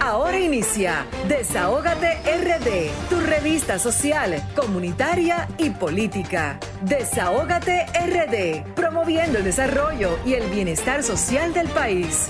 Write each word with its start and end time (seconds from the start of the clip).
Ahora 0.00 0.40
inicia 0.40 1.06
Desahógate 1.28 2.20
RD, 2.24 3.10
tu 3.10 3.20
revista 3.20 3.78
social, 3.78 4.42
comunitaria 4.56 5.46
y 5.58 5.68
política. 5.68 6.58
Desahógate 6.80 7.84
RD, 7.84 8.64
promoviendo 8.74 9.36
el 9.36 9.44
desarrollo 9.44 10.18
y 10.24 10.32
el 10.32 10.48
bienestar 10.48 11.02
social 11.02 11.52
del 11.52 11.68
país. 11.68 12.28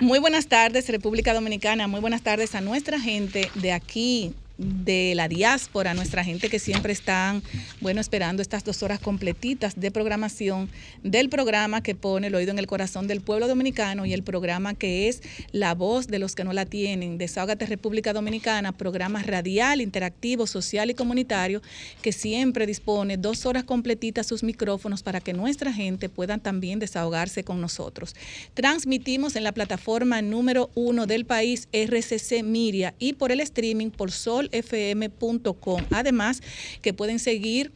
Muy 0.00 0.18
buenas 0.18 0.46
tardes, 0.46 0.88
República 0.88 1.34
Dominicana. 1.34 1.88
Muy 1.88 2.00
buenas 2.00 2.22
tardes 2.22 2.54
a 2.54 2.62
nuestra 2.62 2.98
gente 2.98 3.50
de 3.56 3.72
aquí, 3.72 4.34
de 4.58 5.12
la 5.14 5.28
diáspora, 5.28 5.94
nuestra 5.94 6.24
gente 6.24 6.48
que 6.48 6.58
siempre 6.58 6.92
están, 6.92 7.42
bueno, 7.80 8.00
esperando 8.00 8.42
estas 8.42 8.64
dos 8.64 8.82
horas 8.82 8.98
completitas 9.00 9.78
de 9.78 9.90
programación 9.90 10.70
del 11.02 11.28
programa 11.28 11.82
que 11.82 11.94
pone 11.94 12.28
el 12.28 12.34
oído 12.34 12.52
en 12.52 12.58
el 12.58 12.66
corazón 12.66 13.06
del 13.06 13.20
pueblo 13.20 13.48
dominicano 13.48 14.06
y 14.06 14.14
el 14.14 14.22
programa 14.22 14.74
que 14.74 15.08
es 15.08 15.22
La 15.52 15.74
Voz 15.74 16.06
de 16.06 16.18
los 16.18 16.34
que 16.34 16.44
no 16.44 16.52
la 16.52 16.64
tienen, 16.64 17.18
Desahógate 17.18 17.66
República 17.66 18.12
Dominicana, 18.12 18.72
programa 18.72 19.22
radial, 19.22 19.80
interactivo, 19.80 20.46
social 20.46 20.90
y 20.90 20.94
comunitario 20.94 21.60
que 22.00 22.12
siempre 22.12 22.66
dispone 22.66 23.16
dos 23.16 23.46
horas 23.46 23.64
completitas 23.64 24.26
sus 24.26 24.42
micrófonos 24.42 25.02
para 25.02 25.20
que 25.20 25.32
nuestra 25.32 25.72
gente 25.72 26.08
pueda 26.08 26.38
también 26.38 26.78
desahogarse 26.78 27.44
con 27.44 27.60
nosotros. 27.60 28.14
Transmitimos 28.54 29.36
en 29.36 29.44
la 29.44 29.52
plataforma 29.52 30.22
número 30.22 30.70
uno 30.74 31.06
del 31.06 31.26
país, 31.26 31.68
RCC 31.72 32.42
Miria, 32.42 32.94
y 32.98 33.14
por 33.14 33.32
el 33.32 33.40
streaming 33.40 33.90
por 33.90 34.12
Sol 34.12 34.45
fm.com 34.52 35.82
Además, 35.90 36.42
que 36.82 36.92
pueden 36.92 37.18
seguir 37.18 37.72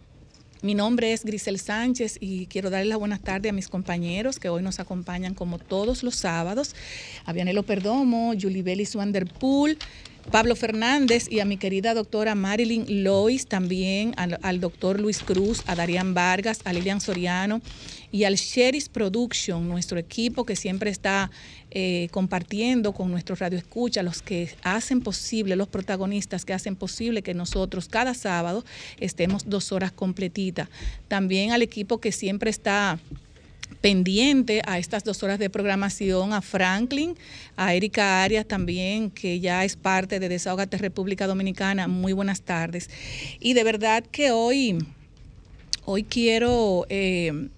Mi 0.62 0.74
nombre 0.74 1.12
es 1.12 1.24
Grisel 1.24 1.58
Sánchez 1.58 2.16
y 2.18 2.46
quiero 2.46 2.70
darle 2.70 2.88
la 2.88 2.96
buenas 2.96 3.20
tardes 3.20 3.50
a 3.50 3.52
mis 3.52 3.68
compañeros 3.68 4.38
que 4.38 4.48
hoy 4.48 4.62
nos 4.62 4.80
acompañan 4.80 5.34
como 5.34 5.58
todos 5.58 6.02
los 6.02 6.16
sábados. 6.16 6.74
A 7.24 7.32
Vianelo 7.32 7.62
Perdomo, 7.62 8.32
Julie 8.40 8.62
Bellis 8.62 8.96
Wanderpool, 8.96 9.76
Pablo 10.30 10.56
Fernández 10.56 11.28
y 11.30 11.40
a 11.40 11.44
mi 11.44 11.56
querida 11.56 11.94
doctora 11.94 12.34
Marilyn 12.34 13.04
Lois, 13.04 13.46
también 13.46 14.14
al, 14.16 14.60
doctor 14.60 15.00
Luis 15.00 15.20
Cruz, 15.20 15.62
a 15.66 15.74
Darían 15.74 16.14
Vargas, 16.14 16.60
a 16.64 16.72
Lilian 16.72 17.00
Soriano 17.00 17.60
y 18.10 18.24
al 18.24 18.34
Sheris 18.34 18.88
Production, 18.88 19.68
nuestro 19.68 19.98
equipo 19.98 20.44
que 20.44 20.56
siempre 20.56 20.90
está 20.90 21.30
eh, 21.70 22.08
compartiendo 22.10 22.92
con 22.92 23.10
nuestros 23.10 23.38
radioescuchas, 23.38 24.04
los 24.04 24.22
que 24.22 24.50
hacen 24.62 25.00
posible, 25.00 25.56
los 25.56 25.68
protagonistas 25.68 26.44
que 26.44 26.52
hacen 26.52 26.76
posible 26.76 27.22
que 27.22 27.34
nosotros 27.34 27.88
cada 27.88 28.14
sábado 28.14 28.64
estemos 28.98 29.48
dos 29.48 29.72
horas 29.72 29.92
completitas. 29.92 30.68
También 31.08 31.52
al 31.52 31.62
equipo 31.62 31.98
que 32.00 32.12
siempre 32.12 32.50
está 32.50 32.98
pendiente 33.80 34.62
a 34.66 34.78
estas 34.78 35.04
dos 35.04 35.22
horas 35.22 35.38
de 35.38 35.50
programación, 35.50 36.32
a 36.32 36.42
Franklin, 36.42 37.16
a 37.56 37.74
Erika 37.74 38.22
Arias 38.22 38.46
también, 38.46 39.10
que 39.10 39.40
ya 39.40 39.64
es 39.64 39.76
parte 39.76 40.18
de 40.18 40.28
Desahogate 40.28 40.78
República 40.78 41.26
Dominicana. 41.26 41.86
Muy 41.86 42.12
buenas 42.12 42.42
tardes. 42.42 42.90
Y 43.38 43.54
de 43.54 43.64
verdad 43.64 44.04
que 44.10 44.30
hoy, 44.30 44.78
hoy 45.84 46.02
quiero, 46.02 46.86
eh, 46.88 47.48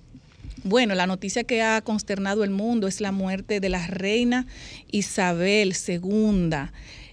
bueno, 0.65 0.95
la 0.95 1.07
noticia 1.07 1.45
que 1.45 1.63
ha 1.63 1.81
consternado 1.81 2.45
el 2.45 2.51
mundo 2.51 2.89
es 2.89 3.01
la 3.01 3.13
muerte 3.13 3.61
de 3.61 3.69
la 3.69 3.87
reina 3.87 4.47
Isabel 4.91 5.75
II. 5.87 6.51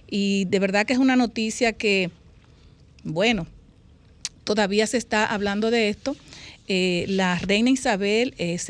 Y 0.08 0.44
de 0.46 0.58
verdad 0.58 0.86
que 0.86 0.92
es 0.92 0.98
una 0.98 1.16
noticia 1.16 1.72
que, 1.72 2.10
bueno, 3.02 3.46
todavía 4.44 4.86
se 4.86 4.98
está 4.98 5.26
hablando 5.26 5.70
de 5.70 5.88
esto 5.88 6.16
eh, 6.68 7.04
la 7.08 7.38
reina 7.38 7.70
Isabel 7.70 8.34
II 8.38 8.48
eh, 8.48 8.68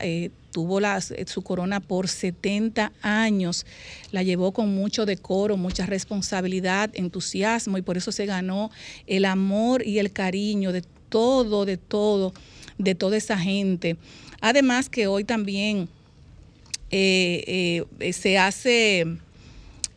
eh, 0.00 0.30
tuvo 0.52 0.78
su 1.26 1.42
corona 1.42 1.80
por 1.80 2.06
70 2.06 2.92
años, 3.02 3.66
la 4.12 4.22
llevó 4.22 4.52
con 4.52 4.72
mucho 4.74 5.04
decoro, 5.04 5.56
mucha 5.56 5.84
responsabilidad, 5.84 6.90
entusiasmo 6.94 7.76
y 7.76 7.82
por 7.82 7.96
eso 7.96 8.12
se 8.12 8.26
ganó 8.26 8.70
el 9.08 9.24
amor 9.24 9.84
y 9.84 9.98
el 9.98 10.12
cariño 10.12 10.70
de 10.70 10.84
todo, 11.08 11.64
de 11.64 11.76
todo, 11.76 12.32
de 12.78 12.94
toda 12.94 13.16
esa 13.16 13.36
gente. 13.36 13.96
Además 14.40 14.88
que 14.88 15.08
hoy 15.08 15.24
también 15.24 15.88
se 16.90 18.38
hace 18.38 19.18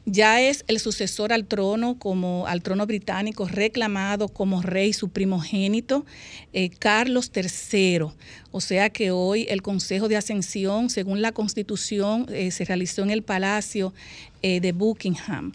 ya 0.09 0.41
es 0.41 0.63
el 0.67 0.79
sucesor 0.79 1.33
al 1.33 1.45
trono, 1.45 1.99
como 1.99 2.47
al 2.47 2.63
trono 2.63 2.87
británico, 2.87 3.45
reclamado 3.45 4.29
como 4.29 4.61
rey 4.61 4.93
su 4.93 5.09
primogénito, 5.09 6.05
eh, 6.53 6.69
Carlos 6.69 7.29
III. 7.35 8.07
O 8.51 8.61
sea 8.61 8.89
que 8.89 9.11
hoy 9.11 9.45
el 9.49 9.61
Consejo 9.61 10.07
de 10.07 10.15
Ascensión, 10.15 10.89
según 10.89 11.21
la 11.21 11.33
Constitución, 11.33 12.25
eh, 12.29 12.51
se 12.51 12.63
realizó 12.63 13.03
en 13.03 13.09
el 13.09 13.21
Palacio 13.21 13.93
eh, 14.41 14.61
de 14.61 14.71
Buckingham. 14.71 15.51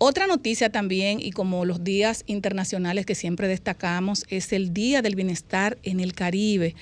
Otra 0.00 0.28
noticia 0.28 0.70
también, 0.70 1.18
y 1.20 1.32
como 1.32 1.64
los 1.64 1.82
días 1.82 2.22
internacionales 2.28 3.04
que 3.04 3.16
siempre 3.16 3.48
destacamos, 3.48 4.24
es 4.28 4.52
el 4.52 4.72
Día 4.72 5.02
del 5.02 5.16
Bienestar 5.16 5.76
en 5.82 5.98
el 5.98 6.12
Caribe. 6.12 6.76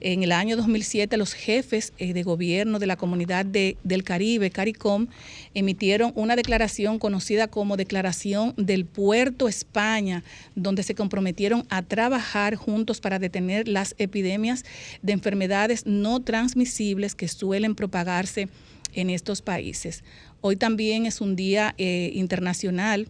En 0.00 0.22
el 0.22 0.32
año 0.32 0.56
2007, 0.56 1.18
los 1.18 1.34
jefes 1.34 1.92
eh, 1.98 2.14
de 2.14 2.22
gobierno 2.22 2.78
de 2.78 2.86
la 2.86 2.96
comunidad 2.96 3.44
del 3.44 4.04
Caribe, 4.04 4.50
CARICOM, 4.50 5.08
emitieron 5.52 6.12
una 6.14 6.34
declaración 6.34 6.98
conocida 6.98 7.46
como 7.46 7.76
Declaración 7.76 8.54
del 8.56 8.86
Puerto 8.86 9.48
España, 9.48 10.24
donde 10.54 10.82
se 10.82 10.94
comprometieron 10.94 11.66
a 11.68 11.82
trabajar 11.82 12.54
juntos 12.54 13.02
para 13.02 13.18
detener 13.18 13.68
las 13.68 13.94
epidemias 13.98 14.64
de 15.02 15.12
enfermedades 15.12 15.84
no 15.84 16.20
transmisibles 16.20 17.14
que 17.14 17.28
suelen 17.28 17.74
propagarse 17.74 18.48
en 18.94 19.10
estos 19.10 19.42
países. 19.42 20.04
Hoy 20.44 20.56
también 20.56 21.06
es 21.06 21.20
un 21.20 21.36
día 21.36 21.72
eh, 21.78 22.10
internacional 22.14 23.06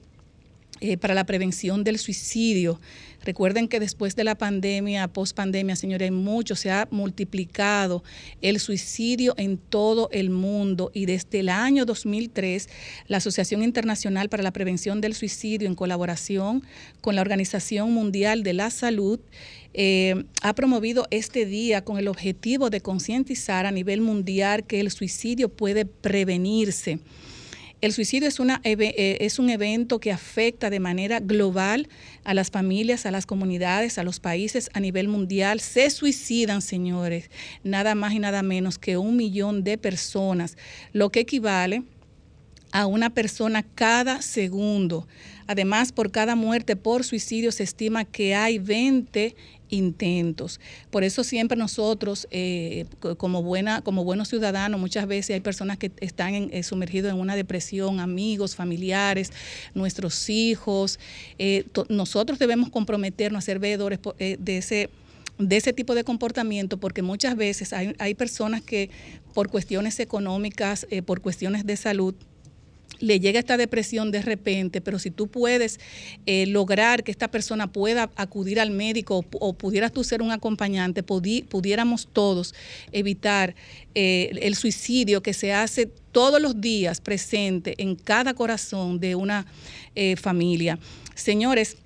eh, 0.85 0.97
para 0.97 1.15
la 1.15 1.25
prevención 1.25 1.85
del 1.85 1.97
suicidio. 1.97 2.81
Recuerden 3.25 3.69
que 3.69 3.79
después 3.79 4.17
de 4.17 4.25
la 4.25 4.35
pandemia, 4.35 5.07
post 5.07 5.37
pandemia, 5.37 5.77
señores, 5.77 6.11
mucho 6.11 6.57
se 6.57 6.73
ha 6.73 6.89
multiplicado 6.91 8.03
el 8.41 8.59
suicidio 8.59 9.35
en 9.37 9.59
todo 9.59 10.09
el 10.11 10.31
mundo 10.31 10.91
y 10.93 11.07
desde 11.07 11.39
el 11.39 11.51
año 11.51 11.85
2003 11.85 12.69
la 13.07 13.19
Asociación 13.19 13.63
Internacional 13.63 14.29
para 14.29 14.43
la 14.43 14.53
Prevención 14.53 15.01
del 15.01 15.15
Suicidio 15.15 15.69
en 15.69 15.77
colaboración 15.77 16.65
con 17.01 17.15
la 17.15 17.21
Organización 17.21 17.93
Mundial 17.93 18.43
de 18.43 18.53
la 18.55 18.71
Salud 18.71 19.21
eh, 19.75 20.25
ha 20.43 20.53
promovido 20.57 21.07
este 21.13 21.47
día 21.47 21.85
con 21.85 21.97
el 21.97 22.09
objetivo 22.09 22.71
de 22.71 22.81
concientizar 22.81 23.67
a 23.67 23.71
nivel 23.71 24.01
mundial 24.01 24.65
que 24.65 24.81
el 24.81 24.91
suicidio 24.91 25.49
puede 25.49 25.85
prevenirse. 25.85 26.99
El 27.83 27.93
suicidio 27.93 28.29
eh, 28.29 29.17
es 29.21 29.41
un 29.41 29.51
evento 29.51 29.99
que 29.99 30.13
afecta 30.13 30.71
de 30.71 30.79
manera 30.79 31.19
global 31.19 31.89
a 32.23 32.33
las 32.33 32.53
familias, 32.53 33.07
a 33.07 33.11
las 33.11 33.27
comunidades, 33.27 33.99
a 33.99 34.05
los 34.05 34.21
países 34.21 34.71
a 34.73 34.79
nivel 34.79 35.09
mundial. 35.09 35.59
Se 35.59 35.91
suicidan, 35.91 36.63
señores, 36.63 37.29
nada 37.65 37.97
más 37.97 38.13
y 38.13 38.21
nada 38.21 38.45
menos 38.45 38.79
que 38.79 38.99
un 38.99 39.17
millón 39.17 39.65
de 39.65 39.79
personas, 39.79 40.57
lo 40.93 41.11
que 41.11 41.19
equivale 41.19 41.83
a 42.71 42.87
una 42.87 43.11
persona 43.11 43.65
cada 43.65 44.23
segundo. 44.23 45.09
Además, 45.49 45.91
por 45.91 46.13
cada 46.13 46.37
muerte 46.37 46.77
por 46.77 47.03
suicidio 47.03 47.51
se 47.51 47.65
estima 47.65 48.05
que 48.05 48.37
hay 48.37 48.61
20 48.61 49.35
intentos. 49.73 50.61
Por 50.91 51.03
eso 51.03 51.25
siempre 51.25 51.57
nosotros, 51.57 52.29
eh, 52.31 52.85
como, 53.17 53.43
buena, 53.43 53.81
como 53.81 54.05
buenos 54.05 54.29
ciudadanos, 54.29 54.79
muchas 54.79 55.07
veces 55.07 55.35
hay 55.35 55.41
personas 55.41 55.79
que 55.79 55.91
están 56.01 56.35
eh, 56.35 56.63
sumergidos 56.63 57.13
en 57.13 57.19
una 57.19 57.35
depresión, 57.35 57.99
amigos, 57.99 58.55
familiares, 58.55 59.33
nuestros 59.75 60.29
hijos. 60.29 61.01
Eh, 61.39 61.65
nosotros 61.89 62.39
debemos 62.39 62.69
comprometernos 62.69 63.39
a 63.39 63.47
ser 63.47 63.59
veedores 63.59 63.99
de 64.19 64.57
ese 64.59 64.91
de 65.39 65.57
ese 65.57 65.73
tipo 65.73 65.95
de 65.95 66.05
comportamiento 66.05 66.77
porque 66.77 67.01
muchas 67.01 67.37
veces 67.37 67.73
hay, 67.73 67.97
hay 67.99 68.15
personas 68.15 68.61
que 68.61 68.91
por 69.33 69.49
cuestiones 69.49 69.99
económicas, 69.99 70.87
por 71.07 71.23
cuestiones 71.23 71.67
de 71.67 71.77
salud, 71.77 72.15
le 73.03 73.19
llega 73.19 73.41
esta 73.41 73.57
depresión 73.57 74.13
de 74.13 74.23
repente, 74.23 74.81
pero 74.81 74.99
si 75.01 75.11
tú 75.11 75.27
puedes 75.27 75.81
eh, 76.25 76.47
lograr 76.47 77.03
que 77.03 77.11
esta 77.11 77.29
persona 77.29 77.73
pueda 77.73 78.11
acudir 78.15 78.61
al 78.61 78.71
médico 78.71 79.25
o, 79.33 79.53
pudieras 79.55 79.93
tú 79.93 80.05
ser 80.05 80.23
un 80.23 80.31
acompañante, 80.31 81.03
pudiéramos 81.03 82.09
todos 82.13 82.55
evitar 82.93 83.57
eh, 83.97 84.31
el 84.41 84.55
suicidio 84.55 85.21
que 85.21 85.35
se 85.35 85.53
hace 85.53 85.87
todos 86.13 86.41
los 86.41 86.61
días 86.61 87.01
presente 87.01 87.75
en 87.83 87.97
cada 87.97 88.35
corazón 88.35 89.01
de 89.01 89.17
una 89.17 89.47
eh, 89.97 90.15
familia. 90.15 90.79
Señores, 91.17 91.77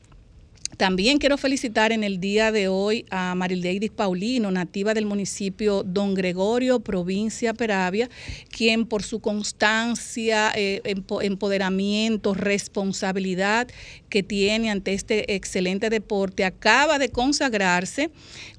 también 0.76 1.18
quiero 1.18 1.38
felicitar 1.38 1.92
en 1.92 2.04
el 2.04 2.20
día 2.20 2.52
de 2.52 2.68
hoy 2.68 3.06
a 3.10 3.34
Marildeidis 3.34 3.90
Paulino, 3.90 4.50
nativa 4.50 4.92
del 4.92 5.06
municipio 5.06 5.82
Don 5.82 6.14
Gregorio, 6.14 6.80
provincia 6.80 7.54
Peravia, 7.54 8.10
quien 8.50 8.86
por 8.86 9.02
su 9.02 9.20
constancia, 9.20 10.52
eh, 10.54 10.82
empoderamiento, 11.22 12.34
responsabilidad 12.34 13.68
que 14.10 14.22
tiene 14.22 14.70
ante 14.70 14.92
este 14.92 15.34
excelente 15.34 15.88
deporte, 15.88 16.44
acaba 16.44 16.98
de 16.98 17.08
consagrarse 17.08 18.10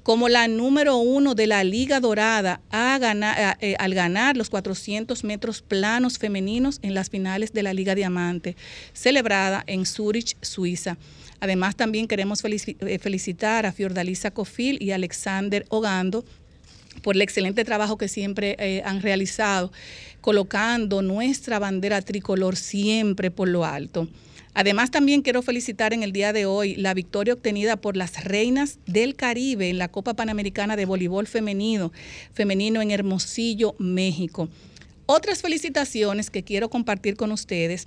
como 0.02 0.28
la 0.28 0.48
número 0.48 0.96
uno 0.96 1.34
de 1.34 1.46
la 1.46 1.62
Liga 1.64 2.00
Dorada 2.00 2.60
eh, 2.72 3.76
al 3.78 3.94
ganar 3.94 4.36
los 4.36 4.50
400 4.50 5.22
metros 5.22 5.62
planos 5.62 6.18
femeninos 6.18 6.78
en 6.82 6.94
las 6.94 7.10
finales 7.10 7.52
de 7.52 7.62
la 7.62 7.74
Liga 7.74 7.94
Diamante, 7.94 8.56
celebrada 8.92 9.62
en 9.66 9.86
Zurich, 9.86 10.36
Suiza. 10.40 10.96
Además, 11.40 11.76
también 11.76 12.08
queremos 12.08 12.42
eh, 12.44 12.98
felicitar 12.98 13.66
a 13.66 13.72
Fiordalisa 13.72 14.30
Cofil 14.30 14.82
y 14.82 14.90
Alexander 14.90 15.64
Ogando 15.68 16.24
por 17.02 17.14
el 17.14 17.22
excelente 17.22 17.64
trabajo 17.64 17.96
que 17.96 18.08
siempre 18.08 18.56
eh, 18.58 18.82
han 18.84 19.02
realizado, 19.02 19.72
colocando 20.20 21.02
nuestra 21.02 21.58
bandera 21.58 22.02
tricolor 22.02 22.56
siempre 22.56 23.30
por 23.30 23.48
lo 23.48 23.64
alto. 23.64 24.08
Además, 24.54 24.90
también 24.90 25.22
quiero 25.22 25.42
felicitar 25.42 25.92
en 25.92 26.02
el 26.02 26.12
día 26.12 26.32
de 26.32 26.46
hoy 26.46 26.74
la 26.74 26.92
victoria 26.92 27.34
obtenida 27.34 27.76
por 27.76 27.96
las 27.96 28.24
reinas 28.24 28.80
del 28.86 29.14
Caribe 29.14 29.70
en 29.70 29.78
la 29.78 29.86
Copa 29.86 30.14
Panamericana 30.14 30.74
de 30.74 30.84
Voleibol 30.84 31.28
Femenino, 31.28 31.92
femenino 32.32 32.82
en 32.82 32.90
Hermosillo, 32.90 33.76
México. 33.78 34.48
Otras 35.06 35.42
felicitaciones 35.42 36.30
que 36.30 36.42
quiero 36.42 36.70
compartir 36.70 37.14
con 37.14 37.30
ustedes 37.30 37.86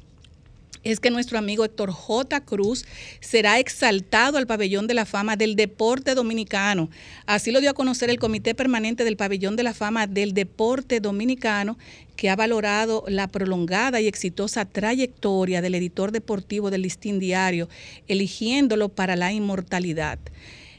es 0.84 1.00
que 1.00 1.12
nuestro 1.12 1.38
amigo 1.38 1.64
Héctor 1.64 1.92
J. 1.92 2.42
Cruz 2.42 2.86
será 3.20 3.60
exaltado 3.60 4.38
al 4.38 4.48
pabellón 4.48 4.88
de 4.88 4.94
la 4.94 5.06
fama 5.06 5.36
del 5.36 5.56
deporte 5.56 6.16
dominicano. 6.16 6.90
Así 7.26 7.52
lo 7.52 7.62
dio 7.62 7.70
a 7.70 7.76
conocer 7.76 8.10
el 8.10 8.20
Comité 8.20 8.56
Permanente 8.56 9.04
del 9.04 9.18
Pabellón 9.18 9.56
de 9.56 9.64
la 9.64 9.74
Fama 9.74 10.08
del 10.08 10.34
Deporte 10.34 11.00
Dominicano, 11.00 11.78
que 12.16 12.30
ha 12.30 12.36
valorado 12.36 13.04
la 13.08 13.28
prolongada 13.28 14.02
y 14.02 14.08
exitosa 14.08 14.66
trayectoria 14.66 15.62
del 15.62 15.76
editor 15.76 16.12
deportivo 16.12 16.72
del 16.72 16.84
Listín 16.84 17.20
Diario, 17.20 17.70
eligiéndolo 18.08 18.90
para 18.90 19.16
la 19.16 19.32
inmortalidad. 19.32 20.20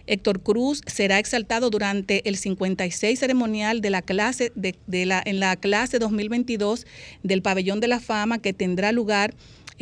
Héctor 0.06 0.40
Cruz 0.40 0.82
será 0.86 1.18
exaltado 1.18 1.70
durante 1.70 2.28
el 2.28 2.36
56 2.36 3.18
ceremonial 3.18 3.80
de 3.80 3.90
la 3.90 4.02
clase 4.02 4.52
de, 4.56 5.06
la, 5.06 5.22
en 5.24 5.38
la 5.38 5.56
clase 5.56 5.98
2022 5.98 6.86
del 7.22 7.42
Pabellón 7.42 7.80
de 7.80 7.88
la 7.88 8.00
Fama 8.00 8.38
que 8.38 8.52
tendrá 8.52 8.90
lugar 8.92 9.34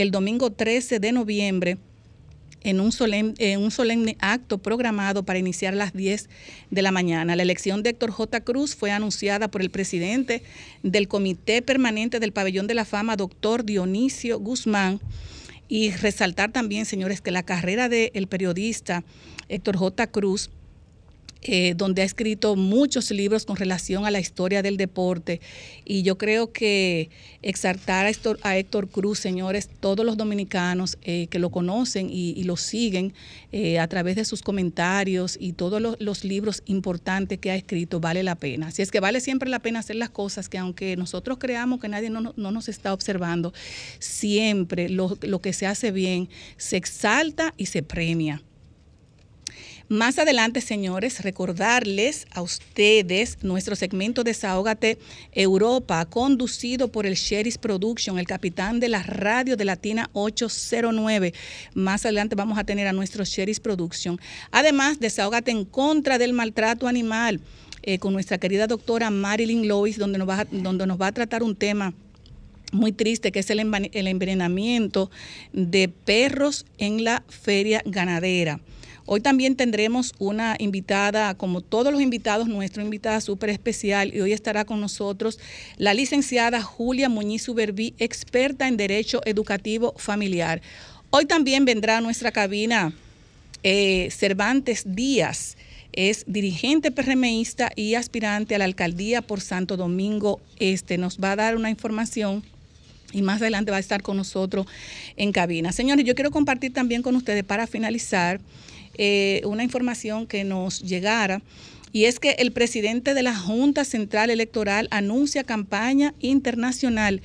el 0.02 0.11
domingo 0.11 0.50
13 0.50 1.00
de 1.00 1.12
noviembre 1.12 1.79
en 2.62 2.81
un, 2.81 2.93
solemne, 2.93 4.17
acto 4.20 4.58
programado 4.58 5.25
para 5.25 5.38
iniciar 5.38 5.73
a 5.75 5.76
las 5.76 5.93
10 5.93 6.29
de 6.70 6.82
la 6.82 6.93
mañana. 6.93 7.37
La 7.37 7.43
elección 7.43 7.82
de 7.82 7.91
Héctor 7.91 8.11
J. 8.11 8.41
Cruz 8.43 8.75
fue 8.75 8.93
anunciada 8.93 9.49
por 9.49 9.62
el 9.62 9.70
presidente 9.70 10.43
del 10.82 11.08
Comité 11.08 11.62
Permanente 11.62 12.20
del 12.20 12.32
Pabellón 12.32 12.67
de 12.67 12.75
la 12.75 12.85
Fama, 12.85 13.17
doctor 13.17 13.64
Dionisio 13.64 14.38
Guzmán. 14.38 15.00
Y 15.69 15.93
resaltar 15.93 16.50
también, 16.50 16.85
señores, 16.85 17.20
que 17.20 17.31
la 17.31 17.44
carrera 17.44 17.88
del 17.88 18.26
periodista 18.26 19.05
Héctor 19.49 19.76
J. 19.76 20.08
Cruz 20.08 20.50
eh, 21.42 21.72
donde 21.75 22.02
ha 22.02 22.04
escrito 22.04 22.54
muchos 22.54 23.10
libros 23.10 23.46
con 23.46 23.56
relación 23.56 24.04
a 24.04 24.10
la 24.10 24.20
historia 24.20 24.60
del 24.60 24.76
deporte. 24.76 25.40
Y 25.87 26.02
yo 26.02 26.19
creo 26.19 26.52
que 26.52 27.08
exaltar 27.40 28.06
a 28.42 28.58
Héctor, 28.58 28.88
Cruz, 28.88 29.20
señores, 29.20 29.70
todos 29.81 30.04
los 30.04 30.19
dominicanos 30.19 30.98
eh, 31.02 31.28
que 31.28 31.38
lo 31.38 31.50
conocen 31.50 32.10
y, 32.10 32.44
lo 32.44 32.56
siguen 32.56 33.14
eh, 33.52 33.78
a 33.78 33.88
través 33.88 34.16
de 34.16 34.25
sus 34.25 34.42
comentarios 34.42 35.38
y 35.40 35.52
todos 35.52 35.81
los, 35.98 36.25
libros 36.25 36.62
importantes 36.66 37.38
que 37.38 37.50
ha 37.50 37.54
escrito, 37.54 38.00
vale 38.00 38.22
la 38.22 38.34
pena. 38.34 38.69
Así 38.69 38.82
es 38.82 38.90
que 38.90 39.00
vale 39.00 39.20
siempre 39.20 39.48
la 39.48 39.60
pena 39.60 39.78
hacer 39.78 39.96
las 39.96 40.10
cosas 40.10 40.48
que 40.48 40.58
aunque 40.58 40.96
nosotros 40.96 41.38
creamos 41.38 41.81
que 41.81 41.88
nadie 41.88 42.10
no, 42.10 42.34
nos 42.36 42.69
está 42.69 42.93
observando, 42.93 43.54
siempre 43.98 44.90
lo, 44.90 45.16
lo 45.22 45.40
que 45.40 45.54
se 45.54 45.66
hace 45.66 45.90
bien 45.90 46.28
se 46.58 46.76
exalta 46.76 47.54
y 47.56 47.66
se 47.66 47.82
premia. 47.82 48.43
Más 49.90 50.20
adelante, 50.20 50.60
señores, 50.60 51.20
recordarles 51.20 52.28
a 52.31 52.42
ustedes 52.42 53.38
nuestro 53.42 53.75
segmento 53.75 54.22
Desahógate 54.22 54.98
Europa, 55.32 56.04
conducido 56.04 56.92
por 56.92 57.06
el 57.06 57.16
Sheris 57.16 57.58
Production, 57.58 58.16
el 58.16 58.28
capitán 58.28 58.78
de 58.78 58.88
la 58.88 59.02
radio 59.02 59.56
de 59.56 59.64
Latina 59.64 60.08
809. 60.12 61.34
Más 61.75 62.04
adelante 62.04 62.37
vamos 62.37 62.56
a 62.56 62.62
tener 62.62 62.87
a 62.87 62.92
nuestro 62.92 63.25
Sheris 63.25 63.58
Production. 63.58 64.20
Además, 64.52 65.00
Desahógate 65.00 65.50
en 65.50 65.64
contra 65.64 66.19
del 66.19 66.34
maltrato 66.34 66.86
animal. 66.86 67.40
Eh, 67.82 67.98
con 67.98 68.12
nuestra 68.12 68.38
querida 68.38 68.69
doctora 68.69 69.10
Marilyn 69.10 69.66
Lois, 69.66 69.98
donde 69.98 70.19
nos 70.19 70.28
va, 70.28 70.46
donde 70.52 70.86
nos 70.86 71.00
va 71.00 71.08
a 71.08 71.12
tratar 71.12 71.43
un 71.43 71.56
tema 71.56 71.94
muy 72.72 72.93
triste, 72.93 73.32
que 73.32 73.40
es 73.40 73.50
el, 73.50 73.58
envenenamiento 73.58 75.10
de 75.52 75.88
perros 75.88 76.64
en 76.78 77.02
la 77.02 77.25
feria 77.28 77.82
ganadera. 77.84 78.60
Hoy 79.12 79.20
también 79.20 79.56
tendremos 79.56 80.14
una 80.20 80.54
invitada, 80.60 81.34
como 81.34 81.62
todos 81.62 81.92
los 81.92 82.00
invitados, 82.00 82.46
nuestra 82.46 82.84
invitada 82.84 83.20
súper 83.20 83.50
especial, 83.50 84.14
y 84.14 84.20
hoy 84.20 84.32
estará 84.32 84.64
con 84.64 84.80
nosotros 84.80 85.40
la 85.78 85.94
licenciada 85.94 86.62
Julia 86.62 87.08
Muñiz 87.08 87.48
Uberbí, 87.48 87.92
experta 87.98 88.68
en 88.68 88.76
Derecho 88.76 89.20
Educativo 89.24 89.94
Familiar. 89.96 90.62
Hoy 91.10 91.26
también 91.26 91.64
vendrá 91.64 91.98
a 91.98 92.00
nuestra 92.00 92.30
cabina 92.30 92.92
eh, 93.64 94.10
Cervantes 94.12 94.84
Díaz 94.86 95.56
es 95.92 96.22
dirigente 96.28 96.92
PRMista 96.92 97.72
y 97.74 97.96
aspirante 97.96 98.54
a 98.54 98.58
la 98.58 98.64
alcaldía 98.64 99.22
por 99.22 99.40
Santo 99.40 99.76
Domingo 99.76 100.40
Este. 100.60 100.98
Nos 100.98 101.18
va 101.18 101.32
a 101.32 101.36
dar 101.36 101.56
una 101.56 101.68
información 101.68 102.44
y 103.12 103.22
más 103.22 103.42
adelante 103.42 103.72
va 103.72 103.78
a 103.78 103.80
estar 103.80 104.02
con 104.02 104.16
nosotros 104.16 104.68
en 105.16 105.32
cabina. 105.32 105.72
Señores, 105.72 106.04
yo 106.04 106.14
quiero 106.14 106.30
compartir 106.30 106.72
también 106.72 107.02
con 107.02 107.16
ustedes 107.16 107.42
para 107.42 107.66
finalizar 107.66 108.40
eh, 108.94 109.42
una 109.44 109.64
información 109.64 110.26
que 110.26 110.44
nos 110.44 110.81
llegara. 110.81 111.42
Y 111.92 112.04
es 112.04 112.20
que 112.20 112.37
el 112.38 112.52
presidente 112.52 113.14
de 113.14 113.22
la 113.22 113.34
Junta 113.34 113.84
Central 113.84 114.31
Electoral 114.31 114.87
anuncia 114.92 115.42
campaña 115.42 116.15
internacional. 116.20 117.20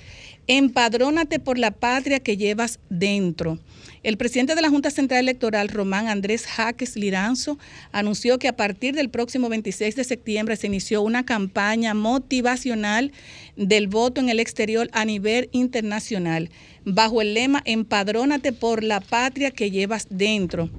Empadrónate 0.48 1.40
por 1.40 1.60
la 1.60 1.72
patria 1.72 2.20
que 2.20 2.38
llevas 2.38 2.80
dentro. 2.90 3.60
El 4.02 4.18
presidente 4.18 4.54
de 4.54 4.62
la 4.62 4.70
Junta 4.70 4.92
Central 4.92 5.22
Electoral, 5.22 5.70
Román 5.70 6.08
Andrés 6.08 6.46
Jaques 6.46 6.96
Liranzo, 6.96 7.58
anunció 7.92 8.38
que 8.38 8.48
a 8.48 8.56
partir 8.56 8.96
del 8.96 9.10
próximo 9.10 9.50
26 9.50 9.96
de 9.96 10.04
septiembre 10.04 10.56
se 10.56 10.68
inició 10.68 11.02
una 11.02 11.26
campaña 11.26 11.94
motivacional 11.94 13.12
del 13.56 13.88
voto 13.88 14.22
en 14.22 14.30
el 14.30 14.40
exterior 14.40 14.90
a 14.94 15.06
nivel 15.06 15.50
internacional, 15.52 16.50
bajo 16.86 17.22
el 17.22 17.34
lema 17.34 17.62
Empadrónate 17.66 18.52
por 18.52 18.84
la 18.84 19.00
patria 19.00 19.52
que 19.52 19.72
llevas 19.72 20.08
dentro 20.10 20.70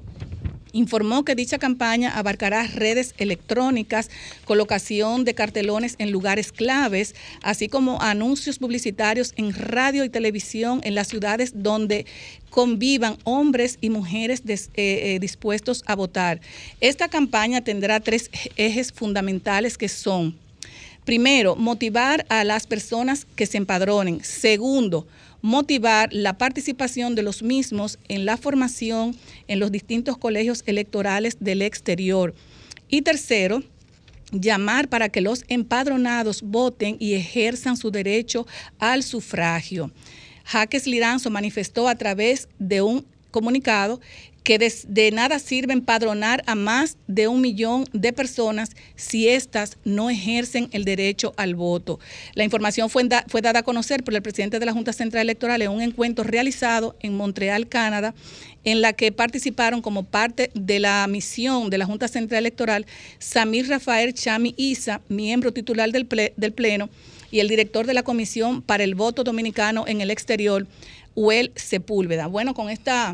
informó 0.71 1.23
que 1.23 1.35
dicha 1.35 1.57
campaña 1.57 2.17
abarcará 2.17 2.67
redes 2.67 3.13
electrónicas, 3.17 4.09
colocación 4.45 5.23
de 5.25 5.33
cartelones 5.33 5.95
en 5.99 6.11
lugares 6.11 6.51
claves, 6.51 7.15
así 7.41 7.67
como 7.67 8.01
anuncios 8.01 8.59
publicitarios 8.59 9.33
en 9.37 9.53
radio 9.53 10.03
y 10.03 10.09
televisión 10.09 10.81
en 10.83 10.95
las 10.95 11.07
ciudades 11.07 11.63
donde 11.63 12.05
convivan 12.49 13.17
hombres 13.23 13.77
y 13.81 13.89
mujeres 13.89 14.41
eh, 14.47 14.63
eh, 14.75 15.19
dispuestos 15.19 15.83
a 15.85 15.95
votar. 15.95 16.41
Esta 16.81 17.07
campaña 17.07 17.61
tendrá 17.61 17.99
tres 17.99 18.29
ejes 18.55 18.91
fundamentales 18.91 19.77
que 19.77 19.89
son, 19.89 20.35
primero, 21.05 21.55
motivar 21.55 22.25
a 22.29 22.43
las 22.43 22.65
personas 22.65 23.27
que 23.35 23.45
se 23.45 23.57
empadronen. 23.57 24.23
Segundo, 24.23 25.05
motivar 25.41 26.09
la 26.11 26.37
participación 26.37 27.15
de 27.15 27.23
los 27.23 27.43
mismos 27.43 27.99
en 28.07 28.25
la 28.25 28.37
formación 28.37 29.15
en 29.47 29.59
los 29.59 29.71
distintos 29.71 30.17
colegios 30.17 30.63
electorales 30.65 31.37
del 31.39 31.61
exterior. 31.61 32.33
Y 32.89 33.01
tercero, 33.01 33.63
llamar 34.31 34.89
para 34.89 35.09
que 35.09 35.21
los 35.21 35.43
empadronados 35.47 36.41
voten 36.41 36.97
y 36.99 37.13
ejerzan 37.13 37.77
su 37.77 37.91
derecho 37.91 38.45
al 38.79 39.03
sufragio. 39.03 39.91
Jaques 40.45 40.87
Liranzo 40.87 41.29
manifestó 41.29 41.87
a 41.87 41.95
través 41.95 42.47
de 42.59 42.81
un 42.81 43.05
comunicado 43.31 43.99
que 44.47 44.57
de, 44.59 45.11
nada 45.11 45.39
sirve 45.39 45.73
empadronar 45.73 46.41
a 46.45 46.55
más 46.55 46.95
de 47.05 47.27
un 47.27 47.41
millón 47.41 47.83
de 47.91 48.13
personas 48.13 48.69
si 48.95 49.27
éstas 49.27 49.77
no 49.83 50.09
ejercen 50.09 50.69
el 50.71 50.85
derecho 50.85 51.33
al 51.35 51.53
voto. 51.53 51.99
La 52.33 52.45
información 52.45 52.89
fue, 52.89 53.09
fue 53.27 53.41
dada 53.41 53.59
a 53.59 53.63
conocer 53.63 54.05
por 54.05 54.15
el 54.15 54.21
presidente 54.21 54.57
de 54.57 54.65
la 54.65 54.71
Junta 54.71 54.93
Central 54.93 55.23
Electoral 55.23 55.61
en 55.61 55.71
un 55.71 55.81
encuentro 55.81 56.23
realizado 56.23 56.95
en 57.01 57.17
Montreal, 57.17 57.67
Canadá, 57.67 58.15
en 58.63 58.79
la 58.79 58.93
que 58.93 59.11
participaron 59.11 59.81
como 59.81 60.03
parte 60.03 60.49
de 60.53 60.79
la 60.79 61.05
misión 61.07 61.69
de 61.69 61.79
la 61.79 61.85
Junta 61.85 62.07
Central 62.07 62.39
Electoral 62.39 62.85
Samir 63.19 63.67
Rafael 63.67 64.13
Chami 64.13 64.55
Isa, 64.55 65.01
miembro 65.09 65.51
titular 65.51 65.91
del, 65.91 66.07
del 66.37 66.53
Pleno, 66.53 66.89
y 67.31 67.41
el 67.41 67.49
director 67.49 67.85
de 67.85 67.93
la 67.93 68.03
Comisión 68.03 68.61
para 68.61 68.85
el 68.85 68.95
Voto 68.95 69.25
Dominicano 69.25 69.83
en 69.87 69.99
el 69.99 70.09
Exterior, 70.09 70.65
Uel 71.15 71.51
Sepúlveda. 71.55 72.27
Bueno, 72.27 72.53
con 72.53 72.69
esta 72.69 73.13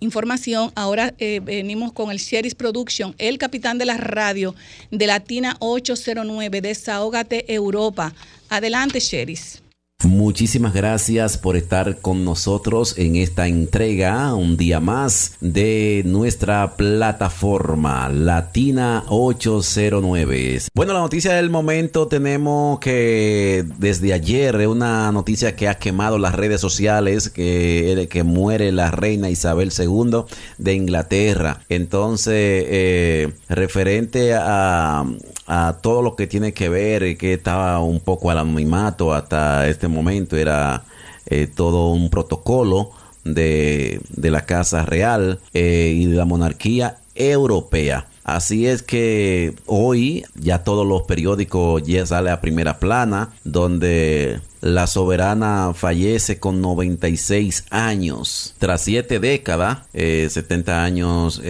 información, 0.00 0.72
ahora 0.74 1.14
eh, 1.18 1.40
venimos 1.42 1.92
con 1.92 2.10
el 2.10 2.18
Sheris 2.18 2.54
Production, 2.54 3.14
el 3.18 3.38
capitán 3.38 3.78
de 3.78 3.86
la 3.86 3.96
radio 3.96 4.54
de 4.90 5.06
Latina 5.06 5.56
809, 5.60 6.60
Desahógate 6.60 7.52
Europa. 7.52 8.14
Adelante, 8.48 9.00
Sheris. 9.00 9.62
Muchísimas 10.04 10.74
gracias 10.74 11.38
por 11.38 11.56
estar 11.56 11.98
con 11.98 12.24
nosotros 12.24 12.96
en 12.98 13.16
esta 13.16 13.48
entrega, 13.48 14.32
un 14.32 14.56
día 14.56 14.78
más, 14.78 15.32
de 15.40 16.04
nuestra 16.06 16.76
plataforma 16.76 18.08
Latina 18.08 19.02
809. 19.08 20.60
Bueno, 20.72 20.92
la 20.92 21.00
noticia 21.00 21.32
del 21.32 21.50
momento 21.50 22.06
tenemos 22.06 22.78
que 22.78 23.64
desde 23.78 24.12
ayer 24.12 24.68
una 24.68 25.10
noticia 25.10 25.56
que 25.56 25.66
ha 25.66 25.74
quemado 25.74 26.16
las 26.16 26.36
redes 26.36 26.60
sociales, 26.60 27.28
que, 27.28 28.06
que 28.08 28.22
muere 28.22 28.70
la 28.70 28.92
reina 28.92 29.30
Isabel 29.30 29.72
II 29.76 30.22
de 30.58 30.74
Inglaterra. 30.74 31.62
Entonces, 31.68 32.34
eh, 32.68 33.32
referente 33.48 34.32
a, 34.32 35.04
a 35.48 35.78
todo 35.80 36.02
lo 36.02 36.14
que 36.14 36.26
tiene 36.26 36.52
que 36.52 36.68
ver, 36.68 37.16
que 37.16 37.32
estaba 37.32 37.80
un 37.80 38.00
poco 38.00 38.30
al 38.30 38.38
anonimato 38.38 39.14
hasta 39.14 39.66
este 39.66 39.88
momento 39.88 40.36
era 40.36 40.84
eh, 41.24 41.46
todo 41.46 41.90
un 41.90 42.10
protocolo 42.10 42.90
de, 43.24 44.00
de 44.10 44.30
la 44.30 44.44
Casa 44.44 44.84
Real 44.84 45.40
eh, 45.54 45.94
y 45.96 46.04
de 46.04 46.16
la 46.16 46.26
monarquía 46.26 46.98
europea. 47.14 48.07
Así 48.28 48.66
es 48.66 48.82
que 48.82 49.54
hoy 49.64 50.22
ya 50.34 50.62
todos 50.62 50.86
los 50.86 51.02
periódicos 51.04 51.82
ya 51.82 52.04
sale 52.04 52.30
a 52.30 52.42
primera 52.42 52.78
plana, 52.78 53.30
donde 53.42 54.40
la 54.60 54.86
soberana 54.86 55.72
fallece 55.74 56.38
con 56.38 56.60
96 56.60 57.64
años. 57.70 58.54
Tras 58.58 58.82
siete 58.82 59.18
décadas, 59.18 59.78
70 59.94 60.72
eh, 60.72 60.74
años 60.74 61.42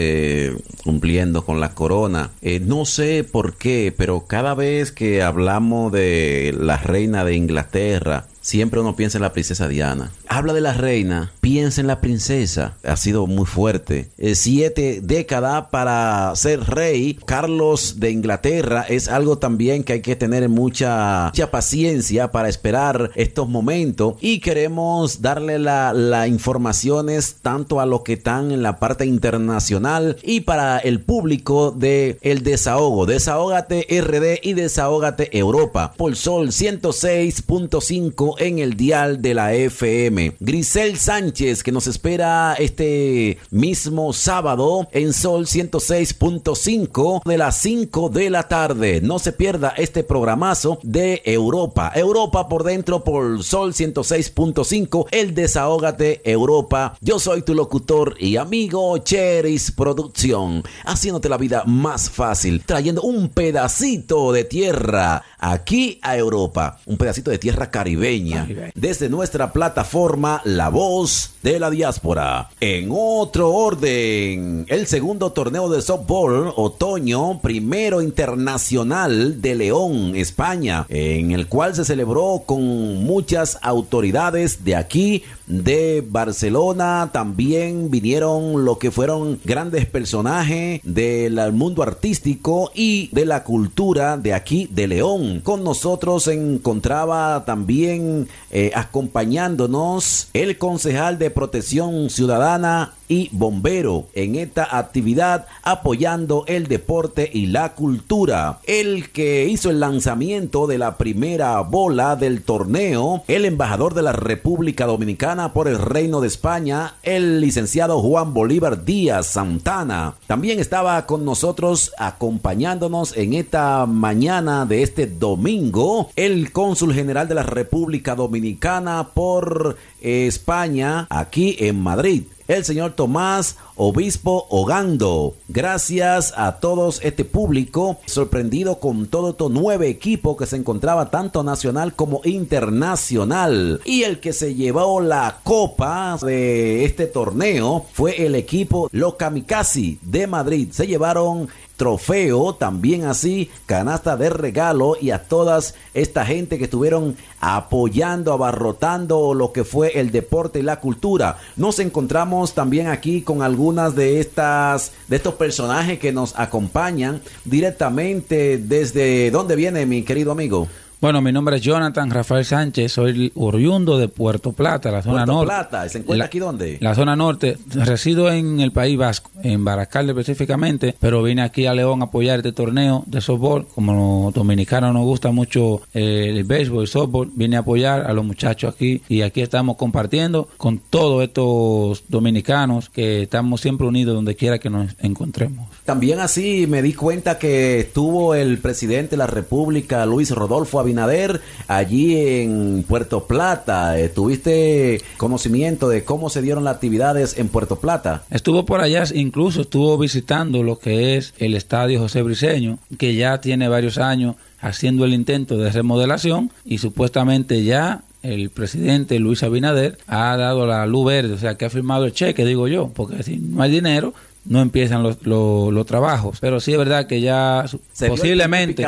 cumpliendo 0.85 1.45
con 1.45 1.59
la 1.59 1.75
corona. 1.75 2.31
no 2.61 2.85
sé 2.85 3.25
por 3.25 3.57
qué, 3.57 3.93
pero 3.97 4.27
cada 4.29 4.55
vez 4.55 4.93
que 4.93 5.21
hablamos 5.23 5.91
de 5.91 6.55
la 6.57 6.77
reina 6.77 7.25
de 7.25 7.35
Inglaterra, 7.35 8.27
siempre 8.49 8.81
uno 8.81 8.97
piensa 8.97 9.19
en 9.19 9.23
la 9.23 9.33
princesa 9.35 9.69
Diana. 9.69 10.11
Habla 10.27 10.55
de 10.55 10.63
la 10.63 10.73
reina, 10.73 11.33
piensa 11.43 11.83
en 11.83 11.87
la 11.87 12.01
princesa. 12.01 12.79
Ha 12.83 12.97
sido 12.97 13.27
muy 13.27 13.45
fuerte. 13.45 14.09
Eh, 14.17 14.35
siete 14.35 15.01
décadas 15.03 15.67
para 15.71 16.35
ser 16.35 16.61
rey. 16.61 17.19
Carlos 17.27 18.01
de 18.01 18.11
Inglaterra 18.11 18.87
es 18.89 19.09
algo 19.09 19.37
también 19.37 19.85
que 19.85 19.93
hay 19.95 20.01
que 20.01 20.17
tener 20.17 20.49
mucha, 20.49 21.27
mucha 21.27 21.51
paciencia 21.51 22.33
para 22.33 22.49
esperar 22.49 23.11
estos 23.17 23.51
momentos. 23.51 24.15
Y 24.23 24.41
queremos 24.41 25.21
darle 25.21 25.59
las 25.59 25.95
la 25.95 26.27
informaciones 26.27 27.37
tanto 27.43 27.81
a 27.81 27.87
los 27.87 28.01
que 28.01 28.15
están 28.15 28.51
en 28.51 28.63
la 28.63 28.79
parte 28.79 29.05
internacional 29.05 30.17
y 30.23 30.41
para 30.41 30.79
el 30.79 31.01
público 31.01 31.71
de 31.71 32.17
el 32.23 32.43
desahogo. 32.43 33.05
Desahógate 33.05 33.87
RD 33.91 34.41
y 34.43 34.55
Desahógate 34.55 35.37
Europa. 35.37 35.93
Por 35.99 36.17
Sol 36.17 36.49
106.5 36.49 38.38
en 38.39 38.59
el 38.59 38.75
dial 38.75 39.23
de 39.23 39.35
la 39.35 39.55
FM. 39.55 40.37
Grisel 40.41 40.99
Sánchez, 40.99 41.63
que 41.63 41.73
nos 41.73 41.87
espera 41.87 42.55
este 42.59 43.39
mismo 43.51 44.13
sábado 44.13 44.89
en 44.93 45.13
Sol 45.13 45.47
106.5 45.47 47.23
de 47.25 47.39
las 47.39 47.61
5 47.61 48.09
de 48.09 48.31
la 48.31 48.49
tarde. 48.49 49.01
No 49.03 49.19
se 49.19 49.33
pierda 49.33 49.75
este 49.77 50.05
programazo 50.05 50.79
de 50.83 51.23
Europa. 51.25 51.93
Europa 51.95 52.49
por 52.49 52.65
dentro 52.65 53.05
por 53.05 53.43
Sol 53.43 53.73
106.5, 53.73 55.07
el 55.11 55.35
desahógate 55.35 56.21
Europa. 56.31 56.97
Yo 57.01 57.19
soy 57.19 57.43
tu 57.43 57.55
locutor 57.55 58.17
y 58.19 58.37
amigo 58.37 58.99
Cheris 58.99 59.71
Producción, 59.71 60.63
haciéndote 60.85 61.29
la 61.29 61.37
vida 61.37 61.65
más 61.67 62.11
fácil, 62.11 62.63
trayendo 62.65 63.03
un 63.03 63.29
pedacito 63.29 64.33
de 64.33 64.45
tierra 64.45 65.23
aquí 65.39 65.99
a 66.03 66.17
Europa, 66.17 66.79
un 66.87 66.97
pedacito 66.97 67.31
de 67.31 67.39
tierra 67.39 67.71
caribeña 67.71 68.28
desde 68.75 69.09
nuestra 69.09 69.53
plataforma 69.53 70.41
La 70.45 70.69
Voz 70.69 71.33
de 71.43 71.59
la 71.59 71.71
Diáspora. 71.71 72.51
En 72.61 72.89
otro 72.93 73.53
orden, 73.53 74.67
el 74.69 74.87
segundo 74.87 75.33
torneo 75.33 75.69
de 75.69 75.83
softball 75.83 76.53
otoño, 76.57 77.41
primero 77.41 78.03
internacional 78.03 79.41
de 79.41 79.55
León, 79.55 80.17
España, 80.17 80.87
en 80.89 81.33
el 81.33 81.47
cual 81.47 81.75
se 81.75 81.85
celebró 81.85 82.43
con 82.47 82.63
muchas 83.05 83.59
autoridades 83.63 84.65
de 84.65 84.77
aquí, 84.77 85.23
de 85.49 86.05
Barcelona, 86.07 87.11
también 87.13 87.91
vinieron 87.91 88.65
lo 88.65 88.79
que 88.79 88.91
fueron 88.91 89.41
grandes 89.45 89.87
personajes 89.87 90.81
del 90.85 91.53
mundo 91.53 91.83
artístico 91.83 92.71
y 92.75 93.09
de 93.13 93.25
la 93.25 93.45
cultura 93.45 94.17
de 94.17 94.35
aquí 94.35 94.69
de 94.71 94.87
León. 94.87 95.41
Con 95.41 95.65
nosotros 95.65 96.25
se 96.25 96.35
encontraba 96.35 97.45
también 97.45 98.29
eh, 98.51 98.71
acompañándonos 98.75 100.29
el 100.35 100.59
concejal 100.59 101.19
de 101.19 101.31
protección 101.31 102.11
ciudadana 102.11 102.95
y 103.09 103.31
bombero 103.33 104.07
en 104.15 104.37
esta 104.37 104.79
actividad 104.79 105.47
apoyando 105.63 106.45
el 106.47 106.69
deporte 106.69 107.29
y 107.33 107.47
la 107.47 107.75
cultura. 107.75 108.61
El 108.65 109.11
que 109.11 109.47
hizo 109.47 109.71
el 109.71 109.81
lanzamiento 109.81 110.67
de 110.67 110.79
la 110.79 110.97
primera 110.97 111.61
bola 111.61 112.17
del 112.17 112.43
torneo, 112.43 113.25
el 113.27 113.45
embajador 113.45 113.95
de 113.95 114.03
la 114.03 114.13
República 114.13 114.87
Dominicana 114.87 115.53
por 115.53 115.69
el 115.69 115.79
Reino 115.79 116.21
de 116.21 116.29
España, 116.29 116.95
el 117.03 117.41
licenciado 117.41 118.01
Juan 118.01 118.35
Bolívar 118.35 118.85
Díaz 118.85 119.27
Santana. 119.27 120.15
También 120.27 120.61
estaba 120.61 121.07
con 121.07 121.25
nosotros 121.25 121.93
acompañándonos 121.99 123.17
en 123.17 123.35
esta 123.35 123.87
mañana 123.87 124.67
de 124.67 124.83
este 124.83 125.07
domingo 125.07 126.11
el 126.17 126.53
cónsul 126.53 126.93
general 126.93 127.29
de 127.29 127.35
la 127.35 127.43
República 127.43 128.15
Dominicana 128.15 129.09
por 129.15 129.77
España 130.01 131.07
aquí 131.11 131.57
en 131.59 131.81
Madrid 131.81 132.25
el 132.49 132.65
señor 132.65 132.93
Tomás 132.93 133.57
Obispo 133.77 134.47
Ogando. 134.49 135.37
Gracias 135.49 136.33
a 136.35 136.59
todos 136.61 137.01
este 137.05 137.27
público 137.27 137.99
sorprendido 138.07 138.81
con 138.81 139.07
todo 139.07 139.31
estos 139.31 139.51
nueve 139.51 139.89
equipos 139.89 140.37
que 140.39 140.47
se 140.47 140.57
encontraba 140.57 141.11
tanto 141.11 141.45
nacional 141.45 141.95
como 141.95 142.23
internacional. 142.25 143.83
Y 143.85 144.03
el 144.03 144.19
que 144.19 144.33
se 144.33 144.55
llevó 144.55 145.01
la 145.03 145.41
copa 145.45 146.17
de 146.23 146.87
este 146.87 147.07
torneo 147.07 147.85
fue 147.93 148.25
el 148.25 148.35
equipo 148.35 148.89
Los 148.93 149.17
Kamikaze 149.17 149.99
de 150.01 150.27
Madrid. 150.27 150.69
Se 150.73 150.87
llevaron 150.87 151.49
trofeo, 151.79 152.57
también 152.57 153.05
así 153.05 153.51
canasta 153.65 154.17
de 154.17 154.29
regalo 154.29 154.97
y 155.01 155.11
a 155.13 155.23
todas 155.23 155.75
esta 155.95 156.27
gente 156.27 156.59
que 156.59 156.65
estuvieron 156.65 157.17
apoyando, 157.41 158.33
abarrotando 158.33 159.33
lo 159.33 159.53
que 159.53 159.63
fue 159.65 159.99
el 160.01 160.11
deporte 160.11 160.59
y 160.59 160.63
la 160.63 160.81
cultura. 160.81 161.39
Nos 161.57 161.79
encontramos 161.79 162.53
también 162.53 162.89
aquí 162.89 163.23
con 163.23 163.43
algunas 163.43 163.95
de 163.95 164.19
estas 164.19 164.93
de 165.07 165.17
estos 165.17 165.35
personajes 165.35 166.01
que 166.01 166.13
nos 166.13 166.37
acompañan 166.37 167.23
directamente 167.45 168.59
desde 168.59 169.31
dónde 169.31 169.55
viene 169.55 169.87
mi 169.87 170.03
querido 170.03 170.33
amigo. 170.33 170.69
Bueno, 171.01 171.23
mi 171.23 171.31
nombre 171.31 171.57
es 171.57 171.63
Jonathan 171.63 172.11
Rafael 172.11 172.45
Sánchez, 172.45 172.91
soy 172.91 173.31
oriundo 173.37 173.99
de 173.99 174.09
Puerto 174.09 174.51
Plata, 174.51 174.91
la 174.91 175.01
zona 175.01 175.25
norte. 175.25 175.47
Puerto 175.47 175.69
Plata, 175.71 175.89
¿se 175.89 175.99
encuentra 175.99 176.27
aquí 176.27 176.41
dónde? 176.41 176.79
La 176.81 176.97
zona 176.97 177.15
norte. 177.15 177.57
Resido 177.73 178.33
en 178.33 178.59
el 178.59 178.73
País 178.73 178.99
Vasco, 178.99 179.31
en 179.45 179.65
Baracalde 179.65 180.11
específicamente, 180.11 180.97
pero 180.99 181.23
vine 181.23 181.43
aquí 181.43 181.67
a 181.67 181.75
León 181.75 182.03
a 182.03 182.07
apoyar 182.07 182.39
este 182.39 182.51
torneo 182.51 183.05
de 183.07 183.21
softball. 183.21 183.69
Como 183.73 184.25
los 184.25 184.35
dominicanos 184.35 184.93
nos 184.93 185.05
gusta 185.05 185.31
mucho 185.31 185.83
eh, 185.95 186.35
el 186.35 186.43
béisbol 186.43 186.83
y 186.83 186.89
softball, 186.89 187.31
vine 187.33 187.59
a 187.59 187.61
apoyar 187.61 188.01
a 188.01 188.13
los 188.13 188.25
muchachos 188.25 188.75
aquí 188.75 189.01
y 189.09 189.23
aquí 189.23 189.41
estamos 189.41 189.77
compartiendo 189.77 190.49
con 190.57 190.79
todos 190.79 191.23
estos 191.23 192.03
dominicanos 192.09 192.89
que 192.89 193.23
estamos 193.23 193.61
siempre 193.61 193.87
unidos 193.87 194.17
donde 194.17 194.35
quiera 194.35 194.59
que 194.59 194.69
nos 194.69 194.97
encontremos. 194.99 195.69
También 195.89 196.21
así 196.21 196.67
me 196.67 196.83
di 196.83 196.93
cuenta 196.93 197.39
que 197.39 197.81
estuvo 197.81 198.35
el 198.35 198.59
presidente 198.59 199.13
de 199.13 199.17
la 199.17 199.27
República, 199.27 200.05
Luis 200.05 200.31
Rodolfo 200.33 200.79
Abinader 200.79 201.41
allí 201.67 202.15
en 202.15 202.85
Puerto 202.87 203.27
Plata. 203.27 203.99
Eh, 203.99 204.11
¿Tuviste 204.11 205.01
conocimiento 205.17 205.89
de 205.89 206.05
cómo 206.05 206.29
se 206.29 206.43
dieron 206.43 206.65
las 206.65 206.75
actividades 206.75 207.39
en 207.39 207.49
Puerto 207.49 207.77
Plata? 207.77 208.25
Estuvo 208.29 208.67
por 208.67 208.83
allá, 208.83 209.05
incluso 209.15 209.63
estuvo 209.63 209.97
visitando 209.97 210.63
lo 210.63 210.79
que 210.79 211.17
es 211.17 211.33
el 211.39 211.55
estadio 211.55 212.01
José 212.01 212.21
Briceño, 212.21 212.79
que 212.99 213.15
ya 213.15 213.41
tiene 213.41 213.67
varios 213.69 213.97
años 213.97 214.37
haciendo 214.61 215.07
el 215.07 215.15
intento 215.15 215.57
de 215.57 215.73
remodelación 215.73 216.51
y 216.67 216.79
supuestamente 216.79 217.65
ya 217.65 218.03
el 218.23 218.51
presidente 218.51 219.19
Luis 219.19 219.43
Abinader 219.43 219.97
ha 220.07 220.37
dado 220.37 220.67
la 220.67 220.87
luz 220.87 221.07
verde, 221.07 221.35
o 221.35 221.39
sea, 221.39 221.57
que 221.57 221.65
ha 221.65 221.71
firmado 221.71 222.05
el 222.05 222.13
cheque, 222.13 222.45
digo 222.45 222.69
yo, 222.69 222.91
porque 222.95 223.23
si 223.23 223.39
no 223.39 223.63
hay 223.63 223.71
dinero, 223.71 224.13
no 224.49 224.61
empiezan 224.61 225.03
los, 225.03 225.25
los, 225.25 225.87
trabajos. 225.87 226.39
Pero 226.41 226.59
sí 226.61 226.73
es 226.73 226.79
verdad 226.79 227.07
que 227.07 227.21
ya 227.21 227.65
posiblemente... 228.09 228.85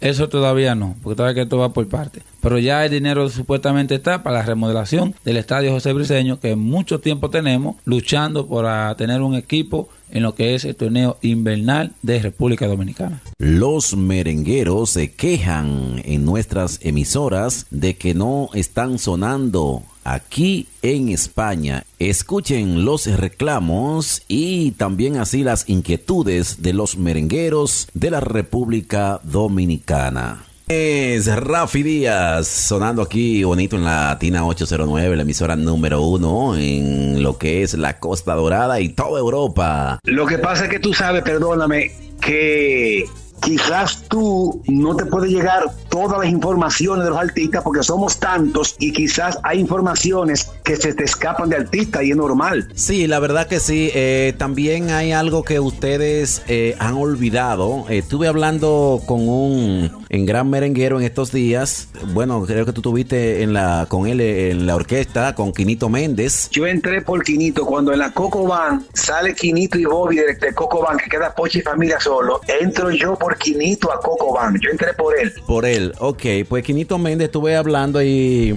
Eso 0.00 0.28
todavía 0.30 0.74
no, 0.74 0.96
porque 1.02 1.16
todavía 1.16 1.34
que 1.34 1.42
esto 1.42 1.58
va 1.58 1.74
por 1.74 1.86
parte. 1.88 2.22
Pero 2.40 2.58
ya 2.58 2.84
el 2.84 2.90
dinero 2.90 3.28
supuestamente 3.28 3.94
está 3.96 4.22
para 4.22 4.38
la 4.38 4.44
remodelación 4.44 5.14
del 5.24 5.36
Estadio 5.36 5.72
José 5.72 5.92
Briceño, 5.92 6.40
que 6.40 6.56
mucho 6.56 7.00
tiempo 7.00 7.30
tenemos 7.30 7.76
luchando 7.84 8.46
por 8.46 8.66
tener 8.96 9.22
un 9.22 9.34
equipo 9.34 9.88
en 10.10 10.22
lo 10.22 10.34
que 10.34 10.54
es 10.54 10.64
el 10.64 10.76
torneo 10.76 11.18
invernal 11.22 11.92
de 12.02 12.18
República 12.20 12.66
Dominicana. 12.66 13.20
Los 13.38 13.96
merengueros 13.96 14.90
se 14.90 15.12
quejan 15.12 16.02
en 16.04 16.24
nuestras 16.24 16.80
emisoras 16.82 17.66
de 17.70 17.96
que 17.96 18.14
no 18.14 18.48
están 18.54 18.98
sonando 18.98 19.82
aquí 20.04 20.66
en 20.82 21.10
España. 21.10 21.84
Escuchen 21.98 22.84
los 22.84 23.06
reclamos 23.06 24.22
y 24.28 24.72
también 24.72 25.16
así 25.16 25.44
las 25.44 25.68
inquietudes 25.68 26.62
de 26.62 26.72
los 26.72 26.96
merengueros 26.96 27.88
de 27.94 28.10
la 28.10 28.20
República 28.20 29.20
Dominicana. 29.22 30.44
Es 30.72 31.26
Rafi 31.26 31.82
Díaz 31.82 32.46
sonando 32.46 33.02
aquí 33.02 33.42
bonito 33.42 33.74
en 33.74 33.84
la 33.84 34.16
Tina 34.20 34.46
809, 34.46 35.16
la 35.16 35.22
emisora 35.22 35.56
número 35.56 36.00
uno 36.02 36.54
en 36.56 37.24
lo 37.24 37.38
que 37.38 37.64
es 37.64 37.74
la 37.74 37.98
Costa 37.98 38.36
Dorada 38.36 38.78
y 38.78 38.90
toda 38.90 39.18
Europa. 39.18 39.98
Lo 40.04 40.26
que 40.26 40.38
pasa 40.38 40.66
es 40.66 40.70
que 40.70 40.78
tú 40.78 40.94
sabes, 40.94 41.24
perdóname, 41.24 41.90
que 42.20 43.04
quizás 43.40 44.02
tú 44.08 44.62
no 44.68 44.96
te 44.96 45.04
puede 45.06 45.28
llegar 45.28 45.64
todas 45.88 46.18
las 46.18 46.28
informaciones 46.28 47.04
de 47.04 47.10
los 47.10 47.18
artistas 47.18 47.62
porque 47.62 47.82
somos 47.82 48.18
tantos 48.18 48.76
y 48.78 48.92
quizás 48.92 49.38
hay 49.42 49.60
informaciones 49.60 50.50
que 50.64 50.76
se 50.76 50.94
te 50.94 51.04
escapan 51.04 51.48
de 51.48 51.56
artistas 51.56 52.02
y 52.04 52.10
es 52.10 52.16
normal. 52.16 52.68
Sí, 52.74 53.06
la 53.06 53.18
verdad 53.18 53.48
que 53.48 53.60
sí. 53.60 53.90
Eh, 53.94 54.34
también 54.38 54.90
hay 54.90 55.12
algo 55.12 55.42
que 55.42 55.60
ustedes 55.60 56.42
eh, 56.46 56.76
han 56.78 56.94
olvidado. 56.94 57.86
Eh, 57.88 57.98
estuve 57.98 58.28
hablando 58.28 59.00
con 59.06 59.28
un 59.28 59.90
en 60.08 60.26
gran 60.26 60.50
merenguero 60.50 60.98
en 60.98 61.04
estos 61.04 61.32
días. 61.32 61.88
Bueno, 62.12 62.44
creo 62.46 62.66
que 62.66 62.72
tú 62.72 62.82
tuviste 62.82 63.42
en 63.42 63.52
la 63.52 63.86
con 63.88 64.06
él 64.06 64.20
en 64.20 64.66
la 64.66 64.74
orquesta 64.74 65.34
con 65.34 65.52
Quinito 65.52 65.88
Méndez. 65.88 66.48
Yo 66.50 66.66
entré 66.66 67.00
por 67.02 67.22
Quinito 67.22 67.64
cuando 67.64 67.92
en 67.92 68.00
la 68.00 68.12
Coco 68.12 68.46
Van 68.46 68.84
sale 68.92 69.34
Quinito 69.34 69.78
y 69.78 69.84
Bobby 69.84 70.16
de, 70.16 70.54
Coco 70.54 70.82
Van 70.82 70.96
que 70.98 71.08
queda 71.08 71.34
Pochi 71.34 71.58
y 71.60 71.62
familia 71.62 72.00
solo. 72.00 72.40
Entro 72.46 72.90
yo 72.90 73.16
por 73.16 73.29
Quinito 73.38 73.92
a 73.92 74.00
Coco 74.00 74.34
Van. 74.34 74.58
Yo 74.60 74.70
entré 74.70 74.92
por 74.94 75.18
él. 75.18 75.32
Por 75.46 75.64
él 75.64 75.92
ok. 75.98 76.22
Pues 76.48 76.64
Quinito 76.64 76.98
Méndez 76.98 77.26
estuve 77.26 77.56
hablando 77.56 78.02
y, 78.02 78.56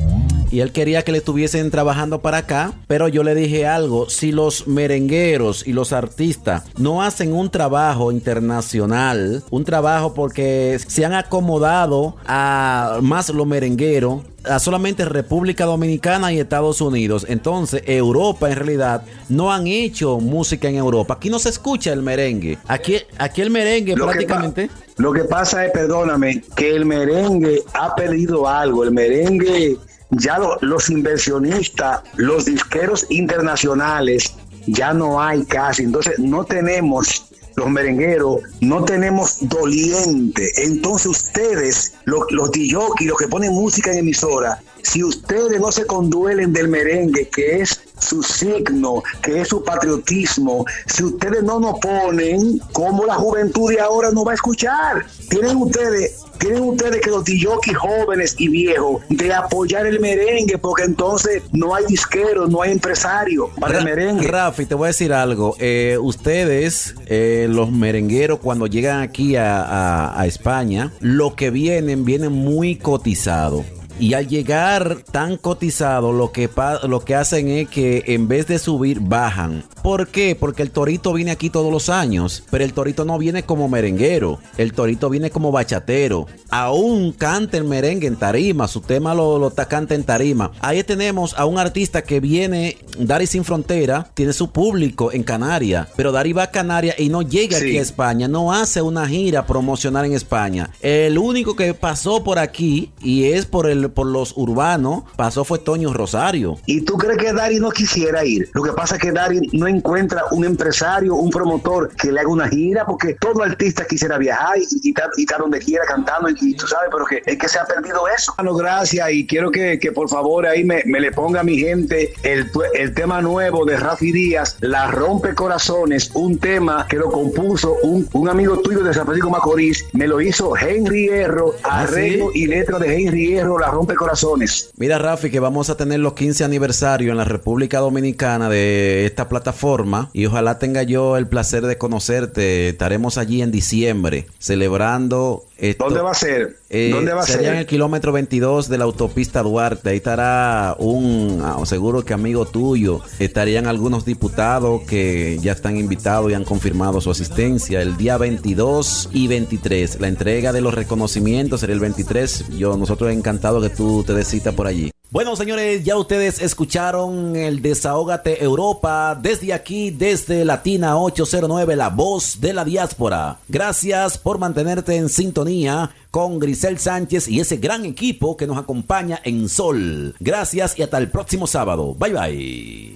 y 0.52 0.60
él 0.60 0.72
quería 0.72 1.04
que 1.04 1.12
le 1.12 1.20
estuviesen 1.20 1.72
trabajando 1.72 2.22
para 2.22 2.38
acá, 2.38 2.74
pero 2.88 3.08
yo 3.08 3.24
le 3.24 3.36
dije 3.36 3.66
algo, 3.68 4.10
si 4.10 4.32
los 4.32 4.68
merengueros 4.68 5.68
y 5.68 5.74
los 5.74 5.94
artistas 5.94 6.64
no 6.78 7.02
hacen 7.02 7.34
un 7.34 7.50
trabajo 7.50 8.12
internacional, 8.12 9.44
un 9.50 9.64
trabajo 9.66 10.14
porque 10.14 10.80
se 10.86 11.06
han 11.06 11.14
acomodado 11.14 12.16
a 12.26 13.00
más 13.02 13.30
lo 13.30 13.46
merenguero, 13.46 14.24
a 14.46 14.60
solamente 14.60 15.06
República 15.06 15.66
Dominicana 15.66 16.34
y 16.34 16.40
Estados 16.40 16.82
Unidos. 16.82 17.26
Entonces, 17.30 17.84
Europa 17.86 18.50
en 18.50 18.56
realidad 18.58 19.04
no 19.30 19.52
han 19.52 19.68
hecho 19.68 20.20
música 20.20 20.68
en 20.68 20.76
Europa. 20.76 21.16
Aquí 21.16 21.30
no 21.30 21.40
se 21.40 21.50
escucha 21.50 21.94
el 21.94 22.02
merengue. 22.02 22.58
Aquí, 22.68 22.98
aquí 23.18 23.42
el 23.42 23.50
merengue 23.50 23.96
prácticamente. 23.96 24.70
Lo 24.98 25.12
que 25.12 25.24
pasa 25.24 25.66
es, 25.66 25.72
perdóname, 25.72 26.44
que 26.56 26.76
el 26.76 26.86
merengue 26.86 27.64
ha 27.74 27.96
perdido 27.96 28.48
algo. 28.48 28.84
El 28.84 28.92
merengue, 28.92 29.78
ya 30.18 30.40
los 30.62 30.90
inversionistas, 30.90 32.02
los 32.16 32.46
disqueros 32.46 33.06
internacionales, 33.10 34.34
ya 34.68 34.94
no 34.94 35.22
hay 35.22 35.44
casi. 35.46 35.84
Entonces 35.84 36.20
no 36.20 36.44
tenemos 36.46 37.26
los 37.56 37.70
merengueros, 37.70 38.42
no 38.62 38.84
tenemos 38.84 39.38
doliente. 39.42 40.50
Entonces 40.58 41.08
ustedes, 41.08 41.94
los, 42.06 42.26
los 42.32 42.52
los 42.56 43.18
que 43.18 43.28
ponen 43.28 43.54
música 43.54 43.92
en 43.92 44.00
emisora, 44.00 44.62
si 44.82 45.04
ustedes 45.04 45.60
no 45.60 45.72
se 45.72 45.86
conduelen 45.86 46.54
del 46.54 46.68
merengue, 46.68 47.30
que 47.30 47.62
es 47.62 47.82
su 48.04 48.24
signo, 48.24 49.04
que 49.22 49.42
es 49.42 49.50
su 49.50 49.64
patriotismo, 49.64 50.66
si 50.88 51.04
ustedes 51.04 51.44
no 51.44 51.60
nos 51.60 51.80
ponen, 51.80 52.60
¿cómo 52.72 53.06
la 53.06 53.16
juventud 53.16 53.72
de 53.72 53.80
ahora 53.80 54.12
no 54.12 54.24
va 54.24 54.32
a 54.32 54.36
escuchar? 54.36 55.06
Tienen 55.30 55.58
ustedes 55.58 56.24
tienen 56.44 56.64
ustedes 56.64 57.02
que 57.02 57.10
los 57.10 57.24
DJs 57.24 57.78
jóvenes 57.78 58.36
y 58.38 58.50
viejos 58.50 59.02
de 59.10 59.34
apoyar 59.34 59.86
el 59.86 60.00
merengue, 60.02 60.58
porque 60.58 60.84
entonces 60.84 61.42
no 61.54 61.74
hay 61.74 61.86
disqueros, 61.86 62.50
no 62.50 62.62
hay 62.62 62.72
empresarios 62.72 63.50
para 63.60 63.80
el 63.80 63.86
merengue. 63.86 64.28
Rafi, 64.28 64.66
te 64.66 64.76
voy 64.76 64.86
a 64.86 64.88
decir 64.88 65.14
algo. 65.14 65.56
Eh, 65.60 65.98
ustedes, 66.02 66.96
eh, 67.06 67.48
los 67.50 67.72
merengueros, 67.72 68.40
cuando 68.40 68.68
llegan 68.68 69.02
aquí 69.02 69.38
a, 69.38 70.20
a 70.20 70.28
España, 70.28 70.92
lo 71.00 71.36
que 71.36 71.50
vienen, 71.50 72.04
vienen 72.04 72.34
muy 72.34 72.76
cotizados. 72.76 73.64
Y 74.00 74.14
al 74.16 74.28
llegar 74.28 75.04
tan 75.12 75.38
cotizado, 75.38 76.12
lo 76.12 76.32
que, 76.32 76.50
lo 76.88 77.00
que 77.06 77.16
hacen 77.16 77.48
es 77.50 77.70
que 77.70 78.04
en 78.08 78.28
vez 78.28 78.48
de 78.48 78.60
subir, 78.60 79.00
bajan. 79.00 79.64
¿Por 79.84 80.08
qué? 80.08 80.36
Porque 80.36 80.64
el 80.64 80.72
torito 80.72 81.14
viene 81.14 81.32
aquí 81.32 81.50
todos 81.50 81.72
los 81.72 81.90
años, 81.90 82.44
pero 82.50 82.64
el 82.64 82.74
torito 82.74 83.06
no 83.06 83.18
viene 83.18 83.44
como 83.44 83.68
merenguero, 83.68 84.40
el 84.58 84.74
torito 84.74 85.10
viene 85.10 85.30
como 85.30 85.52
bachatero. 85.52 86.26
Aún 86.50 87.12
canta 87.12 87.58
el 87.58 87.66
merengue 87.66 88.08
en 88.08 88.16
tarima, 88.16 88.68
su 88.68 88.82
tema 88.82 89.14
lo, 89.14 89.38
lo 89.38 89.54
canta 89.54 89.96
en 89.96 90.04
tarima. 90.04 90.52
Ahí 90.62 90.84
tenemos 90.84 91.34
a 91.38 91.46
un 91.46 91.60
artista 91.60 92.02
que 92.02 92.20
viene, 92.20 92.78
Dari 92.98 93.28
Sin 93.28 93.44
Frontera, 93.44 94.10
tiene 94.14 94.34
su 94.34 94.52
público 94.52 95.12
en 95.12 95.24
Canarias, 95.24 95.90
pero 95.96 96.12
Dari 96.12 96.34
va 96.34 96.44
a 96.44 96.52
Canarias 96.52 96.96
y 97.00 97.10
no 97.10 97.22
llega 97.22 97.58
aquí 97.58 97.78
a 97.78 97.82
España, 97.82 98.28
no 98.28 98.54
hace 98.54 98.82
una 98.82 99.08
gira 99.08 99.46
promocional 99.46 100.06
en 100.06 100.14
España. 100.14 100.70
El 100.82 101.18
único 101.18 101.56
que 101.56 101.74
pasó 101.74 102.24
por 102.24 102.40
aquí 102.40 102.92
y 103.02 103.26
es 103.26 103.46
por 103.46 103.70
el 103.70 103.83
por 103.90 104.08
los 104.08 104.34
urbanos, 104.38 105.04
pasó 105.16 105.44
fue 105.44 105.60
Toño 105.60 105.94
Rosario. 105.94 106.58
¿Y 106.66 106.82
tú 106.82 106.98
crees 106.98 107.18
que 107.18 107.34
Dari 107.34 107.60
no 107.60 107.72
quisiera 107.72 108.24
ir? 108.26 108.50
Lo 108.54 108.64
que 108.64 108.72
pasa 108.72 108.96
es 108.96 109.02
que 109.02 109.12
Dari 109.12 109.50
no 109.54 109.68
encuentra 109.68 110.24
un 110.32 110.46
empresario, 110.46 111.16
un 111.16 111.30
promotor 111.30 111.90
que 111.96 112.12
le 112.12 112.20
haga 112.20 112.30
una 112.30 112.48
gira, 112.48 112.86
porque 112.86 113.16
todo 113.16 113.44
artista 113.44 113.86
quisiera 113.86 114.18
viajar 114.18 114.58
y, 114.58 114.94
estar, 115.20 115.40
donde 115.40 115.60
quiera 115.60 115.86
cantando, 115.86 116.30
y, 116.30 116.54
tú 116.54 116.68
sabes, 116.68 116.90
pero 116.92 117.06
que 117.06 117.22
es 117.26 117.38
que 117.38 117.48
se 117.48 117.60
ha 117.60 117.66
perdido 117.66 118.08
eso. 118.08 118.34
Bueno, 118.38 118.56
gracias, 118.56 119.12
y 119.12 119.26
quiero 119.26 119.52
que, 119.52 119.80
por 119.94 120.10
favor 120.10 120.46
ahí 120.46 120.64
me, 120.64 120.84
le 120.86 121.12
ponga 121.12 121.42
a 121.42 121.44
mi 121.44 121.58
gente 121.58 122.14
el, 122.24 122.50
el 122.74 122.94
tema 122.94 123.22
nuevo 123.22 123.66
de 123.66 123.78
Rafi 123.78 124.12
Díaz, 124.12 124.58
La 124.62 124.90
Rompe 124.92 125.36
Corazones, 125.36 126.12
un 126.14 126.38
tema 126.38 126.88
que 126.88 126.98
lo 126.98 127.10
compuso 127.10 127.78
un, 127.84 128.08
un 128.14 128.30
amigo 128.30 128.60
tuyo 128.60 128.84
de 128.84 128.94
San 128.94 129.06
Francisco 129.06 129.30
Macorís, 129.30 129.86
me 129.94 130.08
lo 130.08 130.22
hizo 130.22 130.56
Henry 130.56 131.08
Hierro, 131.08 131.56
¿Ah, 131.64 131.82
arreglo 131.82 132.32
y 132.34 132.48
letra 132.48 132.80
de 132.80 132.96
Henry 132.96 133.28
Hierro, 133.28 133.60
La 133.60 133.70
Rompe 133.74 133.96
Corazones. 133.96 134.72
Mira, 134.78 135.00
Rafi, 135.00 135.30
que 135.30 135.40
vamos 135.40 135.70
a 135.70 135.78
tener 135.78 136.00
los 136.00 136.14
15 136.14 136.44
aniversarios 136.44 137.12
en 137.12 137.18
la 137.18 137.26
República 137.26 137.80
Dominicana 137.80 138.50
de 138.50 139.06
esta 139.06 139.28
plataforma 139.28 140.10
y 140.14 140.26
ojalá 140.26 140.60
tenga 140.60 140.84
yo 140.84 141.18
el 141.18 141.28
placer 141.28 141.66
de 141.66 141.78
conocerte. 141.78 142.70
Estaremos 142.70 143.18
allí 143.18 143.42
en 143.42 143.52
diciembre 143.52 144.28
celebrando. 144.40 145.46
¿Dónde 145.80 146.02
va 146.02 146.12
a 146.12 146.16
ser? 146.16 146.58
Eh, 146.70 146.90
¿Dónde 146.92 147.14
va 147.14 147.22
a 147.22 147.26
sería 147.26 147.54
en 147.54 147.60
el 147.60 147.66
kilómetro 147.66 148.12
22 148.12 148.68
de 148.68 148.78
la 148.78 148.84
autopista 148.84 149.42
Duarte. 149.42 149.90
Ahí 149.90 149.98
estará 149.98 150.76
un, 150.78 151.42
ah, 151.44 151.58
seguro 151.66 152.04
que 152.04 152.14
amigo 152.14 152.46
tuyo. 152.46 153.02
Estarían 153.20 153.68
algunos 153.68 154.06
diputados 154.06 154.82
que 154.84 155.40
ya 155.42 155.54
están 155.54 155.78
invitados 155.78 156.32
y 156.32 156.34
han 156.34 156.44
confirmado 156.44 157.02
su 157.02 157.12
asistencia 157.12 157.82
el 157.82 157.98
día 157.98 158.18
22 158.18 159.10
y 159.14 159.28
23. 159.28 160.00
La 160.00 160.08
entrega 160.08 160.52
de 160.52 160.62
los 160.62 160.74
reconocimientos 160.74 161.62
sería 161.62 161.76
el 161.76 161.82
23. 161.82 162.50
Yo, 162.58 162.78
nosotros 162.78 163.12
encantados 163.12 163.64
que 163.64 163.76
tú 163.76 164.04
te 164.04 164.14
des 164.14 164.28
cita 164.28 164.52
por 164.52 164.68
allí. 164.68 164.93
Bueno, 165.14 165.36
señores, 165.36 165.84
ya 165.84 165.96
ustedes 165.96 166.42
escucharon 166.42 167.36
el 167.36 167.62
Desahógate 167.62 168.44
Europa 168.44 169.16
desde 169.22 169.54
aquí, 169.54 169.92
desde 169.92 170.44
Latina 170.44 170.98
809, 170.98 171.76
la 171.76 171.90
voz 171.90 172.42
de 172.42 172.52
la 172.52 172.66
diáspora. 172.66 173.38
Gracias 173.48 174.18
por 174.18 174.40
mantenerte 174.40 174.96
en 174.96 175.10
sintonía 175.10 175.92
con 176.14 176.38
Grisel 176.38 176.78
Sánchez 176.78 177.28
y 177.28 177.40
ese 177.40 177.58
gran 177.58 177.86
equipo 177.86 178.38
que 178.38 178.46
nos 178.46 178.60
acompaña 178.60 179.20
en 179.24 179.50
Sol. 179.50 180.16
Gracias 180.20 180.78
y 180.78 180.84
hasta 180.84 181.00
el 181.00 181.10
próximo 181.10 181.48
sábado. 181.48 181.96
Bye 181.96 182.14
bye. 182.14 182.96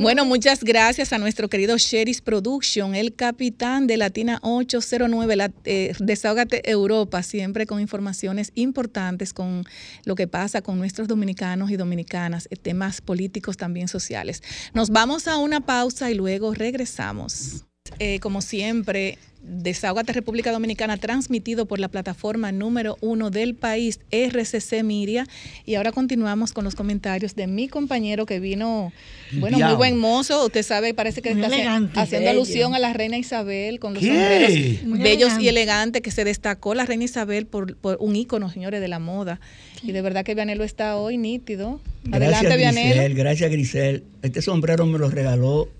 Bueno, 0.00 0.24
muchas 0.24 0.64
gracias 0.64 1.12
a 1.12 1.18
nuestro 1.18 1.50
querido 1.50 1.76
Sheris 1.76 2.22
Production, 2.22 2.94
el 2.94 3.14
capitán 3.14 3.86
de 3.86 3.98
Latina 3.98 4.38
809, 4.40 5.36
la, 5.36 5.52
eh, 5.66 5.92
Desahógate 5.98 6.70
Europa, 6.70 7.22
siempre 7.22 7.66
con 7.66 7.78
informaciones 7.78 8.52
importantes 8.54 9.34
con 9.34 9.64
lo 10.06 10.14
que 10.14 10.26
pasa 10.26 10.62
con 10.62 10.78
nuestros 10.78 11.08
dominicanos 11.08 11.70
y 11.70 11.76
dominicanas, 11.76 12.48
eh, 12.50 12.56
temas 12.56 13.02
políticos 13.02 13.58
también 13.58 13.86
sociales. 13.86 14.42
Nos 14.72 14.88
vamos 14.88 15.28
a 15.28 15.36
una 15.36 15.60
pausa 15.60 16.10
y 16.10 16.14
luego 16.14 16.54
regresamos. 16.54 17.66
Eh, 17.98 18.18
como 18.20 18.40
siempre, 18.40 19.18
Desahogate 19.42 20.12
República 20.12 20.52
Dominicana, 20.52 20.98
transmitido 20.98 21.64
por 21.64 21.78
la 21.78 21.88
plataforma 21.88 22.52
número 22.52 22.98
uno 23.00 23.30
del 23.30 23.54
país, 23.54 24.00
RCC 24.10 24.82
Miria. 24.84 25.26
Y 25.64 25.76
ahora 25.76 25.92
continuamos 25.92 26.52
con 26.52 26.64
los 26.64 26.74
comentarios 26.74 27.34
de 27.34 27.46
mi 27.46 27.66
compañero 27.68 28.26
que 28.26 28.38
vino, 28.38 28.92
bueno, 29.32 29.58
muy 29.58 29.74
buen 29.76 29.98
mozo. 29.98 30.44
Usted 30.44 30.62
sabe, 30.62 30.92
parece 30.92 31.22
que 31.22 31.30
está 31.30 31.48
haciendo 31.94 32.30
alusión 32.30 32.74
a 32.74 32.78
la 32.78 32.92
reina 32.92 33.16
Isabel 33.16 33.80
con 33.80 33.94
los 33.94 34.04
sombreros 34.04 34.52
bellos 34.84 35.32
y 35.40 35.48
elegantes 35.48 36.02
que 36.02 36.10
se 36.10 36.24
destacó 36.24 36.74
la 36.74 36.84
reina 36.84 37.04
Isabel 37.04 37.46
por, 37.46 37.76
un 37.98 38.16
ícono, 38.16 38.50
señores, 38.50 38.80
de 38.80 38.88
la 38.88 38.98
moda. 38.98 39.40
Y 39.82 39.92
de 39.92 40.02
verdad 40.02 40.22
que 40.22 40.34
Vianelo 40.34 40.64
está 40.64 40.96
hoy 40.98 41.16
nítido. 41.16 41.80
Adelante, 42.12 42.56
Vianelo. 42.58 43.14
Gracias, 43.14 43.50
Grisel. 43.50 44.04
Este 44.20 44.42
sombrero 44.42 44.84
me 44.84 44.98
lo 44.98 45.08
regaló 45.08 45.70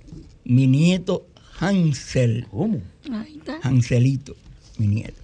mi 0.44 0.66
nieto 0.66 1.26
Hansel. 1.60 2.46
¿Cómo? 2.50 2.80
Hanselito, 3.62 4.34
mi 4.78 4.86
nieto. 4.86 5.20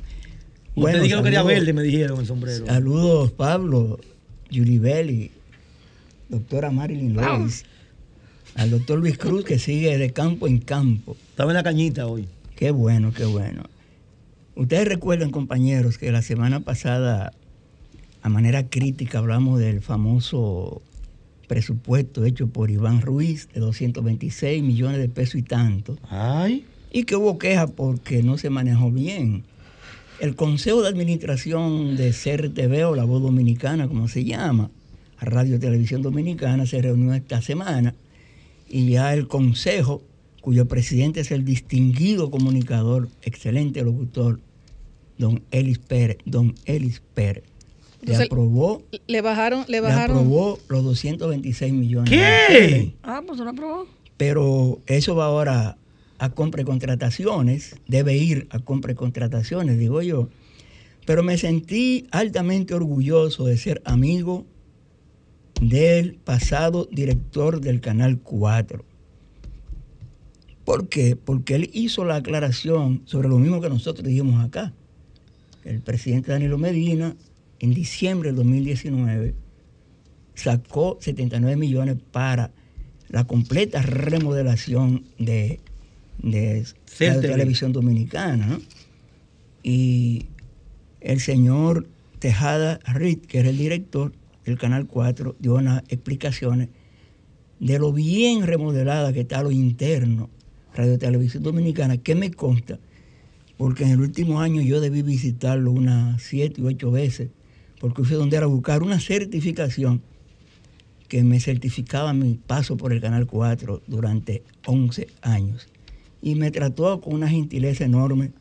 Bueno, 0.74 0.98
Usted 0.98 1.08
dijo 1.08 1.18
que 1.18 1.24
quería 1.24 1.42
verde, 1.42 1.72
me 1.72 1.82
dijeron 1.82 2.20
el 2.20 2.26
sombrero. 2.26 2.66
Saludos, 2.66 3.32
Pablo, 3.32 3.98
Julie 4.52 4.78
Belli, 4.78 5.30
doctora 6.28 6.70
Marilyn 6.70 7.14
Lois, 7.14 7.64
al 8.54 8.70
doctor 8.70 8.98
Luis 8.98 9.16
Cruz 9.16 9.44
que 9.44 9.58
sigue 9.58 9.96
de 9.96 10.12
campo 10.12 10.46
en 10.46 10.58
campo. 10.58 11.16
Estaba 11.30 11.52
en 11.52 11.56
la 11.56 11.62
cañita 11.62 12.06
hoy. 12.06 12.28
Qué 12.56 12.70
bueno, 12.70 13.12
qué 13.12 13.24
bueno. 13.24 13.64
Ustedes 14.54 14.86
recuerdan, 14.88 15.30
compañeros, 15.30 15.96
que 15.96 16.12
la 16.12 16.22
semana 16.22 16.60
pasada, 16.60 17.32
a 18.22 18.28
manera 18.28 18.68
crítica, 18.68 19.18
hablamos 19.18 19.58
del 19.58 19.80
famoso 19.80 20.82
presupuesto 21.46 22.24
hecho 22.24 22.48
por 22.48 22.70
Iván 22.70 23.00
Ruiz 23.00 23.48
de 23.52 23.60
226 23.60 24.62
millones 24.62 24.98
de 24.98 25.08
pesos 25.08 25.36
y 25.36 25.42
tanto. 25.42 25.96
Ay. 26.08 26.64
Y 26.90 27.04
que 27.04 27.16
hubo 27.16 27.38
queja 27.38 27.66
porque 27.66 28.22
no 28.22 28.38
se 28.38 28.50
manejó 28.50 28.90
bien. 28.90 29.44
El 30.20 30.34
Consejo 30.34 30.82
de 30.82 30.88
Administración 30.88 31.96
de 31.96 32.10
CRTV 32.10 32.88
o 32.88 32.96
La 32.96 33.04
Voz 33.04 33.22
Dominicana, 33.22 33.86
como 33.86 34.08
se 34.08 34.24
llama, 34.24 34.70
Radio 35.20 35.58
Televisión 35.58 36.02
Dominicana, 36.02 36.66
se 36.66 36.80
reunió 36.80 37.12
esta 37.14 37.42
semana 37.42 37.94
y 38.68 38.90
ya 38.90 39.12
el 39.12 39.28
Consejo, 39.28 40.02
cuyo 40.40 40.66
presidente 40.66 41.20
es 41.20 41.30
el 41.30 41.44
distinguido 41.44 42.30
comunicador, 42.30 43.08
excelente 43.22 43.82
locutor, 43.82 44.40
don 45.18 45.42
Elis 45.50 45.78
Pérez, 45.78 46.18
don 46.24 46.54
Elis 46.64 47.02
Pérez, 47.14 47.44
le 48.02 48.16
aprobó. 48.16 48.82
Le 49.06 49.20
bajaron, 49.20 49.64
le 49.68 49.80
bajaron. 49.80 50.18
aprobó 50.18 50.58
los 50.68 50.84
226 50.84 51.72
millones. 51.72 52.10
¿Qué? 52.10 52.94
Ah, 53.02 53.22
pues 53.26 53.38
lo 53.38 53.50
aprobó. 53.50 53.86
Pero 54.16 54.80
eso 54.86 55.14
va 55.14 55.26
ahora 55.26 55.76
a 56.18 56.30
compra 56.30 56.62
y 56.62 56.64
contrataciones, 56.64 57.76
debe 57.86 58.16
ir 58.16 58.46
a 58.50 58.58
compra 58.58 58.92
y 58.92 58.94
contrataciones, 58.94 59.78
digo 59.78 60.00
yo. 60.02 60.28
Pero 61.04 61.22
me 61.22 61.38
sentí 61.38 62.06
altamente 62.10 62.74
orgulloso 62.74 63.44
de 63.44 63.56
ser 63.58 63.82
amigo 63.84 64.44
del 65.60 66.14
pasado 66.14 66.88
director 66.90 67.60
del 67.60 67.80
Canal 67.80 68.18
4. 68.18 68.84
¿Por 70.64 70.88
qué? 70.88 71.14
Porque 71.16 71.54
él 71.54 71.70
hizo 71.72 72.04
la 72.04 72.16
aclaración 72.16 73.02
sobre 73.04 73.28
lo 73.28 73.38
mismo 73.38 73.60
que 73.60 73.68
nosotros 73.68 74.06
dijimos 74.06 74.44
acá. 74.44 74.72
El 75.64 75.80
presidente 75.80 76.32
Danilo 76.32 76.58
Medina 76.58 77.14
en 77.60 77.74
diciembre 77.74 78.30
del 78.30 78.36
2019 78.36 79.34
sacó 80.34 80.98
79 81.00 81.56
millones 81.56 81.96
para 82.12 82.52
la 83.08 83.24
completa 83.24 83.82
remodelación 83.82 85.04
de, 85.18 85.60
de 86.18 86.64
la 87.00 87.20
televisión 87.20 87.72
dominicana. 87.72 88.58
Y 89.62 90.26
el 91.00 91.20
señor 91.20 91.88
Tejada 92.18 92.78
Reed, 92.84 93.20
que 93.20 93.40
era 93.40 93.50
el 93.50 93.58
director 93.58 94.12
del 94.44 94.58
Canal 94.58 94.86
4, 94.86 95.36
dio 95.38 95.54
unas 95.54 95.82
explicaciones 95.88 96.68
de 97.58 97.78
lo 97.78 97.92
bien 97.92 98.46
remodelada 98.46 99.12
que 99.12 99.20
está 99.20 99.42
lo 99.42 99.50
interno 99.50 100.28
Radio 100.74 100.98
Televisión 100.98 101.42
Dominicana, 101.42 101.96
que 101.96 102.14
me 102.14 102.30
consta, 102.30 102.78
porque 103.56 103.84
en 103.84 103.90
el 103.90 104.00
último 104.00 104.40
año 104.40 104.60
yo 104.60 104.80
debí 104.82 105.00
visitarlo 105.00 105.70
unas 105.70 106.22
siete 106.22 106.60
u 106.60 106.66
ocho 106.66 106.90
veces 106.90 107.30
porque 107.86 108.02
fui 108.02 108.16
donde 108.16 108.36
era 108.36 108.46
buscar 108.46 108.82
una 108.82 108.98
certificación 108.98 110.02
que 111.06 111.22
me 111.22 111.38
certificaba 111.38 112.12
mi 112.12 112.34
paso 112.34 112.76
por 112.76 112.92
el 112.92 113.00
Canal 113.00 113.28
4 113.28 113.82
durante 113.86 114.42
11 114.66 115.06
años. 115.22 115.68
Y 116.20 116.34
me 116.34 116.50
trató 116.50 117.00
con 117.00 117.14
una 117.14 117.28
gentileza 117.28 117.84
enorme. 117.84 118.32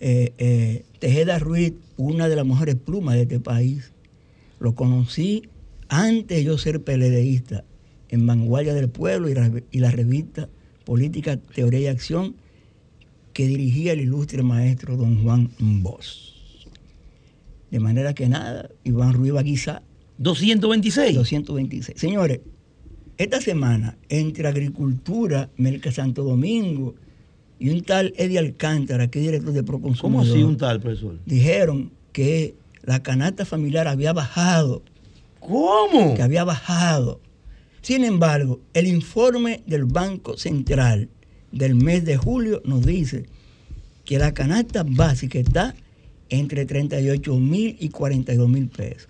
Eh, 0.00 0.34
eh, 0.36 0.84
Tejeda 0.98 1.38
Ruiz, 1.38 1.72
una 1.96 2.28
de 2.28 2.36
las 2.36 2.44
mejores 2.44 2.74
plumas 2.74 3.14
de 3.14 3.22
este 3.22 3.40
país, 3.40 3.92
lo 4.60 4.74
conocí 4.74 5.48
antes 5.88 6.36
de 6.36 6.44
yo 6.44 6.58
ser 6.58 6.82
peledeísta 6.82 7.64
en 8.10 8.26
Vanguardia 8.26 8.74
del 8.74 8.90
Pueblo 8.90 9.30
y 9.30 9.34
la, 9.34 9.50
y 9.70 9.78
la 9.78 9.90
revista 9.90 10.50
Política, 10.84 11.38
Teoría 11.38 11.80
y 11.80 11.86
Acción 11.86 12.36
que 13.32 13.46
dirigía 13.46 13.94
el 13.94 14.00
ilustre 14.00 14.42
maestro 14.42 14.98
don 14.98 15.22
Juan 15.22 15.50
Bosch. 15.58 16.35
De 17.70 17.80
manera 17.80 18.14
que 18.14 18.28
nada, 18.28 18.70
Iván 18.84 19.12
Ruiz 19.12 19.32
Baguizá. 19.32 19.82
226. 20.18 21.14
226. 21.14 22.00
Señores, 22.00 22.40
esta 23.18 23.40
semana, 23.40 23.96
entre 24.08 24.46
Agricultura, 24.46 25.50
Melca 25.56 25.90
Santo 25.90 26.22
Domingo 26.22 26.94
y 27.58 27.70
un 27.70 27.82
tal 27.82 28.12
Eddie 28.16 28.38
Alcántara, 28.38 29.08
que 29.08 29.20
es 29.20 29.26
director 29.26 29.52
de 29.52 29.62
Proconsumidor. 29.62 30.22
¿Cómo 30.24 30.32
así 30.32 30.42
un 30.42 30.56
tal, 30.56 30.80
profesor? 30.80 31.18
Dijeron 31.24 31.92
que 32.12 32.54
la 32.82 33.02
canasta 33.02 33.44
familiar 33.44 33.88
había 33.88 34.12
bajado. 34.12 34.82
¿Cómo? 35.40 36.14
Que 36.14 36.22
había 36.22 36.44
bajado. 36.44 37.20
Sin 37.82 38.04
embargo, 38.04 38.60
el 38.74 38.86
informe 38.86 39.62
del 39.66 39.84
Banco 39.84 40.36
Central 40.36 41.08
del 41.52 41.74
mes 41.74 42.04
de 42.04 42.16
julio 42.16 42.60
nos 42.64 42.84
dice 42.84 43.26
que 44.04 44.18
la 44.18 44.34
canasta 44.34 44.84
básica 44.86 45.38
está 45.38 45.74
entre 46.28 46.66
38 46.66 47.36
mil 47.38 47.76
y 47.78 47.88
42 47.88 48.48
mil 48.48 48.68
pesos. 48.68 49.08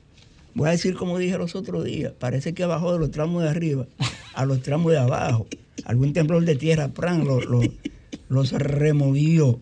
Voy 0.55 0.69
a 0.69 0.73
decir 0.73 0.95
como 0.95 1.19
dije 1.19 1.37
los 1.37 1.55
otros 1.55 1.85
días, 1.85 2.13
parece 2.19 2.55
que 2.55 2.65
bajó 2.65 2.93
de 2.93 2.99
los 2.99 3.11
tramos 3.11 3.43
de 3.43 3.51
arriba 3.51 3.87
a 4.35 4.45
los 4.45 4.63
tramos 4.63 4.93
de 4.93 4.99
abajo. 4.99 5.47
Algún 5.85 6.13
temblor 6.13 6.45
de 6.45 6.57
tierra, 6.57 6.89
pran, 6.89 7.27
los 8.29 8.53
removió. 8.53 9.61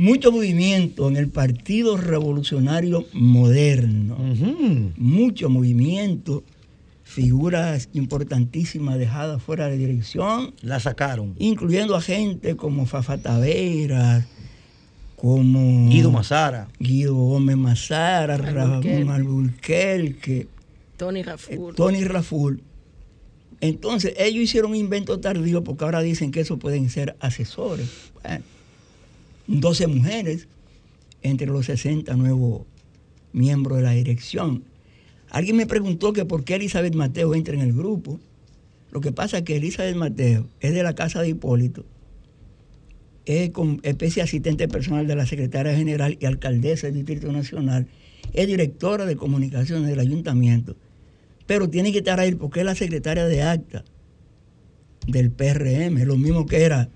Mucho 0.00 0.32
movimiento 0.32 1.08
en 1.08 1.16
el 1.16 1.28
Partido 1.28 1.98
Revolucionario 1.98 3.04
Moderno. 3.12 4.16
Mucho 4.96 5.50
movimiento. 5.50 6.42
Figuras 7.04 7.90
importantísimas 7.92 8.98
dejadas 8.98 9.42
fuera 9.42 9.66
de 9.68 9.76
dirección. 9.76 10.54
La 10.62 10.80
sacaron. 10.80 11.34
Incluyendo 11.38 11.96
a 11.96 12.00
gente 12.00 12.56
como 12.56 12.86
Fafa 12.86 13.18
Taveras, 13.18 14.26
como 15.20 15.90
Guido 15.90 16.10
Mazara, 16.10 16.68
Guido 16.78 17.14
Gómez 17.14 17.58
Mazara, 17.58 18.38
Ramón 18.38 19.10
Alburquerque, 19.10 20.46
Tony 20.96 21.22
Raful. 21.22 21.54
Eh, 21.54 21.74
Tony 21.76 22.04
Raful. 22.04 22.62
Entonces, 23.60 24.14
ellos 24.16 24.44
hicieron 24.44 24.70
un 24.70 24.78
invento 24.78 25.20
tardío 25.20 25.62
porque 25.62 25.84
ahora 25.84 26.00
dicen 26.00 26.30
que 26.30 26.40
eso 26.40 26.58
pueden 26.58 26.88
ser 26.88 27.16
asesores. 27.20 27.86
Bueno, 28.22 28.42
12 29.46 29.88
mujeres 29.88 30.48
entre 31.20 31.48
los 31.48 31.66
60 31.66 32.16
nuevos 32.16 32.62
miembros 33.34 33.76
de 33.76 33.84
la 33.84 33.90
dirección. 33.90 34.64
Alguien 35.28 35.56
me 35.56 35.66
preguntó 35.66 36.14
que 36.14 36.24
por 36.24 36.44
qué 36.44 36.54
Elizabeth 36.54 36.94
Mateo 36.94 37.34
entra 37.34 37.52
en 37.52 37.60
el 37.60 37.74
grupo. 37.74 38.18
Lo 38.90 39.02
que 39.02 39.12
pasa 39.12 39.38
es 39.38 39.44
que 39.44 39.56
Elizabeth 39.56 39.96
Mateo 39.96 40.46
es 40.60 40.72
de 40.72 40.82
la 40.82 40.94
casa 40.94 41.20
de 41.20 41.28
Hipólito 41.28 41.84
es 43.30 43.50
especie 43.82 44.22
asistente 44.22 44.66
personal 44.68 45.06
de 45.06 45.14
la 45.14 45.26
secretaria 45.26 45.74
general 45.74 46.16
y 46.20 46.26
alcaldesa 46.26 46.86
del 46.86 46.96
Distrito 46.96 47.30
Nacional, 47.32 47.86
es 48.32 48.46
directora 48.46 49.06
de 49.06 49.16
comunicaciones 49.16 49.88
del 49.88 50.00
ayuntamiento, 50.00 50.76
pero 51.46 51.68
tiene 51.68 51.92
que 51.92 51.98
estar 51.98 52.20
ahí 52.20 52.34
porque 52.34 52.60
es 52.60 52.66
la 52.66 52.74
secretaria 52.74 53.26
de 53.26 53.42
acta 53.42 53.84
del 55.06 55.30
PRM, 55.30 56.04
lo 56.04 56.16
mismo 56.16 56.46
que 56.46 56.62
era 56.62 56.88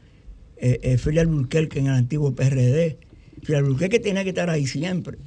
eh, 0.57 0.79
eh 0.83 0.99
Filial 0.99 1.29
que 1.49 1.79
en 1.79 1.87
el 1.87 1.95
antiguo 1.95 2.35
PRD. 2.35 2.99
Filial 3.43 3.77
que 3.77 3.99
tenía 3.99 4.23
que 4.23 4.31
estar 4.31 4.49
ahí 4.49 4.67
siempre. 4.67 5.19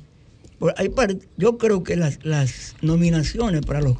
yo 1.37 1.57
creo 1.57 1.83
que 1.83 1.95
las, 1.95 2.75
nominaciones 2.81 3.61
para 3.61 3.81
los, 3.81 3.97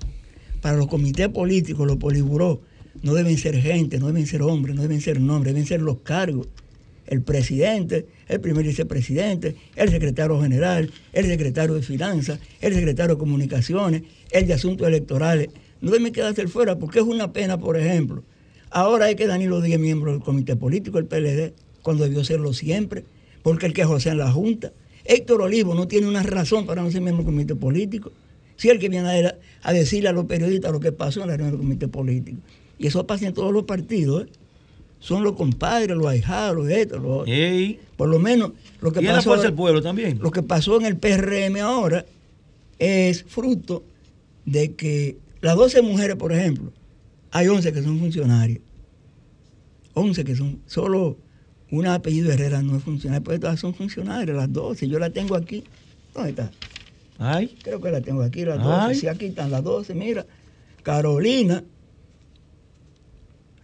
para 0.61 0.77
los 0.77 0.87
comités 0.87 1.29
políticos, 1.29 1.85
los 1.85 1.97
poliburó, 1.97 2.61
no 3.03 3.13
deben 3.13 3.37
ser 3.37 3.55
gente, 3.61 3.99
no 3.99 4.07
deben 4.07 4.25
ser 4.25 4.41
hombres, 4.41 4.75
no 4.75 4.81
deben 4.81 5.01
ser 5.01 5.21
nombres, 5.21 5.53
deben 5.53 5.67
ser 5.67 5.81
los 5.81 5.99
cargos. 5.99 6.47
El 7.07 7.21
presidente, 7.21 8.05
el 8.27 8.39
primer 8.39 8.65
vicepresidente, 8.65 9.55
el 9.75 9.89
secretario 9.89 10.41
general, 10.41 10.91
el 11.13 11.25
secretario 11.25 11.75
de 11.75 11.81
finanzas, 11.81 12.39
el 12.61 12.73
secretario 12.73 13.15
de 13.15 13.19
comunicaciones, 13.19 14.03
el 14.31 14.45
de 14.45 14.53
asuntos 14.53 14.87
electorales. 14.87 15.49
No 15.81 15.91
deben 15.91 16.11
quedarse 16.11 16.47
fuera 16.47 16.77
porque 16.77 16.99
es 16.99 17.05
una 17.05 17.31
pena, 17.31 17.57
por 17.57 17.77
ejemplo. 17.77 18.23
Ahora 18.69 19.09
es 19.09 19.15
que 19.15 19.27
Danilo 19.27 19.61
Díaz 19.61 19.79
miembro 19.79 20.11
del 20.11 20.21
comité 20.21 20.55
político 20.55 20.97
del 20.97 21.05
PLD, 21.05 21.53
cuando 21.81 22.03
debió 22.03 22.23
serlo 22.23 22.51
siempre, 22.53 23.05
porque 23.43 23.65
el 23.65 23.73
que 23.73 23.85
José 23.85 24.09
en 24.09 24.17
la 24.17 24.31
Junta. 24.31 24.73
Héctor 25.05 25.41
Olivo 25.41 25.73
no 25.73 25.87
tiene 25.87 26.07
una 26.07 26.21
razón 26.21 26.65
para 26.65 26.81
no 26.81 26.91
ser 26.91 27.01
miembro 27.01 27.23
del 27.23 27.33
comité 27.33 27.55
político. 27.55 28.11
Si 28.57 28.69
el 28.69 28.79
que 28.79 28.89
viene 28.89 29.09
a, 29.09 29.37
a 29.63 29.73
decirle 29.73 30.09
a 30.09 30.11
los 30.11 30.25
periodistas 30.25 30.71
lo 30.73 30.81
que 30.81 30.91
pasó 30.91 31.21
en 31.21 31.29
la 31.29 31.37
reunión 31.37 31.51
del 31.51 31.65
comité 31.65 31.87
político. 31.87 32.39
Y 32.77 32.87
eso 32.87 33.07
pasa 33.07 33.27
en 33.27 33.33
todos 33.33 33.53
los 33.53 33.63
partidos. 33.63 34.23
¿eh? 34.23 34.29
Son 34.99 35.23
los 35.23 35.33
compadres, 35.33 35.95
los 35.95 36.07
ahijados, 36.07 36.55
los 36.57 36.69
estos, 36.69 37.01
los 37.01 37.21
otros. 37.21 37.35
Ey. 37.35 37.79
Por 37.95 38.09
lo 38.09 38.19
menos 38.19 38.51
lo 38.81 38.91
que 38.91 38.99
Y 38.99 39.03
en 39.03 39.09
la 39.09 39.15
pasó. 39.17 39.29
fuerza 39.29 39.45
del 39.45 39.53
pueblo 39.53 39.81
también. 39.81 40.19
Lo 40.19 40.31
que 40.31 40.43
pasó 40.43 40.79
en 40.79 40.85
el 40.85 40.97
PRM 40.97 41.57
ahora 41.61 42.05
es 42.79 43.23
fruto 43.23 43.83
de 44.45 44.73
que 44.73 45.17
las 45.41 45.55
12 45.55 45.81
mujeres, 45.81 46.15
por 46.15 46.33
ejemplo, 46.33 46.71
hay 47.31 47.47
11 47.47 47.71
que 47.73 47.83
son 47.83 47.99
funcionarias. 47.99 48.59
11 49.93 50.23
que 50.23 50.35
son, 50.35 50.61
solo 50.65 51.17
una 51.69 51.95
apellido 51.95 52.31
Herrera 52.31 52.61
no 52.61 52.77
es 52.77 52.83
funcionaria, 52.83 53.23
pero 53.23 53.39
todas 53.39 53.59
son 53.59 53.73
funcionarias, 53.73 54.35
las 54.35 54.51
12. 54.51 54.87
Yo 54.87 54.99
la 54.99 55.09
tengo 55.09 55.35
aquí. 55.35 55.63
¿Dónde 56.13 56.29
está? 56.31 56.51
Ay. 57.19 57.55
Creo 57.63 57.81
que 57.81 57.91
la 57.91 58.01
tengo 58.01 58.21
aquí, 58.21 58.45
las 58.45 58.57
12. 58.63 58.69
Ay. 58.79 58.95
Sí, 58.95 59.07
aquí 59.07 59.25
están 59.25 59.51
las 59.51 59.63
12, 59.63 59.93
mira. 59.95 60.25
Carolina, 60.83 61.63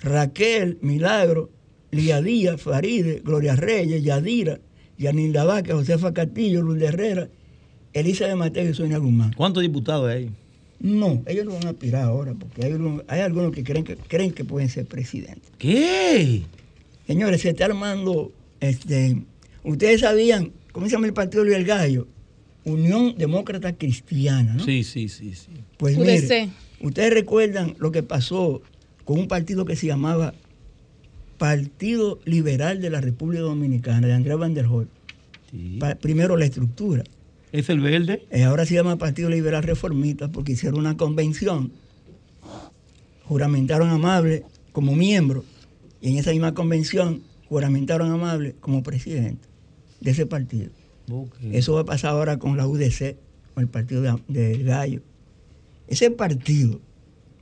Raquel, 0.04 0.78
Milagro, 0.82 1.50
Lía 1.92 2.22
Díaz, 2.22 2.62
Faride, 2.62 3.22
Gloria 3.24 3.56
Reyes, 3.56 4.04
Yadira, 4.04 4.60
Yanilda 4.98 5.44
Vázquez, 5.46 5.74
Josefa 5.76 6.14
Castillo, 6.14 6.62
Luz 6.62 6.80
de 6.80 6.88
Herrera, 6.88 7.30
Elizabeth 7.94 8.36
Mateo 8.36 8.70
y 8.70 8.74
Sonia 8.74 8.98
Guzmán. 8.98 9.34
¿Cuántos 9.36 9.62
diputados 9.64 10.10
hay? 10.10 10.30
No, 10.80 11.24
ellos 11.28 11.46
no 11.46 11.54
van 11.54 11.68
a 11.68 11.70
aspirar 11.70 12.04
ahora, 12.04 12.34
porque 12.34 12.66
hay, 12.66 12.74
unos- 12.74 13.04
hay 13.08 13.22
algunos 13.22 13.54
que 13.54 13.64
creen 13.64 13.84
que 13.86 13.96
creen 13.96 14.32
que 14.32 14.44
pueden 14.44 14.68
ser 14.70 14.86
presidentes. 14.86 15.50
¿Qué? 15.58 16.42
Señores, 17.08 17.42
se 17.42 17.50
está 17.50 17.66
armando, 17.66 18.32
este, 18.60 19.18
ustedes 19.64 20.02
sabían, 20.02 20.52
¿cómo 20.72 20.88
se 20.88 20.94
llama 20.94 21.08
el 21.08 21.14
partido 21.14 21.44
Luis 21.46 21.56
el 21.58 21.66
Gallo? 21.66 22.08
Unión 22.66 23.16
Demócrata 23.18 23.74
Cristiana, 23.78 24.56
¿no? 24.56 24.64
Sí, 24.64 24.84
sí, 24.84 25.08
sí, 25.10 25.34
sí. 25.36 25.50
Pues 25.78 25.98
mire, 25.98 26.50
ustedes 26.82 27.14
recuerdan 27.14 27.76
lo 27.78 27.92
que 27.92 28.04
pasó 28.04 28.62
con 29.06 29.20
un 29.20 29.28
partido 29.28 29.66
que 29.66 29.76
se 29.76 29.88
llamaba 29.88 30.34
Partido 31.38 32.20
Liberal 32.26 32.80
de 32.82 32.90
la 32.90 33.02
República 33.02 33.42
Dominicana, 33.44 34.08
de 34.08 34.14
Andrés 34.14 34.38
Van 34.38 34.54
der. 34.54 34.68
Sí. 35.52 35.78
Pa- 35.80 35.96
primero 35.96 36.38
la 36.38 36.46
estructura. 36.46 37.04
¿Es 37.52 37.70
el 37.70 37.80
verde? 37.82 38.26
Eh, 38.32 38.44
ahora 38.44 38.66
se 38.66 38.74
llama 38.76 38.98
Partido 38.98 39.30
Liberal 39.30 39.64
Reformista 39.64 40.28
porque 40.30 40.54
hicieron 40.54 40.80
una 40.80 40.98
convención, 40.98 41.72
juramentaron 43.26 43.90
Amable 43.90 44.44
como 44.72 44.96
miembro 44.96 45.44
y 46.02 46.10
en 46.12 46.18
esa 46.18 46.32
misma 46.32 46.54
convención 46.54 47.22
juramentaron 47.50 48.12
Amable 48.12 48.56
como 48.60 48.82
presidente 48.84 49.48
de 50.02 50.12
ese 50.12 50.26
partido. 50.26 50.72
Eso 51.52 51.74
va 51.74 51.82
a 51.82 51.86
pasar 51.86 52.12
ahora 52.12 52.38
con 52.40 52.58
la 52.58 52.66
UDC, 52.68 53.18
con 53.54 53.64
el 53.64 53.70
partido 53.70 54.02
de- 54.02 54.16
del 54.28 54.64
Gallo. 54.64 55.02
Ese 55.88 56.10
partido 56.12 56.80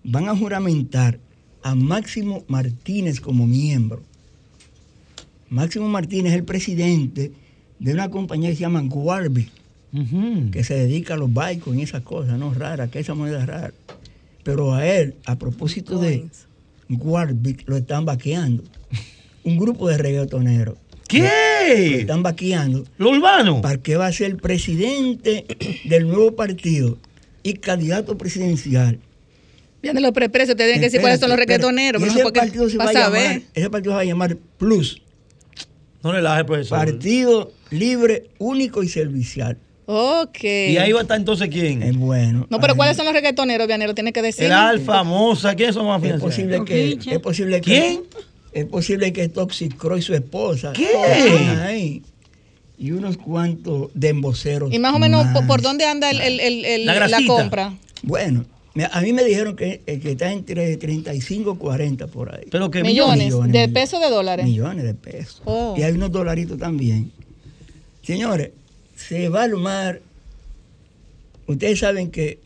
van 0.04 0.28
a 0.28 0.36
juramentar 0.36 1.20
a 1.64 1.76
Máximo 1.76 2.44
Martínez 2.48 3.20
como 3.20 3.46
miembro. 3.48 4.02
Máximo 5.50 5.88
Martínez 5.90 6.32
es 6.34 6.38
el 6.40 6.44
presidente 6.46 7.32
de 7.80 7.94
una 7.94 8.10
compañía 8.10 8.50
que 8.50 8.56
se 8.56 8.62
llama 8.62 8.82
Guarbi, 8.82 9.50
Ujú. 9.94 10.50
que 10.52 10.64
se 10.64 10.76
dedica 10.76 11.16
a 11.16 11.18
los 11.18 11.34
baicos 11.34 11.76
y 11.76 11.82
esas 11.82 12.02
cosas, 12.04 12.38
¿no? 12.40 12.54
Raras, 12.54 12.90
que 12.90 13.00
esa 13.00 13.14
moneda 13.14 13.42
es 13.42 13.48
rara. 13.48 13.74
Pero 14.44 14.74
a 14.74 14.86
él, 14.88 15.16
a 15.26 15.38
propósito 15.38 16.00
de 16.00 16.26
Warwick, 16.90 17.64
lo 17.68 17.78
están 17.78 18.06
vaqueando. 18.06 18.64
Un 19.44 19.58
grupo 19.58 19.90
de 19.90 19.98
reggaetoneros. 19.98 20.76
Lo 20.76 21.02
¿Qué? 21.08 22.00
están 22.02 22.24
vaqueando. 22.24 22.86
¿Lo 22.98 23.10
urbano? 23.10 23.62
¿Para 23.62 23.78
qué 23.78 23.98
va 23.98 24.08
a 24.08 24.14
ser 24.14 24.38
presidente 24.38 25.46
del 25.84 26.08
nuevo 26.08 26.36
partido 26.36 26.98
y 27.44 27.56
candidato 27.56 28.18
presidencial? 28.18 29.00
Viene 29.82 30.00
los 30.02 30.12
preprecios, 30.12 30.56
te 30.56 30.64
tienen 30.64 30.80
que 30.80 30.86
decir 30.88 31.02
cuáles 31.02 31.20
son 31.20 31.30
los 31.30 31.38
reggaetoneros. 31.40 32.02
pero 32.02 32.14
pero 32.14 32.24
no 32.24 32.30
ese 32.30 32.40
partido 32.40 32.70
se 32.70 32.78
va 32.78 32.84
a 32.90 32.94
llamar, 32.94 33.42
ese 33.54 33.70
partido 33.70 33.92
se 33.94 33.96
va 33.96 34.02
a 34.02 34.06
llamar 34.06 34.38
Plus, 34.58 35.02
No 36.04 36.12
relaje, 36.12 36.46
profesor. 36.46 36.78
Partido 36.78 37.52
Libre 37.72 38.30
Único 38.38 38.84
y 38.84 38.90
Servicial. 38.90 39.58
Ok. 39.88 40.44
¿Y 40.44 40.78
ahí 40.78 40.92
va 40.92 41.00
a 41.00 41.02
estar 41.02 41.18
entonces 41.18 41.50
quién? 41.50 41.84
Es 41.84 41.98
bueno. 41.98 42.48
No, 42.50 42.60
pero 42.60 42.74
Ahí- 42.74 42.78
¿cuáles 42.78 42.96
son 42.96 43.06
los 43.06 43.14
reggaetoneros, 43.14 43.68
Vianero? 43.68 43.94
Tiene 43.94 44.14
que 44.14 44.22
decir. 44.22 44.46
El 44.46 44.52
Alfa, 44.52 45.04
Moza, 45.04 45.56
¿quiénes 45.56 45.76
son 45.76 45.88
más 45.88 46.02
Es 46.04 46.20
posible 46.22 46.64
que. 46.64 46.98
Es 47.06 47.20
posible 47.20 47.60
que 47.62 47.72
¿Quién? 47.72 48.02
Es 48.54 48.66
posible 48.66 49.12
que 49.14 49.30
Toxicro 49.30 49.98
y 49.98 50.02
su 50.02 50.14
esposa. 50.14 50.74
¿Qué? 50.74 50.88
ahí. 51.66 52.04
Y 52.78 52.92
unos 52.92 53.18
cuantos 53.18 53.90
demboceros. 53.94 54.72
Y 54.74 54.80
más 54.80 54.94
o 54.94 55.00
menos, 55.00 55.24
¿por, 55.28 55.34
más. 55.42 55.46
por 55.46 55.62
dónde 55.62 55.86
anda 55.86 56.10
el, 56.10 56.20
el- 56.22 56.40
el- 56.40 56.66
el- 56.66 56.86
La 56.86 57.20
compra? 57.28 57.74
Bueno, 58.04 58.46
a 58.92 59.02
mí 59.02 59.12
me 59.12 59.24
dijeron 59.24 59.56
que, 59.56 59.82
eh, 59.86 60.00
que 60.00 60.12
está 60.12 60.32
entre 60.32 60.78
35 60.78 61.54
y 61.54 61.58
40 61.58 62.08
por 62.08 62.34
ahí. 62.34 62.46
Pero 62.50 62.72
que 62.72 62.82
Millones. 62.84 63.26
millones, 63.26 63.52
¿De 63.52 63.68
pesos 63.68 64.00
de 64.00 64.10
dólares? 64.10 64.46
Millones 64.46 64.86
de 64.86 64.94
pesos. 64.94 65.42
Oh. 65.46 65.76
Y 65.78 65.84
hay 65.84 65.92
unos 65.94 66.12
dolaritos 66.12 66.58
también. 66.58 67.12
Señores, 68.02 68.52
se 68.96 69.28
va 69.30 69.42
a 69.42 69.44
armar. 69.44 70.02
Ustedes 71.48 71.80
saben 71.80 72.12
que 72.12 72.40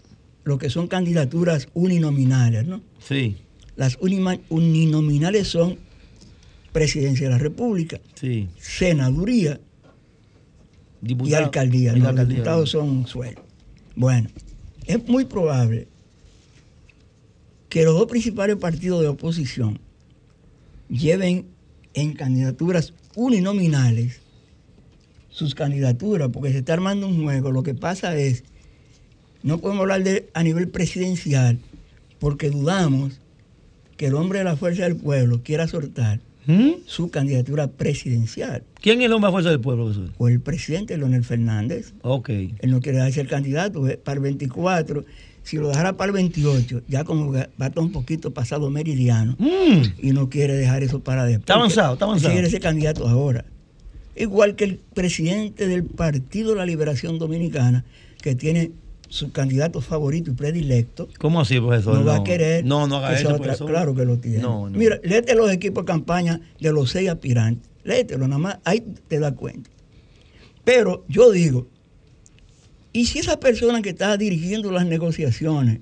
lo 0.43 0.57
que 0.57 0.69
son 0.69 0.87
candidaturas 0.87 1.67
uninominales, 1.73 2.65
¿no? 2.65 2.81
Sí, 2.99 3.37
Las 3.75 3.97
uninominales 3.99 5.47
son 5.47 5.77
presidencia 6.71 7.27
de 7.27 7.33
la 7.33 7.37
República, 7.37 7.99
sí. 8.15 8.49
senaduría 8.59 9.59
y 11.03 11.33
alcaldía. 11.33 11.91
Y 11.95 11.99
¿no? 11.99 12.05
la 12.05 12.11
Los 12.11 12.19
alcaldía. 12.19 12.35
diputados 12.35 12.69
son 12.71 13.05
sueldos. 13.05 13.43
Bueno, 13.95 14.29
es 14.85 15.07
muy 15.07 15.25
probable 15.25 15.87
que 17.75 17.83
los 17.83 17.93
dos 17.93 18.07
principales 18.07 18.55
partidos 18.55 19.01
de 19.01 19.09
oposición 19.09 19.79
lleven 20.87 21.47
en 21.93 22.13
candidaturas 22.13 22.93
uninominales 23.17 24.21
sus 25.27 25.55
candidaturas, 25.55 26.29
porque 26.31 26.53
se 26.53 26.59
está 26.59 26.71
armando 26.71 27.05
un 27.05 27.21
juego. 27.21 27.51
Lo 27.51 27.63
que 27.63 27.73
pasa 27.73 28.15
es, 28.15 28.45
no 29.43 29.59
podemos 29.59 29.81
hablar 29.81 30.03
de 30.03 30.29
a 30.33 30.41
nivel 30.41 30.69
presidencial, 30.69 31.59
porque 32.17 32.49
dudamos 32.49 33.19
que 33.97 34.05
el 34.05 34.15
hombre 34.15 34.39
de 34.39 34.45
la 34.45 34.55
fuerza 34.55 34.83
del 34.83 34.95
pueblo 34.95 35.41
quiera 35.43 35.67
soltar 35.67 36.21
¿Mm? 36.45 36.75
su 36.85 37.09
candidatura 37.09 37.67
presidencial. 37.67 38.63
¿Quién 38.79 39.01
es 39.01 39.07
el 39.07 39.11
hombre 39.11 39.27
a 39.27 39.31
fuerza 39.31 39.49
del 39.49 39.59
pueblo, 39.59 39.83
profesor? 39.83 40.13
O 40.17 40.29
el 40.29 40.39
presidente 40.39 40.97
Leonel 40.97 41.25
Fernández. 41.25 41.93
Ok. 42.03 42.29
Él 42.29 42.71
no 42.71 42.79
quiere 42.79 43.11
ser 43.11 43.27
candidato 43.27 43.85
para 44.01 44.15
el 44.15 44.21
24. 44.21 45.03
Si 45.45 45.55
lo 45.57 45.69
dejara 45.69 45.95
para 45.95 46.07
el 46.09 46.13
28, 46.13 46.81
ya 46.87 47.03
como 47.05 47.31
va 47.31 47.39
a 47.59 47.67
estar 47.67 47.79
un 47.79 47.91
poquito 47.93 48.33
pasado 48.33 48.69
meridiano 48.69 49.35
Mm. 49.39 49.83
y 50.01 50.11
no 50.11 50.27
quiere 50.29 50.55
dejar 50.55 50.83
eso 50.83 50.99
para 51.01 51.23
después. 51.23 51.41
Está 51.43 51.53
avanzado, 51.53 51.93
está 51.93 52.05
avanzado. 52.05 52.33
Quiere 52.33 52.49
ser 52.49 52.59
candidato 52.61 53.07
ahora. 53.07 53.45
Igual 54.17 54.55
que 54.55 54.63
el 54.63 54.79
presidente 54.93 55.67
del 55.67 55.83
Partido 55.83 56.49
de 56.51 56.55
la 56.57 56.65
Liberación 56.65 57.19
Dominicana, 57.19 57.85
que 58.21 58.33
tiene 58.35 58.71
su 59.07 59.31
candidato 59.31 59.81
favorito 59.81 60.31
y 60.31 60.33
predilecto, 60.33 61.07
¿Cómo 61.19 61.39
así, 61.41 61.59
profesor? 61.59 61.99
no, 61.99 62.05
va 62.05 62.15
a 62.17 62.23
querer. 62.23 62.65
No, 62.65 62.87
no 62.87 62.97
haga 62.97 63.11
que 63.11 63.17
sea 63.21 63.29
eso, 63.29 63.37
profesor. 63.37 63.67
Claro 63.69 63.93
que 63.93 64.03
lo 64.03 64.17
tiene. 64.17 64.39
No, 64.39 64.67
no. 64.69 64.77
Mira, 64.77 64.99
léete 65.03 65.35
los 65.35 65.51
equipos 65.51 65.83
de 65.85 65.91
campaña 65.91 66.41
de 66.59 66.71
los 66.73 66.89
seis 66.89 67.07
aspirantes. 67.09 67.69
Léetelo, 67.83 68.27
nada 68.27 68.39
más, 68.39 68.57
ahí 68.65 68.83
te 69.07 69.19
das 69.19 69.33
cuenta. 69.33 69.69
Pero 70.63 71.05
yo 71.07 71.31
digo, 71.31 71.67
¿y 72.95 73.05
si 73.05 73.19
esa 73.19 73.39
persona 73.39 73.81
que 73.81 73.89
está 73.89 74.15
dirigiendo 74.15 74.71
las 74.71 74.85
negociaciones 74.85 75.81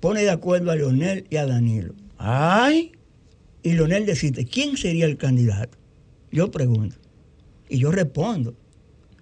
pone 0.00 0.22
de 0.22 0.30
acuerdo 0.30 0.72
a 0.72 0.76
Leonel 0.76 1.24
y 1.30 1.36
a 1.36 1.46
Danilo? 1.46 1.94
Ay. 2.18 2.92
Y 3.62 3.74
Leonel 3.74 4.06
decide, 4.06 4.44
¿quién 4.44 4.76
sería 4.76 5.06
el 5.06 5.16
candidato? 5.16 5.78
Yo 6.32 6.50
pregunto. 6.50 6.96
Y 7.68 7.78
yo 7.78 7.92
respondo. 7.92 8.56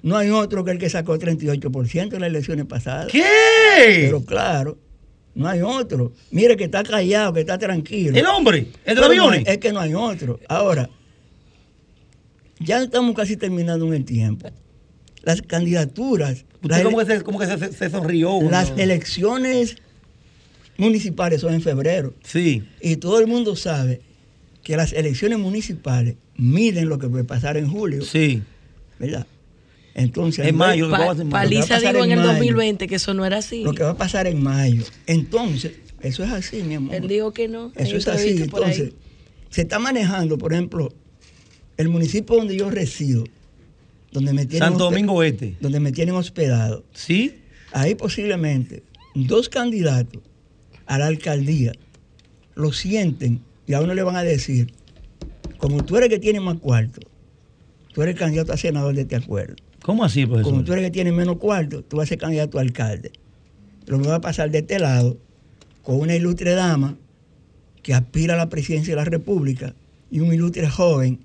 No 0.02 0.16
hay 0.16 0.30
otro 0.30 0.64
que 0.64 0.70
el 0.70 0.78
que 0.78 0.88
sacó 0.88 1.18
38% 1.18 2.14
en 2.14 2.20
las 2.20 2.30
elecciones 2.30 2.64
pasadas. 2.64 3.12
¿Qué? 3.12 3.22
Pero 3.76 4.24
claro, 4.24 4.78
no 5.34 5.46
hay 5.46 5.60
otro. 5.60 6.12
Mire 6.30 6.56
que 6.56 6.64
está 6.64 6.82
callado, 6.82 7.34
que 7.34 7.40
está 7.40 7.58
tranquilo. 7.58 8.16
El 8.16 8.24
hombre, 8.24 8.68
el 8.86 8.96
de 8.96 9.16
no 9.16 9.32
es 9.34 9.58
que 9.58 9.72
no 9.72 9.80
hay 9.80 9.92
otro. 9.92 10.40
Ahora, 10.48 10.88
ya 12.58 12.82
estamos 12.82 13.14
casi 13.14 13.36
terminando 13.36 13.86
en 13.88 13.92
el 13.92 14.04
tiempo. 14.06 14.48
Las 15.22 15.42
candidaturas, 15.42 16.46
Usted 16.62 16.68
las, 16.68 16.80
ele- 16.80 16.96
que 16.96 17.06
se, 17.18 17.22
como 17.22 17.38
que 17.38 17.46
se, 17.46 17.90
sonrió. 17.90 18.40
las 18.50 18.70
¿no? 18.70 18.76
elecciones 18.78 19.76
municipales 20.76 21.40
son 21.40 21.54
en 21.54 21.62
febrero. 21.62 22.14
Sí. 22.22 22.62
Y 22.80 22.96
todo 22.96 23.18
el 23.20 23.26
mundo 23.26 23.56
sabe 23.56 24.00
que 24.62 24.76
las 24.76 24.92
elecciones 24.92 25.38
municipales 25.38 26.16
miden 26.36 26.88
lo 26.88 26.98
que 26.98 27.08
puede 27.08 27.24
pasar 27.24 27.56
en 27.56 27.68
julio, 27.68 28.02
Sí. 28.02 28.42
¿verdad? 28.98 29.26
Entonces, 29.94 30.46
En 30.46 30.56
mayo, 30.56 30.86
lo 30.86 30.90
lo 30.90 30.96
que 30.96 30.96
que 30.96 31.00
va- 31.00 31.04
va 31.06 31.10
a 31.10 31.12
hacer 31.14 31.22
en 31.24 31.30
Pa- 31.30 31.38
mayo. 31.38 31.50
Paliza 31.60 31.78
digo 31.80 32.04
en 32.04 32.04
en 32.04 32.10
el 32.12 32.16
mayo. 32.18 32.28
2020 32.32 32.86
que 32.86 32.94
eso 32.94 33.12
no 33.14 33.24
era 33.26 33.38
así. 33.38 33.62
lo 33.64 33.72
que 33.74 33.82
va 33.82 33.90
a 33.90 33.96
pasar 33.96 34.26
en 34.26 34.42
mayo. 34.42 34.84
Entonces, 35.06 35.72
eso 36.00 36.22
es 36.24 36.30
así, 36.30 36.62
mi 36.62 36.74
amor. 36.76 36.94
Él 36.94 37.08
dijo 37.08 37.32
que 37.32 37.48
no. 37.48 37.72
Eso 37.74 37.96
es 37.96 38.06
así. 38.08 38.28
ahí. 38.28 38.42
Entonces, 38.42 38.92
se 39.50 39.62
está 39.62 39.78
manejando, 39.78 40.38
por 40.38 40.52
ejemplo, 40.52 40.92
el 41.76 41.88
municipio 41.88 42.36
donde 42.36 42.56
yo 42.56 42.70
resido, 42.70 43.24
donde 44.10 44.32
me 44.32 44.46
tienen, 44.46 44.68
Santo 44.70 44.84
Domingo 44.84 45.22
Este. 45.22 45.56
donde 45.60 45.80
me 45.80 45.92
tienen 45.92 46.14
hospedado. 46.14 46.84
Sí. 46.92 47.36
Ahí 47.72 47.94
posiblemente 47.94 48.82
dos 49.14 49.48
candidatos 49.48 50.22
a 50.86 50.98
la 50.98 51.06
alcaldía 51.06 51.72
lo 52.54 52.72
sienten 52.72 53.40
y 53.66 53.74
a 53.74 53.80
uno 53.80 53.94
le 53.94 54.02
van 54.02 54.16
a 54.16 54.24
decir, 54.24 54.72
como 55.58 55.84
tú 55.84 55.96
eres 55.96 56.08
el 56.08 56.14
que 56.14 56.18
tiene 56.18 56.40
más 56.40 56.58
cuarto, 56.58 57.00
tú 57.92 58.02
eres 58.02 58.14
el 58.14 58.18
candidato 58.18 58.52
a 58.52 58.56
senador 58.56 58.94
de 58.94 59.02
este 59.02 59.16
acuerdo. 59.16 59.54
¿Cómo 59.82 60.04
así, 60.04 60.26
profesor? 60.26 60.52
Como 60.52 60.64
tú 60.64 60.72
eres 60.72 60.84
el 60.84 60.90
que 60.90 60.94
tiene 60.94 61.12
menos 61.12 61.36
cuarto, 61.36 61.82
tú 61.82 61.96
vas 61.98 62.04
a 62.04 62.08
ser 62.08 62.18
candidato 62.18 62.58
a 62.58 62.62
alcalde. 62.62 63.12
Lo 63.86 64.00
que 64.00 64.08
va 64.08 64.16
a 64.16 64.20
pasar 64.20 64.50
de 64.50 64.58
este 64.58 64.78
lado 64.78 65.16
con 65.82 66.00
una 66.00 66.14
ilustre 66.14 66.52
dama 66.52 66.96
que 67.82 67.94
aspira 67.94 68.34
a 68.34 68.36
la 68.36 68.48
presidencia 68.48 68.92
de 68.92 68.96
la 68.96 69.04
República 69.04 69.74
y 70.10 70.20
un 70.20 70.34
ilustre 70.34 70.68
joven 70.68 71.20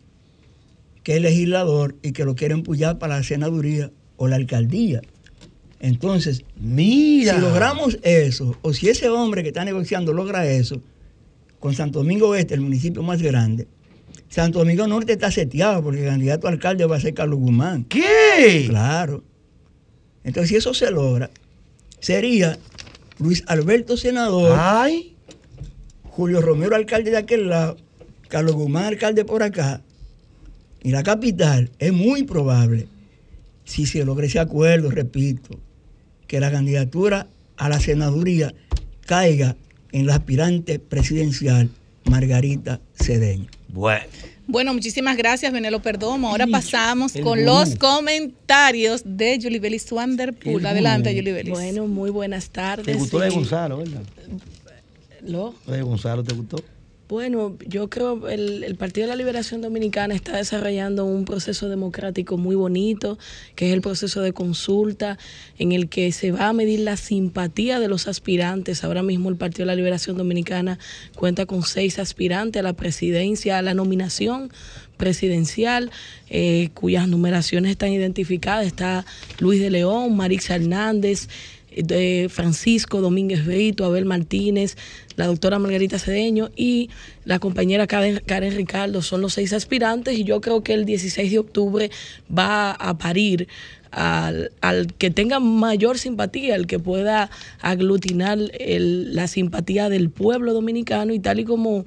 que 1.06 1.16
es 1.18 1.22
legislador 1.22 1.96
y 2.02 2.14
que 2.14 2.26
lo 2.26 2.34
quiere 2.34 2.56
empujar 2.56 2.98
para 2.98 3.18
la 3.18 3.24
senaduría 3.24 3.92
o 4.18 4.28
la 4.28 4.38
alcaldía. 4.38 5.02
Entonces, 5.80 6.44
Mira. 6.56 7.36
si 7.36 7.42
logramos 7.42 8.00
eso, 8.02 8.58
o 8.64 8.74
si 8.74 8.90
ese 8.90 9.08
hombre 9.10 9.44
que 9.44 9.50
está 9.50 9.64
negociando 9.64 10.14
logra 10.14 10.48
eso, 10.48 10.82
con 11.60 11.76
Santo 11.76 12.00
Domingo 12.00 12.34
Este, 12.34 12.56
el 12.56 12.62
municipio 12.62 13.04
más 13.04 13.22
grande, 13.22 13.68
Santo 14.30 14.58
Domingo 14.58 14.88
Norte 14.88 15.14
está 15.14 15.30
seteado 15.30 15.84
porque 15.84 16.02
el 16.02 16.08
candidato 16.08 16.48
a 16.48 16.50
alcalde 16.50 16.86
va 16.86 16.96
a 16.96 17.00
ser 17.00 17.14
Carlos 17.14 17.38
Guzmán. 17.38 17.84
¿Qué? 17.84 18.66
Claro. 18.68 19.24
Entonces, 20.24 20.50
si 20.50 20.56
eso 20.56 20.74
se 20.74 20.90
logra, 20.90 21.30
sería 22.00 22.58
Luis 23.20 23.44
Alberto 23.46 23.96
senador, 23.96 24.58
Ay. 24.60 25.16
Julio 26.02 26.42
Romero 26.42 26.76
alcalde 26.76 27.12
de 27.12 27.18
aquel 27.18 27.48
lado, 27.48 27.78
Carlos 28.28 28.56
Guzmán 28.56 28.86
alcalde 28.86 29.24
por 29.24 29.44
acá, 29.44 29.84
y 30.86 30.92
la 30.92 31.02
capital 31.02 31.72
es 31.80 31.92
muy 31.92 32.26
probable, 32.26 32.88
si 33.64 33.88
se 33.88 34.06
logra 34.06 34.28
ese 34.28 34.38
acuerdo, 34.38 34.92
repito, 34.92 35.60
que 36.28 36.40
la 36.40 36.52
candidatura 36.52 37.26
a 37.58 37.70
la 37.70 37.80
senaduría 37.80 38.54
caiga 39.08 39.56
en 39.92 40.06
la 40.06 40.14
aspirante 40.14 40.78
presidencial 40.78 41.72
Margarita 42.04 42.82
Cedeño. 42.94 43.48
Bueno. 43.70 44.06
Bueno, 44.46 44.76
muchísimas 44.76 45.18
gracias, 45.18 45.52
Benelo 45.52 45.82
Perdomo. 45.82 46.30
Ahora 46.30 46.46
pasamos 46.46 47.16
el 47.16 47.24
con 47.24 47.44
los 47.44 47.78
comentarios 47.78 49.02
de 49.06 49.40
Julie 49.42 49.60
Bellis 49.60 49.92
Wanderpool. 49.92 50.60
El 50.60 50.68
Adelante, 50.68 51.20
Bellis. 51.20 51.50
Bueno, 51.50 51.88
muy 51.88 52.12
buenas 52.12 52.52
tardes. 52.52 52.86
¿Te 52.86 52.94
gustó 52.94 53.18
la 53.18 53.26
de 53.26 53.32
Gonzalo, 53.32 53.78
verdad? 53.80 54.04
¿Lo? 55.24 55.56
La 55.66 55.78
de 55.78 55.82
Gonzalo, 55.82 56.24
¿te 56.24 56.36
gustó? 56.36 56.64
Bueno, 57.08 57.56
yo 57.68 57.88
creo 57.88 58.28
el, 58.30 58.64
el 58.64 58.76
Partido 58.78 59.06
de 59.06 59.14
la 59.14 59.16
Liberación 59.16 59.62
Dominicana 59.62 60.16
está 60.16 60.38
desarrollando 60.38 61.06
un 61.06 61.24
proceso 61.24 61.70
democrático 61.70 62.38
muy 62.38 62.56
bonito, 62.56 63.20
que 63.54 63.68
es 63.68 63.74
el 63.76 63.82
proceso 63.82 64.22
de 64.22 64.34
consulta, 64.34 65.20
en 65.60 65.72
el 65.72 65.88
que 65.88 66.12
se 66.12 66.32
va 66.32 66.48
a 66.48 66.54
medir 66.54 66.80
la 66.80 66.98
simpatía 66.98 67.80
de 67.80 67.90
los 67.90 68.08
aspirantes. 68.08 68.84
Ahora 68.84 69.04
mismo 69.04 69.30
el 69.30 69.36
Partido 69.36 69.66
de 69.66 69.68
la 69.68 69.76
Liberación 69.76 70.18
Dominicana 70.18 70.80
cuenta 71.16 71.46
con 71.46 71.62
seis 71.62 72.00
aspirantes 72.00 72.60
a 72.60 72.64
la 72.64 72.74
presidencia, 72.74 73.60
a 73.60 73.62
la 73.62 73.76
nominación 73.76 74.52
presidencial, 74.98 75.92
eh, 76.30 76.70
cuyas 76.74 77.08
numeraciones 77.08 77.72
están 77.72 77.92
identificadas. 77.92 78.66
Está 78.66 79.06
Luis 79.40 79.60
de 79.60 79.70
León, 79.70 80.16
Marixa 80.16 80.56
Hernández, 80.56 81.28
de 81.84 82.28
Francisco 82.30 83.02
Domínguez 83.02 83.46
Brito, 83.46 83.86
Abel 83.86 84.06
Martínez, 84.06 84.78
la 85.16 85.28
doctora 85.28 85.60
Margarita 85.60 86.00
Cedeño 86.00 86.50
y 86.56 86.90
la 87.26 87.40
compañera 87.40 87.88
Karen, 87.88 88.56
Ricardo. 88.56 89.02
Son 89.02 89.22
los 89.22 89.34
seis 89.34 89.54
aspirantes 89.54 90.18
y 90.18 90.24
yo 90.24 90.42
creo 90.42 90.64
que 90.64 90.74
el 90.74 90.86
16 90.86 91.32
de 91.32 91.40
octubre 91.40 91.92
va 92.36 92.72
a 92.72 92.98
parir 92.98 93.48
al, 93.92 94.52
al 94.62 94.94
que 94.94 95.10
tenga 95.10 95.40
mayor 95.40 95.98
simpatía, 95.98 96.56
el 96.56 96.68
que 96.68 96.80
pueda 96.80 97.30
aglutinar 97.62 98.38
la 98.38 99.28
simpatía 99.28 99.90
del 99.90 100.10
pueblo 100.10 100.54
dominicano 100.54 101.14
y 101.14 101.20
tal 101.20 101.40
y 101.40 101.46
como 101.46 101.86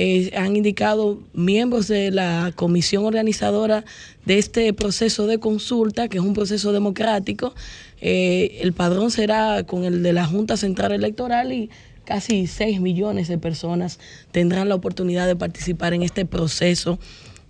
eh, 0.00 0.30
han 0.36 0.56
indicado 0.56 1.18
miembros 1.32 1.88
de 1.88 2.12
la 2.12 2.52
comisión 2.54 3.04
organizadora 3.04 3.84
de 4.26 4.38
este 4.38 4.72
proceso 4.72 5.26
de 5.26 5.40
consulta, 5.40 6.06
que 6.06 6.18
es 6.18 6.22
un 6.22 6.34
proceso 6.34 6.72
democrático. 6.72 7.52
Eh, 8.00 8.58
el 8.62 8.72
padrón 8.72 9.10
será 9.10 9.64
con 9.64 9.84
el 9.84 10.02
de 10.02 10.12
la 10.12 10.24
Junta 10.26 10.56
Central 10.56 10.92
Electoral 10.92 11.52
y 11.52 11.68
casi 12.04 12.46
6 12.46 12.80
millones 12.80 13.28
de 13.28 13.38
personas 13.38 13.98
tendrán 14.32 14.68
la 14.68 14.74
oportunidad 14.76 15.26
de 15.26 15.36
participar 15.36 15.94
en 15.94 16.02
este 16.02 16.24
proceso, 16.24 16.98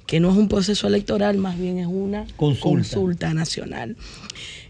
que 0.07 0.21
no 0.21 0.31
es 0.31 0.37
un 0.39 0.49
proceso 0.49 0.87
electoral, 0.87 1.37
más 1.37 1.59
bien 1.59 1.79
es 1.79 1.87
una 1.87 2.25
Consulta. 2.37 2.63
consulta 2.69 3.35
nacional. 3.35 3.95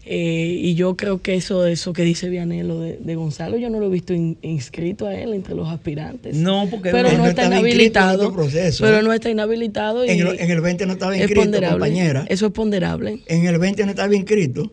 Eh, 0.05 0.57
y 0.59 0.75
yo 0.75 0.95
creo 0.97 1.21
que 1.21 1.35
eso, 1.35 1.65
eso 1.67 1.93
que 1.93 2.03
dice 2.03 2.29
Vianelo 2.29 2.79
de, 2.79 2.97
de 2.97 3.15
Gonzalo, 3.15 3.57
yo 3.57 3.69
no 3.69 3.79
lo 3.79 3.85
he 3.87 3.89
visto 3.89 4.13
in- 4.13 4.37
inscrito 4.41 5.05
a 5.07 5.13
él 5.15 5.33
entre 5.33 5.53
los 5.55 5.67
aspirantes. 5.69 6.35
No, 6.35 6.67
porque 6.69 6.89
pero 6.91 7.11
no, 7.11 7.19
no 7.19 7.27
está 7.27 7.43
en 7.45 7.53
inhabilitado. 7.53 8.23
otro 8.29 8.33
proceso, 8.33 8.83
pero 8.83 9.01
no 9.01 9.13
está 9.13 9.29
inhabilitado 9.29 10.05
y 10.05 10.09
En 10.09 10.19
el, 10.27 10.39
en 10.39 10.51
el 10.51 10.61
20 10.61 10.85
no 10.87 10.93
estaba 10.93 11.15
es 11.15 11.21
inscrito, 11.21 11.61
compañera. 11.69 12.25
Eso 12.27 12.47
es 12.47 12.51
ponderable. 12.51 13.19
En 13.27 13.45
el 13.45 13.59
20 13.59 13.85
no 13.85 13.91
estaba 13.91 14.13
inscrito. 14.15 14.71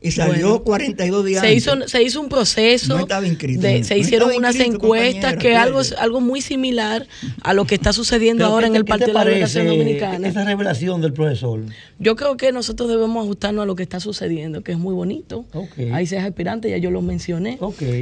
Y 0.00 0.12
salió 0.12 0.48
Bueno. 0.50 0.62
42 0.64 1.24
días 1.24 1.40
Se 1.40 1.48
antes. 1.48 1.62
hizo, 1.62 1.88
se 1.88 2.02
hizo 2.04 2.20
un 2.20 2.28
proceso, 2.28 2.94
No 2.94 3.00
estaba 3.00 3.26
inscrito, 3.26 3.62
de- 3.62 3.82
se 3.82 3.94
No 3.96 4.00
hicieron 4.00 4.28
estaba 4.30 4.38
unas 4.38 4.54
inscrito, 4.54 4.76
encuestas 4.76 5.36
que 5.38 5.56
algo, 5.56 5.80
algo 5.98 6.20
muy 6.20 6.40
similar 6.40 7.08
a 7.42 7.52
lo 7.52 7.64
que 7.64 7.74
está 7.74 7.92
sucediendo 7.92 8.44
ahora 8.46 8.66
¿qué 8.66 8.70
en 8.70 8.76
el 8.76 8.84
qué 8.84 8.92
te 8.92 8.98
Partido 8.98 9.08
de 9.18 9.24
la 9.24 9.24
Liberación 9.30 9.66
Dominicana. 9.66 10.28
Esa 10.28 10.44
revelación 10.44 11.00
del 11.00 11.12
profesor. 11.12 11.62
Yo 11.98 12.14
creo 12.14 12.36
que 12.36 12.52
nosotros 12.52 12.88
debemos 12.88 13.24
ajustarnos 13.24 13.64
a 13.64 13.66
lo 13.66 13.74
que 13.74 13.82
está 13.82 13.98
sucediendo, 13.98 14.62
que 14.62 14.70
es 14.72 14.78
muy 14.78 14.94
bonito. 14.94 15.46
Ok. 15.52 15.72
Hay 15.92 16.06
seis 16.06 16.22
aspirantes, 16.22 16.70
ya 16.70 16.78
yo 16.78 16.92
los 16.92 17.02
mencioné. 17.02 17.58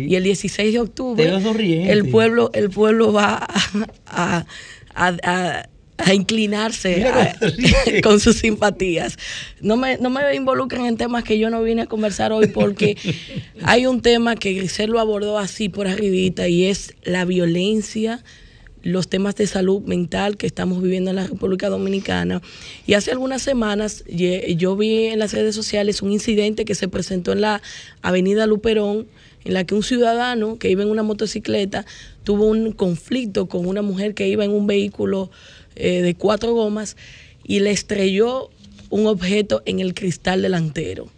Y 0.06 0.14
el 0.16 0.22
16 0.24 0.72
de 0.74 0.80
octubre, 0.80 1.26
el 1.90 2.10
pueblo, 2.10 2.50
el 2.52 2.68
pueblo 2.68 3.12
va 3.14 3.36
a, 3.36 3.48
a- 4.06 4.46
a- 4.94 5.16
a- 5.22 5.68
a 5.98 6.14
inclinarse 6.14 7.06
a- 7.06 7.36
con 8.02 8.20
sus 8.20 8.36
simpatías. 8.36 9.16
No 9.60 9.76
me, 9.76 9.98
no 9.98 10.10
me 10.10 10.34
involucren 10.34 10.86
en 10.86 10.96
temas 10.96 11.24
que 11.24 11.38
yo 11.38 11.50
no 11.50 11.62
vine 11.62 11.82
a 11.82 11.86
conversar 11.86 12.32
hoy 12.32 12.48
porque 12.48 12.96
hay 13.62 13.86
un 13.86 14.02
tema 14.02 14.36
que 14.36 14.52
Grisel 14.52 14.90
lo 14.90 15.00
abordó 15.00 15.38
así 15.38 15.68
por 15.68 15.88
arribita 15.88 16.48
y 16.48 16.66
es 16.66 16.94
la 17.04 17.24
violencia 17.24 18.22
los 18.82 19.08
temas 19.08 19.34
de 19.34 19.48
salud 19.48 19.82
mental 19.82 20.36
que 20.36 20.46
estamos 20.46 20.80
viviendo 20.80 21.10
en 21.10 21.16
la 21.16 21.26
República 21.26 21.68
Dominicana. 21.68 22.40
Y 22.86 22.94
hace 22.94 23.10
algunas 23.10 23.42
semanas 23.42 24.04
yo 24.06 24.76
vi 24.76 25.06
en 25.06 25.18
las 25.18 25.32
redes 25.32 25.56
sociales 25.56 26.02
un 26.02 26.12
incidente 26.12 26.64
que 26.64 26.76
se 26.76 26.86
presentó 26.86 27.32
en 27.32 27.40
la 27.40 27.62
avenida 28.02 28.46
Luperón, 28.46 29.08
en 29.44 29.54
la 29.54 29.64
que 29.64 29.74
un 29.74 29.82
ciudadano 29.82 30.58
que 30.58 30.70
iba 30.70 30.82
en 30.84 30.90
una 30.90 31.02
motocicleta 31.02 31.84
tuvo 32.22 32.46
un 32.46 32.70
conflicto 32.70 33.46
con 33.46 33.66
una 33.66 33.82
mujer 33.82 34.14
que 34.14 34.28
iba 34.28 34.44
en 34.44 34.52
un 34.52 34.68
vehículo 34.68 35.30
eh, 35.76 36.02
de 36.02 36.14
cuatro 36.14 36.54
gomas 36.54 36.96
y 37.44 37.60
le 37.60 37.70
estrelló 37.70 38.50
un 38.90 39.06
objeto 39.06 39.62
en 39.66 39.80
el 39.80 39.94
cristal 39.94 40.42
delantero 40.42 41.08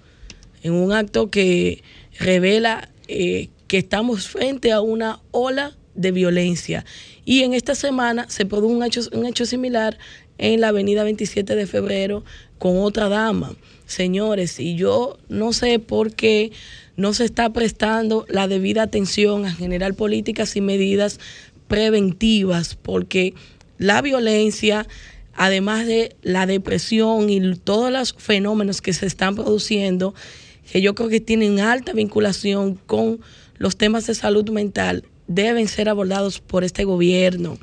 en 0.63 0.73
un 0.73 0.93
acto 0.93 1.31
que 1.31 1.83
revela 2.19 2.89
eh, 3.07 3.49
que 3.67 3.79
estamos 3.79 4.29
frente 4.29 4.73
a 4.73 4.81
una 4.81 5.21
ola 5.31 5.77
de 5.95 6.13
violencia. 6.13 6.85
Y 7.25 7.43
en 7.43 7.55
esta 7.55 7.75
semana 7.75 8.27
se 8.29 8.47
produjo 8.47 8.73
un 8.73 8.83
hecho, 8.83 9.03
un 9.13 9.27
hecho 9.27 9.47
similar 9.47 9.99
en 10.39 10.61
la 10.61 10.69
avenida 10.69 11.05
27 11.05 11.55
de 11.55 11.67
febrero 11.67 12.25
con 12.59 12.79
otra 12.79 13.09
dama. 13.09 13.55
Señores, 13.87 14.61
y 14.61 14.77
yo 14.77 15.19
no 15.29 15.53
sé 15.53 15.79
por 15.79 16.15
qué 16.15 16.53
no 16.97 17.15
se 17.15 17.25
está 17.25 17.53
prestando 17.53 18.27
la 18.29 18.49
debida 18.49 18.83
atención 18.83 19.47
a 19.47 19.53
generar 19.53 19.95
políticas 19.95 20.57
y 20.57 20.61
medidas 20.61 21.19
preventivas, 21.69 22.75
porque 22.75 23.35
la 23.79 24.03
violencia, 24.03 24.87
además 25.35 25.87
de 25.87 26.17
la 26.23 26.47
depresión 26.47 27.31
y 27.31 27.55
todos 27.57 27.91
los 27.91 28.15
fenómenos 28.19 28.83
que 28.83 28.93
se 28.93 29.07
están 29.07 29.35
produciendo, 29.35 30.15
que 30.71 30.83
yo 30.83 30.95
creo 30.95 31.09
que 31.09 31.21
tienen 31.21 31.61
alta 31.61 31.93
vinculación 31.93 32.75
con 32.75 33.21
los 33.57 33.77
temas 33.77 34.07
de 34.07 34.15
salud 34.15 34.49
mental, 34.51 35.05
deben 35.27 35.69
ser 35.69 35.89
abordados 35.89 36.41
por 36.41 36.65
este 36.65 36.85
gobierno. 36.85 37.59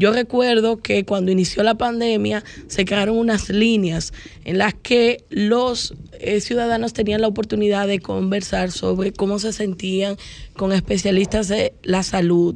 Yo 0.00 0.14
recuerdo 0.14 0.78
que 0.78 1.04
cuando 1.04 1.30
inició 1.30 1.62
la 1.62 1.74
pandemia 1.74 2.42
se 2.68 2.86
crearon 2.86 3.18
unas 3.18 3.50
líneas 3.50 4.14
en 4.46 4.56
las 4.56 4.72
que 4.72 5.24
los 5.28 5.92
eh, 6.12 6.40
ciudadanos 6.40 6.94
tenían 6.94 7.20
la 7.20 7.28
oportunidad 7.28 7.86
de 7.86 7.98
conversar 7.98 8.70
sobre 8.70 9.12
cómo 9.12 9.38
se 9.38 9.52
sentían 9.52 10.16
con 10.56 10.72
especialistas 10.72 11.48
de 11.48 11.74
la 11.82 12.02
salud. 12.02 12.54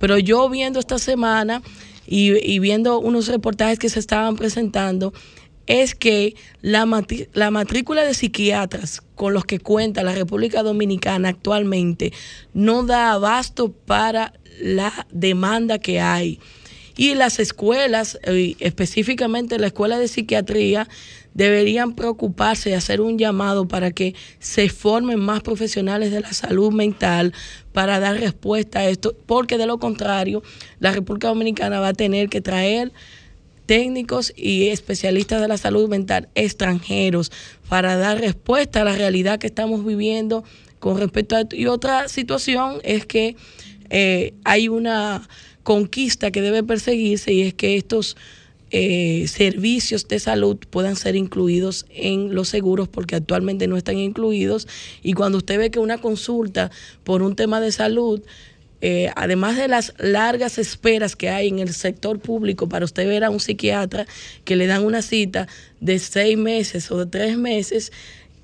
Pero 0.00 0.18
yo 0.18 0.50
viendo 0.50 0.80
esta 0.80 0.98
semana 0.98 1.62
y, 2.06 2.32
y 2.44 2.58
viendo 2.58 2.98
unos 2.98 3.28
reportajes 3.28 3.78
que 3.78 3.88
se 3.88 3.98
estaban 3.98 4.36
presentando, 4.36 5.12
es 5.66 5.94
que 5.94 6.34
la, 6.60 6.86
la 7.32 7.50
matrícula 7.50 8.04
de 8.04 8.14
psiquiatras 8.14 9.00
con 9.14 9.32
los 9.32 9.44
que 9.44 9.60
cuenta 9.60 10.02
la 10.02 10.14
República 10.14 10.62
Dominicana 10.62 11.28
actualmente 11.28 12.12
no 12.52 12.82
da 12.82 13.12
abasto 13.12 13.72
para 13.72 14.34
la 14.60 15.06
demanda 15.12 15.78
que 15.78 16.00
hay. 16.00 16.40
Y 16.96 17.14
las 17.14 17.38
escuelas, 17.38 18.18
eh, 18.24 18.54
específicamente 18.58 19.58
la 19.58 19.68
escuela 19.68 19.98
de 19.98 20.08
psiquiatría, 20.08 20.88
deberían 21.34 21.94
preocuparse 21.94 22.70
y 22.70 22.72
hacer 22.74 23.00
un 23.00 23.18
llamado 23.18 23.66
para 23.66 23.90
que 23.90 24.14
se 24.38 24.68
formen 24.68 25.20
más 25.20 25.42
profesionales 25.42 26.10
de 26.10 26.20
la 26.20 26.32
salud 26.32 26.72
mental 26.72 27.32
para 27.72 28.00
dar 28.00 28.18
respuesta 28.18 28.80
a 28.80 28.88
esto, 28.88 29.16
porque 29.26 29.58
de 29.58 29.66
lo 29.66 29.78
contrario, 29.78 30.42
la 30.78 30.92
República 30.92 31.28
Dominicana 31.28 31.80
va 31.80 31.88
a 31.88 31.94
tener 31.94 32.28
que 32.28 32.40
traer 32.40 32.92
técnicos 33.66 34.32
y 34.36 34.68
especialistas 34.68 35.40
de 35.40 35.48
la 35.48 35.56
salud 35.56 35.88
mental 35.88 36.28
extranjeros 36.34 37.30
para 37.68 37.96
dar 37.96 38.20
respuesta 38.20 38.82
a 38.82 38.84
la 38.84 38.96
realidad 38.96 39.38
que 39.38 39.46
estamos 39.46 39.84
viviendo 39.84 40.44
con 40.78 40.98
respecto 40.98 41.36
a 41.36 41.42
esto. 41.42 41.56
Y 41.56 41.66
otra 41.66 42.08
situación 42.08 42.80
es 42.82 43.06
que 43.06 43.36
eh, 43.88 44.34
hay 44.44 44.68
una 44.68 45.28
conquista 45.62 46.30
que 46.30 46.42
debe 46.42 46.62
perseguirse 46.62 47.32
y 47.32 47.42
es 47.42 47.54
que 47.54 47.76
estos 47.76 48.16
eh, 48.72 49.26
servicios 49.28 50.08
de 50.08 50.18
salud 50.18 50.56
puedan 50.70 50.96
ser 50.96 51.14
incluidos 51.14 51.86
en 51.90 52.34
los 52.34 52.48
seguros 52.48 52.88
porque 52.88 53.14
actualmente 53.14 53.68
no 53.68 53.76
están 53.76 53.98
incluidos. 53.98 54.66
Y 55.02 55.12
cuando 55.12 55.38
usted 55.38 55.58
ve 55.58 55.70
que 55.70 55.78
una 55.78 55.98
consulta 55.98 56.70
por 57.04 57.22
un 57.22 57.36
tema 57.36 57.60
de 57.60 57.70
salud 57.70 58.22
eh, 58.84 59.12
además 59.14 59.56
de 59.56 59.68
las 59.68 59.94
largas 59.98 60.58
esperas 60.58 61.14
que 61.14 61.28
hay 61.28 61.46
en 61.46 61.60
el 61.60 61.72
sector 61.72 62.18
público 62.18 62.68
para 62.68 62.84
usted 62.84 63.06
ver 63.06 63.22
a 63.22 63.30
un 63.30 63.38
psiquiatra 63.38 64.06
que 64.44 64.56
le 64.56 64.66
dan 64.66 64.84
una 64.84 65.02
cita 65.02 65.46
de 65.78 66.00
seis 66.00 66.36
meses 66.36 66.90
o 66.90 66.98
de 66.98 67.06
tres 67.06 67.38
meses 67.38 67.92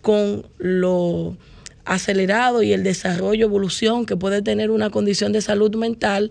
con 0.00 0.46
lo 0.58 1.36
acelerado 1.84 2.62
y 2.62 2.72
el 2.72 2.84
desarrollo, 2.84 3.46
evolución 3.46 4.06
que 4.06 4.16
puede 4.16 4.40
tener 4.40 4.70
una 4.70 4.90
condición 4.90 5.32
de 5.32 5.40
salud 5.40 5.74
mental, 5.74 6.30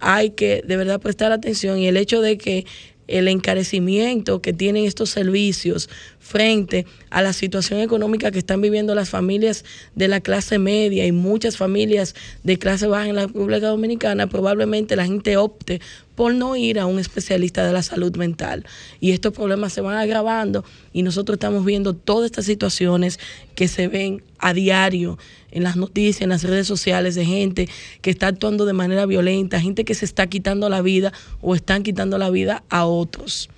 hay 0.00 0.30
que 0.30 0.62
de 0.66 0.76
verdad 0.78 1.00
prestar 1.00 1.30
atención. 1.30 1.78
Y 1.78 1.88
el 1.88 1.98
hecho 1.98 2.22
de 2.22 2.38
que 2.38 2.64
el 3.12 3.28
encarecimiento 3.28 4.40
que 4.40 4.52
tienen 4.52 4.84
estos 4.84 5.10
servicios 5.10 5.88
frente 6.18 6.86
a 7.10 7.20
la 7.20 7.32
situación 7.32 7.80
económica 7.80 8.30
que 8.30 8.38
están 8.38 8.60
viviendo 8.60 8.94
las 8.94 9.10
familias 9.10 9.64
de 9.94 10.08
la 10.08 10.20
clase 10.20 10.58
media 10.58 11.06
y 11.06 11.12
muchas 11.12 11.56
familias 11.56 12.14
de 12.42 12.58
clase 12.58 12.86
baja 12.86 13.08
en 13.08 13.16
la 13.16 13.26
República 13.26 13.68
Dominicana, 13.68 14.26
probablemente 14.28 14.96
la 14.96 15.04
gente 15.04 15.36
opte 15.36 15.80
por 16.14 16.34
no 16.34 16.56
ir 16.56 16.78
a 16.78 16.86
un 16.86 16.98
especialista 16.98 17.66
de 17.66 17.72
la 17.72 17.82
salud 17.82 18.16
mental. 18.16 18.64
Y 19.00 19.12
estos 19.12 19.32
problemas 19.32 19.72
se 19.72 19.80
van 19.80 19.96
agravando 19.96 20.64
y 20.92 21.02
nosotros 21.02 21.36
estamos 21.36 21.64
viendo 21.64 21.94
todas 21.94 22.26
estas 22.26 22.44
situaciones 22.44 23.18
que 23.54 23.68
se 23.68 23.88
ven 23.88 24.22
a 24.38 24.54
diario 24.54 25.18
en 25.52 25.62
las 25.62 25.76
noticias, 25.76 26.22
en 26.22 26.30
las 26.30 26.42
redes 26.42 26.66
sociales, 26.66 27.14
de 27.14 27.24
gente 27.24 27.68
que 28.00 28.10
está 28.10 28.26
actuando 28.26 28.64
de 28.64 28.72
manera 28.72 29.06
violenta, 29.06 29.60
gente 29.60 29.84
que 29.84 29.94
se 29.94 30.04
está 30.04 30.26
quitando 30.26 30.68
la 30.68 30.82
vida 30.82 31.12
o 31.40 31.54
están 31.54 31.82
quitando 31.82 32.18
la 32.18 32.30
vida 32.30 32.64
a 32.68 32.86
otros. 32.86 33.48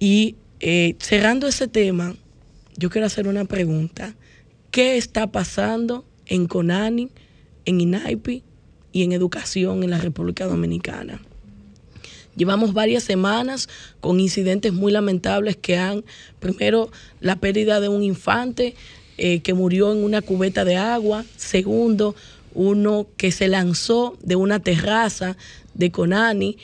Y 0.00 0.36
eh, 0.60 0.96
cerrando 0.98 1.46
ese 1.46 1.68
tema, 1.68 2.16
yo 2.76 2.90
quiero 2.90 3.06
hacer 3.06 3.28
una 3.28 3.44
pregunta. 3.44 4.14
¿Qué 4.70 4.96
está 4.96 5.30
pasando 5.30 6.04
en 6.26 6.46
Conani, 6.46 7.10
en 7.64 7.80
INAIPI 7.80 8.42
y 8.92 9.02
en 9.02 9.12
educación 9.12 9.84
en 9.84 9.90
la 9.90 9.98
República 9.98 10.46
Dominicana? 10.46 11.20
Llevamos 12.36 12.72
varias 12.72 13.04
semanas 13.04 13.68
con 14.00 14.18
incidentes 14.18 14.72
muy 14.72 14.90
lamentables 14.90 15.56
que 15.56 15.76
han, 15.76 16.04
primero, 16.40 16.90
la 17.20 17.36
pérdida 17.36 17.78
de 17.78 17.88
un 17.88 18.02
infante 18.02 18.74
eh, 19.18 19.40
que 19.40 19.54
murió 19.54 19.92
en 19.92 20.02
una 20.02 20.22
cubeta 20.22 20.64
de 20.64 20.76
agua, 20.76 21.24
segundo, 21.36 22.14
uno 22.54 23.06
que 23.16 23.32
se 23.32 23.48
lanzó 23.48 24.16
de 24.22 24.36
una 24.36 24.60
terraza 24.60 25.36
de 25.74 25.90
Conani 25.90 26.56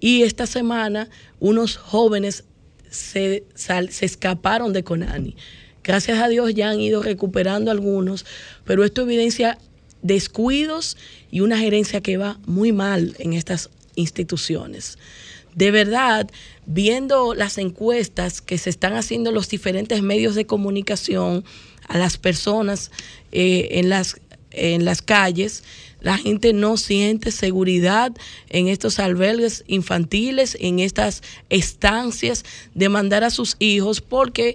y 0.00 0.22
esta 0.22 0.46
semana 0.46 1.08
unos 1.40 1.76
jóvenes 1.76 2.44
se, 2.90 3.44
se 3.54 4.04
escaparon 4.04 4.72
de 4.72 4.84
Conani. 4.84 5.36
Gracias 5.82 6.18
a 6.18 6.28
Dios 6.28 6.54
ya 6.54 6.70
han 6.70 6.80
ido 6.80 7.02
recuperando 7.02 7.70
algunos, 7.70 8.26
pero 8.64 8.84
esto 8.84 9.02
evidencia 9.02 9.58
descuidos 10.02 10.96
y 11.30 11.40
una 11.40 11.58
gerencia 11.58 12.00
que 12.00 12.16
va 12.16 12.38
muy 12.46 12.72
mal 12.72 13.16
en 13.18 13.32
estas 13.32 13.70
instituciones. 13.94 14.98
De 15.54 15.70
verdad, 15.70 16.30
viendo 16.66 17.34
las 17.34 17.58
encuestas 17.58 18.40
que 18.40 18.58
se 18.58 18.70
están 18.70 18.94
haciendo 18.94 19.30
en 19.30 19.34
los 19.34 19.48
diferentes 19.48 20.02
medios 20.02 20.34
de 20.34 20.46
comunicación 20.46 21.44
a 21.88 21.98
las 21.98 22.16
personas 22.18 22.90
eh, 23.32 23.68
en, 23.72 23.88
las, 23.88 24.20
en 24.52 24.84
las 24.84 25.02
calles, 25.02 25.64
la 26.00 26.16
gente 26.16 26.52
no 26.52 26.76
siente 26.76 27.32
seguridad 27.32 28.12
en 28.48 28.68
estos 28.68 28.98
albergues 28.98 29.64
infantiles, 29.66 30.56
en 30.60 30.78
estas 30.78 31.22
estancias 31.50 32.44
de 32.74 32.88
mandar 32.88 33.24
a 33.24 33.30
sus 33.30 33.56
hijos, 33.58 34.00
porque 34.00 34.54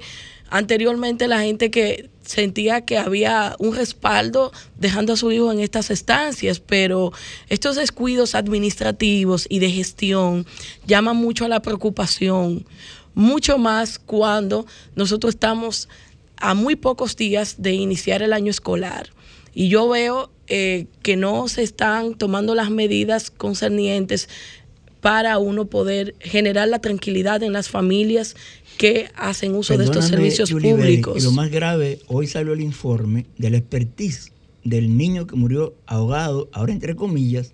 anteriormente 0.49 1.27
la 1.27 1.41
gente 1.41 1.69
que 1.69 2.09
sentía 2.21 2.85
que 2.85 2.97
había 2.97 3.55
un 3.59 3.75
respaldo 3.75 4.51
dejando 4.77 5.13
a 5.13 5.17
su 5.17 5.31
hijo 5.31 5.51
en 5.51 5.59
estas 5.59 5.91
estancias, 5.91 6.59
pero 6.59 7.11
estos 7.49 7.75
descuidos 7.75 8.35
administrativos 8.35 9.45
y 9.49 9.59
de 9.59 9.71
gestión 9.71 10.45
llaman 10.87 11.17
mucho 11.17 11.45
a 11.45 11.49
la 11.49 11.61
preocupación, 11.61 12.65
mucho 13.13 13.57
más 13.57 13.99
cuando 13.99 14.65
nosotros 14.95 15.35
estamos 15.35 15.89
a 16.43 16.55
muy 16.55 16.75
pocos 16.75 17.15
días 17.15 17.55
de 17.59 17.71
iniciar 17.71 18.21
el 18.21 18.33
año 18.33 18.51
escolar. 18.51 19.07
Y 19.55 19.69
yo 19.69 19.87
veo 19.87 20.29
eh, 20.47 20.87
que 21.01 21.15
no 21.15 21.47
se 21.47 21.63
están 21.63 22.15
tomando 22.15 22.53
las 22.53 22.69
medidas 22.69 23.31
concernientes 23.31 24.27
para 24.99 25.37
uno 25.37 25.67
poder 25.67 26.15
generar 26.19 26.67
la 26.67 26.79
tranquilidad 26.79 27.43
en 27.43 27.53
las 27.53 27.69
familias 27.69 28.35
que 28.77 29.07
hacen 29.15 29.55
uso 29.55 29.77
de 29.77 29.85
estos 29.85 30.05
servicios 30.05 30.51
Julie 30.51 30.75
públicos. 30.75 31.17
Y 31.17 31.23
lo 31.23 31.31
más 31.31 31.49
grave, 31.49 31.99
hoy 32.07 32.27
salió 32.27 32.51
el 32.51 32.59
informe 32.59 33.25
del 33.37 33.55
expertise 33.55 34.33
del 34.65 34.97
niño 34.97 35.27
que 35.27 35.37
murió 35.37 35.73
ahogado, 35.85 36.49
ahora 36.51 36.73
entre 36.73 36.93
comillas, 36.97 37.53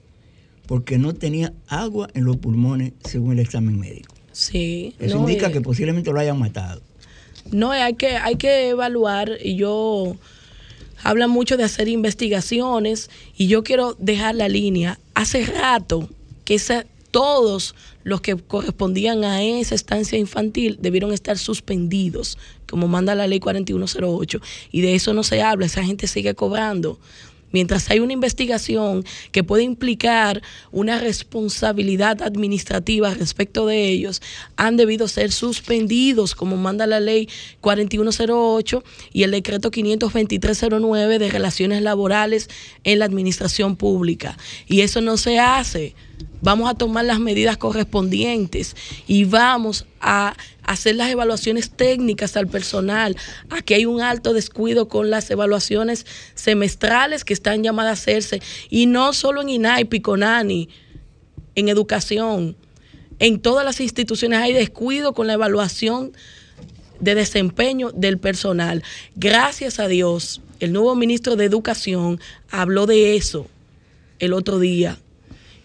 porque 0.66 0.98
no 0.98 1.14
tenía 1.14 1.54
agua 1.68 2.10
en 2.16 2.26
los 2.26 2.38
pulmones 2.38 2.94
según 3.04 3.34
el 3.34 3.40
examen 3.40 3.80
médico. 3.80 4.16
Sí, 4.32 4.96
Eso 4.98 5.18
no, 5.18 5.30
indica 5.30 5.50
eh, 5.50 5.52
que 5.52 5.62
posiblemente 5.62 6.12
lo 6.12 6.20
hayan 6.20 6.40
matado. 6.40 6.82
No, 7.52 7.72
hay 7.72 7.94
que, 7.96 8.18
hay 8.18 8.36
que 8.36 8.70
evaluar 8.70 9.38
yo 9.44 10.16
habla 11.04 11.28
mucho 11.28 11.58
de 11.58 11.64
hacer 11.64 11.88
investigaciones 11.88 13.10
y 13.38 13.48
yo 13.48 13.64
quiero 13.64 13.96
dejar 14.00 14.36
la 14.36 14.50
línea. 14.50 15.00
Hace 15.14 15.46
rato 15.46 16.10
que 16.46 16.56
esa- 16.56 16.86
todos 17.12 17.74
los 18.04 18.22
que 18.22 18.36
correspondían 18.36 19.24
a 19.24 19.42
esa 19.42 19.76
estancia 19.76 20.18
infantil 20.18 20.78
debieron 20.82 21.12
estar 21.12 21.38
suspendidos, 21.38 22.38
como 22.70 22.88
manda 22.88 23.16
la 23.16 23.28
ley 23.28 23.40
4108, 23.40 24.40
y 24.72 24.82
de 24.82 24.96
eso 24.96 25.14
no 25.14 25.24
se 25.24 25.42
habla, 25.42 25.66
esa 25.66 25.84
gente 25.84 26.06
sigue 26.08 26.36
cobrando. 26.36 27.00
Mientras 27.52 27.90
hay 27.90 28.00
una 28.00 28.14
investigación 28.14 29.04
que 29.32 29.44
puede 29.44 29.64
implicar 29.64 30.42
una 30.72 31.00
responsabilidad 31.00 32.22
administrativa 32.22 33.14
respecto 33.14 33.66
de 33.66 33.90
ellos, 33.90 34.22
han 34.56 34.78
debido 34.78 35.08
ser 35.08 35.32
suspendidos, 35.32 36.36
como 36.36 36.58
manda 36.58 36.88
la 36.88 37.00
ley 37.00 37.30
4108 37.62 38.84
y 39.14 39.24
el 39.24 39.32
decreto 39.32 39.72
52309 39.72 41.20
de 41.20 41.30
relaciones 41.30 41.82
laborales 41.82 42.50
en 42.84 43.00
la 43.00 43.06
administración 43.06 43.76
pública. 43.76 44.38
Y 44.68 44.82
eso 44.82 45.02
no 45.02 45.18
se 45.18 45.40
hace. 45.40 45.96
Vamos 46.42 46.70
a 46.70 46.74
tomar 46.74 47.04
las 47.04 47.20
medidas 47.20 47.58
correspondientes 47.58 48.76
y 49.08 49.26
vamos 49.26 49.86
a 50.00 50.36
hacer 50.64 50.96
las 50.96 51.10
evaluaciones 51.10 51.72
técnicas 51.72 52.38
al 52.38 52.48
personal. 52.48 53.18
Aquí 53.50 53.74
hay 53.74 53.86
un 53.86 54.02
alto 54.02 54.34
descuido 54.34 54.88
con 54.88 55.10
las 55.10 55.30
evaluaciones 55.32 56.06
semestrales 56.36 57.26
que 57.26 57.34
están 57.34 57.64
llamadas 57.64 57.90
a 57.90 58.02
hacerse 58.02 58.42
y 58.70 58.86
no 58.86 59.12
solo 59.12 59.42
en 59.42 59.50
INAIPI, 59.50 60.00
CONANI, 60.00 60.70
en 61.56 61.68
educación. 61.68 62.56
En 63.20 63.42
todas 63.42 63.66
las 63.66 63.82
instituciones 63.82 64.40
hay 64.40 64.54
descuido 64.54 65.14
con 65.14 65.28
la 65.28 65.34
evaluación 65.34 66.14
de 67.02 67.16
desempeño 67.16 67.92
del 67.92 68.18
personal. 68.18 68.82
Gracias 69.16 69.80
a 69.80 69.90
Dios, 69.90 70.42
el 70.62 70.72
nuevo 70.72 70.96
ministro 70.96 71.36
de 71.36 71.46
Educación 71.46 72.20
habló 72.50 72.86
de 72.86 73.18
eso 73.18 73.48
el 74.20 74.34
otro 74.34 74.60
día 74.60 75.00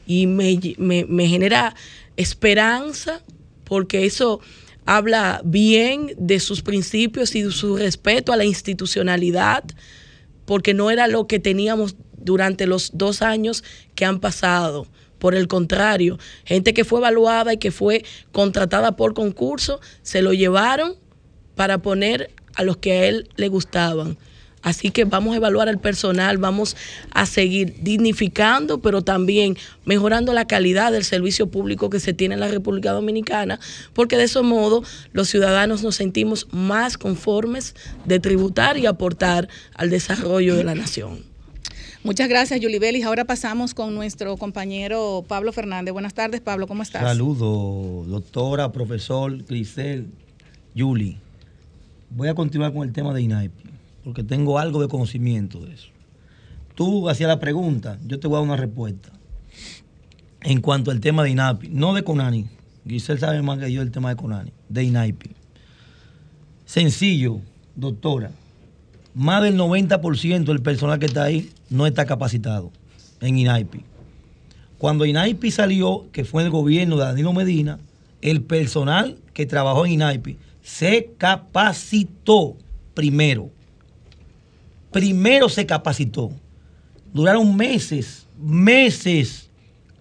y 0.06 0.26
me, 0.26 0.58
me- 0.78 1.04
me 1.06 1.26
genera 1.28 1.74
esperanza 2.16 3.22
porque 3.64 4.06
eso 4.06 4.40
habla 4.86 5.40
bien 5.44 6.12
de 6.18 6.40
sus 6.40 6.62
principios 6.62 7.34
y 7.34 7.42
de 7.42 7.50
su 7.50 7.76
respeto 7.76 8.32
a 8.32 8.36
la 8.36 8.44
institucionalidad, 8.44 9.64
porque 10.44 10.74
no 10.74 10.90
era 10.90 11.08
lo 11.08 11.26
que 11.26 11.38
teníamos 11.38 11.96
durante 12.18 12.66
los 12.66 12.90
dos 12.94 13.22
años 13.22 13.64
que 13.94 14.04
han 14.04 14.20
pasado. 14.20 14.86
Por 15.18 15.34
el 15.34 15.48
contrario, 15.48 16.18
gente 16.44 16.74
que 16.74 16.84
fue 16.84 16.98
evaluada 16.98 17.54
y 17.54 17.56
que 17.56 17.70
fue 17.70 18.04
contratada 18.30 18.94
por 18.96 19.14
concurso, 19.14 19.80
se 20.02 20.20
lo 20.20 20.34
llevaron 20.34 20.96
para 21.54 21.78
poner 21.78 22.30
a 22.54 22.62
los 22.62 22.76
que 22.76 22.92
a 22.92 23.04
él 23.06 23.28
le 23.36 23.48
gustaban. 23.48 24.18
Así 24.64 24.90
que 24.90 25.04
vamos 25.04 25.34
a 25.34 25.36
evaluar 25.36 25.68
al 25.68 25.78
personal, 25.78 26.38
vamos 26.38 26.74
a 27.12 27.26
seguir 27.26 27.76
dignificando, 27.82 28.80
pero 28.80 29.02
también 29.02 29.56
mejorando 29.84 30.32
la 30.32 30.46
calidad 30.46 30.90
del 30.90 31.04
servicio 31.04 31.48
público 31.48 31.90
que 31.90 32.00
se 32.00 32.14
tiene 32.14 32.34
en 32.34 32.40
la 32.40 32.48
República 32.48 32.90
Dominicana, 32.92 33.60
porque 33.92 34.16
de 34.16 34.24
ese 34.24 34.40
modo 34.40 34.82
los 35.12 35.28
ciudadanos 35.28 35.82
nos 35.82 35.96
sentimos 35.96 36.48
más 36.50 36.96
conformes 36.96 37.76
de 38.06 38.18
tributar 38.20 38.78
y 38.78 38.86
aportar 38.86 39.48
al 39.74 39.90
desarrollo 39.90 40.56
de 40.56 40.64
la 40.64 40.74
nación. 40.74 41.22
Muchas 42.02 42.28
gracias, 42.28 42.60
Yulibelis. 42.60 43.04
Ahora 43.04 43.24
pasamos 43.24 43.72
con 43.74 43.94
nuestro 43.94 44.36
compañero 44.36 45.24
Pablo 45.26 45.52
Fernández. 45.52 45.92
Buenas 45.92 46.14
tardes, 46.14 46.40
Pablo, 46.40 46.66
¿cómo 46.66 46.82
estás? 46.82 47.02
Saludos, 47.02 48.08
doctora, 48.08 48.72
profesor, 48.72 49.44
Grisel, 49.44 50.06
Yuli. 50.74 51.18
Voy 52.10 52.28
a 52.28 52.34
continuar 52.34 52.72
con 52.72 52.86
el 52.86 52.92
tema 52.92 53.12
de 53.12 53.22
INAIPI, 53.22 53.63
porque 54.04 54.22
tengo 54.22 54.58
algo 54.58 54.82
de 54.82 54.88
conocimiento 54.88 55.60
de 55.60 55.74
eso. 55.74 55.88
Tú 56.74 57.08
hacías 57.08 57.28
la 57.28 57.40
pregunta, 57.40 57.98
yo 58.06 58.20
te 58.20 58.28
voy 58.28 58.36
a 58.36 58.40
dar 58.40 58.48
una 58.48 58.56
respuesta. 58.56 59.10
En 60.42 60.60
cuanto 60.60 60.90
al 60.90 61.00
tema 61.00 61.22
de 61.22 61.30
INAIPI, 61.30 61.68
no 61.68 61.94
de 61.94 62.04
CONANI, 62.04 62.46
Grisel 62.84 63.18
sabe 63.18 63.40
más 63.40 63.58
que 63.58 63.72
yo 63.72 63.80
el 63.80 63.90
tema 63.90 64.10
de 64.10 64.16
CONANI, 64.16 64.52
de 64.68 64.84
INAIPI. 64.84 65.30
Sencillo, 66.66 67.40
doctora. 67.74 68.30
Más 69.14 69.42
del 69.42 69.56
90% 69.56 70.44
del 70.44 70.60
personal 70.60 70.98
que 70.98 71.06
está 71.06 71.24
ahí 71.24 71.50
no 71.70 71.86
está 71.86 72.04
capacitado 72.04 72.72
en 73.20 73.38
INAIPI. 73.38 73.84
Cuando 74.76 75.06
INAIPI 75.06 75.50
salió, 75.50 76.06
que 76.12 76.24
fue 76.24 76.42
el 76.42 76.50
gobierno 76.50 76.96
de 76.96 77.04
Danilo 77.04 77.32
Medina, 77.32 77.78
el 78.20 78.42
personal 78.42 79.16
que 79.32 79.46
trabajó 79.46 79.86
en 79.86 79.92
INAIPI 79.92 80.36
se 80.62 81.12
capacitó 81.16 82.56
primero. 82.94 83.50
Primero 84.94 85.48
se 85.48 85.66
capacitó. 85.66 86.30
Duraron 87.12 87.56
meses, 87.56 88.28
meses 88.38 89.50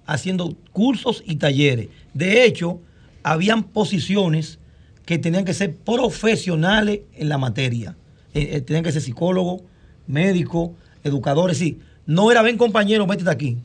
haciendo 0.05 0.55
cursos 0.71 1.23
y 1.25 1.37
talleres. 1.37 1.87
De 2.13 2.45
hecho, 2.45 2.79
habían 3.23 3.63
posiciones 3.63 4.59
que 5.03 5.17
tenían 5.17 5.45
que 5.45 5.55
ser 5.55 5.75
profesionales 5.75 6.99
en 7.15 7.27
la 7.27 7.39
materia. 7.39 7.97
Eh, 8.35 8.49
eh, 8.51 8.61
tenían 8.61 8.83
que 8.83 8.91
ser 8.91 9.01
psicólogos, 9.01 9.63
médicos, 10.05 10.69
educadores, 11.03 11.57
sí. 11.57 11.79
No 12.05 12.31
era, 12.31 12.43
ven 12.43 12.59
compañero, 12.59 13.07
métete 13.07 13.31
aquí. 13.31 13.57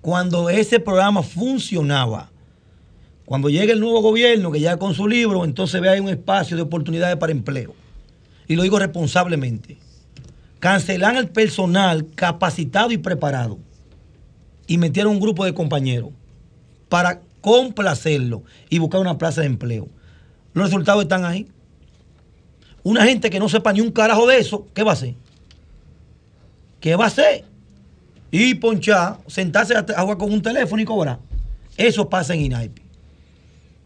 Cuando 0.00 0.48
ese 0.48 0.78
programa 0.78 1.24
funcionaba, 1.24 2.30
cuando 3.24 3.48
llegue 3.48 3.72
el 3.72 3.80
nuevo 3.80 4.00
gobierno, 4.00 4.52
que 4.52 4.60
ya 4.60 4.76
con 4.76 4.94
su 4.94 5.08
libro, 5.08 5.44
entonces 5.44 5.80
ve 5.80 5.88
ahí 5.88 5.98
un 5.98 6.08
espacio 6.08 6.56
de 6.56 6.62
oportunidades 6.62 7.16
para 7.16 7.32
empleo. 7.32 7.74
Y 8.48 8.56
lo 8.56 8.62
digo 8.62 8.78
responsablemente. 8.78 9.78
Cancelan 10.60 11.16
el 11.16 11.28
personal 11.28 12.06
capacitado 12.14 12.90
y 12.92 12.98
preparado. 12.98 13.58
Y 14.66 14.78
metieron 14.78 15.12
un 15.12 15.20
grupo 15.20 15.44
de 15.44 15.54
compañeros 15.54 16.10
para 16.88 17.20
complacerlo 17.40 18.42
y 18.68 18.78
buscar 18.78 19.00
una 19.00 19.18
plaza 19.18 19.40
de 19.40 19.46
empleo. 19.46 19.88
Los 20.54 20.66
resultados 20.66 21.02
están 21.02 21.24
ahí. 21.24 21.46
Una 22.82 23.04
gente 23.04 23.30
que 23.30 23.38
no 23.38 23.48
sepa 23.48 23.72
ni 23.72 23.80
un 23.80 23.90
carajo 23.90 24.26
de 24.26 24.38
eso, 24.38 24.66
¿qué 24.74 24.82
va 24.82 24.92
a 24.92 24.94
hacer? 24.94 25.14
¿Qué 26.80 26.94
va 26.94 27.04
a 27.04 27.08
hacer? 27.08 27.44
Y 28.30 28.54
ponchar, 28.54 29.18
sentarse 29.26 29.74
a 29.74 29.80
a 29.80 30.02
jugar 30.02 30.18
con 30.18 30.32
un 30.32 30.42
teléfono 30.42 30.80
y 30.80 30.84
cobrar. 30.84 31.18
Eso 31.76 32.08
pasa 32.08 32.34
en 32.34 32.42
INAIPI. 32.42 32.82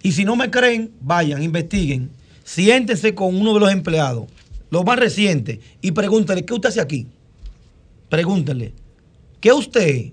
Y 0.02 0.12
si 0.12 0.24
no 0.24 0.36
me 0.36 0.50
creen, 0.50 0.92
vayan, 1.00 1.42
investiguen, 1.42 2.11
siéntense 2.44 3.14
con 3.14 3.36
uno 3.36 3.54
de 3.54 3.61
los 3.61 3.70
empleados, 3.70 4.26
los 4.71 4.85
más 4.85 4.99
recientes, 4.99 5.59
y 5.81 5.93
pregúntenle, 5.93 6.45
¿qué 6.45 6.55
usted 6.55 6.68
hace 6.68 6.81
aquí? 6.81 7.07
Pregúntenle, 8.09 8.73
¿qué 9.41 9.53
usted? 9.53 10.12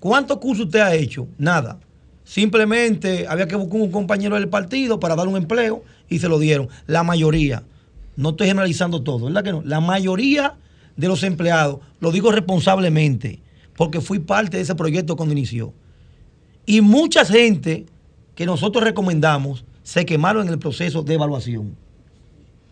¿Cuántos 0.00 0.38
cursos 0.38 0.66
usted 0.66 0.80
ha 0.80 0.94
hecho? 0.94 1.26
Nada. 1.38 1.78
Simplemente 2.24 3.26
había 3.28 3.46
que 3.46 3.56
buscar 3.56 3.80
un 3.80 3.90
compañero 3.90 4.34
del 4.34 4.48
partido 4.48 4.98
para 4.98 5.14
dar 5.14 5.28
un 5.28 5.36
empleo 5.36 5.84
y 6.08 6.18
se 6.18 6.28
lo 6.28 6.38
dieron. 6.38 6.68
La 6.86 7.02
mayoría. 7.02 7.62
No 8.16 8.30
estoy 8.30 8.46
generalizando 8.46 9.02
todo, 9.02 9.26
¿verdad 9.26 9.42
que 9.42 9.52
no? 9.52 9.62
La 9.62 9.80
mayoría 9.80 10.56
de 10.96 11.08
los 11.08 11.22
empleados, 11.22 11.80
lo 12.00 12.12
digo 12.12 12.30
responsablemente, 12.30 13.40
porque 13.76 14.00
fui 14.00 14.20
parte 14.20 14.56
de 14.56 14.62
ese 14.62 14.74
proyecto 14.74 15.16
cuando 15.16 15.32
inició. 15.32 15.72
Y 16.66 16.80
mucha 16.80 17.24
gente 17.24 17.86
que 18.34 18.46
nosotros 18.46 18.84
recomendamos 18.84 19.64
se 19.82 20.06
quemaron 20.06 20.46
en 20.46 20.52
el 20.52 20.58
proceso 20.58 21.02
de 21.02 21.14
evaluación. 21.14 21.76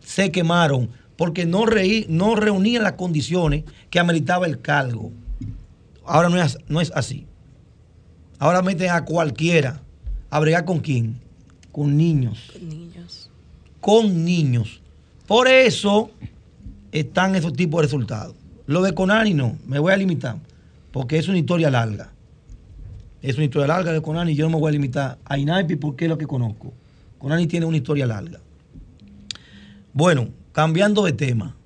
Se 0.00 0.30
quemaron 0.30 0.90
porque 1.16 1.46
no, 1.46 1.64
reí- 1.64 2.06
no 2.08 2.34
reunían 2.34 2.82
las 2.82 2.92
condiciones 2.94 3.64
que 3.90 3.98
ameritaba 4.00 4.46
el 4.46 4.60
cargo. 4.60 5.12
Ahora 6.04 6.28
no 6.28 6.42
es, 6.42 6.58
no 6.68 6.80
es 6.80 6.90
así. 6.94 7.26
Ahora 8.38 8.62
meten 8.62 8.90
a 8.90 9.04
cualquiera. 9.04 9.80
¿A 10.30 10.40
bregar 10.40 10.64
con 10.64 10.80
quién? 10.80 11.20
Con 11.70 11.96
niños. 11.96 12.52
Niños. 12.60 13.30
Con 13.80 14.24
niños. 14.24 14.80
Por 15.26 15.46
eso 15.48 16.10
están 16.90 17.34
esos 17.34 17.52
tipos 17.52 17.80
de 17.80 17.86
resultados. 17.86 18.34
Lo 18.66 18.82
de 18.82 18.94
Conani 18.94 19.34
no, 19.34 19.56
me 19.66 19.78
voy 19.78 19.92
a 19.92 19.96
limitar, 19.96 20.36
porque 20.92 21.18
es 21.18 21.28
una 21.28 21.38
historia 21.38 21.70
larga. 21.70 22.12
Es 23.20 23.36
una 23.36 23.44
historia 23.44 23.68
larga 23.68 23.92
de 23.92 24.00
Conani 24.02 24.34
yo 24.34 24.46
no 24.46 24.50
me 24.56 24.60
voy 24.60 24.68
a 24.70 24.72
limitar 24.72 25.18
a 25.24 25.38
INAIPI 25.38 25.76
porque 25.76 26.06
es 26.06 26.08
lo 26.08 26.18
que 26.18 26.26
conozco. 26.26 26.72
Conani 27.18 27.46
tiene 27.46 27.66
una 27.66 27.76
historia 27.76 28.06
larga. 28.06 28.40
Bueno, 29.92 30.28
cambiando 30.52 31.04
de 31.04 31.12
tema. 31.12 31.56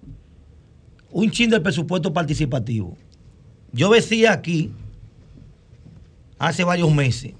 Un 1.10 1.30
chin 1.30 1.50
del 1.50 1.62
presupuesto 1.62 2.12
participativo. 2.12 2.96
Yo 3.72 3.90
decía 3.90 4.32
aquí, 4.32 4.72
hace 6.38 6.64
varios 6.64 6.92
meses, 6.92 7.34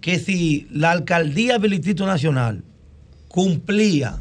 que 0.00 0.18
si 0.18 0.66
la 0.70 0.92
alcaldía 0.92 1.58
del 1.58 1.72
Distrito 1.72 2.06
Nacional 2.06 2.62
cumplía, 3.28 4.20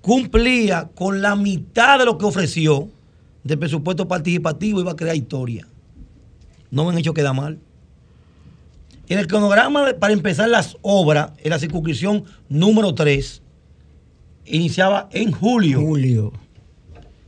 cumplía 0.00 0.88
con 0.94 1.20
la 1.20 1.36
mitad 1.36 1.98
de 1.98 2.04
lo 2.04 2.16
que 2.16 2.26
ofreció 2.26 2.88
de 3.42 3.56
presupuesto 3.56 4.06
participativo, 4.06 4.80
iba 4.80 4.92
a 4.92 4.96
crear 4.96 5.16
historia. 5.16 5.66
No 6.70 6.84
me 6.84 6.92
han 6.92 6.98
hecho 6.98 7.14
quedar 7.14 7.34
mal. 7.34 7.58
En 9.08 9.18
el 9.18 9.26
cronograma 9.26 9.94
para 9.98 10.12
empezar 10.12 10.50
las 10.50 10.76
obras 10.82 11.32
en 11.38 11.50
la 11.50 11.58
circunscripción 11.58 12.24
número 12.48 12.94
3 12.94 13.42
iniciaba 14.50 15.08
en 15.12 15.32
julio. 15.32 15.80
Julio. 15.80 16.32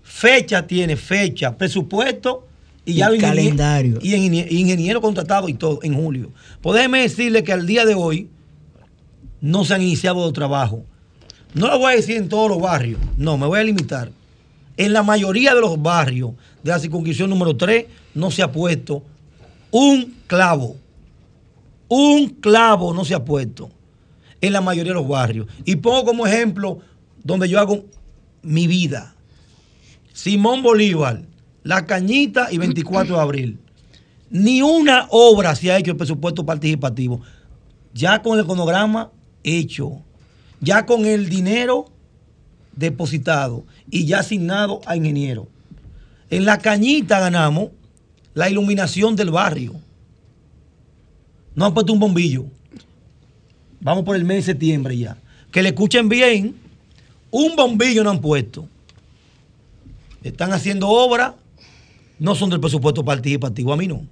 Fecha 0.02 0.66
tiene 0.66 0.96
fecha, 0.96 1.56
presupuesto 1.56 2.46
y 2.84 2.98
calendario. 2.98 3.98
Y 4.02 4.12
ingenie- 4.14 4.50
ingeniero 4.50 5.00
contratado 5.00 5.48
y 5.48 5.54
todo 5.54 5.78
en 5.82 5.94
julio. 5.94 6.30
Podemos 6.60 6.98
decirle 6.98 7.44
que 7.44 7.52
al 7.52 7.66
día 7.66 7.84
de 7.84 7.94
hoy 7.94 8.28
no 9.40 9.64
se 9.64 9.74
han 9.74 9.82
iniciado 9.82 10.20
los 10.24 10.32
trabajos. 10.32 10.80
No 11.54 11.68
lo 11.68 11.78
voy 11.78 11.92
a 11.92 11.96
decir 11.96 12.16
en 12.16 12.28
todos 12.28 12.48
los 12.48 12.60
barrios, 12.60 13.00
no, 13.16 13.36
me 13.38 13.46
voy 13.46 13.58
a 13.60 13.64
limitar. 13.64 14.10
En 14.76 14.92
la 14.92 15.02
mayoría 15.02 15.54
de 15.54 15.60
los 15.60 15.80
barrios 15.80 16.32
de 16.62 16.70
la 16.70 16.78
circunscripción 16.78 17.28
número 17.30 17.56
3 17.56 17.86
no 18.14 18.30
se 18.30 18.42
ha 18.42 18.50
puesto 18.52 19.02
un 19.70 20.14
clavo. 20.26 20.76
Un 21.88 22.28
clavo 22.28 22.94
no 22.94 23.04
se 23.04 23.14
ha 23.14 23.24
puesto 23.24 23.70
en 24.40 24.52
la 24.52 24.60
mayoría 24.60 24.92
de 24.92 24.98
los 25.00 25.08
barrios. 25.08 25.46
Y 25.64 25.76
pongo 25.76 26.04
como 26.04 26.26
ejemplo 26.26 26.78
donde 27.22 27.48
yo 27.48 27.58
hago 27.60 27.84
mi 28.42 28.66
vida. 28.66 29.14
Simón 30.12 30.62
Bolívar, 30.62 31.22
La 31.62 31.86
Cañita 31.86 32.48
y 32.50 32.58
24 32.58 33.16
de 33.16 33.20
abril. 33.20 33.58
Ni 34.30 34.62
una 34.62 35.06
obra 35.10 35.54
se 35.54 35.72
ha 35.72 35.78
hecho 35.78 35.90
el 35.90 35.96
presupuesto 35.96 36.44
participativo. 36.44 37.20
Ya 37.92 38.22
con 38.22 38.38
el 38.38 38.44
cronograma 38.44 39.10
hecho, 39.42 40.02
ya 40.60 40.86
con 40.86 41.04
el 41.06 41.28
dinero 41.28 41.86
depositado 42.76 43.64
y 43.90 44.06
ya 44.06 44.20
asignado 44.20 44.80
a 44.86 44.96
ingeniero. 44.96 45.48
En 46.30 46.44
La 46.44 46.58
Cañita 46.58 47.18
ganamos 47.18 47.70
la 48.34 48.48
iluminación 48.48 49.16
del 49.16 49.30
barrio. 49.30 49.74
No 51.54 51.66
han 51.66 51.74
puesto 51.74 51.92
un 51.92 51.98
bombillo. 51.98 52.44
Vamos 53.80 54.04
por 54.04 54.14
el 54.14 54.24
mes 54.24 54.38
de 54.38 54.52
septiembre 54.52 54.96
ya. 54.96 55.16
Que 55.50 55.62
le 55.62 55.70
escuchen 55.70 56.08
bien, 56.08 56.54
un 57.30 57.56
bombillo 57.56 58.02
no 58.04 58.10
han 58.10 58.20
puesto. 58.20 58.66
Están 60.22 60.52
haciendo 60.52 60.88
obras, 60.88 61.32
no 62.18 62.34
son 62.34 62.50
del 62.50 62.60
presupuesto 62.60 63.04
participativo, 63.04 63.72
a 63.72 63.76
mí 63.76 63.86
no. 63.86 64.02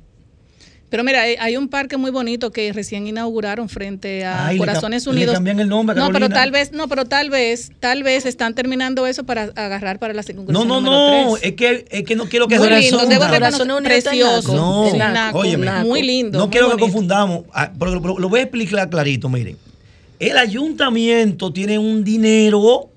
Pero 0.90 1.04
mira, 1.04 1.20
hay, 1.20 1.34
hay 1.38 1.54
un 1.58 1.68
parque 1.68 1.98
muy 1.98 2.10
bonito 2.10 2.50
que 2.50 2.72
recién 2.72 3.06
inauguraron 3.06 3.68
frente 3.68 4.24
a 4.24 4.46
Ay, 4.46 4.56
Corazones 4.56 5.04
le 5.04 5.10
Unidos. 5.12 5.34
cambian 5.34 5.60
el 5.60 5.68
nombre, 5.68 5.94
no, 5.94 6.10
pero 6.10 6.30
tal 6.30 6.50
vez, 6.50 6.72
no, 6.72 6.88
pero 6.88 7.04
tal 7.04 7.28
vez, 7.28 7.72
tal 7.78 8.02
vez 8.02 8.24
están 8.24 8.54
terminando 8.54 9.06
eso 9.06 9.24
para 9.24 9.42
agarrar 9.54 9.98
para 9.98 10.14
la 10.14 10.22
No, 10.22 10.26
circunstancia. 10.26 10.66
no, 10.66 10.80
no, 10.80 11.36
es 11.36 11.52
que, 11.52 11.84
es 11.90 12.04
que 12.04 12.16
no 12.16 12.24
quiero 12.24 12.48
que 12.48 12.56
Muy 12.58 12.68
se 12.68 12.80
lindo, 12.80 13.04
debo 13.06 13.26
precioso. 13.82 14.54
No, 14.56 14.88
en 14.88 14.96
Naco, 14.98 15.40
óyeme. 15.40 15.70
muy 15.84 16.00
lindo. 16.00 16.38
No 16.38 16.46
muy 16.46 16.52
quiero 16.52 16.70
que 16.70 16.78
confundamos, 16.78 17.44
ah, 17.52 17.70
pero 17.78 17.90
lo, 17.96 18.00
lo- 18.00 18.18
lo 18.18 18.28
voy 18.30 18.40
a 18.40 18.44
explicar 18.44 18.88
clarito, 18.88 19.28
miren. 19.28 19.58
El 20.18 20.38
ayuntamiento 20.38 21.52
tiene 21.52 21.78
un 21.78 22.02
dinero 22.02 22.88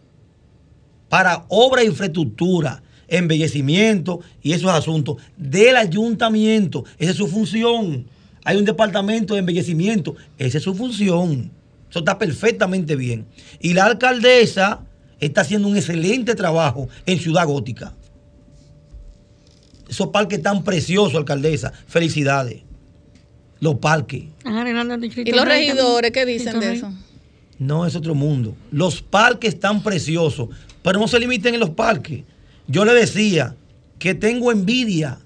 para 1.11 1.43
obra 1.49 1.81
e 1.81 1.87
infraestructura, 1.87 2.81
embellecimiento 3.09 4.21
y 4.41 4.53
esos 4.53 4.71
asuntos 4.71 5.17
del 5.35 5.75
ayuntamiento. 5.75 6.85
Esa 6.97 7.11
es 7.11 7.17
su 7.17 7.27
función. 7.27 8.05
Hay 8.45 8.55
un 8.55 8.63
departamento 8.63 9.33
de 9.33 9.41
embellecimiento. 9.41 10.15
Esa 10.37 10.59
es 10.59 10.63
su 10.63 10.73
función. 10.73 11.51
Eso 11.89 11.99
está 11.99 12.17
perfectamente 12.17 12.95
bien. 12.95 13.25
Y 13.59 13.73
la 13.73 13.87
alcaldesa 13.87 14.85
está 15.19 15.41
haciendo 15.41 15.67
un 15.67 15.75
excelente 15.75 16.33
trabajo 16.33 16.87
en 17.05 17.19
Ciudad 17.19 17.45
Gótica. 17.45 17.93
Esos 19.89 20.07
parques 20.07 20.41
tan 20.41 20.63
preciosos, 20.63 21.15
alcaldesa. 21.15 21.73
Felicidades. 21.87 22.61
Los 23.59 23.75
parques. 23.75 24.23
Distrito 25.01 25.29
¿Y 25.29 25.33
los 25.33 25.43
regidores 25.43 26.11
qué 26.11 26.25
dicen 26.25 26.57
de 26.61 26.75
eso? 26.75 26.93
No 27.59 27.85
es 27.85 27.97
otro 27.97 28.15
mundo. 28.15 28.55
Los 28.71 29.01
parques 29.01 29.55
están 29.55 29.83
preciosos, 29.83 30.47
pero 30.83 30.99
no 30.99 31.07
se 31.07 31.19
limiten 31.19 31.53
en 31.53 31.59
los 31.59 31.71
parques. 31.71 32.23
Yo 32.67 32.85
le 32.85 32.93
decía 32.93 33.55
que 33.99 34.13
tengo 34.15 34.51
envidia, 34.51 35.19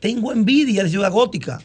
tengo 0.00 0.32
envidia 0.32 0.84
de 0.84 0.90
Ciudad 0.90 1.10
Gótica, 1.10 1.60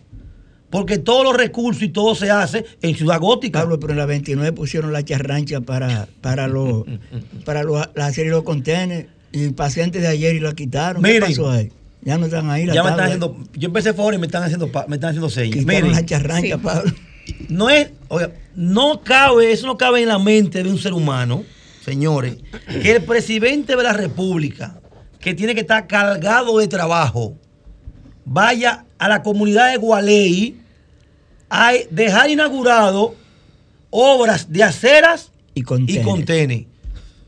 porque 0.69 0.97
todos 0.97 1.23
los 1.23 1.35
recursos 1.35 1.81
y 1.83 1.89
todo 1.89 2.13
se 2.15 2.29
hace 2.29 2.65
en 2.81 2.95
Ciudad 2.95 3.19
Gótica. 3.19 3.59
Pablo, 3.59 3.79
pero 3.79 3.93
en 3.93 3.99
la 3.99 4.05
29 4.05 4.51
pusieron 4.53 4.91
la 4.93 5.03
charrancha 5.03 5.61
para, 5.61 6.07
para, 6.21 6.47
los, 6.47 6.83
para 7.45 7.63
los, 7.63 7.87
la 7.95 8.11
serie 8.13 8.31
de 8.31 8.35
los 8.37 8.43
contenedores 8.43 9.07
y 9.31 9.49
pacientes 9.49 10.01
de 10.01 10.07
ayer 10.07 10.35
y 10.35 10.39
la 10.39 10.53
quitaron. 10.53 11.01
¿Qué 11.03 11.13
Miren. 11.13 11.29
pasó 11.29 11.49
ahí? 11.49 11.71
Ya 12.01 12.17
no 12.17 12.25
están 12.27 12.49
ahí. 12.49 12.65
La 12.65 12.73
ya 12.73 12.83
me 12.83 12.89
están 12.91 13.05
haciendo, 13.05 13.37
yo 13.53 13.67
empecé 13.67 13.93
por 13.93 14.13
y 14.13 14.17
me 14.17 14.25
están 14.27 14.43
haciendo, 14.43 14.71
pa- 14.71 14.85
me 14.87 14.95
están 14.95 15.09
haciendo 15.09 15.29
señas. 15.29 15.65
Miren, 15.65 15.91
la 15.91 16.05
charrancha, 16.05 16.55
Sí. 16.55 16.61
Pablo. 16.63 16.91
no 17.49 17.69
es, 17.69 17.89
oiga, 18.07 18.31
no 18.55 19.01
cabe, 19.01 19.51
eso 19.51 19.67
no 19.67 19.77
cabe 19.77 20.01
en 20.01 20.07
la 20.07 20.17
mente 20.17 20.63
de 20.63 20.69
un 20.69 20.77
ser 20.77 20.93
humano, 20.93 21.43
señores, 21.83 22.37
que 22.67 22.91
el 22.91 23.03
presidente 23.03 23.75
de 23.75 23.83
la 23.83 23.93
República, 23.93 24.79
que 25.19 25.33
tiene 25.33 25.53
que 25.53 25.61
estar 25.61 25.87
cargado 25.87 26.57
de 26.59 26.67
trabajo, 26.67 27.37
vaya 28.25 28.85
a 28.97 29.09
la 29.09 29.23
comunidad 29.23 29.71
de 29.71 29.77
Gualey 29.77 30.61
a 31.49 31.73
dejar 31.89 32.29
inaugurado 32.29 33.15
obras 33.89 34.51
de 34.51 34.63
aceras 34.63 35.31
Y 35.55 36.03
contenes. 36.03 36.65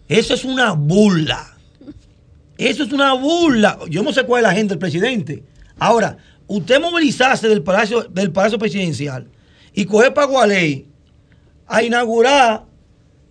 Eso 0.08 0.34
es 0.34 0.46
una 0.46 0.74
burla. 0.74 1.58
Eso 2.58 2.84
es 2.84 2.92
una 2.92 3.14
burla. 3.14 3.80
Yo 3.90 4.04
no 4.04 4.14
sé 4.14 4.24
cuál 4.24 4.42
es 4.42 4.44
la 4.44 4.50
agenda 4.52 4.74
del 4.74 4.80
presidente. 4.80 5.44
Ahora, 5.80 6.18
usted 6.48 6.80
movilizarse 6.80 7.48
del 7.48 7.64
Palacio, 7.64 8.04
del 8.04 8.32
palacio 8.32 8.60
Presidencial 8.60 9.28
y 9.74 9.86
coger 9.86 10.14
para 10.14 10.28
Gualey 10.28 10.86
a 11.66 11.82
inaugurar 11.82 12.66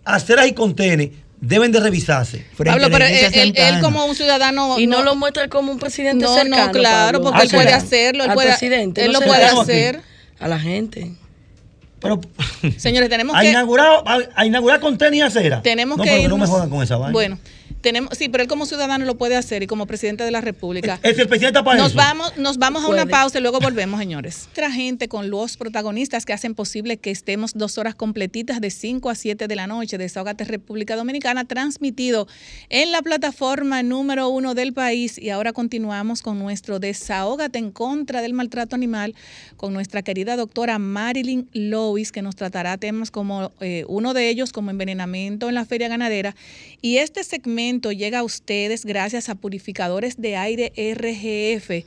aceras 0.05 0.47
y 0.47 0.53
contenes, 0.53 1.09
deben 1.39 1.71
de 1.71 1.79
revisarse. 1.79 2.45
Pablo, 2.57 2.87
pero 2.91 3.05
él, 3.05 3.11
él- 3.13 3.25
él 3.33 3.55
Santana. 3.55 3.81
como 3.81 4.05
un 4.05 4.15
ciudadano... 4.15 4.77
Y 4.79 4.87
no, 4.87 5.01
lo 5.03 5.15
muestra 5.15 5.47
como 5.47 5.71
un 5.71 5.79
presidente 5.79 6.23
No, 6.25 6.31
no, 6.31 6.41
cercano. 6.41 6.71
claro, 6.71 7.19
Pablo. 7.19 7.31
porque 7.31 7.43
él 7.47 7.49
puede 7.51 7.73
hacerlo, 7.73 8.23
él 8.23 8.29
Al 8.29 8.35
puede- 8.35 8.49
presidente. 8.49 9.05
él 9.05 9.11
no 9.11 9.19
lo 9.19 9.25
puede 9.25 9.43
hacer. 9.45 10.01
A 10.39 10.47
la 10.47 10.59
gente. 10.59 11.11
Pero 11.99 12.19
Señores, 12.77 13.09
tenemos 13.09 13.35
a 13.35 13.41
que... 13.41 13.49
inaugurar, 13.51 14.01
a, 14.05 14.19
a 14.35 14.45
inaugurar 14.45 14.79
contenes 14.79 15.17
y 15.19 15.21
aceras. 15.21 15.61
Tenemos 15.61 15.97
no, 15.99 16.03
que 16.03 16.09
pero 16.09 16.29
no 16.29 16.37
me 16.37 16.45
irnos- 16.45 16.49
jodan 16.49 16.69
con 16.69 16.81
esa 16.83 16.97
vaina. 16.97 17.11
Bueno, 17.13 17.37
tenemos, 17.71 18.17
sí, 18.17 18.29
pero 18.29 18.43
él 18.43 18.49
como 18.49 18.65
ciudadano 18.65 19.05
lo 19.05 19.17
puede 19.17 19.35
hacer 19.35 19.63
y 19.63 19.67
como 19.67 19.85
presidente 19.85 20.23
de 20.23 20.31
la 20.31 20.41
República. 20.41 20.99
es 21.03 21.17
el 21.17 21.27
presidente 21.27 21.63
para 21.63 21.77
Nos 21.77 21.89
eso. 21.89 21.97
vamos, 21.97 22.37
nos 22.37 22.57
vamos 22.57 22.83
a 22.83 22.87
una 22.87 23.05
pausa 23.05 23.39
y 23.39 23.41
luego 23.41 23.59
volvemos, 23.59 23.99
señores. 23.99 24.49
Otra 24.51 24.71
gente 24.71 25.07
con 25.07 25.29
los 25.29 25.57
protagonistas 25.57 26.25
que 26.25 26.33
hacen 26.33 26.55
posible 26.55 26.97
que 26.97 27.11
estemos 27.11 27.53
dos 27.53 27.77
horas 27.77 27.95
completitas 27.95 28.61
de 28.61 28.69
5 28.69 29.09
a 29.09 29.15
7 29.15 29.47
de 29.47 29.55
la 29.55 29.67
noche. 29.67 29.97
Desahogate 29.97 30.43
República 30.43 30.95
Dominicana, 30.95 31.45
transmitido 31.45 32.27
en 32.69 32.91
la 32.91 33.01
plataforma 33.01 33.83
número 33.83 34.29
uno 34.29 34.55
del 34.55 34.73
país. 34.73 35.17
Y 35.17 35.29
ahora 35.29 35.53
continuamos 35.53 36.21
con 36.21 36.39
nuestro 36.39 36.79
Desahógate 36.79 37.59
en 37.59 37.71
contra 37.71 38.21
del 38.21 38.33
maltrato 38.33 38.75
animal 38.75 39.15
con 39.57 39.73
nuestra 39.73 40.01
querida 40.01 40.35
doctora 40.35 40.79
Marilyn 40.79 41.47
Lois, 41.53 42.11
que 42.11 42.21
nos 42.21 42.35
tratará 42.35 42.77
temas 42.77 43.11
como 43.11 43.51
eh, 43.59 43.85
uno 43.87 44.13
de 44.13 44.29
ellos, 44.29 44.51
como 44.51 44.71
envenenamiento 44.71 45.49
en 45.49 45.55
la 45.55 45.65
feria 45.65 45.87
ganadera. 45.87 46.35
Y 46.81 46.97
este 46.97 47.23
segmento 47.23 47.60
llega 47.69 48.19
a 48.19 48.23
ustedes 48.23 48.85
gracias 48.85 49.29
a 49.29 49.35
purificadores 49.35 50.19
de 50.19 50.35
aire 50.35 50.71
RGF. 50.75 51.85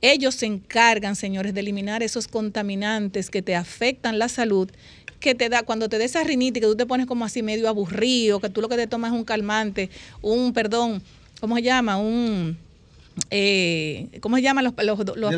Ellos 0.00 0.34
se 0.34 0.46
encargan, 0.46 1.14
señores, 1.14 1.54
de 1.54 1.60
eliminar 1.60 2.02
esos 2.02 2.26
contaminantes 2.26 3.30
que 3.30 3.40
te 3.42 3.54
afectan 3.54 4.18
la 4.18 4.28
salud, 4.28 4.68
que 5.20 5.34
te 5.36 5.48
da, 5.48 5.62
cuando 5.62 5.88
te 5.88 5.98
da 5.98 6.04
esa 6.04 6.24
rinitis, 6.24 6.60
que 6.60 6.66
tú 6.66 6.74
te 6.76 6.86
pones 6.86 7.06
como 7.06 7.24
así 7.24 7.42
medio 7.42 7.68
aburrido, 7.68 8.40
que 8.40 8.48
tú 8.48 8.60
lo 8.60 8.68
que 8.68 8.76
te 8.76 8.88
tomas 8.88 9.12
es 9.12 9.18
un 9.18 9.24
calmante, 9.24 9.90
un, 10.20 10.52
perdón, 10.52 11.00
¿cómo 11.40 11.54
se 11.56 11.62
llama? 11.62 11.98
Un, 11.98 12.56
eh, 13.30 14.08
¿cómo 14.20 14.36
se 14.36 14.42
llaman 14.42 14.64
los, 14.64 14.74
los, 14.84 14.98
los- 15.16 15.30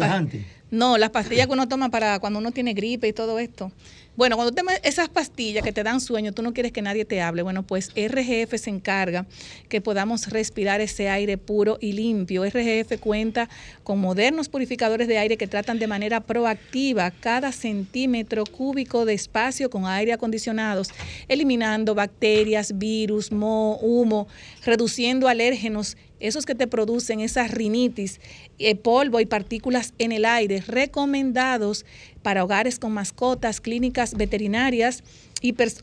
no, 0.70 0.96
las 0.98 1.10
pastillas 1.10 1.46
que 1.46 1.52
uno 1.52 1.68
toma 1.68 1.90
para 1.90 2.18
cuando 2.18 2.38
uno 2.38 2.50
tiene 2.50 2.72
gripe 2.72 3.06
y 3.08 3.12
todo 3.12 3.38
esto. 3.38 3.70
Bueno, 4.16 4.36
cuando 4.36 4.54
tomas 4.54 4.78
esas 4.84 5.08
pastillas 5.08 5.64
que 5.64 5.72
te 5.72 5.82
dan 5.82 6.00
sueño, 6.00 6.30
tú 6.30 6.40
no 6.42 6.54
quieres 6.54 6.70
que 6.70 6.82
nadie 6.82 7.04
te 7.04 7.20
hable. 7.20 7.42
Bueno, 7.42 7.64
pues 7.64 7.90
RGF 7.96 8.54
se 8.56 8.70
encarga 8.70 9.26
que 9.68 9.80
podamos 9.80 10.28
respirar 10.28 10.80
ese 10.80 11.08
aire 11.08 11.36
puro 11.36 11.78
y 11.80 11.94
limpio. 11.94 12.44
RGF 12.44 13.00
cuenta 13.00 13.48
con 13.82 13.98
modernos 13.98 14.48
purificadores 14.48 15.08
de 15.08 15.18
aire 15.18 15.36
que 15.36 15.48
tratan 15.48 15.80
de 15.80 15.88
manera 15.88 16.20
proactiva 16.20 17.10
cada 17.10 17.50
centímetro 17.50 18.44
cúbico 18.44 19.04
de 19.04 19.14
espacio 19.14 19.68
con 19.68 19.84
aire 19.84 20.12
acondicionados, 20.12 20.90
eliminando 21.26 21.96
bacterias, 21.96 22.78
virus, 22.78 23.32
moho, 23.32 23.78
humo, 23.78 24.28
reduciendo 24.64 25.26
alérgenos 25.26 25.96
esos 26.26 26.46
que 26.46 26.54
te 26.54 26.66
producen 26.66 27.20
esa 27.20 27.46
rinitis, 27.46 28.20
eh, 28.58 28.74
polvo 28.74 29.20
y 29.20 29.26
partículas 29.26 29.92
en 29.98 30.12
el 30.12 30.24
aire, 30.24 30.62
recomendados 30.66 31.84
para 32.22 32.44
hogares 32.44 32.78
con 32.78 32.92
mascotas, 32.92 33.60
clínicas 33.60 34.14
veterinarias 34.14 35.02
y, 35.40 35.52
pers- 35.52 35.82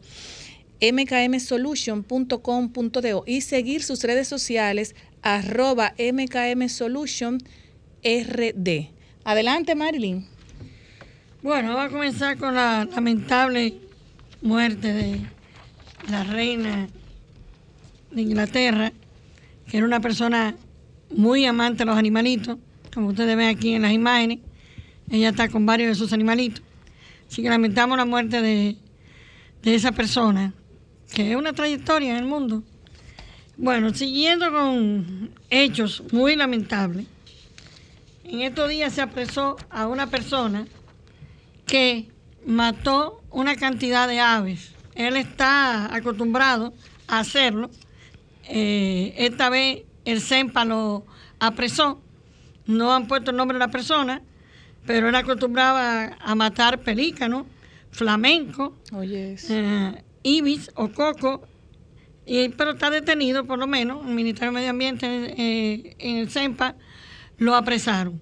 mkmsolution.com.do 0.79 3.23
y 3.25 3.41
seguir 3.41 3.83
sus 3.83 4.03
redes 4.03 4.27
sociales 4.27 4.95
arroba 5.35 5.93
mkmsolution 5.97 7.39
rd. 8.03 8.89
Adelante, 9.23 9.75
Marilyn. 9.75 10.25
Bueno, 11.43 11.73
vamos 11.73 11.85
a 11.85 11.89
comenzar 11.89 12.37
con 12.37 12.55
la 12.55 12.85
lamentable 12.85 13.75
muerte 14.41 14.93
de 14.93 15.21
la 16.09 16.23
reina 16.23 16.87
de 18.11 18.21
Inglaterra, 18.21 18.93
que 19.69 19.77
era 19.77 19.85
una 19.85 19.99
persona 19.99 20.55
muy 21.09 21.45
amante 21.45 21.79
de 21.79 21.85
los 21.85 21.97
animalitos, 21.97 22.57
como 22.93 23.09
ustedes 23.09 23.35
ven 23.35 23.49
aquí 23.49 23.73
en 23.73 23.81
las 23.81 23.91
imágenes. 23.91 24.39
Ella 25.09 25.29
está 25.29 25.49
con 25.49 25.65
varios 25.65 25.89
de 25.89 25.95
sus 25.95 26.13
animalitos. 26.13 26.61
Así 27.29 27.41
que 27.41 27.49
lamentamos 27.49 27.97
la 27.97 28.05
muerte 28.05 28.41
de, 28.41 28.77
de 29.61 29.75
esa 29.75 29.91
persona, 29.91 30.53
que 31.13 31.31
es 31.31 31.37
una 31.37 31.53
trayectoria 31.53 32.11
en 32.11 32.17
el 32.17 32.25
mundo. 32.25 32.63
Bueno, 33.59 33.91
siguiendo 33.91 34.51
con 34.51 35.31
hechos 35.49 36.03
muy 36.11 36.35
lamentables, 36.35 37.07
en 38.23 38.41
estos 38.41 38.69
días 38.69 38.93
se 38.93 39.01
apresó 39.01 39.57
a 39.71 39.87
una 39.87 40.11
persona 40.11 40.67
que 41.65 42.07
mató 42.45 43.23
una 43.31 43.55
cantidad 43.55 44.07
de 44.07 44.19
aves. 44.19 44.73
Él 44.93 45.17
está 45.17 45.93
acostumbrado 45.95 46.71
a 47.07 47.19
hacerlo. 47.19 47.71
Eh, 48.47 49.15
esta 49.17 49.49
vez 49.49 49.85
el 50.05 50.21
CEMPA 50.21 50.63
lo 50.63 51.05
apresó. 51.39 51.99
No 52.67 52.93
han 52.93 53.07
puesto 53.07 53.31
el 53.31 53.37
nombre 53.37 53.55
de 53.55 53.65
la 53.65 53.71
persona, 53.71 54.21
pero 54.85 55.09
él 55.09 55.15
acostumbraba 55.15 56.15
a 56.19 56.35
matar 56.35 56.81
pelícanos, 56.81 57.47
flamenco, 57.89 58.77
Oye, 58.93 59.35
eh, 59.49 60.03
ibis 60.21 60.69
o 60.75 60.89
coco, 60.89 61.47
y- 62.27 62.49
pero 62.49 62.71
está 62.71 62.89
detenido 62.89 63.45
por 63.45 63.57
lo 63.57 63.67
menos. 63.67 64.05
El 64.05 64.13
Ministerio 64.13 64.51
de 64.51 64.55
Medio 64.55 64.69
Ambiente 64.71 65.07
eh, 65.07 65.95
en 65.99 66.17
el 66.17 66.29
CEMPA 66.29 66.75
lo 67.37 67.55
apresaron. 67.55 68.19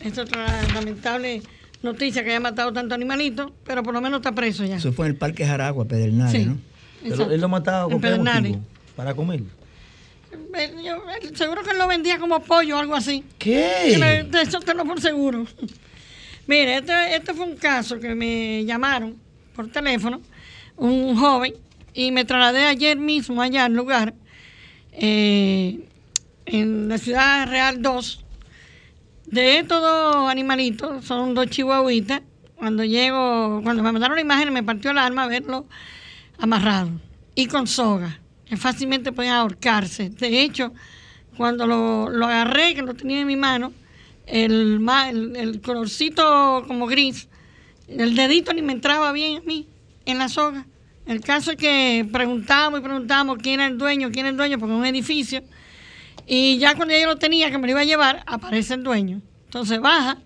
Esta 0.00 0.22
es 0.22 0.28
otra 0.28 0.62
lamentable 0.74 1.42
noticia 1.82 2.22
que 2.22 2.30
haya 2.30 2.40
matado 2.40 2.72
tanto 2.72 2.94
animalito, 2.94 3.52
pero 3.64 3.82
por 3.82 3.94
lo 3.94 4.00
menos 4.00 4.18
está 4.20 4.32
preso 4.32 4.64
ya. 4.64 4.76
Eso 4.76 4.92
fue 4.92 5.06
en 5.06 5.12
el 5.12 5.18
Parque 5.18 5.46
Jaragua, 5.46 5.84
Pedernales, 5.86 6.32
Sí. 6.42 6.46
¿no? 6.46 6.58
Pero 7.02 7.30
él 7.30 7.40
lo 7.40 7.48
mataba 7.48 7.88
con 7.90 8.00
Pedernales. 8.00 8.56
Para 8.96 9.14
comer. 9.14 9.42
Eh, 10.54 10.74
yo- 10.84 11.02
seguro 11.34 11.62
que 11.62 11.70
él 11.70 11.78
lo 11.78 11.86
vendía 11.86 12.18
como 12.18 12.40
pollo 12.40 12.76
o 12.76 12.78
algo 12.80 12.94
así. 12.94 13.24
¿Qué? 13.38 14.24
De 14.30 14.42
eso 14.42 14.60
te 14.60 14.74
lo 14.74 14.84
por 14.84 15.00
seguro. 15.00 15.46
Mire, 16.46 16.76
este, 16.78 17.16
este 17.16 17.34
fue 17.34 17.46
un 17.46 17.56
caso 17.56 17.98
que 17.98 18.14
me 18.14 18.64
llamaron 18.64 19.16
por 19.54 19.68
teléfono, 19.70 20.20
un 20.76 21.16
joven, 21.16 21.54
y 21.96 22.12
me 22.12 22.26
trasladé 22.26 22.66
ayer 22.66 22.98
mismo 22.98 23.40
allá 23.40 23.64
al 23.64 23.72
lugar, 23.72 24.14
eh, 24.92 25.88
en 26.44 26.90
la 26.90 26.98
ciudad 26.98 27.48
Real 27.48 27.80
2. 27.80 28.24
De 29.28 29.58
estos 29.58 29.80
dos 29.80 30.30
animalitos, 30.30 31.04
son 31.06 31.34
dos 31.34 31.46
chihuahuitas, 31.46 32.20
cuando 32.54 32.84
llego, 32.84 33.62
cuando 33.62 33.82
me 33.82 33.92
mandaron 33.92 34.16
la 34.16 34.20
imagen 34.20 34.52
me 34.52 34.62
partió 34.62 34.90
el 34.90 34.98
alma 34.98 35.26
verlo 35.26 35.66
amarrado 36.38 36.90
y 37.34 37.46
con 37.46 37.66
soga, 37.66 38.20
que 38.44 38.58
fácilmente 38.58 39.10
podían 39.10 39.36
ahorcarse. 39.36 40.10
De 40.10 40.42
hecho, 40.42 40.74
cuando 41.36 41.66
lo, 41.66 42.10
lo 42.10 42.26
agarré, 42.26 42.74
que 42.74 42.82
lo 42.82 42.94
tenía 42.94 43.20
en 43.20 43.26
mi 43.26 43.36
mano, 43.36 43.72
el, 44.26 44.86
el, 45.08 45.36
el 45.36 45.60
colorcito 45.62 46.64
como 46.68 46.86
gris, 46.86 47.28
el 47.88 48.14
dedito 48.14 48.52
ni 48.52 48.60
me 48.60 48.74
entraba 48.74 49.12
bien 49.12 49.38
a 49.38 49.40
mí 49.40 49.66
en 50.04 50.18
la 50.18 50.28
soga. 50.28 50.66
El 51.06 51.20
caso 51.20 51.52
es 51.52 51.56
que 51.56 52.06
preguntamos 52.12 52.80
y 52.80 52.82
preguntamos 52.82 53.38
quién 53.40 53.60
era 53.60 53.66
el 53.68 53.78
dueño, 53.78 54.10
quién 54.10 54.26
es 54.26 54.30
el 54.30 54.36
dueño, 54.36 54.58
porque 54.58 54.74
es 54.74 54.78
un 54.78 54.86
edificio. 54.86 55.42
Y 56.26 56.58
ya 56.58 56.74
cuando 56.74 56.94
yo 56.96 57.06
lo 57.06 57.16
tenía, 57.16 57.50
que 57.50 57.58
me 57.58 57.66
lo 57.66 57.72
iba 57.72 57.80
a 57.80 57.84
llevar, 57.84 58.24
aparece 58.26 58.74
el 58.74 58.82
dueño. 58.82 59.22
Entonces 59.44 59.80
baja 59.80 60.18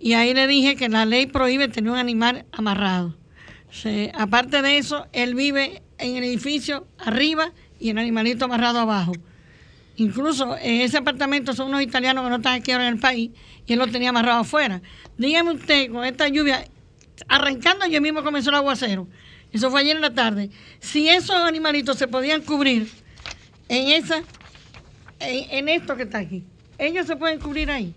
y 0.00 0.14
ahí 0.14 0.34
le 0.34 0.48
dije 0.48 0.74
que 0.74 0.88
la 0.88 1.06
ley 1.06 1.26
prohíbe 1.26 1.68
tener 1.68 1.92
un 1.92 1.98
animal 1.98 2.44
amarrado. 2.50 3.16
Aparte 4.14 4.62
de 4.62 4.78
eso, 4.78 5.06
él 5.12 5.36
vive 5.36 5.82
en 5.98 6.16
el 6.16 6.24
edificio 6.24 6.88
arriba 6.98 7.52
y 7.78 7.90
el 7.90 7.98
animalito 7.98 8.46
amarrado 8.46 8.80
abajo. 8.80 9.12
Incluso 9.96 10.56
en 10.56 10.80
ese 10.80 10.96
apartamento 10.96 11.52
son 11.52 11.68
unos 11.68 11.82
italianos 11.82 12.24
que 12.24 12.30
no 12.30 12.36
están 12.36 12.54
aquí 12.54 12.72
ahora 12.72 12.88
en 12.88 12.94
el 12.94 13.00
país 13.00 13.30
y 13.66 13.72
él 13.74 13.78
lo 13.78 13.86
tenía 13.86 14.08
amarrado 14.08 14.40
afuera. 14.40 14.82
Dígame 15.18 15.52
usted, 15.52 15.92
con 15.92 16.04
esta 16.04 16.26
lluvia, 16.26 16.64
arrancando 17.28 17.86
yo 17.86 18.00
mismo 18.00 18.24
comenzó 18.24 18.50
el 18.50 18.56
aguacero. 18.56 19.06
Eso 19.52 19.70
fue 19.70 19.80
ayer 19.80 19.96
en 19.96 20.02
la 20.02 20.14
tarde. 20.14 20.50
Si 20.80 21.08
esos 21.08 21.36
animalitos 21.36 21.98
se 21.98 22.06
podían 22.08 22.42
cubrir 22.42 22.88
en 23.68 23.88
esa, 23.88 24.22
en, 25.20 25.50
en 25.50 25.68
esto 25.68 25.96
que 25.96 26.04
está 26.04 26.18
aquí, 26.18 26.44
ellos 26.78 27.06
se 27.06 27.16
pueden 27.16 27.38
cubrir 27.40 27.70
ahí, 27.70 27.92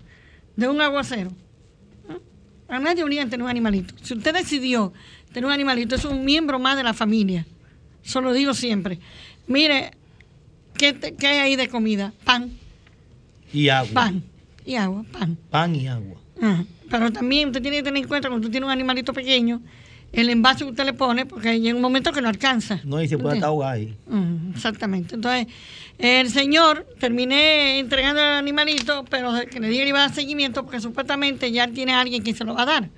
de 0.55 0.67
un 0.67 0.81
aguacero. 0.81 1.31
A 2.67 2.79
nadie 2.79 3.03
obligan 3.03 3.27
a 3.27 3.29
tener 3.29 3.43
un 3.43 3.49
animalito. 3.49 3.93
Si 4.01 4.13
usted 4.15 4.33
decidió 4.33 4.93
tener 5.31 5.45
un 5.45 5.51
animalito, 5.51 5.95
es 5.95 6.05
un 6.05 6.25
miembro 6.25 6.57
más 6.59 6.75
de 6.75 6.83
la 6.83 6.93
familia. 6.93 7.45
Eso 8.03 8.19
lo 8.21 8.33
digo 8.33 8.53
siempre. 8.53 8.99
Mire, 9.47 9.91
¿qué, 10.75 10.93
te- 10.93 11.13
qué 11.15 11.27
hay 11.27 11.37
ahí 11.39 11.55
de 11.55 11.67
comida? 11.67 12.13
Pan, 12.23 12.51
Y 13.53 13.69
agua. 13.69 13.93
pan 13.93 14.23
y 14.65 14.75
agua, 14.75 15.03
pan. 15.11 15.37
Pan 15.51 15.75
y 15.75 15.87
agua. 15.87 16.19
Ajá. 16.41 16.65
Pero 16.89 17.11
también 17.11 17.49
usted 17.49 17.61
tiene 17.61 17.77
que 17.77 17.83
tener 17.83 18.01
en 18.01 18.07
cuenta 18.07 18.27
cuando 18.29 18.45
usted 18.47 18.51
tiene 18.51 18.65
un 18.65 18.71
animalito 18.71 19.13
pequeño, 19.13 19.61
el 20.13 20.29
envase 20.29 20.63
que 20.63 20.69
usted 20.69 20.85
le 20.85 20.93
pone, 20.93 21.25
porque 21.25 21.59
llega 21.59 21.75
un 21.75 21.81
momento 21.81 22.11
que 22.11 22.21
no 22.21 22.29
alcanza. 22.29 22.79
No, 22.83 23.01
y 23.01 23.07
se 23.07 23.17
puede 23.17 23.35
hasta 23.35 23.47
ahogar 23.47 23.73
ahí. 23.73 23.95
Mm, 24.07 24.51
Exactamente. 24.53 25.15
Entonces, 25.15 25.47
el 25.97 26.29
señor 26.29 26.87
terminé 26.99 27.79
entregando 27.79 28.21
el 28.21 28.27
animalito, 28.27 29.05
pero 29.09 29.33
que 29.49 29.59
le 29.59 29.69
dije 29.69 29.83
que 29.83 29.89
iba 29.89 29.99
a 29.99 30.07
dar 30.07 30.15
seguimiento 30.15 30.63
porque 30.63 30.79
supuestamente 30.79 31.51
ya 31.51 31.67
tiene 31.67 31.93
a 31.93 32.01
alguien 32.01 32.23
que 32.23 32.33
se 32.33 32.45
lo 32.45 32.53
va 32.53 32.61
a 32.61 32.65
dar. 32.65 32.89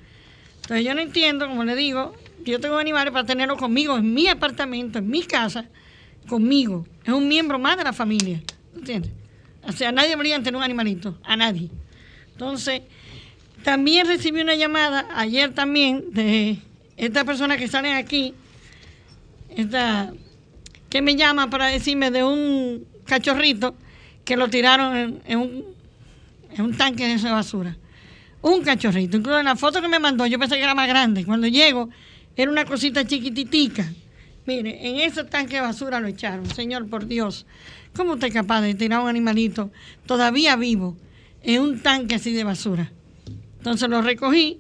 Entonces, 0.58 0.86
yo 0.86 0.94
no 0.94 1.02
entiendo, 1.02 1.48
como 1.48 1.64
le 1.64 1.76
digo, 1.76 2.14
que 2.44 2.52
yo 2.52 2.60
tengo 2.60 2.78
animales 2.78 3.14
para 3.14 3.26
tenerlo 3.26 3.56
conmigo 3.56 3.98
en 3.98 4.14
mi 4.14 4.28
apartamento, 4.28 5.00
en 5.00 5.10
mi 5.10 5.24
casa, 5.24 5.66
conmigo. 6.28 6.86
Es 7.06 7.14
un 7.14 7.30
miembro 7.30 7.58
más 7.58 7.78
de 7.78 7.86
la 7.86 7.94
familia. 7.94 8.42
¿Entiendes? 8.76 9.12
O 9.64 9.72
sea, 9.72 9.94
nadie 9.94 10.10
debería 10.10 10.36
tener 10.38 10.58
un 10.58 10.64
animalito, 10.64 11.18
a 11.24 11.38
nadie. 11.38 11.70
Entonces, 12.34 12.82
también 13.64 14.06
recibí 14.06 14.42
una 14.42 14.56
llamada 14.56 15.08
ayer 15.16 15.54
también 15.54 16.12
de 16.12 16.60
esta 16.98 17.26
persona 17.26 17.58
que 17.58 17.68
sale 17.68 17.94
aquí, 17.94 18.34
esta, 19.50 20.14
que 20.90 21.02
me 21.02 21.16
llama 21.16 21.50
para 21.50 21.68
decirme 21.68 22.12
de 22.12 22.24
un 22.24 22.86
cachorrito 23.06 23.76
que 24.24 24.38
lo 24.38 24.50
tiraron 24.50 25.22
en, 25.26 25.40
un, 25.40 25.66
en 26.52 26.66
un 26.66 26.78
tanque 26.78 27.08
de 27.08 27.30
basura. 27.30 27.78
Un 28.42 28.62
cachorrito. 28.64 29.18
Incluso 29.18 29.40
en 29.40 29.46
la 29.46 29.56
foto 29.56 29.82
que 29.82 29.88
me 29.88 30.00
mandó, 30.00 30.26
yo 30.26 30.38
pensé 30.40 30.56
que 30.56 30.64
era 30.64 30.76
más 30.76 30.88
grande. 30.88 31.26
Cuando 31.26 31.48
llego, 31.48 31.90
era 32.36 32.52
una 32.52 32.66
cosita 32.66 33.06
chiquititica. 33.06 33.92
Mire, 34.46 34.88
en 34.88 35.00
ese 35.00 35.24
tanque 35.24 35.56
de 35.56 35.62
basura 35.62 36.00
lo 36.00 36.08
echaron. 36.08 36.46
Señor, 36.48 36.88
por 36.88 37.08
Dios, 37.08 37.46
¿cómo 37.96 38.14
usted 38.14 38.28
es 38.28 38.34
capaz 38.34 38.62
de 38.62 38.76
tirar 38.76 39.02
un 39.02 39.10
animalito 39.10 39.72
todavía 40.06 40.56
vivo 40.56 40.96
en 41.42 41.62
un 41.62 41.80
tanque 41.82 42.16
así 42.16 42.34
de 42.34 42.44
basura? 42.44 42.92
Entonces 43.58 43.90
lo 43.90 44.02
recogí, 44.04 44.60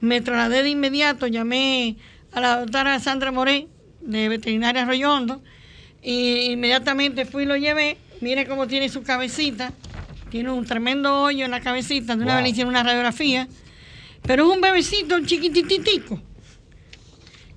me 0.00 0.20
trasladé 0.20 0.62
de 0.62 0.70
inmediato, 0.70 1.26
llamé 1.26 1.96
a 2.32 2.40
la 2.40 2.60
doctora 2.60 2.98
Sandra 3.00 3.32
Moré, 3.32 3.68
de 4.00 4.28
Veterinaria 4.28 4.82
Arroyo 4.82 5.12
Hondo, 5.12 5.42
y 6.02 6.50
inmediatamente 6.52 7.24
fui 7.24 7.44
y 7.44 7.46
lo 7.46 7.56
llevé. 7.56 7.96
Mire 8.20 8.46
cómo 8.46 8.66
tiene 8.66 8.88
su 8.88 9.02
cabecita. 9.02 9.72
Tiene 10.30 10.50
un 10.50 10.64
tremendo 10.66 11.22
hoyo 11.22 11.44
en 11.44 11.50
la 11.50 11.60
cabecita. 11.60 12.16
De 12.16 12.22
una 12.24 12.32
Wow. 12.34 12.36
vez 12.36 12.42
le 12.44 12.50
hicieron 12.50 12.70
una 12.70 12.82
radiografía. 12.82 13.48
Pero 14.22 14.48
es 14.50 14.54
un 14.56 14.60
bebecito, 14.60 15.16
un 15.16 15.26
chiquitititico. 15.26 16.20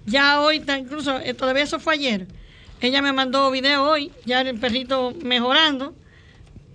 Ya 0.06 0.40
hoy, 0.42 0.62
incluso, 0.80 1.20
eh, 1.20 1.34
todavía 1.34 1.64
eso 1.64 1.80
fue 1.80 1.96
ayer. 1.96 2.28
Ella 2.80 3.02
me 3.02 3.12
mandó 3.12 3.50
video 3.52 3.84
hoy, 3.84 4.12
ya 4.26 4.42
el 4.42 4.58
perrito 4.60 5.14
mejorando, 5.24 5.96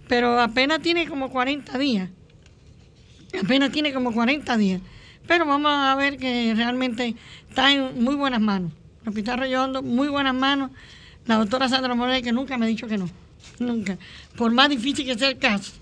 pero 0.08 0.40
apenas 0.40 0.80
tiene 0.80 1.06
como 1.06 1.30
40 1.30 1.78
días. 1.78 2.10
Apenas 3.42 3.70
tiene 3.72 3.92
como 3.94 4.12
40 4.12 4.56
días. 4.56 4.80
Pero 5.26 5.46
vamos 5.46 5.72
a 5.72 5.94
ver 5.94 6.16
que 6.16 6.52
realmente 6.56 7.14
está 7.48 7.72
en 7.72 8.02
muy 8.02 8.14
buenas 8.14 8.40
manos. 8.40 8.72
Hospital 9.06 9.34
Arroyo 9.34 9.64
Hondo, 9.64 9.82
muy 9.82 10.08
buenas 10.08 10.34
manos. 10.34 10.70
La 11.26 11.36
doctora 11.36 11.68
Sandra 11.68 11.94
Morel, 11.94 12.22
que 12.22 12.32
nunca 12.32 12.58
me 12.58 12.66
ha 12.66 12.68
dicho 12.68 12.86
que 12.86 12.98
no. 12.98 13.08
Nunca. 13.58 13.98
Por 14.36 14.52
más 14.52 14.68
difícil 14.68 15.06
que 15.06 15.18
sea 15.18 15.28
el 15.28 15.38
caso. 15.38 15.72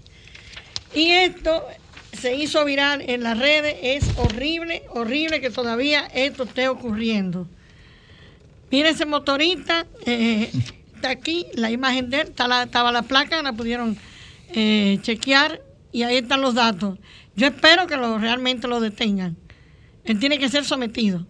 Y 0.94 1.10
esto 1.10 1.64
se 2.12 2.34
hizo 2.34 2.64
viral 2.64 3.02
en 3.02 3.22
las 3.22 3.38
redes. 3.38 3.76
Es 3.82 4.18
horrible, 4.18 4.82
horrible 4.90 5.40
que 5.40 5.50
todavía 5.50 6.06
esto 6.14 6.44
esté 6.44 6.68
ocurriendo. 6.68 7.46
Mire 8.70 8.90
ese 8.90 9.04
motorista, 9.04 9.86
eh, 10.06 10.50
está 10.94 11.10
aquí, 11.10 11.46
la 11.54 11.70
imagen 11.70 12.08
de 12.08 12.20
él, 12.20 12.28
estaba 12.28 12.92
la 12.92 13.02
placa, 13.02 13.42
la 13.42 13.52
pudieron 13.52 13.96
eh, 14.54 14.98
chequear 15.02 15.60
y 15.92 16.04
ahí 16.04 16.18
están 16.18 16.40
los 16.40 16.54
datos. 16.54 16.98
Yo 17.36 17.46
espero 17.46 17.86
que 17.86 17.96
lo, 17.96 18.18
realmente 18.18 18.66
lo 18.68 18.80
detengan. 18.80 19.36
Él 20.04 20.18
tiene 20.18 20.38
que 20.38 20.48
ser 20.48 20.64
sometido. 20.64 21.26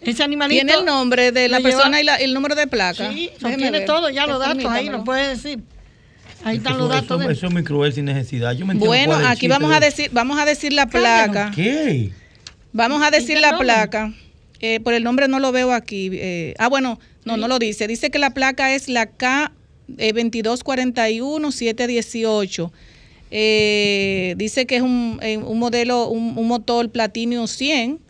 Ese 0.00 0.22
animalito... 0.22 0.64
Tiene 0.64 0.78
el 0.80 0.84
nombre 0.86 1.32
de 1.32 1.48
la 1.48 1.58
lleva- 1.58 1.68
persona 1.70 2.00
y 2.00 2.04
la- 2.04 2.16
el 2.16 2.32
número 2.32 2.54
de 2.54 2.66
placa. 2.66 3.12
Sí, 3.12 3.30
tiene 3.38 3.80
todo, 3.82 4.08
ya 4.10 4.26
los 4.26 4.38
datos 4.40 4.64
ahí, 4.66 4.88
lo 4.88 5.04
puede 5.04 5.28
decir. 5.28 5.60
Ahí 6.42 6.56
están 6.56 6.72
Eso, 6.74 6.80
los 6.82 6.88
datos 6.88 7.04
eso- 7.06 7.18
de 7.18 7.24
él. 7.26 7.30
eso 7.32 7.46
es 7.48 7.52
muy 7.52 7.64
cruel 7.64 7.92
sin 7.92 8.06
necesidad. 8.06 8.52
Yo 8.52 8.64
me 8.64 8.72
entiendo 8.72 8.86
Bueno, 8.86 9.14
aquí 9.28 9.46
vamos 9.48 9.70
a 9.72 9.80
de- 9.80 9.86
decir, 9.86 10.08
vamos 10.12 10.38
a 10.38 10.46
decir 10.46 10.72
la 10.72 10.86
placa. 10.86 11.50
¿Qué? 11.54 12.12
Vamos 12.72 13.02
a 13.02 13.10
decir 13.10 13.38
la 13.40 13.50
nombre? 13.50 13.66
placa. 13.66 14.14
Eh, 14.60 14.80
por 14.80 14.94
el 14.94 15.02
nombre 15.04 15.28
no 15.28 15.38
lo 15.38 15.52
veo 15.52 15.72
aquí. 15.72 16.08
eh, 16.12 16.54
ah, 16.58 16.68
bueno, 16.68 16.98
no, 17.26 17.36
no 17.36 17.46
lo 17.48 17.58
dice. 17.58 17.86
Dice 17.86 18.10
que 18.10 18.18
la 18.18 18.30
placa 18.30 18.74
es 18.74 18.88
la 18.88 19.04
K 19.06 19.52
eh, 19.98 20.14
2241-718. 20.14 22.70
Eh, 23.30 24.34
dice 24.36 24.66
que 24.66 24.76
es 24.76 24.82
un, 24.82 25.18
eh, 25.22 25.36
un 25.38 25.58
modelo, 25.58 26.08
un, 26.08 26.36
un 26.36 26.48
motor 26.48 26.90
Platinum 26.90 27.46
100 27.46 28.00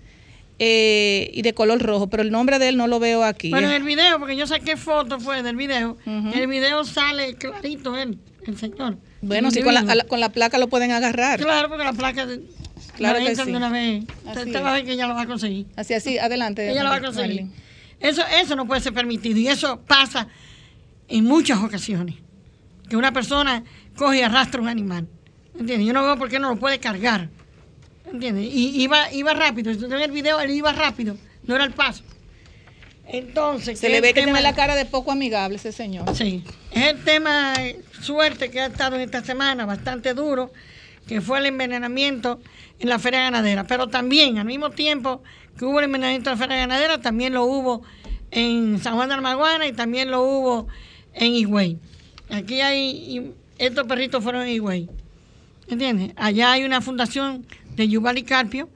eh, 0.59 1.31
y 1.33 1.43
de 1.43 1.53
color 1.55 1.81
rojo, 1.81 2.09
pero 2.09 2.23
el 2.23 2.31
nombre 2.31 2.59
de 2.59 2.69
él 2.69 2.77
no 2.77 2.87
lo 2.87 2.99
veo 3.01 3.25
aquí. 3.25 3.51
Bueno, 3.51 3.69
en 3.69 3.75
el 3.75 3.83
video, 3.83 4.19
porque 4.19 4.37
yo 4.37 4.47
saqué 4.47 4.77
foto 4.77 5.21
fue 5.21 5.43
del 5.43 5.57
video, 5.57 5.97
el 6.07 6.47
video 6.47 6.85
sale 6.85 7.35
clarito 7.35 7.97
él, 7.97 8.19
el 8.47 8.59
señor. 8.59 8.99
bueno, 9.23 9.51
sí, 9.51 9.63
con 9.63 9.75
la, 9.75 10.05
con 10.05 10.21
la 10.21 10.31
placa 10.31 10.59
lo 10.59 10.69
pueden 10.69 10.93
agarrar. 10.93 11.41
Claro, 11.41 11.69
porque 11.69 11.85
la 11.85 11.93
placa 11.93 12.27
Claro 12.97 13.19
la 13.19 13.31
que 13.31 13.37
sí. 13.37 13.51
una 13.51 13.71
vez. 13.71 14.05
Así 14.27 14.41
Usted 14.41 14.63
va 14.63 14.73
a 14.73 14.75
ver 14.75 14.85
que 14.85 14.93
ella 14.93 15.07
lo 15.07 15.15
va 15.15 15.23
a 15.23 15.27
conseguir. 15.27 15.67
Así, 15.77 15.95
así, 15.95 16.19
adelante. 16.19 16.71
Ella 16.71 16.85
lo 16.85 16.91
va 16.91 16.97
a 16.97 17.01
conseguir. 17.01 17.47
Eso, 17.99 18.23
eso 18.39 18.57
no 18.57 18.67
puede 18.67 18.83
ser 18.83 18.93
permitido 18.93 19.39
y 19.39 19.49
eso 19.49 19.81
pasa 19.87 20.29
en 21.09 21.25
muchas 21.25 21.59
ocasiones. 21.63 22.17
Que 22.91 22.97
una 22.97 23.13
persona 23.13 23.65
coge 23.97 24.19
y 24.19 24.23
arrastra 24.23 24.61
un 24.61 24.69
animal. 24.69 25.07
¿Entiendes? 25.59 25.87
Yo 25.87 25.93
no 25.95 26.03
veo 26.05 26.17
por 26.19 26.29
qué 26.29 26.39
no 26.39 26.51
lo 26.51 26.57
puede 26.57 26.79
cargar. 26.81 27.29
¿Entiendes? 28.13 28.47
Y 28.53 28.83
iba, 28.83 29.11
iba 29.13 29.33
rápido. 29.33 29.73
Si 29.73 29.79
usted 29.79 29.89
ve 29.97 30.05
el 30.05 30.11
video, 30.11 30.41
él 30.41 30.51
iba 30.51 30.73
rápido. 30.73 31.17
No 31.45 31.55
era 31.55 31.65
el 31.65 31.73
paso. 31.73 32.03
Entonces, 33.07 33.79
Se 33.79 33.89
le 33.89 34.01
ve 34.01 34.09
que 34.09 34.15
tema- 34.21 34.27
tiene 34.27 34.41
la 34.43 34.55
cara 34.55 34.75
de 34.77 34.85
poco 34.85 35.13
amigable 35.13 35.57
ese 35.57 35.73
señor. 35.73 36.15
Sí, 36.15 36.45
es 36.73 36.87
el 36.89 37.03
tema 37.03 37.55
suerte 38.01 38.51
que 38.51 38.61
ha 38.61 38.67
estado 38.67 38.97
en 38.97 39.03
esta 39.03 39.25
semana, 39.25 39.67
bastante 39.67 40.15
duro, 40.15 40.53
que 41.09 41.21
fue 41.21 41.39
el 41.39 41.47
envenenamiento 41.47 42.41
en 42.79 42.89
la 42.89 42.99
feria 43.01 43.21
ganadera. 43.23 43.67
Pero 43.67 43.89
también, 43.89 44.39
al 44.39 44.45
mismo 44.47 44.71
tiempo 44.71 45.23
que 45.59 45.65
hubo 45.65 45.81
el 45.81 45.87
envenenamiento 45.87 46.31
en 46.31 46.39
la 46.39 46.45
feria 46.45 46.57
ganadera, 46.59 47.01
también 47.01 47.33
lo 47.35 47.45
hubo 47.45 47.83
en 48.31 48.81
San 48.81 48.95
Juan 48.95 49.09
de 49.09 49.15
Almaguana 49.17 49.67
y 49.67 49.73
también 49.73 50.11
lo 50.11 50.23
hubo 50.23 50.69
en 51.15 51.35
Higüey. 51.35 51.79
Aquí 52.31 52.61
hay, 52.61 53.33
estos 53.59 53.87
perritos 53.87 54.23
fueron 54.23 54.43
en 54.43 54.49
Higüey. 54.49 54.89
¿Entiendes? 55.69 56.13
Allá 56.17 56.53
hay 56.53 56.65
una 56.65 56.81
fundación 56.81 57.47
de 57.77 57.89
Yubali 57.89 58.23
Carpio, 58.23 58.69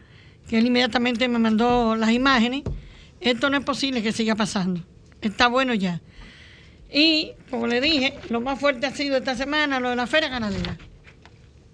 que 0.49 0.59
él 0.59 0.67
inmediatamente 0.67 1.29
me 1.29 1.39
mandó 1.39 1.97
las 1.97 2.11
imágenes. 2.11 2.63
Esto 3.21 3.51
no 3.51 3.57
es 3.57 3.65
posible 3.65 4.03
que 4.03 4.13
siga 4.13 4.35
pasando. 4.35 4.81
Está 5.21 5.49
bueno 5.49 5.75
ya. 5.75 6.01
Y, 6.93 7.33
como 7.51 7.67
le 7.67 7.81
dije, 7.81 8.15
lo 8.29 8.41
más 8.41 8.61
fuerte 8.61 8.87
ha 8.87 8.95
sido 8.95 9.17
esta 9.17 9.35
semana 9.35 9.81
lo 9.81 9.91
de 9.91 9.97
la 9.97 10.07
feria 10.07 10.29
ganadera. 10.29 10.77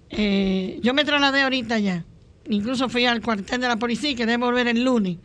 Eh, 0.09 0.79
yo 0.83 0.95
me 0.95 1.05
trasladé 1.05 1.43
ahorita 1.43 1.79
ya. 1.79 2.05
Incluso 2.49 2.89
fui 2.89 3.05
al 3.05 3.21
cuartel 3.21 3.61
de 3.61 3.69
la 3.69 3.77
policía 3.77 4.15
que 4.15 4.27
debe 4.27 4.45
volver 4.45 4.69
el 4.69 4.83
lunes. 4.83 5.19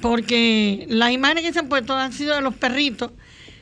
Porque 0.00 0.86
las 0.88 1.10
imágenes 1.10 1.44
que 1.44 1.52
se 1.52 1.58
han 1.58 1.68
puesto 1.68 1.94
han 1.94 2.12
sido 2.12 2.34
de 2.34 2.40
los 2.40 2.54
perritos. 2.54 3.12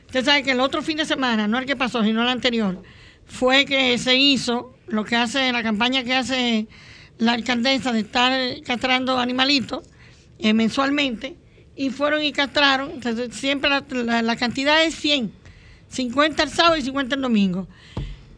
Usted 0.09 0.25
sabe 0.25 0.41
que 0.43 0.51
el 0.51 0.59
otro 0.59 0.81
fin 0.81 0.97
de 0.97 1.05
semana, 1.05 1.47
no 1.47 1.59
el 1.59 1.65
que 1.67 1.75
pasó, 1.75 2.03
sino 2.03 2.23
el 2.23 2.29
anterior, 2.29 2.81
fue 3.27 3.65
que 3.65 3.95
se 3.99 4.15
hizo 4.15 4.75
lo 4.87 5.05
que 5.05 5.15
hace 5.15 5.51
la 5.51 5.61
campaña 5.61 6.03
que 6.03 6.15
hace 6.15 6.67
la 7.19 7.33
alcaldesa 7.33 7.91
de 7.91 7.99
estar 7.99 8.31
castrando 8.63 9.19
animalitos 9.19 9.83
eh, 10.39 10.53
mensualmente 10.53 11.35
y 11.75 11.91
fueron 11.91 12.23
y 12.23 12.31
castraron. 12.31 12.93
Siempre 13.31 13.69
la, 13.69 14.21
la- 14.23 14.35
cantidad 14.35 14.83
es 14.83 14.95
100, 14.95 15.31
50 15.89 16.41
el 16.43 16.49
sábado 16.49 16.77
y 16.77 16.81
50 16.81 17.15
el 17.15 17.21
domingo. 17.21 17.67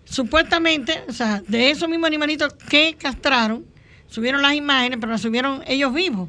Supuestamente, 0.04 1.04
o 1.08 1.14
sea, 1.14 1.42
de 1.48 1.72
esos 1.72 1.88
mismos 1.88 2.08
animalitos 2.08 2.52
que 2.70 2.96
castraron, 3.00 3.66
subieron 4.08 4.42
las 4.42 4.56
imágenes, 4.56 4.98
pero 5.00 5.14
las 5.14 5.22
subieron 5.22 5.64
ellos 5.68 5.94
vivos. 5.94 6.28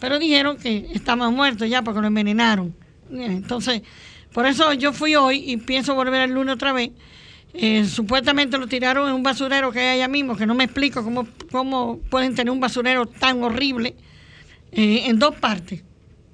Pero 0.00 0.18
dijeron 0.18 0.58
que 0.58 0.90
estaban 0.92 1.32
muertos 1.34 1.68
ya 1.70 1.80
porque 1.80 2.00
lo 2.02 2.08
envenenaron. 2.08 2.74
Entonces, 3.10 3.82
por 4.32 4.46
eso 4.46 4.72
yo 4.72 4.92
fui 4.92 5.14
hoy 5.14 5.42
y 5.46 5.56
pienso 5.56 5.94
volver 5.94 6.22
el 6.22 6.30
lunes 6.32 6.54
otra 6.54 6.72
vez. 6.72 6.90
Eh, 7.54 7.84
supuestamente 7.84 8.56
lo 8.56 8.66
tiraron 8.66 9.08
en 9.08 9.14
un 9.14 9.22
basurero 9.22 9.72
que 9.72 9.80
hay 9.80 9.98
allá 9.98 10.08
mismo, 10.08 10.36
que 10.36 10.46
no 10.46 10.54
me 10.54 10.64
explico 10.64 11.04
cómo, 11.04 11.26
cómo 11.50 11.98
pueden 12.10 12.34
tener 12.34 12.50
un 12.50 12.60
basurero 12.60 13.06
tan 13.06 13.42
horrible 13.42 13.94
eh, 14.72 15.04
en 15.06 15.18
dos 15.18 15.34
partes. 15.34 15.82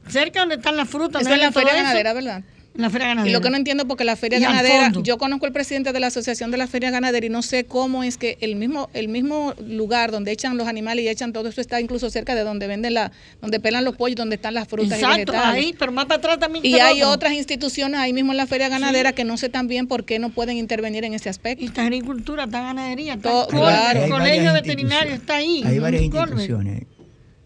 Cerca 0.07 0.41
donde 0.41 0.57
están 0.57 0.77
las 0.77 0.89
frutas. 0.89 1.23
Eso 1.23 1.35
es 1.35 1.41
la 1.41 1.53
feria 1.53 1.75
ganadera, 1.75 2.13
¿verdad? 2.13 2.45
La 2.79 2.91
feria 2.91 3.09
ganadera. 3.09 3.29
Y 3.31 3.33
lo 3.33 3.41
que 3.41 3.51
no 3.51 3.57
entiendo 3.57 3.87
porque 3.87 4.05
la 4.05 4.15
feria 4.17 4.39
Y 4.39 4.43
ganadera, 4.43 4.93
yo 5.03 5.19
conozco 5.19 5.47
al 5.47 5.53
presidente 5.53 5.93
de 5.93 6.01
la 6.01 6.07
asociación 6.07 6.51
de 6.51 6.57
la 6.59 6.67
feria 6.67 6.91
ganadera 6.91 7.27
y 7.27 7.29
no 7.29 7.43
sé 7.43 7.65
cómo 7.65 8.05
es 8.05 8.17
que 8.17 8.39
el 8.41 8.55
mismo 8.57 8.89
el 8.95 9.09
mismo 9.09 9.53
lugar 9.67 10.11
donde 10.13 10.31
echan 10.33 10.57
los 10.57 10.69
animales 10.69 11.05
y 11.05 11.09
echan 11.09 11.33
todo 11.33 11.49
eso 11.49 11.61
está 11.61 11.81
incluso 11.81 12.09
cerca 12.09 12.35
de 12.35 12.43
donde 12.45 12.67
venden 12.69 12.95
la 12.95 13.11
donde 13.41 13.59
pelan 13.61 13.85
los 13.85 13.97
pollos, 13.97 14.17
donde 14.17 14.37
están 14.37 14.55
las 14.55 14.69
frutas 14.69 14.99
y 14.99 15.03
Exacto, 15.05 15.33
vegetales. 15.33 15.65
ahí, 15.65 15.75
pero 15.79 15.91
más 15.93 16.07
para 16.07 16.19
atrás 16.19 16.39
también. 16.39 16.65
y 16.65 16.75
hay 16.79 17.03
otro. 17.03 17.15
otras 17.15 17.33
instituciones 17.33 17.99
ahí 18.01 18.13
mismo 18.13 18.33
en 18.33 18.37
la 18.37 18.47
feria 18.47 18.69
ganadera 18.69 19.13
que 19.13 19.25
no 19.25 19.37
sé 19.37 19.49
también 19.49 19.87
por 19.89 20.05
qué 20.05 20.19
no 20.21 20.31
pueden 20.31 20.57
intervenir 20.57 21.05
en 21.05 21.15
ese 21.15 21.29
aspecto. 21.29 21.65
Y 21.65 21.67
está 21.67 21.83
agricultura, 21.83 22.45
está 22.45 22.63
ganadería, 22.63 23.15
está 23.15 23.29
Todo- 23.29 23.49
el 23.49 23.55
col- 23.57 23.61
claro. 23.69 24.05
el 24.05 24.11
colegio 24.11 24.53
veterinario 24.53 25.15
está 25.15 25.37
ahí. 25.37 25.63
Hay 25.67 25.79
varias 25.81 26.03
instituciones. 26.05 26.85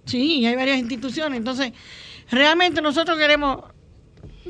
Sí, 0.05 0.45
hay 0.45 0.57
varias 0.57 0.79
instituciones. 0.79 1.39
Entonces, 1.39 1.73
realmente 2.31 2.83
nosotros 2.83 3.19
queremos. 3.19 3.65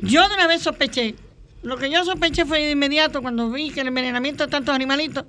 Yo 0.01 0.27
de 0.27 0.35
una 0.35 0.47
vez 0.47 0.61
sospeché. 0.61 1.15
Lo 1.61 1.77
que 1.77 1.89
yo 1.89 2.03
sospeché 2.03 2.45
fue 2.45 2.59
de 2.59 2.71
inmediato 2.71 3.21
cuando 3.21 3.49
vi 3.49 3.69
que 3.69 3.81
el 3.81 3.87
envenenamiento 3.87 4.45
de 4.45 4.51
tantos 4.51 4.73
animalitos. 4.75 5.25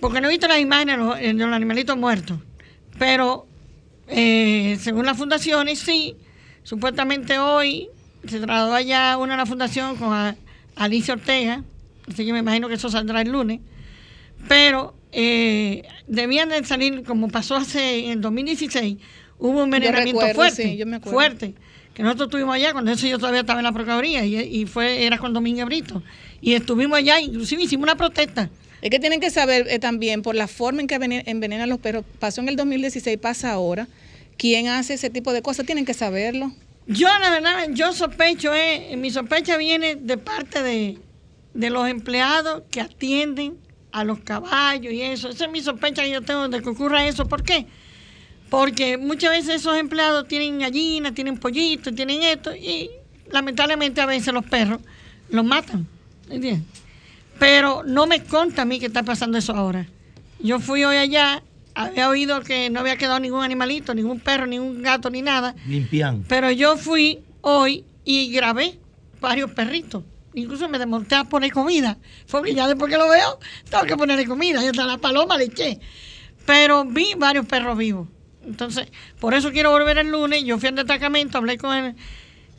Porque 0.00 0.20
no 0.20 0.26
he 0.28 0.30
visto 0.30 0.48
las 0.48 0.58
imágenes 0.58 0.96
de 0.98 1.04
los, 1.04 1.18
de 1.18 1.32
los 1.34 1.52
animalitos 1.52 1.96
muertos. 1.96 2.38
Pero, 2.98 3.46
eh, 4.08 4.76
según 4.80 5.06
las 5.06 5.16
fundaciones, 5.16 5.78
sí. 5.78 6.16
Supuestamente 6.64 7.38
hoy 7.38 7.88
se 8.26 8.38
trasladó 8.40 8.74
allá 8.74 9.16
una 9.16 9.32
de 9.34 9.38
la 9.38 9.46
fundación 9.46 9.96
con 9.96 10.12
a- 10.12 10.36
Alicia 10.76 11.14
Ortega. 11.14 11.62
Así 12.08 12.24
que 12.26 12.32
me 12.32 12.40
imagino 12.40 12.68
que 12.68 12.74
eso 12.74 12.88
saldrá 12.88 13.20
el 13.22 13.30
lunes 13.30 13.60
pero 14.48 14.94
eh, 15.12 15.82
debían 16.08 16.48
de 16.48 16.64
salir, 16.64 17.04
como 17.04 17.28
pasó 17.28 17.54
hace 17.54 18.10
en 18.10 18.20
2016, 18.20 18.96
hubo 19.38 19.58
un 19.58 19.64
envenenamiento 19.72 20.26
fuerte, 20.34 20.64
sí, 20.70 20.76
yo 20.76 20.84
me 20.84 20.96
acuerdo. 20.96 21.16
fuerte, 21.16 21.54
que 21.94 22.02
nosotros 22.02 22.28
estuvimos 22.28 22.54
allá, 22.54 22.72
cuando 22.72 22.90
eso 22.90 23.06
yo 23.06 23.18
todavía 23.18 23.40
estaba 23.40 23.60
en 23.60 23.64
la 23.64 23.72
Procuraduría, 23.72 24.24
y, 24.24 24.36
y 24.36 24.66
fue, 24.66 25.04
era 25.04 25.18
con 25.18 25.32
Domínguez 25.32 25.66
Brito, 25.66 26.02
y 26.40 26.54
estuvimos 26.54 26.98
allá, 26.98 27.20
inclusive 27.20 27.62
hicimos 27.62 27.84
una 27.84 27.96
protesta. 27.96 28.50
Es 28.80 28.90
que 28.90 28.98
tienen 28.98 29.20
que 29.20 29.30
saber 29.30 29.66
eh, 29.68 29.78
también 29.78 30.22
por 30.22 30.34
la 30.34 30.48
forma 30.48 30.80
en 30.80 30.86
que 30.88 30.96
envenen- 30.98 31.22
envenenan 31.26 31.68
los 31.68 31.78
perros, 31.78 32.04
pasó 32.18 32.40
en 32.40 32.48
el 32.48 32.56
2016, 32.56 33.16
pasa 33.18 33.52
ahora. 33.52 33.86
¿Quién 34.38 34.66
hace 34.68 34.94
ese 34.94 35.08
tipo 35.10 35.32
de 35.32 35.42
cosas? 35.42 35.66
Tienen 35.66 35.84
que 35.84 35.94
saberlo. 35.94 36.52
Yo, 36.88 37.06
la 37.20 37.30
verdad, 37.30 37.68
yo 37.74 37.92
sospecho, 37.92 38.52
eh, 38.54 38.96
mi 38.96 39.10
sospecha 39.10 39.56
viene 39.56 39.94
de 39.94 40.16
parte 40.18 40.62
de, 40.64 40.98
de 41.54 41.70
los 41.70 41.86
empleados 41.88 42.62
que 42.72 42.80
atienden 42.80 43.56
a 43.92 44.02
los 44.02 44.18
caballos 44.20 44.92
y 44.92 45.02
eso. 45.02 45.28
Esa 45.28 45.44
es 45.44 45.50
mi 45.52 45.60
sospecha 45.60 46.02
que 46.02 46.10
yo 46.10 46.22
tengo 46.22 46.48
de 46.48 46.60
que 46.60 46.68
ocurra 46.70 47.06
eso. 47.06 47.28
¿Por 47.28 47.44
qué? 47.44 47.66
Porque 48.52 48.98
muchas 48.98 49.30
veces 49.30 49.62
esos 49.62 49.78
empleados 49.78 50.28
tienen 50.28 50.58
gallinas, 50.58 51.14
tienen 51.14 51.38
pollitos, 51.38 51.94
tienen 51.94 52.22
esto, 52.22 52.54
y 52.54 52.90
lamentablemente 53.30 54.02
a 54.02 54.04
veces 54.04 54.34
los 54.34 54.44
perros 54.44 54.78
los 55.30 55.42
matan. 55.42 55.86
¿Entiendes? 56.28 56.62
Pero 57.38 57.82
no 57.82 58.06
me 58.06 58.22
conta 58.22 58.60
a 58.60 58.64
mí 58.66 58.78
que 58.78 58.84
está 58.84 59.04
pasando 59.04 59.38
eso 59.38 59.54
ahora. 59.54 59.86
Yo 60.38 60.60
fui 60.60 60.84
hoy 60.84 60.98
allá, 60.98 61.42
había 61.74 62.10
oído 62.10 62.42
que 62.42 62.68
no 62.68 62.80
había 62.80 62.98
quedado 62.98 63.18
ningún 63.20 63.42
animalito, 63.42 63.94
ningún 63.94 64.20
perro, 64.20 64.44
ningún 64.44 64.82
gato, 64.82 65.08
ni 65.08 65.22
nada. 65.22 65.54
Limpian. 65.66 66.22
Pero 66.28 66.50
yo 66.50 66.76
fui 66.76 67.20
hoy 67.40 67.86
y 68.04 68.30
grabé 68.32 68.78
varios 69.18 69.50
perritos. 69.52 70.04
Incluso 70.34 70.68
me 70.68 70.78
desmonté 70.78 71.14
a 71.14 71.24
poner 71.24 71.52
comida. 71.52 71.96
Porque 72.30 72.52
ya 72.52 72.68
después 72.68 72.92
que 72.92 72.98
lo 72.98 73.08
veo, 73.08 73.38
tengo 73.70 73.84
que 73.84 73.96
ponerle 73.96 74.26
comida. 74.26 74.62
Y 74.62 74.66
hasta 74.66 74.84
la 74.84 74.98
paloma 74.98 75.38
le 75.38 75.44
eché. 75.44 75.80
Pero 76.44 76.84
vi 76.84 77.14
varios 77.16 77.46
perros 77.46 77.78
vivos. 77.78 78.08
Entonces, 78.46 78.88
por 79.20 79.34
eso 79.34 79.52
quiero 79.52 79.70
volver 79.70 79.98
el 79.98 80.10
lunes. 80.10 80.44
Yo 80.44 80.58
fui 80.58 80.68
al 80.68 80.74
destacamento, 80.74 81.38
hablé 81.38 81.58
con 81.58 81.74
el, 81.74 81.94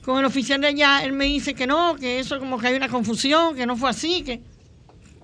con 0.04 0.20
el 0.20 0.26
oficial 0.26 0.62
de 0.62 0.68
allá. 0.68 1.04
Él 1.04 1.14
me 1.14 1.26
dice 1.26 1.54
que 1.54 1.68
no, 1.68 1.96
que 1.96 2.20
eso 2.20 2.40
como 2.40 2.58
que 2.58 2.68
hay 2.68 2.76
una 2.76 2.90
confusión, 2.90 3.56
que 3.56 3.66
no 3.66 3.76
fue 3.76 3.90
así, 3.90 4.24
que 4.24 4.42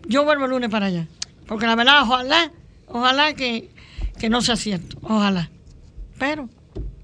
yo 0.08 0.24
vuelvo 0.24 0.46
el 0.46 0.52
lunes 0.52 0.70
para 0.70 0.88
allá. 0.88 1.08
Porque 1.48 1.66
la 1.66 1.76
verdad, 1.76 2.04
ojalá, 2.04 2.52
ojalá 2.88 3.34
que, 3.34 3.70
que 4.20 4.30
no 4.30 4.42
sea 4.42 4.56
cierto. 4.56 4.98
Ojalá. 5.02 5.50
Pero 6.18 6.50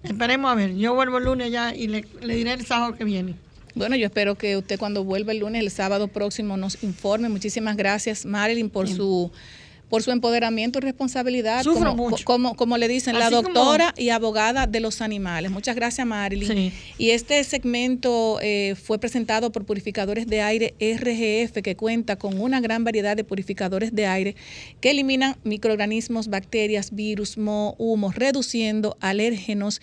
esperemos 0.04 0.52
a 0.52 0.56
ver. 0.56 0.76
Yo 0.76 0.94
vuelvo 0.94 1.18
el 1.18 1.26
lunes 1.26 1.52
ya 1.52 1.74
y 1.74 1.88
le, 1.88 2.06
le 2.22 2.36
diré 2.36 2.54
el 2.54 2.66
sábado 2.66 2.96
que 2.96 3.04
viene. 3.04 3.36
Bueno, 3.76 3.98
yo 3.98 4.06
espero 4.06 4.36
que 4.36 4.56
usted 4.56 4.80
cuando 4.80 5.04
vuelva 5.04 5.34
el 5.34 5.40
lunes, 5.40 5.62
el 5.62 5.70
sábado 5.70 6.08
próximo, 6.08 6.56
nos 6.56 6.82
informe. 6.82 7.28
Muchísimas 7.28 7.76
gracias, 7.76 8.26
Marilyn, 8.26 8.70
por 8.70 8.88
su 8.88 9.32
por 9.90 10.02
su 10.04 10.12
empoderamiento 10.12 10.80
y 10.80 10.82
responsabilidad, 10.82 11.64
Sufro 11.64 11.92
como, 11.92 12.10
mucho. 12.10 12.26
como, 12.26 12.56
como 12.56 12.78
le 12.78 12.88
dicen, 12.88 13.18
la 13.20 13.30
como- 13.30 13.44
doctora 13.44 13.94
y 13.98 14.10
abogada 14.10 14.66
de 14.68 14.80
los 14.80 15.02
animales. 15.02 15.52
Muchas 15.52 15.76
gracias, 15.76 16.06
Marilyn. 16.08 16.48
Sí. 16.48 16.72
Y 16.98 17.12
este 17.12 17.44
segmento 17.44 18.40
eh, 18.42 18.76
fue 18.82 19.00
presentado 19.00 19.52
por 19.52 19.66
Purificadores 19.66 20.28
de 20.28 20.42
Aire 20.42 20.74
RGF, 20.80 21.62
que 21.62 21.76
cuenta 21.76 22.16
con 22.16 22.40
una 22.40 22.60
gran 22.62 22.84
variedad 22.84 23.16
de 23.16 23.24
purificadores 23.24 23.94
de 23.94 24.08
aire 24.08 24.36
que 24.82 24.92
eliminan 24.92 25.36
microorganismos, 25.44 26.28
bacterias, 26.30 26.94
virus, 26.96 27.38
moho, 27.38 27.76
humos, 27.78 28.16
reduciendo 28.16 28.98
alérgenos. 29.02 29.82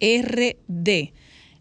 RD. 0.02 1.14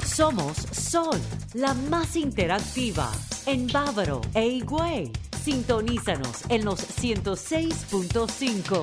Somos 0.04 0.58
Sol, 0.58 1.22
la 1.54 1.76
más 1.76 2.16
interactiva 2.16 3.12
en 3.46 3.68
Bávaro 3.68 4.22
e 4.34 4.48
Higüey. 4.48 5.12
Sintonízanos 5.44 6.42
en 6.50 6.66
los 6.66 6.80
106.5. 7.00 8.82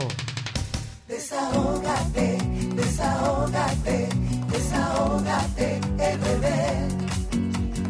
Desahógate, 1.09 2.39
desahógate, 2.77 4.09
desahógate, 4.53 5.81
RD. 5.99 6.47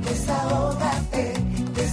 Desahógate 0.08 1.47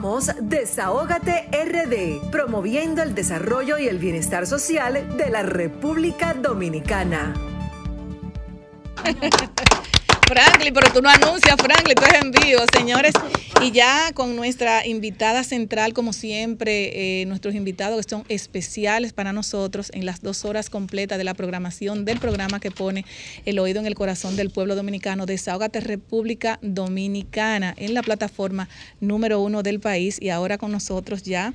Somos 0.00 0.30
Desahógate 0.40 1.50
RD, 1.52 2.30
promoviendo 2.30 3.02
el 3.02 3.14
desarrollo 3.14 3.76
y 3.76 3.86
el 3.86 3.98
bienestar 3.98 4.46
social 4.46 5.18
de 5.18 5.28
la 5.28 5.42
República 5.42 6.32
Dominicana. 6.32 7.34
Franklin, 10.30 10.72
pero 10.72 10.92
tú 10.92 11.02
no 11.02 11.08
anuncias, 11.08 11.56
Franklin, 11.58 11.96
tú 11.96 12.04
eres 12.04 12.22
en 12.22 12.30
vivo, 12.30 12.60
señores. 12.72 13.12
Y 13.60 13.72
ya 13.72 14.12
con 14.14 14.36
nuestra 14.36 14.86
invitada 14.86 15.42
central, 15.42 15.92
como 15.92 16.12
siempre, 16.12 17.22
eh, 17.22 17.26
nuestros 17.26 17.56
invitados 17.56 18.06
que 18.06 18.10
son 18.10 18.24
especiales 18.28 19.12
para 19.12 19.32
nosotros 19.32 19.90
en 19.92 20.06
las 20.06 20.22
dos 20.22 20.44
horas 20.44 20.70
completas 20.70 21.18
de 21.18 21.24
la 21.24 21.34
programación 21.34 22.04
del 22.04 22.20
programa 22.20 22.60
que 22.60 22.70
pone 22.70 23.04
el 23.44 23.58
oído 23.58 23.80
en 23.80 23.86
el 23.86 23.96
corazón 23.96 24.36
del 24.36 24.50
pueblo 24.50 24.76
dominicano, 24.76 25.26
Desahógate 25.26 25.80
República 25.80 26.60
Dominicana, 26.62 27.74
en 27.76 27.92
la 27.92 28.04
plataforma 28.04 28.68
número 29.00 29.40
uno 29.40 29.64
del 29.64 29.80
país. 29.80 30.16
Y 30.22 30.28
ahora 30.28 30.58
con 30.58 30.70
nosotros 30.70 31.24
ya 31.24 31.54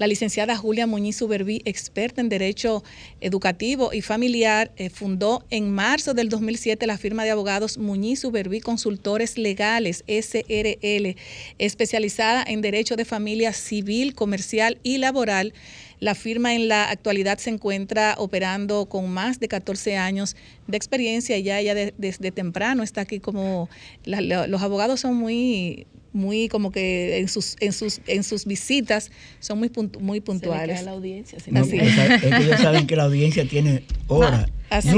la 0.00 0.06
licenciada 0.06 0.56
Julia 0.56 0.86
Muñiz 0.86 1.20
Uberbí, 1.20 1.60
experta 1.66 2.22
en 2.22 2.30
Derecho 2.30 2.82
Educativo 3.20 3.92
y 3.92 4.00
Familiar, 4.00 4.72
eh, 4.78 4.88
fundó 4.88 5.44
en 5.50 5.70
marzo 5.70 6.14
del 6.14 6.30
2007 6.30 6.86
la 6.86 6.96
firma 6.96 7.22
de 7.24 7.32
abogados 7.32 7.76
Muñiz 7.76 8.24
Uberbí 8.24 8.60
Consultores 8.60 9.36
Legales, 9.36 10.02
SRL, 10.08 11.16
especializada 11.58 12.42
en 12.46 12.62
Derecho 12.62 12.96
de 12.96 13.04
Familia 13.04 13.52
Civil, 13.52 14.14
Comercial 14.14 14.78
y 14.82 14.96
Laboral. 14.96 15.52
La 15.98 16.14
firma 16.14 16.54
en 16.54 16.68
la 16.68 16.88
actualidad 16.88 17.36
se 17.36 17.50
encuentra 17.50 18.14
operando 18.16 18.86
con 18.86 19.10
más 19.10 19.38
de 19.38 19.48
14 19.48 19.98
años 19.98 20.34
de 20.66 20.78
experiencia. 20.78 21.38
Ya 21.40 21.60
ella 21.60 21.74
desde 21.74 22.30
temprano 22.30 22.82
está 22.82 23.02
aquí 23.02 23.20
como 23.20 23.68
los 24.06 24.62
abogados 24.62 25.00
son 25.00 25.16
muy 25.16 25.86
muy 26.12 26.48
como 26.48 26.72
que 26.72 27.18
en 27.18 27.28
sus 27.28 27.56
en 27.60 27.72
sus 27.72 28.00
en 28.06 28.24
sus 28.24 28.44
visitas 28.44 29.10
son 29.38 29.58
muy 29.58 29.70
muy 30.00 30.20
puntuales. 30.20 30.82
la 30.82 30.92
audiencia. 30.92 31.38
No, 31.50 31.60
es. 31.62 31.68
que 31.68 32.36
ellos 32.36 32.60
saben 32.60 32.86
que 32.86 32.96
la 32.96 33.04
audiencia 33.04 33.46
tiene 33.46 33.84
hora. 34.08 34.48
Ah, 34.70 34.78
así 34.78 34.90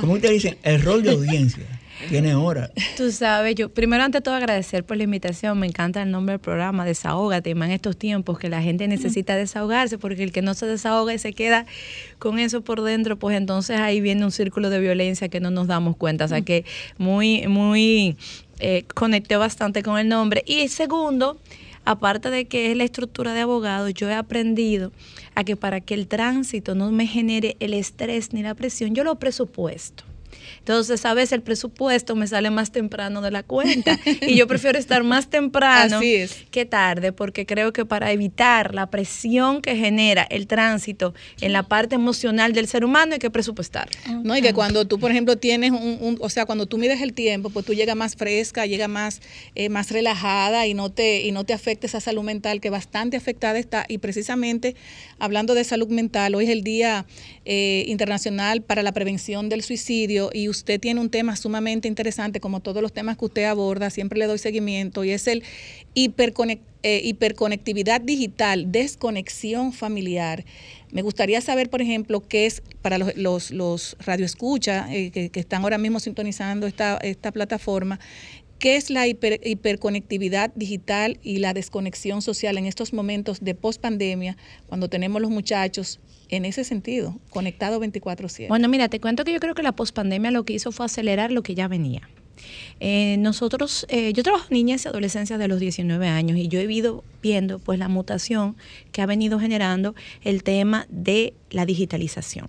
Como 0.00 0.12
ustedes 0.12 0.34
dicen, 0.34 0.56
el 0.62 0.82
rol 0.82 1.02
de 1.02 1.10
audiencia. 1.10 1.64
Tiene 2.08 2.34
hora. 2.36 2.70
Tú 2.96 3.10
sabes, 3.10 3.56
yo 3.56 3.70
primero 3.70 4.04
ante 4.04 4.20
todo 4.20 4.34
agradecer 4.34 4.84
por 4.84 4.96
la 4.96 5.02
invitación. 5.02 5.58
Me 5.58 5.66
encanta 5.66 6.00
el 6.00 6.10
nombre 6.10 6.34
del 6.34 6.40
programa, 6.40 6.84
Desahógate, 6.84 7.54
más 7.54 7.68
en 7.68 7.74
estos 7.74 7.96
tiempos 7.96 8.38
que 8.38 8.48
la 8.48 8.62
gente 8.62 8.86
necesita 8.86 9.36
desahogarse, 9.36 9.98
porque 9.98 10.22
el 10.22 10.30
que 10.30 10.40
no 10.40 10.54
se 10.54 10.66
desahoga 10.66 11.12
y 11.12 11.18
se 11.18 11.32
queda 11.32 11.66
con 12.18 12.38
eso 12.38 12.62
por 12.62 12.82
dentro, 12.82 13.18
pues 13.18 13.36
entonces 13.36 13.78
ahí 13.80 14.00
viene 14.00 14.24
un 14.24 14.30
círculo 14.30 14.70
de 14.70 14.78
violencia 14.78 15.28
que 15.28 15.40
no 15.40 15.50
nos 15.50 15.66
damos 15.66 15.96
cuenta. 15.96 16.24
O 16.24 16.28
sea 16.28 16.40
que 16.40 16.64
muy, 16.98 17.46
muy 17.48 18.16
eh, 18.60 18.84
conecté 18.94 19.36
bastante 19.36 19.82
con 19.82 19.98
el 19.98 20.08
nombre. 20.08 20.42
Y 20.46 20.68
segundo, 20.68 21.38
aparte 21.84 22.30
de 22.30 22.46
que 22.46 22.70
es 22.70 22.76
la 22.76 22.84
estructura 22.84 23.34
de 23.34 23.40
abogado, 23.40 23.88
yo 23.88 24.08
he 24.08 24.14
aprendido 24.14 24.92
a 25.34 25.44
que 25.44 25.56
para 25.56 25.80
que 25.80 25.94
el 25.94 26.08
tránsito 26.08 26.74
no 26.74 26.90
me 26.90 27.06
genere 27.06 27.56
el 27.60 27.74
estrés 27.74 28.32
ni 28.32 28.42
la 28.42 28.54
presión, 28.54 28.94
yo 28.94 29.04
lo 29.04 29.16
presupuesto. 29.16 30.07
Entonces, 30.58 31.04
a 31.06 31.14
veces 31.14 31.32
el 31.32 31.42
presupuesto 31.42 32.14
me 32.14 32.26
sale 32.26 32.50
más 32.50 32.72
temprano 32.72 33.22
de 33.22 33.30
la 33.30 33.42
cuenta 33.42 33.98
y 34.20 34.36
yo 34.36 34.46
prefiero 34.46 34.78
estar 34.78 35.02
más 35.02 35.30
temprano 35.30 36.00
que 36.50 36.66
tarde 36.66 37.12
porque 37.12 37.46
creo 37.46 37.72
que 37.72 37.84
para 37.84 38.12
evitar 38.12 38.74
la 38.74 38.90
presión 38.90 39.62
que 39.62 39.76
genera 39.76 40.26
el 40.28 40.46
tránsito 40.46 41.14
en 41.40 41.52
la 41.52 41.62
parte 41.62 41.94
emocional 41.94 42.52
del 42.52 42.66
ser 42.66 42.84
humano 42.84 43.14
hay 43.14 43.18
que 43.18 43.30
presupuestar. 43.30 43.88
No, 44.22 44.36
y 44.36 44.42
que 44.42 44.52
cuando 44.52 44.86
tú, 44.86 44.98
por 44.98 45.10
ejemplo, 45.10 45.36
tienes 45.36 45.70
un, 45.70 46.18
o 46.20 46.28
sea, 46.28 46.44
cuando 46.46 46.66
tú 46.66 46.78
mides 46.78 47.00
el 47.00 47.12
tiempo, 47.14 47.50
pues 47.50 47.64
tú 47.64 47.74
llegas 47.74 47.96
más 47.96 48.16
fresca, 48.16 48.66
llegas 48.66 48.88
más, 48.88 49.22
eh, 49.54 49.68
más 49.68 49.90
relajada 49.90 50.66
y 50.66 50.74
no 50.74 50.90
te 50.90 51.22
y 51.22 51.32
no 51.32 51.44
te 51.44 51.52
afecta 51.52 51.86
esa 51.86 52.00
salud 52.00 52.22
mental 52.22 52.60
que 52.60 52.70
bastante 52.70 53.16
afectada 53.16 53.58
está. 53.58 53.86
Y 53.88 53.98
precisamente 53.98 54.76
hablando 55.18 55.54
de 55.54 55.64
salud 55.64 55.88
mental, 55.88 56.34
hoy 56.34 56.44
es 56.44 56.50
el 56.50 56.62
Día 56.62 57.06
eh, 57.44 57.84
Internacional 57.86 58.62
para 58.62 58.82
la 58.82 58.92
Prevención 58.92 59.48
del 59.48 59.62
Suicidio 59.62 60.17
y 60.32 60.48
usted 60.48 60.80
tiene 60.80 61.00
un 61.00 61.10
tema 61.10 61.36
sumamente 61.36 61.88
interesante, 61.88 62.40
como 62.40 62.60
todos 62.60 62.82
los 62.82 62.92
temas 62.92 63.16
que 63.16 63.24
usted 63.24 63.44
aborda, 63.44 63.90
siempre 63.90 64.18
le 64.18 64.26
doy 64.26 64.38
seguimiento, 64.38 65.04
y 65.04 65.10
es 65.10 65.26
el 65.26 65.42
eh, 65.94 67.00
hiperconectividad 67.04 68.00
digital, 68.00 68.70
desconexión 68.70 69.72
familiar. 69.72 70.44
Me 70.90 71.02
gustaría 71.02 71.40
saber, 71.40 71.70
por 71.70 71.82
ejemplo, 71.82 72.20
qué 72.26 72.46
es 72.46 72.62
para 72.82 72.98
los, 72.98 73.96
radioescuchas 73.98 74.90
eh, 74.90 75.10
que, 75.10 75.40
están 75.40 75.62
ahora 75.62 75.78
mismo 75.78 76.00
sintonizando 76.00 76.66
esta, 76.66 76.98
esta 76.98 77.32
plataforma, 77.32 77.98
¿Qué 78.58 78.74
es 78.74 78.90
la 78.90 79.06
hiperconectividad 79.06 80.50
digital 80.56 81.20
y 81.22 81.38
la 81.38 81.54
desconexión 81.54 82.22
social 82.22 82.58
en 82.58 82.66
estos 82.66 82.92
momentos 82.92 83.38
de 83.40 83.54
pospandemia, 83.54 84.36
cuando 84.66 84.88
tenemos 84.88 85.22
los 85.22 85.30
muchachos 85.30 86.00
en 86.28 86.44
ese 86.44 86.64
sentido, 86.64 87.16
conectados 87.30 87.80
24/7? 87.80 88.48
Bueno, 88.48 88.68
mira, 88.68 88.88
te 88.88 89.00
cuento 89.00 89.24
que 89.24 89.32
yo 89.32 89.40
creo 89.40 89.54
que 89.54 89.62
la 89.62 89.72
pospandemia 89.72 90.30
lo 90.30 90.44
que 90.44 90.54
hizo 90.54 90.72
fue 90.72 90.86
acelerar 90.86 91.32
lo 91.32 91.42
que 91.42 91.54
ya 91.54 91.68
venía. 91.68 92.08
Eh, 92.80 93.16
nosotros, 93.18 93.86
eh, 93.88 94.12
yo 94.12 94.22
trabajo 94.22 94.46
niñas 94.50 94.84
y 94.84 94.88
adolescencias 94.88 95.38
de 95.38 95.48
los 95.48 95.58
19 95.60 96.06
años 96.06 96.38
y 96.38 96.48
yo 96.48 96.60
he 96.60 96.72
ido 96.72 97.04
viendo 97.22 97.58
pues 97.58 97.78
la 97.78 97.88
mutación 97.88 98.56
que 98.92 99.02
ha 99.02 99.06
venido 99.06 99.40
generando 99.40 99.94
el 100.22 100.42
tema 100.42 100.86
de 100.88 101.34
la 101.50 101.66
digitalización. 101.66 102.48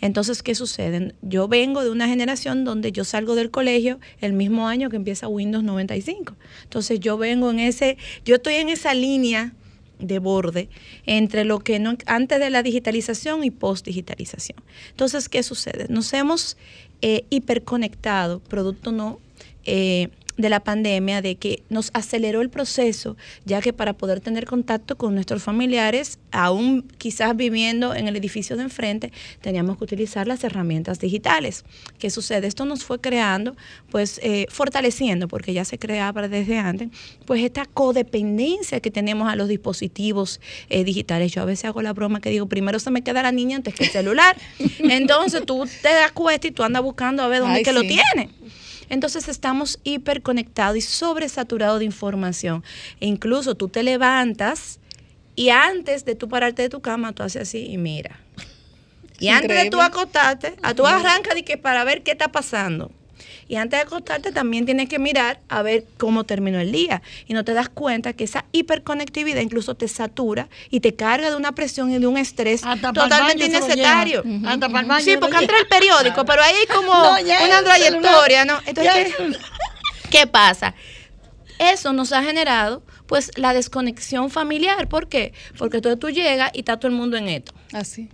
Entonces, 0.00 0.42
¿qué 0.42 0.54
sucede? 0.54 1.14
Yo 1.22 1.48
vengo 1.48 1.82
de 1.82 1.90
una 1.90 2.08
generación 2.08 2.64
donde 2.64 2.92
yo 2.92 3.04
salgo 3.04 3.34
del 3.34 3.50
colegio 3.50 4.00
el 4.20 4.32
mismo 4.32 4.66
año 4.66 4.90
que 4.90 4.96
empieza 4.96 5.28
Windows 5.28 5.64
95. 5.64 6.34
Entonces, 6.64 7.00
yo 7.00 7.16
vengo 7.16 7.50
en 7.50 7.60
ese, 7.60 7.96
yo 8.24 8.36
estoy 8.36 8.54
en 8.54 8.68
esa 8.68 8.94
línea 8.94 9.54
de 10.00 10.18
borde 10.18 10.68
entre 11.06 11.44
lo 11.44 11.60
que 11.60 11.78
no, 11.78 11.96
antes 12.06 12.38
de 12.38 12.50
la 12.50 12.62
digitalización 12.62 13.44
y 13.44 13.50
post 13.50 13.86
digitalización. 13.86 14.58
Entonces, 14.90 15.28
¿qué 15.28 15.42
sucede? 15.42 15.86
Nos 15.88 16.12
hemos 16.12 16.56
eh, 17.02 17.24
hiperconectado, 17.30 18.40
producto 18.40 18.92
no 18.92 19.20
eh, 19.64 20.08
de 20.40 20.48
la 20.48 20.60
pandemia, 20.60 21.22
de 21.22 21.36
que 21.36 21.62
nos 21.68 21.90
aceleró 21.94 22.40
el 22.40 22.50
proceso, 22.50 23.16
ya 23.44 23.60
que 23.60 23.72
para 23.72 23.92
poder 23.92 24.20
tener 24.20 24.46
contacto 24.46 24.96
con 24.96 25.14
nuestros 25.14 25.42
familiares, 25.42 26.18
aún 26.30 26.82
quizás 26.98 27.36
viviendo 27.36 27.94
en 27.94 28.08
el 28.08 28.16
edificio 28.16 28.56
de 28.56 28.62
enfrente, 28.62 29.12
teníamos 29.40 29.78
que 29.78 29.84
utilizar 29.84 30.26
las 30.26 30.44
herramientas 30.44 30.98
digitales. 30.98 31.64
¿Qué 31.98 32.10
sucede? 32.10 32.46
Esto 32.46 32.64
nos 32.64 32.84
fue 32.84 33.00
creando, 33.00 33.56
pues 33.90 34.20
eh, 34.22 34.46
fortaleciendo, 34.50 35.28
porque 35.28 35.52
ya 35.52 35.64
se 35.64 35.78
creaba 35.78 36.28
desde 36.28 36.58
antes, 36.58 36.88
pues 37.26 37.42
esta 37.42 37.66
codependencia 37.66 38.80
que 38.80 38.90
tenemos 38.90 39.28
a 39.28 39.36
los 39.36 39.48
dispositivos 39.48 40.40
eh, 40.68 40.84
digitales. 40.84 41.32
Yo 41.32 41.42
a 41.42 41.44
veces 41.44 41.66
hago 41.66 41.82
la 41.82 41.92
broma 41.92 42.20
que 42.20 42.30
digo, 42.30 42.46
primero 42.46 42.78
se 42.78 42.90
me 42.90 43.02
queda 43.02 43.22
la 43.22 43.32
niña 43.32 43.56
antes 43.56 43.74
que 43.74 43.84
el 43.84 43.90
celular. 43.90 44.36
Entonces 44.78 45.44
tú 45.44 45.66
te 45.82 45.88
das 45.88 46.12
cuenta 46.12 46.46
y 46.46 46.50
tú 46.50 46.62
andas 46.62 46.82
buscando 46.82 47.22
a 47.22 47.28
ver 47.28 47.40
dónde 47.40 47.56
Ay, 47.56 47.62
es 47.62 47.68
que 47.68 47.72
lo 47.72 47.82
tiene. 47.82 48.30
Entonces 48.90 49.28
estamos 49.28 49.78
hiperconectados 49.84 50.76
y 50.76 50.80
sobresaturados 50.82 51.78
de 51.78 51.86
información. 51.86 52.62
E 53.00 53.06
incluso 53.06 53.54
tú 53.54 53.68
te 53.68 53.82
levantas 53.82 54.80
y 55.34 55.48
antes 55.48 56.04
de 56.04 56.14
tú 56.14 56.28
pararte 56.28 56.60
de 56.60 56.68
tu 56.68 56.82
cama, 56.82 57.12
tú 57.12 57.22
haces 57.22 57.42
así 57.42 57.64
y 57.66 57.78
mira. 57.78 58.20
Y 59.18 59.28
Es 59.28 59.34
antes 59.34 59.64
de 59.64 59.70
tú 59.70 59.80
acostarte, 59.80 60.56
a 60.62 60.74
tú 60.74 60.86
arrancas 60.86 61.34
de 61.34 61.44
que 61.44 61.56
para 61.56 61.84
ver 61.84 62.02
qué 62.02 62.10
está 62.10 62.28
pasando. 62.28 62.90
Y 63.50 63.56
antes 63.56 63.80
de 63.80 63.82
acostarte 63.82 64.30
también 64.30 64.64
tienes 64.64 64.88
que 64.88 65.00
mirar 65.00 65.40
a 65.48 65.62
ver 65.62 65.84
cómo 65.98 66.22
terminó 66.22 66.60
el 66.60 66.70
día. 66.70 67.02
Y 67.26 67.34
no 67.34 67.44
te 67.44 67.52
das 67.52 67.68
cuenta 67.68 68.12
que 68.12 68.22
esa 68.22 68.44
hiperconectividad 68.52 69.40
incluso 69.40 69.74
te 69.74 69.88
satura 69.88 70.48
y 70.70 70.78
te 70.78 70.94
carga 70.94 71.30
de 71.30 71.36
una 71.36 71.50
presión 71.50 71.90
y 71.90 71.98
de 71.98 72.06
un 72.06 72.16
estrés 72.16 72.60
totalmente 72.60 73.46
innecesario. 73.46 74.22
Hasta 74.46 74.68
para 74.68 74.80
el 74.82 74.86
baño 74.86 75.04
Sí, 75.04 75.16
porque 75.16 75.38
entra 75.38 75.58
el 75.58 75.66
periódico, 75.66 76.24
pero 76.24 76.44
ahí 76.44 76.54
hay 76.60 76.66
como 76.68 76.94
No, 76.94 77.10
una 77.10 77.64
trayectoria. 77.64 78.44
¿no? 78.44 78.60
Entonces, 78.66 79.16
¿qué, 79.16 79.24
el 79.24 79.38
¿qué 80.10 80.26
pasa? 80.28 80.76
Eso 81.58 81.92
nos 81.92 82.12
ha 82.12 82.22
generado 82.22 82.84
pues 83.06 83.32
la 83.36 83.52
desconexión 83.52 84.30
familiar. 84.30 84.88
¿Por 84.88 85.08
qué? 85.08 85.32
Porque 85.58 85.78
entonces 85.78 85.98
tú 85.98 86.08
llegas 86.10 86.52
y 86.54 86.60
está 86.60 86.76
todo 86.76 86.86
el 86.86 86.94
mundo 86.94 87.16
en 87.16 87.26
esto. 87.26 87.52
Así. 87.72 88.10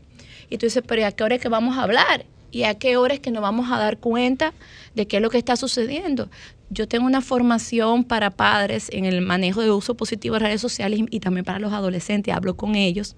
Y 0.48 0.56
tú 0.56 0.64
dices, 0.64 0.82
pero 0.86 1.02
¿y 1.02 1.04
a 1.04 1.12
qué 1.12 1.24
hora 1.24 1.34
es 1.34 1.42
que 1.42 1.50
vamos 1.50 1.76
a 1.76 1.82
hablar? 1.82 2.24
¿Y 2.56 2.64
a 2.64 2.72
qué 2.72 2.96
hora 2.96 3.12
es 3.12 3.20
que 3.20 3.30
nos 3.30 3.42
vamos 3.42 3.70
a 3.70 3.76
dar 3.76 3.98
cuenta 3.98 4.54
de 4.94 5.06
qué 5.06 5.16
es 5.16 5.22
lo 5.22 5.28
que 5.28 5.36
está 5.36 5.56
sucediendo? 5.56 6.30
Yo 6.70 6.88
tengo 6.88 7.04
una 7.04 7.20
formación 7.20 8.02
para 8.02 8.30
padres 8.30 8.88
en 8.92 9.04
el 9.04 9.20
manejo 9.20 9.60
de 9.60 9.70
uso 9.70 9.94
positivo 9.94 10.36
de 10.36 10.38
redes 10.38 10.62
sociales 10.62 11.00
y, 11.00 11.16
y 11.16 11.20
también 11.20 11.44
para 11.44 11.58
los 11.58 11.74
adolescentes. 11.74 12.34
Hablo 12.34 12.56
con 12.56 12.74
ellos 12.74 13.14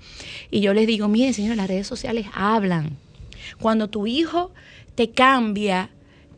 y 0.50 0.58
yo 0.58 0.74
les 0.74 0.88
digo, 0.88 1.06
miren, 1.06 1.34
señores, 1.34 1.56
las 1.56 1.68
redes 1.68 1.86
sociales 1.86 2.26
hablan. 2.34 2.96
Cuando 3.60 3.88
tu 3.88 4.08
hijo 4.08 4.50
te 4.96 5.10
cambia 5.10 5.90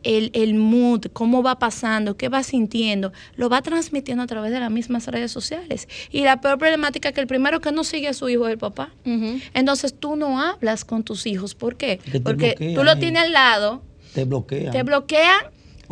el, 0.03 0.31
el 0.33 0.53
mood, 0.55 1.05
cómo 1.13 1.43
va 1.43 1.59
pasando, 1.59 2.17
qué 2.17 2.29
va 2.29 2.43
sintiendo, 2.43 3.11
lo 3.35 3.49
va 3.49 3.61
transmitiendo 3.61 4.23
a 4.23 4.27
través 4.27 4.51
de 4.51 4.59
las 4.59 4.71
mismas 4.71 5.07
redes 5.07 5.31
sociales. 5.31 5.87
Y 6.11 6.21
la 6.23 6.41
peor 6.41 6.57
problemática 6.57 7.09
es 7.09 7.15
que 7.15 7.21
el 7.21 7.27
primero 7.27 7.59
que 7.61 7.71
no 7.71 7.83
sigue 7.83 8.07
a 8.07 8.13
su 8.13 8.29
hijo 8.29 8.47
es 8.47 8.53
el 8.53 8.57
papá. 8.57 8.91
Entonces 9.53 9.93
tú 9.93 10.15
no 10.15 10.41
hablas 10.41 10.85
con 10.85 11.03
tus 11.03 11.25
hijos. 11.25 11.55
¿Por 11.55 11.75
qué? 11.75 11.99
Porque 12.23 12.55
bloquean, 12.55 12.75
tú 12.75 12.83
lo 12.83 12.91
eh. 12.93 12.95
tienes 12.97 13.23
al 13.23 13.31
lado, 13.31 13.81
Te 14.13 14.25
bloquean. 14.25 14.71
te 14.71 14.83
bloquean 14.83 15.39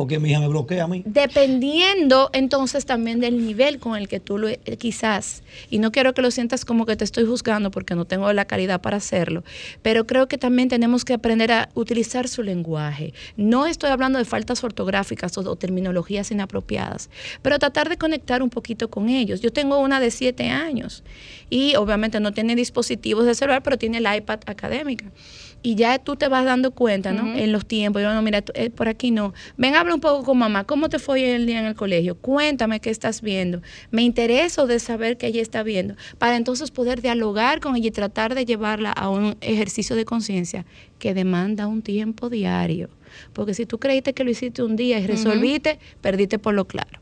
Porque 0.00 0.18
mi 0.18 0.30
hija 0.30 0.40
me 0.40 0.48
bloquea 0.48 0.84
a 0.84 0.86
mí. 0.86 1.02
dependiendo 1.04 2.30
entonces 2.32 2.86
también 2.86 3.20
del 3.20 3.44
nivel 3.46 3.78
con 3.78 3.98
el 3.98 4.08
que 4.08 4.18
tú 4.18 4.38
lo 4.38 4.48
quizás 4.78 5.42
y 5.68 5.78
no 5.78 5.92
quiero 5.92 6.14
que 6.14 6.22
lo 6.22 6.30
sientas 6.30 6.64
como 6.64 6.86
que 6.86 6.96
te 6.96 7.04
estoy 7.04 7.26
juzgando 7.26 7.70
porque 7.70 7.94
no 7.94 8.06
tengo 8.06 8.32
la 8.32 8.46
calidad 8.46 8.80
para 8.80 8.96
hacerlo 8.96 9.44
pero 9.82 10.06
creo 10.06 10.26
que 10.26 10.38
también 10.38 10.70
tenemos 10.70 11.04
que 11.04 11.12
aprender 11.12 11.52
a 11.52 11.68
utilizar 11.74 12.28
su 12.28 12.42
lenguaje. 12.42 13.12
No 13.36 13.66
estoy 13.66 13.90
hablando 13.90 14.18
de 14.18 14.24
faltas 14.24 14.64
ortográficas 14.64 15.36
o, 15.36 15.42
o 15.42 15.56
terminologías 15.56 16.30
inapropiadas 16.30 17.10
pero 17.42 17.58
tratar 17.58 17.90
de 17.90 17.98
conectar 17.98 18.42
un 18.42 18.48
poquito 18.48 18.88
con 18.88 19.10
ellos. 19.10 19.42
Yo 19.42 19.52
tengo 19.52 19.80
una 19.80 20.00
de 20.00 20.10
siete 20.10 20.48
años 20.48 21.04
y 21.50 21.76
obviamente 21.76 22.20
no 22.20 22.32
tiene 22.32 22.56
dispositivos 22.56 23.26
de 23.26 23.34
celular 23.34 23.62
pero 23.62 23.76
tiene 23.76 23.98
el 23.98 24.16
iPad 24.16 24.40
académica 24.46 25.04
y 25.62 25.74
ya 25.74 25.98
tú 25.98 26.16
te 26.16 26.28
vas 26.28 26.44
dando 26.44 26.70
cuenta, 26.70 27.12
¿no? 27.12 27.26
En 27.36 27.52
los 27.52 27.66
tiempos, 27.66 28.00
yo 28.02 28.12
no, 28.14 28.22
mira, 28.22 28.42
tú- 28.42 28.52
eh, 28.54 28.70
por 28.70 28.88
aquí 28.88 29.10
no. 29.10 29.34
Ven, 29.56 29.74
habla 29.74 29.94
un 29.94 30.00
poco 30.00 30.24
con 30.24 30.38
mamá. 30.38 30.64
¿Cómo 30.64 30.88
te 30.88 30.98
fue 30.98 31.34
el 31.34 31.46
día 31.46 31.60
en 31.60 31.66
el 31.66 31.74
colegio? 31.74 32.14
Cuéntame 32.16 32.80
qué 32.80 32.90
estás 32.90 33.20
viendo. 33.22 33.60
Me 33.90 34.02
intereso 34.02 34.66
de 34.66 34.78
saber 34.78 35.16
qué 35.18 35.26
ella 35.28 35.42
está 35.42 35.62
viendo, 35.62 35.94
para 36.18 36.36
entonces 36.36 36.70
poder 36.70 37.02
dialogar 37.02 37.60
con 37.60 37.76
ella 37.76 37.88
y 37.88 37.90
tratar 37.90 38.34
de 38.34 38.44
llevarla 38.44 38.92
a 38.92 39.08
un 39.10 39.36
ejercicio 39.40 39.96
de 39.96 40.04
conciencia 40.04 40.64
que 40.98 41.14
demanda 41.14 41.66
un 41.66 41.82
tiempo 41.82 42.30
diario. 42.30 42.88
Porque 43.32 43.54
si 43.54 43.66
tú 43.66 43.78
creíste 43.78 44.12
que 44.14 44.24
lo 44.24 44.30
hiciste 44.30 44.62
un 44.62 44.76
día 44.76 44.98
y 44.98 45.06
resolviste, 45.06 45.78
perdiste 46.00 46.38
por 46.38 46.54
lo 46.54 46.64
claro. 46.66 47.00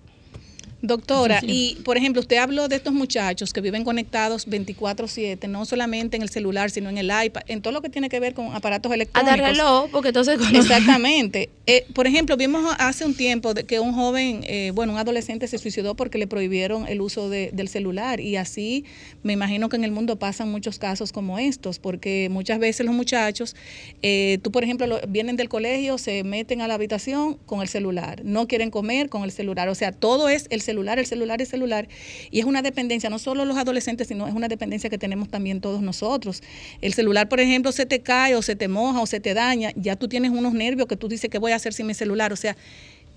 Doctora, 0.81 1.41
Sí, 1.41 1.47
sí. 1.47 1.75
y 1.79 1.83
por 1.83 1.97
ejemplo, 1.97 2.21
usted 2.21 2.37
habló 2.37 2.69
de 2.69 2.77
estos 2.77 2.93
muchachos 2.93 3.53
que 3.53 3.61
viven 3.61 3.83
conectados 3.85 4.47
24/7, 4.49 5.49
no 5.49 5.65
solamente 5.65 6.17
en 6.17 6.23
el 6.23 6.29
celular, 6.29 6.71
sino 6.71 6.89
en 6.89 6.99
el 6.99 7.07
iPad, 7.25 7.43
en 7.49 7.63
todo 7.63 7.73
lo 7.73 7.83
que 7.83 7.89
tiene 7.89 8.09
que 8.09 8.21
ver 8.21 8.33
con 8.35 8.55
aparatos 8.55 8.93
A 8.93 8.95
electrónicos. 8.95 9.39
dar 9.39 9.51
reloj, 9.51 9.91
porque 9.91 10.09
entonces... 10.09 10.39
Exactamente. 10.53 11.51
Eh, 11.67 11.85
por 11.95 12.07
ejemplo, 12.07 12.37
vimos 12.37 12.65
hace 12.79 13.05
un 13.05 13.15
tiempo 13.15 13.55
de 13.55 13.65
que 13.65 13.81
un 13.81 13.93
joven, 13.93 14.41
eh, 14.45 14.71
bueno, 14.75 14.93
un 14.93 14.99
adolescente 14.99 15.49
se 15.49 15.59
suicidó 15.59 15.95
porque 15.97 16.17
le 16.17 16.27
prohibieron 16.27 16.87
el 16.87 17.01
uso 17.01 17.29
de- 17.29 17.51
del 17.53 17.69
celular 17.69 18.21
y 18.21 18.37
así 18.37 18.85
me 19.23 19.33
imagino 19.33 19.69
que 19.69 19.77
en 19.77 19.85
el 19.85 19.91
mundo 19.91 20.17
pasan 20.19 20.51
muchos 20.51 20.79
casos 20.79 21.11
como 21.13 21.39
estos, 21.39 21.79
porque 21.79 22.29
muchas 22.31 22.59
veces 22.59 22.87
los 22.87 22.95
muchachos, 22.95 23.57
eh, 24.03 24.39
tú 24.43 24.51
por 24.53 24.63
ejemplo, 24.65 24.87
lo- 24.87 25.01
vienen 25.09 25.37
del 25.37 25.49
colegio, 25.49 25.99
se 25.99 26.23
meten 26.25 26.61
a 26.61 26.69
la 26.69 26.75
habitación 26.75 27.35
con 27.47 27.61
el 27.63 27.69
celular, 27.69 28.23
no 28.25 28.47
quieren 28.47 28.71
comer 28.71 29.09
con 29.09 29.25
el 29.25 29.33
celular, 29.33 29.69
o 29.69 29.75
sea, 29.75 29.93
todo 29.93 30.29
es 30.29 30.47
el 30.51 30.63
celular, 30.69 30.97
el 30.99 31.07
celular, 31.07 31.41
el 31.41 31.47
celular, 31.55 31.89
y 32.31 32.37
es 32.41 32.47
una 32.53 32.63
dependencia, 32.63 33.09
no 33.11 33.19
solo 33.19 33.45
los 33.45 33.57
adolescentes, 33.57 34.09
sino 34.09 34.27
es 34.31 34.35
una 34.35 34.49
dependencia 34.49 34.89
que 34.91 34.99
tenemos 34.99 35.29
también 35.29 35.61
todos 35.61 35.81
nosotros. 35.83 36.43
El 36.81 36.93
celular, 36.99 37.29
por 37.29 37.41
ejemplo, 37.41 37.73
se 37.73 37.87
te 37.87 37.99
cae 38.01 38.35
o 38.37 38.43
se 38.43 38.55
te 38.55 38.69
moja 38.69 39.01
o 39.01 39.07
se 39.07 39.19
te 39.21 39.33
daña, 39.35 39.73
ya 39.77 39.97
tú 39.97 40.07
tienes 40.09 40.31
unos 40.31 40.53
nervios 40.53 40.87
que 40.89 40.97
tú 40.97 41.09
dices, 41.09 41.29
¿qué 41.31 41.39
voy 41.39 41.53
a 41.53 41.57
hacer 41.57 41.73
sin 41.73 41.87
mi 41.87 41.95
celular? 41.95 42.33
O 42.33 42.37
sea, 42.37 42.55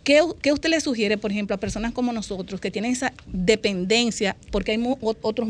¿Qué, 0.04 0.20
qué 0.42 0.52
usted 0.52 0.70
le 0.70 0.82
sugiere, 0.82 1.16
por 1.20 1.30
ejemplo, 1.32 1.56
a 1.56 1.60
personas 1.60 1.92
como 1.94 2.12
nosotros 2.12 2.60
que 2.60 2.72
tienen 2.72 2.92
esa 2.94 3.14
dependencia? 3.28 4.36
Porque 4.52 4.72
hay 4.72 4.80
mu- 4.80 4.98
otros, 5.02 5.50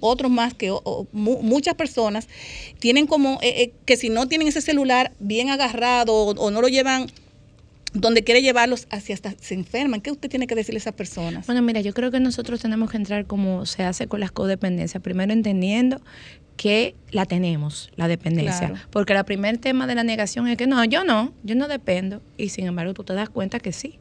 otros 0.00 0.30
más 0.30 0.54
que 0.54 0.72
muchas 1.12 1.74
personas 1.74 2.26
tienen 2.78 3.06
como 3.06 3.38
eh, 3.42 3.62
eh, 3.62 3.72
que 3.84 3.98
si 3.98 4.08
no 4.08 4.26
tienen 4.26 4.48
ese 4.48 4.62
celular 4.62 5.12
bien 5.20 5.50
agarrado 5.50 6.14
o 6.14 6.50
no 6.50 6.62
lo 6.62 6.68
llevan 6.68 7.08
donde 7.92 8.22
quiere 8.22 8.42
llevarlos, 8.42 8.86
hacia 8.90 9.14
hasta 9.14 9.34
se 9.40 9.54
enferman. 9.54 10.00
¿Qué 10.00 10.10
usted 10.10 10.28
tiene 10.28 10.46
que 10.46 10.54
decirle 10.54 10.78
a 10.78 10.82
esas 10.82 10.94
personas? 10.94 11.46
Bueno, 11.46 11.62
mira, 11.62 11.80
yo 11.80 11.92
creo 11.92 12.10
que 12.10 12.20
nosotros 12.20 12.60
tenemos 12.60 12.90
que 12.90 12.96
entrar 12.96 13.26
como 13.26 13.66
se 13.66 13.82
hace 13.82 14.06
con 14.06 14.20
las 14.20 14.30
codependencias. 14.30 15.02
Primero 15.02 15.32
entendiendo 15.32 16.00
que 16.56 16.94
la 17.10 17.24
tenemos, 17.24 17.90
la 17.96 18.06
dependencia. 18.06 18.68
Claro. 18.68 18.84
Porque 18.90 19.14
el 19.14 19.24
primer 19.24 19.56
tema 19.56 19.86
de 19.86 19.94
la 19.94 20.04
negación 20.04 20.46
es 20.46 20.58
que 20.58 20.66
no, 20.66 20.84
yo 20.84 21.04
no, 21.04 21.32
yo 21.42 21.54
no 21.54 21.68
dependo. 21.68 22.20
Y 22.36 22.50
sin 22.50 22.66
embargo, 22.66 22.92
tú 22.92 23.02
te 23.02 23.14
das 23.14 23.30
cuenta 23.30 23.60
que 23.60 23.72
sí. 23.72 23.98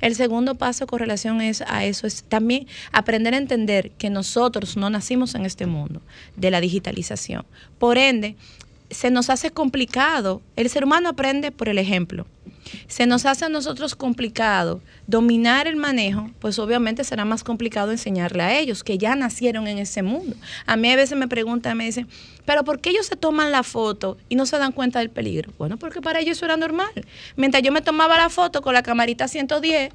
El 0.00 0.16
segundo 0.16 0.56
paso 0.56 0.88
con 0.88 0.98
relación 0.98 1.40
es 1.40 1.62
a 1.62 1.84
eso 1.84 2.08
es 2.08 2.24
también 2.24 2.66
aprender 2.90 3.34
a 3.34 3.36
entender 3.36 3.92
que 3.92 4.10
nosotros 4.10 4.76
no 4.76 4.90
nacimos 4.90 5.36
en 5.36 5.46
este 5.46 5.66
mundo 5.66 6.02
de 6.36 6.50
la 6.50 6.60
digitalización. 6.60 7.46
Por 7.78 7.96
ende, 7.96 8.34
se 8.90 9.10
nos 9.10 9.30
hace 9.30 9.50
complicado. 9.50 10.42
El 10.56 10.68
ser 10.68 10.82
humano 10.82 11.10
aprende 11.10 11.52
por 11.52 11.68
el 11.68 11.78
ejemplo. 11.78 12.26
Se 12.86 13.06
nos 13.06 13.26
hace 13.26 13.44
a 13.44 13.48
nosotros 13.48 13.94
complicado 13.94 14.80
dominar 15.06 15.66
el 15.66 15.76
manejo, 15.76 16.30
pues 16.38 16.58
obviamente 16.58 17.04
será 17.04 17.24
más 17.24 17.44
complicado 17.44 17.90
enseñarle 17.90 18.42
a 18.42 18.58
ellos 18.58 18.84
que 18.84 18.98
ya 18.98 19.14
nacieron 19.16 19.66
en 19.66 19.78
ese 19.78 20.02
mundo. 20.02 20.36
A 20.66 20.76
mí 20.76 20.90
a 20.90 20.96
veces 20.96 21.18
me 21.18 21.28
preguntan, 21.28 21.76
me 21.76 21.84
dicen, 21.84 22.08
pero 22.44 22.64
¿por 22.64 22.80
qué 22.80 22.90
ellos 22.90 23.06
se 23.06 23.16
toman 23.16 23.52
la 23.52 23.62
foto 23.62 24.16
y 24.28 24.34
no 24.34 24.46
se 24.46 24.58
dan 24.58 24.72
cuenta 24.72 24.98
del 24.98 25.10
peligro? 25.10 25.52
Bueno, 25.58 25.78
porque 25.78 26.00
para 26.00 26.20
ellos 26.20 26.36
eso 26.36 26.46
era 26.46 26.56
normal. 26.56 26.90
Mientras 27.36 27.62
yo 27.62 27.72
me 27.72 27.80
tomaba 27.80 28.16
la 28.16 28.28
foto 28.28 28.62
con 28.62 28.74
la 28.74 28.82
camarita 28.82 29.28
110 29.28 29.92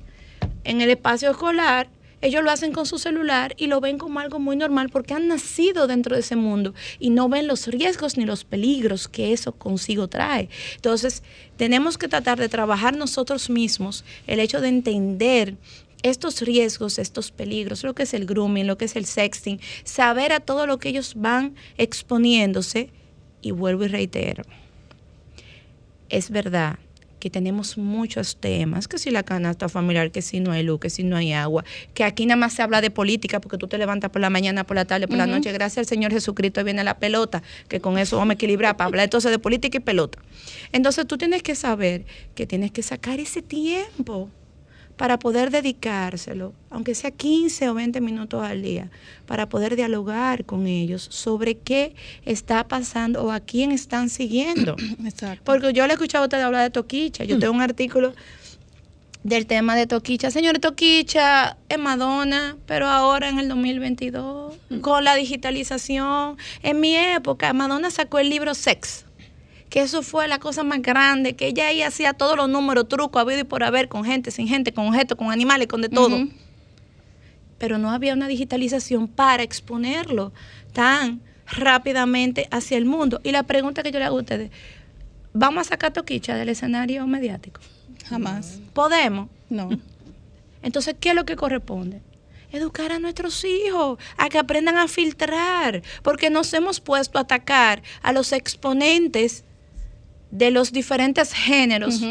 en 0.64 0.81
el 0.81 0.89
espacio 0.89 1.31
escolar, 1.31 1.88
ellos 2.26 2.43
lo 2.43 2.49
hacen 2.49 2.72
con 2.72 2.88
su 2.88 2.97
celular 2.97 3.53
y 3.57 3.68
lo 3.68 3.80
ven 3.80 3.99
como 3.99 4.19
algo 4.19 4.39
muy 4.39 4.56
normal 4.56 4.89
porque 4.89 5.14
han 5.14 5.27
nacido 5.27 5.85
dentro 5.85 6.15
de 6.15 6.22
ese 6.22 6.35
mundo 6.35 6.73
y 6.99 7.11
no 7.11 7.30
ven 7.30 7.45
los 7.45 7.68
riesgos 7.68 8.18
ni 8.18 8.26
los 8.26 8.43
peligros 8.43 9.07
que 9.07 9.31
eso 9.31 9.52
consigo 9.52 10.07
trae. 10.07 10.49
Entonces, 10.76 11.22
tenemos 11.56 11.99
que 11.99 12.07
tratar 12.07 12.39
de 12.39 12.49
trabajar 12.49 12.97
nosotros 12.97 13.52
mismos 13.52 14.03
el 14.26 14.39
hecho 14.39 14.60
de 14.60 14.69
entender 14.69 15.56
estos 16.02 16.41
riesgos, 16.41 16.97
estos 16.97 17.31
peligros, 17.31 17.84
lo 17.84 17.93
que 17.93 18.03
es 18.03 18.14
el 18.15 18.26
grooming, 18.26 18.65
lo 18.65 18.77
que 18.77 18.85
es 18.85 18.95
el 18.95 19.06
sexting, 19.06 19.60
saber 19.84 20.34
a 20.34 20.39
todo 20.39 20.65
lo 20.65 20.80
que 20.80 20.89
ellos 20.89 21.14
van 21.15 21.53
exponiéndose 21.77 22.89
y 23.41 23.52
vuelvo 23.52 23.85
y 23.85 23.88
reitero, 23.88 24.43
es 26.10 26.31
verdad 26.31 26.80
que 27.26 27.31
tenemos 27.31 27.80
muchos 27.80 28.35
temas, 28.35 28.88
que 28.88 28.99
si 28.99 29.10
la 29.10 29.23
canasta 29.23 29.68
familiar, 29.68 30.11
que 30.11 30.22
si 30.22 30.39
no 30.41 30.52
hay 30.52 30.61
luz, 30.61 30.80
que 30.80 30.91
si 30.91 31.03
no 31.03 31.18
hay 31.18 31.34
agua, 31.34 31.65
que 31.95 32.03
aquí 32.03 32.27
nada 32.27 32.35
más 32.35 32.53
se 32.53 32.61
habla 32.61 32.81
de 32.81 32.91
política 32.91 33.41
porque 33.41 33.57
tú 33.57 33.68
te 33.68 33.80
levantas 33.80 34.11
por 34.11 34.22
la 34.22 34.30
mañana, 34.30 34.64
por 34.64 34.76
la 34.76 34.85
tarde, 34.85 35.07
por 35.07 35.18
la 35.18 35.26
noche, 35.26 35.52
gracias 35.52 35.80
al 35.80 35.85
Señor 35.88 36.11
Jesucristo 36.11 36.64
viene 36.64 36.84
la 36.84 36.99
pelota, 36.99 37.41
que 37.68 37.81
con 37.81 37.97
eso 37.97 38.18
vamos 38.18 38.34
a 38.34 38.35
equilibrar 38.35 38.77
para 38.77 38.89
hablar 38.89 39.06
entonces 39.06 39.31
de 39.31 39.39
política 39.39 39.80
y 39.80 39.81
pelota. 39.81 40.19
Entonces 40.72 41.07
tú 41.07 41.18
tienes 41.18 41.41
que 41.41 41.56
saber 41.56 42.06
que 42.35 42.45
tienes 42.45 42.69
que 42.69 42.84
sacar 42.84 43.19
ese 43.19 43.41
tiempo 43.41 44.30
para 44.97 45.19
poder 45.19 45.51
dedicárselo, 45.51 46.53
aunque 46.69 46.95
sea 46.95 47.11
15 47.11 47.69
o 47.69 47.73
20 47.73 48.01
minutos 48.01 48.43
al 48.43 48.61
día, 48.61 48.89
para 49.26 49.49
poder 49.49 49.76
dialogar 49.76 50.45
con 50.45 50.67
ellos 50.67 51.07
sobre 51.11 51.55
qué 51.55 51.95
está 52.26 52.67
pasando 52.67 53.23
o 53.23 53.31
a 53.31 53.39
quién 53.39 53.72
están 53.72 54.09
siguiendo. 54.09 54.76
Exacto. 55.05 55.41
Porque 55.43 55.73
yo 55.73 55.85
le 55.85 55.93
he 55.93 55.95
escuchado 55.95 56.23
a 56.23 56.27
usted 56.27 56.41
hablar 56.41 56.63
de 56.63 56.69
Toquicha. 56.69 57.23
Yo 57.23 57.39
tengo 57.39 57.53
un 57.53 57.61
artículo 57.61 58.13
del 59.23 59.47
tema 59.47 59.76
de 59.76 59.88
Toquicha. 59.88 60.30
Señor 60.30 60.59
Toquicha 60.59 61.57
es 61.67 61.80
Madonna, 61.80 62.57
pero 62.67 62.88
ahora 62.88 63.27
en 63.27 63.39
el 63.39 63.49
2022, 63.49 64.53
con 64.81 65.03
la 65.03 65.15
digitalización, 65.15 66.38
en 66.61 66.80
mi 66.80 66.95
época, 66.95 67.51
Madonna 67.53 67.89
sacó 67.89 68.19
el 68.19 68.30
libro 68.30 68.53
Sex 68.53 69.05
que 69.69 69.81
eso 69.81 70.03
fue 70.03 70.27
la 70.27 70.39
cosa 70.39 70.63
más 70.63 70.81
grande, 70.81 71.35
que 71.35 71.47
ella 71.47 71.67
ahí 71.67 71.81
hacía 71.81 72.13
todos 72.13 72.37
los 72.37 72.49
números, 72.49 72.87
trucos, 72.87 73.21
habido 73.21 73.41
y 73.41 73.43
por 73.43 73.63
haber, 73.63 73.87
con 73.87 74.05
gente, 74.05 74.31
sin 74.31 74.47
gente, 74.47 74.73
con 74.73 74.87
objetos, 74.87 75.17
con 75.17 75.31
animales, 75.31 75.67
con 75.67 75.81
de 75.81 75.89
todo. 75.89 76.27
Pero 77.57 77.77
no 77.77 77.91
había 77.91 78.13
una 78.13 78.27
digitalización 78.27 79.07
para 79.07 79.43
exponerlo 79.43 80.33
tan 80.73 81.21
rápidamente 81.47 82.47
hacia 82.51 82.77
el 82.77 82.85
mundo. 82.85 83.19
Y 83.23 83.31
la 83.31 83.43
pregunta 83.43 83.83
que 83.83 83.91
yo 83.91 83.99
le 83.99 84.05
hago 84.05 84.17
a 84.17 84.21
ustedes, 84.21 84.51
¿vamos 85.33 85.67
a 85.67 85.69
sacar 85.69 85.93
Toquicha 85.93 86.35
del 86.35 86.49
escenario 86.49 87.05
mediático? 87.07 87.61
Jamás. 88.09 88.59
¿Podemos? 88.73 89.29
No. 89.49 89.69
Entonces, 90.61 90.95
¿qué 90.99 91.09
es 91.09 91.15
lo 91.15 91.25
que 91.25 91.35
corresponde? 91.35 92.01
Educar 92.51 92.91
a 92.91 92.99
nuestros 92.99 93.43
hijos, 93.43 93.99
a 94.17 94.29
que 94.29 94.37
aprendan 94.37 94.77
a 94.77 94.87
filtrar, 94.87 95.83
porque 96.03 96.29
nos 96.29 96.53
hemos 96.53 96.79
puesto 96.79 97.17
a 97.17 97.21
atacar 97.21 97.83
a 98.01 98.13
los 98.13 98.31
exponentes 98.31 99.43
de 100.38 100.52
los 100.52 100.72
diferentes 100.72 101.34
géneros, 101.34 102.02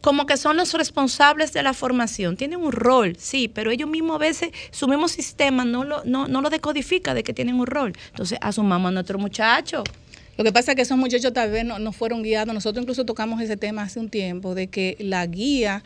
como 0.00 0.26
que 0.26 0.36
son 0.36 0.56
los 0.56 0.74
responsables 0.74 1.52
de 1.52 1.62
la 1.62 1.74
formación. 1.74 2.36
Tienen 2.36 2.60
un 2.60 2.72
rol, 2.72 3.16
sí, 3.18 3.48
pero 3.48 3.70
ellos 3.70 3.88
mismos 3.88 4.16
a 4.16 4.18
veces, 4.18 4.50
su 4.70 4.88
mismo 4.88 5.08
sistema 5.08 5.64
no 5.64 5.84
lo, 5.84 6.04
no, 6.04 6.28
no 6.28 6.40
lo 6.40 6.50
decodifica 6.50 7.14
de 7.14 7.22
que 7.22 7.32
tienen 7.32 7.56
un 7.56 7.66
rol. 7.66 7.92
Entonces, 8.10 8.38
asumamos 8.40 8.88
a 8.88 8.92
nuestro 8.92 9.18
muchacho. 9.18 9.84
Lo 10.36 10.44
que 10.44 10.52
pasa 10.52 10.72
es 10.72 10.76
que 10.76 10.82
esos 10.82 10.96
muchachos 10.96 11.32
tal 11.32 11.50
vez 11.50 11.64
no, 11.64 11.78
no 11.78 11.92
fueron 11.92 12.22
guiados. 12.22 12.54
Nosotros 12.54 12.82
incluso 12.82 13.04
tocamos 13.04 13.40
ese 13.40 13.56
tema 13.56 13.82
hace 13.82 13.98
un 13.98 14.08
tiempo, 14.08 14.54
de 14.54 14.68
que 14.68 14.96
la 15.00 15.26
guía 15.26 15.82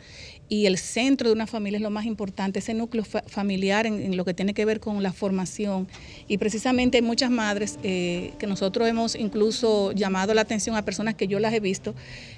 y 0.53 0.67
el 0.67 0.77
centro 0.77 1.29
de 1.29 1.33
una 1.33 1.47
familia 1.47 1.77
es 1.77 1.81
lo 1.81 1.89
más 1.89 2.05
importante, 2.05 2.59
ese 2.59 2.75
núcleo 2.75 3.03
fa- 3.03 3.23
familiar 3.25 3.87
en, 3.87 3.95
en 4.07 4.15
lo 4.17 4.23
que 4.23 4.35
tiene 4.35 4.53
que 4.53 4.65
ver 4.65 4.79
con 4.79 5.01
la 5.01 5.11
formación. 5.11 5.87
Y 6.27 6.37
precisamente 6.37 6.97
hay 6.99 7.01
muchas 7.01 7.31
madres 7.31 7.79
eh, 7.81 8.33
que 8.39 8.45
nosotros 8.45 8.87
hemos 8.87 9.15
incluso 9.15 9.93
llamado 9.93 10.33
la 10.35 10.41
atención 10.41 10.75
a 10.75 10.81
personas 10.85 11.15
que 11.15 11.27
yo 11.27 11.39
las 11.39 11.53
he 11.53 11.59
visto, 11.59 11.95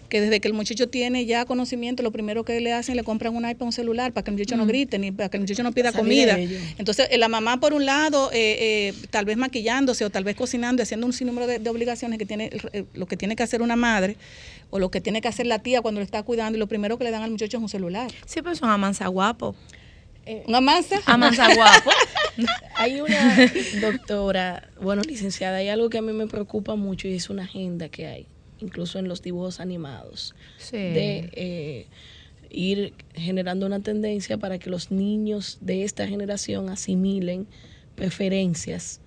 que 0.07 0.21
desde 0.21 0.39
que 0.39 0.47
el 0.47 0.53
muchacho 0.53 0.87
tiene 0.87 1.25
ya 1.25 1.43
conocimiento, 1.45 2.03
lo 2.03 2.11
primero 2.11 2.45
que 2.45 2.61
le 2.61 2.71
hacen, 2.71 2.95
le 2.95 3.03
compran 3.03 3.35
un 3.35 3.43
iPad, 3.49 3.65
un 3.65 3.73
celular, 3.73 4.13
para 4.13 4.23
que 4.23 4.31
el 4.31 4.37
muchacho 4.37 4.55
no 4.55 4.65
grite, 4.65 4.97
ni 4.97 5.11
para 5.11 5.27
que 5.29 5.37
el 5.37 5.41
muchacho 5.41 5.63
no 5.63 5.71
pida 5.73 5.91
comida. 5.91 6.37
Entonces, 6.77 7.07
eh, 7.11 7.17
la 7.17 7.27
mamá, 7.27 7.59
por 7.59 7.73
un 7.73 7.85
lado, 7.85 8.31
eh, 8.31 8.37
eh, 8.89 8.93
tal 9.09 9.25
vez 9.25 9.35
maquillándose 9.35 10.05
o 10.05 10.09
tal 10.09 10.23
vez 10.23 10.35
cocinando, 10.37 10.81
y 10.81 10.83
haciendo 10.83 11.05
un 11.05 11.11
sinnúmero 11.13 11.47
de, 11.47 11.59
de 11.59 11.69
obligaciones 11.69 12.17
que 12.17 12.25
tiene 12.25 12.49
eh, 12.71 12.85
lo 12.93 13.07
que 13.07 13.17
tiene 13.17 13.35
que 13.35 13.43
hacer 13.43 13.61
una 13.61 13.75
madre 13.75 14.15
o 14.69 14.79
lo 14.79 14.91
que 14.91 15.01
tiene 15.01 15.21
que 15.21 15.27
hacer 15.27 15.45
la 15.45 15.59
tía 15.59 15.81
cuando 15.81 15.99
le 16.01 16.05
está 16.05 16.23
cuidando, 16.23 16.57
y 16.57 16.59
lo 16.59 16.67
primero 16.67 16.97
que 16.97 17.03
le 17.03 17.11
dan 17.11 17.23
al 17.23 17.31
muchacho 17.31 17.57
es 17.57 17.63
un 17.63 17.69
celular. 17.69 18.11
Sí, 18.25 18.41
pues 18.41 18.57
son 18.59 18.69
amansa 18.69 19.07
guapo. 19.07 19.55
¿Una 20.47 20.59
mansa? 20.59 20.99
Amansa 21.05 21.53
guapo. 21.53 21.91
Hay 22.75 22.99
una 22.99 23.37
doctora, 23.79 24.69
bueno, 24.81 25.03
licenciada, 25.03 25.57
hay 25.57 25.69
algo 25.69 25.89
que 25.89 25.99
a 25.99 26.01
mí 26.01 26.11
me 26.11 26.27
preocupa 26.27 26.75
mucho 26.75 27.07
y 27.07 27.13
es 27.13 27.29
una 27.29 27.43
agenda 27.43 27.87
que 27.87 28.07
hay, 28.07 28.27
incluso 28.59 28.99
en 28.99 29.07
los 29.07 29.21
dibujos 29.21 29.61
animados, 29.61 30.35
Sí. 30.57 30.75
de 30.75 31.29
eh, 31.33 31.87
ir 32.49 32.93
generando 33.13 33.65
una 33.65 33.79
tendencia 33.79 34.37
para 34.37 34.59
que 34.59 34.69
los 34.69 34.91
niños 34.91 35.59
de 35.61 35.83
esta 35.83 36.07
generación 36.07 36.69
asimilen 36.69 37.47
preferencias 37.95 38.99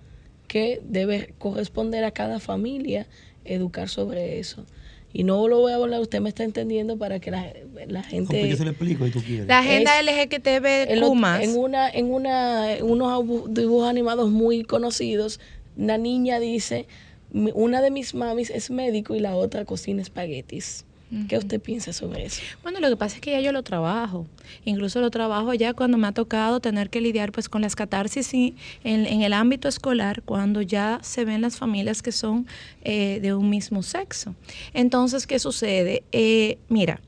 que 0.47 0.81
debe 0.83 1.33
corresponder 1.37 2.03
a 2.05 2.11
cada 2.11 2.39
familia 2.39 3.07
educar 3.45 3.89
sobre 3.89 4.39
eso. 4.39 4.65
Y 5.11 5.23
no 5.23 5.47
lo 5.47 5.59
voy 5.59 5.71
a 5.71 5.75
hablar, 5.75 5.99
usted 6.01 6.21
me 6.21 6.29
está 6.29 6.43
entendiendo 6.43 6.97
para 6.97 7.19
que 7.19 7.31
la, 7.31 7.51
la 7.87 8.03
gente... 8.03 8.35
Aunque 8.37 8.49
yo 8.49 8.55
se 8.57 8.63
lo 8.63 8.69
explico 8.69 9.07
y 9.07 9.11
tú 9.11 9.21
quieres. 9.23 9.47
La 9.47 9.59
agenda 9.59 9.99
Es- 9.99 10.05
LGTB 10.05 10.91
en, 10.91 10.99
lo- 10.99 11.15
más. 11.15 11.41
en 11.43 11.57
una 11.57 11.89
en 11.89 12.13
una 12.13 12.75
en 12.75 12.85
unos 12.85 13.23
dibujos 13.53 13.89
animados 13.89 14.29
muy 14.29 14.63
conocidos 14.63 15.39
una 15.75 15.97
niña 15.97 16.39
dice 16.39 16.85
"Mi- 17.31 17.51
una 17.55 17.81
de 17.81 17.89
mis 17.89 18.13
mamis 18.13 18.49
es 18.51 18.69
médico 18.69 19.15
y 19.15 19.19
la 19.19 19.35
otra 19.35 19.65
cocina 19.65 20.01
espaguetis 20.01 20.85
¿qué 21.27 21.37
usted 21.37 21.59
piensa 21.61 21.91
sobre 21.93 22.25
eso? 22.25 22.41
Bueno, 22.63 22.79
lo 22.79 22.89
que 22.89 22.95
pasa 22.95 23.15
es 23.15 23.21
que 23.21 23.31
ya 23.31 23.39
yo 23.41 23.51
lo 23.51 23.63
trabajo. 23.63 24.27
Incluso 24.65 25.01
lo 25.01 25.09
trabajo 25.09 25.53
ya 25.53 25.73
cuando 25.73 25.97
me 25.97 26.07
ha 26.07 26.11
tocado 26.11 26.59
tener 26.59 26.89
que 26.89 27.01
lidiar 27.01 27.31
pues 27.31 27.49
con 27.49 27.61
las 27.61 27.75
catarsis 27.75 28.33
y 28.33 28.55
en, 28.83 29.05
en 29.05 29.21
el 29.21 29.33
ámbito 29.33 29.67
escolar, 29.67 30.21
cuando 30.23 30.61
ya 30.61 30.99
se 31.01 31.25
ven 31.25 31.41
las 31.41 31.57
familias 31.57 32.01
que 32.01 32.11
son 32.11 32.45
eh, 32.83 33.19
de 33.21 33.33
un 33.33 33.49
mismo 33.49 33.81
sexo. 33.83 34.35
Entonces, 34.73 35.25
¿qué 35.27 35.39
sucede? 35.39 36.03
Eh, 36.11 36.57
mira, 36.69 37.01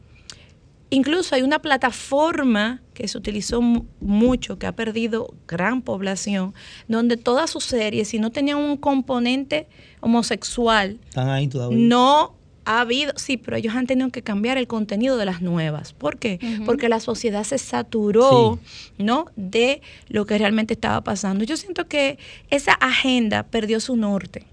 incluso 0.90 1.36
hay 1.36 1.42
una 1.42 1.60
plataforma 1.60 2.82
que 2.94 3.08
se 3.08 3.18
utilizó 3.18 3.62
mu- 3.62 3.86
mucho, 4.00 4.60
que 4.60 4.68
ha 4.68 4.76
perdido 4.76 5.34
gran 5.48 5.82
población, 5.82 6.54
donde 6.88 7.18
todas 7.18 7.50
sus 7.50 7.64
series, 7.64 8.10
si 8.10 8.20
no 8.20 8.32
tenían 8.32 8.58
un 8.58 8.78
componente 8.78 9.68
homosexual, 10.02 11.00
Están 11.10 11.30
ahí 11.30 11.48
todavía. 11.48 11.78
no 11.80 12.36
ha 12.66 12.82
habido, 12.82 13.14
sí, 13.16 13.38
pero 13.38 13.58
ellos 13.58 13.76
han 13.76 13.88
tenido 13.88 14.10
que 14.10 14.22
cambiar 14.22 14.58
el 14.58 14.68
contenido 14.68 15.18
de 15.18 15.26
las 15.26 15.42
nuevas. 15.42 15.94
¿Por 15.94 16.18
qué? 16.18 16.40
Porque 16.66 16.90
la 16.90 17.00
sociedad 17.00 17.44
se 17.44 17.58
saturó, 17.58 18.60
¿no? 18.98 19.26
De 19.36 19.82
lo 20.08 20.26
que 20.26 20.38
realmente 20.38 20.74
estaba 20.74 21.02
pasando. 21.02 21.44
Yo 21.44 21.58
siento 21.58 21.88
que 21.88 22.18
esa 22.50 22.74
agenda 22.74 23.44
perdió 23.44 23.80
su 23.80 23.96
norte. 23.96 24.46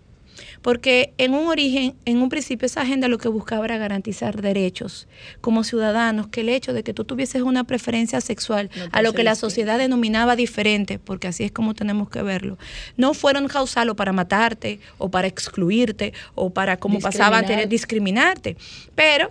Porque 0.62 1.12
en 1.18 1.34
un 1.34 1.46
origen, 1.46 1.94
en 2.04 2.20
un 2.20 2.28
principio, 2.28 2.66
esa 2.66 2.82
agenda 2.82 3.08
lo 3.08 3.18
que 3.18 3.28
buscaba 3.28 3.64
era 3.64 3.78
garantizar 3.78 4.42
derechos 4.42 5.06
como 5.40 5.62
ciudadanos, 5.64 6.26
que 6.28 6.40
el 6.42 6.48
hecho 6.48 6.72
de 6.72 6.82
que 6.82 6.92
tú 6.92 7.04
tuvieses 7.04 7.42
una 7.42 7.64
preferencia 7.64 8.20
sexual 8.20 8.68
No 8.76 8.84
a 8.92 9.02
lo 9.02 9.12
que 9.12 9.22
la 9.24 9.34
sociedad 9.34 9.78
denominaba 9.78 10.36
diferente, 10.36 10.98
porque 10.98 11.28
así 11.28 11.44
es 11.44 11.52
como 11.52 11.74
tenemos 11.74 12.10
que 12.10 12.22
verlo, 12.22 12.58
no 12.96 13.14
fueron 13.14 13.46
causal 13.48 13.88
o 13.90 13.96
para 13.96 14.12
matarte, 14.12 14.80
o 14.98 15.10
para 15.10 15.28
excluirte, 15.28 16.12
o 16.34 16.50
para, 16.50 16.76
como 16.78 16.98
pasaba 17.00 17.38
antes, 17.38 17.68
Discriminar. 17.68 18.38
discriminarte. 18.38 18.56
Pero 18.94 19.30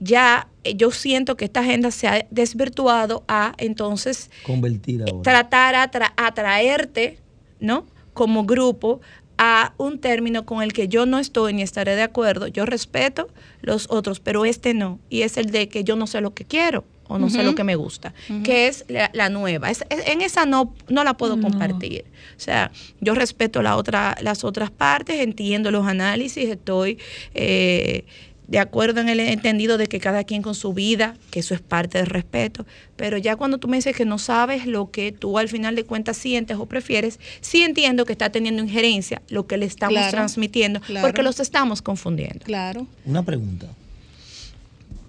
ya 0.00 0.48
eh, 0.64 0.74
yo 0.74 0.90
siento 0.90 1.36
que 1.36 1.44
esta 1.44 1.60
agenda 1.60 1.90
se 1.92 2.08
ha 2.08 2.26
desvirtuado 2.30 3.22
a 3.28 3.54
entonces 3.58 4.30
Convertir 4.44 5.02
ahora. 5.02 5.22
tratar 5.22 5.74
a 5.76 5.90
atra- 5.90 6.12
atraerte, 6.16 7.18
¿no? 7.60 7.86
Como 8.12 8.44
grupo 8.44 9.00
a 9.38 9.74
un 9.78 9.98
término 9.98 10.44
con 10.46 10.62
el 10.62 10.72
que 10.72 10.88
yo 10.88 11.06
no 11.06 11.18
estoy 11.18 11.52
ni 11.54 11.62
estaré 11.62 11.96
de 11.96 12.02
acuerdo. 12.02 12.46
Yo 12.46 12.66
respeto 12.66 13.28
los 13.62 13.86
otros, 13.90 14.20
pero 14.20 14.44
este 14.44 14.74
no. 14.74 14.98
Y 15.10 15.22
es 15.22 15.36
el 15.36 15.46
de 15.50 15.68
que 15.68 15.82
yo 15.84 15.96
no 15.96 16.06
sé 16.06 16.20
lo 16.20 16.34
que 16.34 16.44
quiero 16.44 16.84
o 17.06 17.18
no 17.18 17.28
sé 17.28 17.42
lo 17.42 17.54
que 17.54 17.64
me 17.64 17.76
gusta, 17.76 18.14
que 18.44 18.66
es 18.66 18.84
la, 18.88 19.10
la 19.12 19.28
nueva. 19.28 19.70
Es- 19.70 19.84
es- 19.90 20.08
en 20.08 20.22
esa 20.22 20.46
no, 20.46 20.74
no 20.88 21.04
la 21.04 21.14
puedo 21.16 21.34
compartir. 21.40 22.04
O 22.36 22.40
sea, 22.40 22.70
yo 23.00 23.14
respeto 23.14 23.60
la 23.60 23.76
otra, 23.76 24.16
las 24.22 24.42
otras 24.44 24.70
partes, 24.70 25.20
entiendo 25.20 25.70
los 25.70 25.86
análisis, 25.86 26.48
estoy 26.48 26.98
eh, 27.34 28.04
de 28.46 28.58
acuerdo 28.58 29.00
en 29.00 29.08
el 29.08 29.20
entendido 29.20 29.78
de 29.78 29.86
que 29.86 29.98
cada 30.00 30.24
quien 30.24 30.42
con 30.42 30.54
su 30.54 30.74
vida, 30.74 31.16
que 31.30 31.40
eso 31.40 31.54
es 31.54 31.60
parte 31.62 31.98
del 31.98 32.06
respeto, 32.08 32.66
pero 32.96 33.16
ya 33.16 33.36
cuando 33.36 33.58
tú 33.58 33.68
me 33.68 33.76
dices 33.76 33.96
que 33.96 34.04
no 34.04 34.18
sabes 34.18 34.66
lo 34.66 34.90
que 34.90 35.12
tú 35.12 35.38
al 35.38 35.48
final 35.48 35.74
de 35.76 35.84
cuentas 35.84 36.16
sientes 36.18 36.58
o 36.58 36.66
prefieres, 36.66 37.18
sí 37.40 37.62
entiendo 37.62 38.04
que 38.04 38.12
está 38.12 38.30
teniendo 38.30 38.62
injerencia 38.62 39.22
lo 39.28 39.46
que 39.46 39.56
le 39.56 39.66
estamos 39.66 39.94
Claro, 39.94 40.10
transmitiendo, 40.10 40.80
claro. 40.80 41.06
porque 41.06 41.22
los 41.22 41.40
estamos 41.40 41.80
confundiendo. 41.80 42.44
Claro. 42.44 42.86
Una 43.06 43.22
pregunta. 43.22 43.66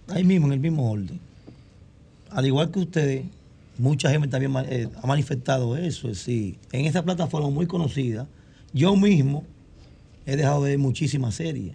Ahí 0.07 0.23
mismo, 0.23 0.47
en 0.47 0.53
el 0.53 0.59
mismo 0.59 0.89
orden. 0.91 1.19
Al 2.29 2.45
igual 2.45 2.71
que 2.71 2.79
ustedes, 2.79 3.25
mucha 3.77 4.09
gente 4.09 4.27
también 4.27 4.53
eh, 4.69 4.87
ha 5.01 5.07
manifestado 5.07 5.75
eso. 5.75 6.09
Es 6.09 6.19
decir, 6.19 6.55
en 6.71 6.85
esa 6.85 7.03
plataforma 7.03 7.49
muy 7.49 7.65
conocida, 7.65 8.27
yo 8.71 8.95
mismo 8.95 9.43
he 10.25 10.35
dejado 10.35 10.63
de 10.63 10.71
ver 10.71 10.79
muchísimas 10.79 11.35
series. 11.35 11.73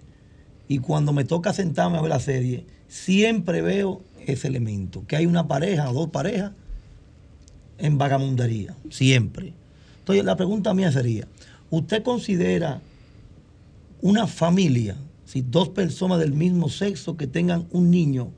Y 0.70 0.78
cuando 0.78 1.12
me 1.12 1.24
toca 1.24 1.52
sentarme 1.52 1.98
a 1.98 2.00
ver 2.00 2.10
la 2.10 2.20
serie, 2.20 2.64
siempre 2.86 3.60
veo 3.60 4.02
ese 4.24 4.46
elemento, 4.46 5.04
que 5.04 5.16
hay 5.16 5.26
una 5.26 5.48
pareja 5.48 5.90
o 5.90 5.92
dos 5.92 6.10
parejas 6.10 6.52
en 7.78 7.98
vagamundería, 7.98 8.76
siempre. 8.88 9.52
Entonces 9.98 10.24
la 10.24 10.36
pregunta 10.36 10.72
mía 10.72 10.92
sería, 10.92 11.26
¿usted 11.70 12.04
considera 12.04 12.80
una 14.00 14.28
familia, 14.28 14.94
si 15.24 15.42
dos 15.42 15.70
personas 15.70 16.20
del 16.20 16.34
mismo 16.34 16.68
sexo 16.68 17.16
que 17.16 17.26
tengan 17.26 17.66
un 17.72 17.90
niño 17.90 18.30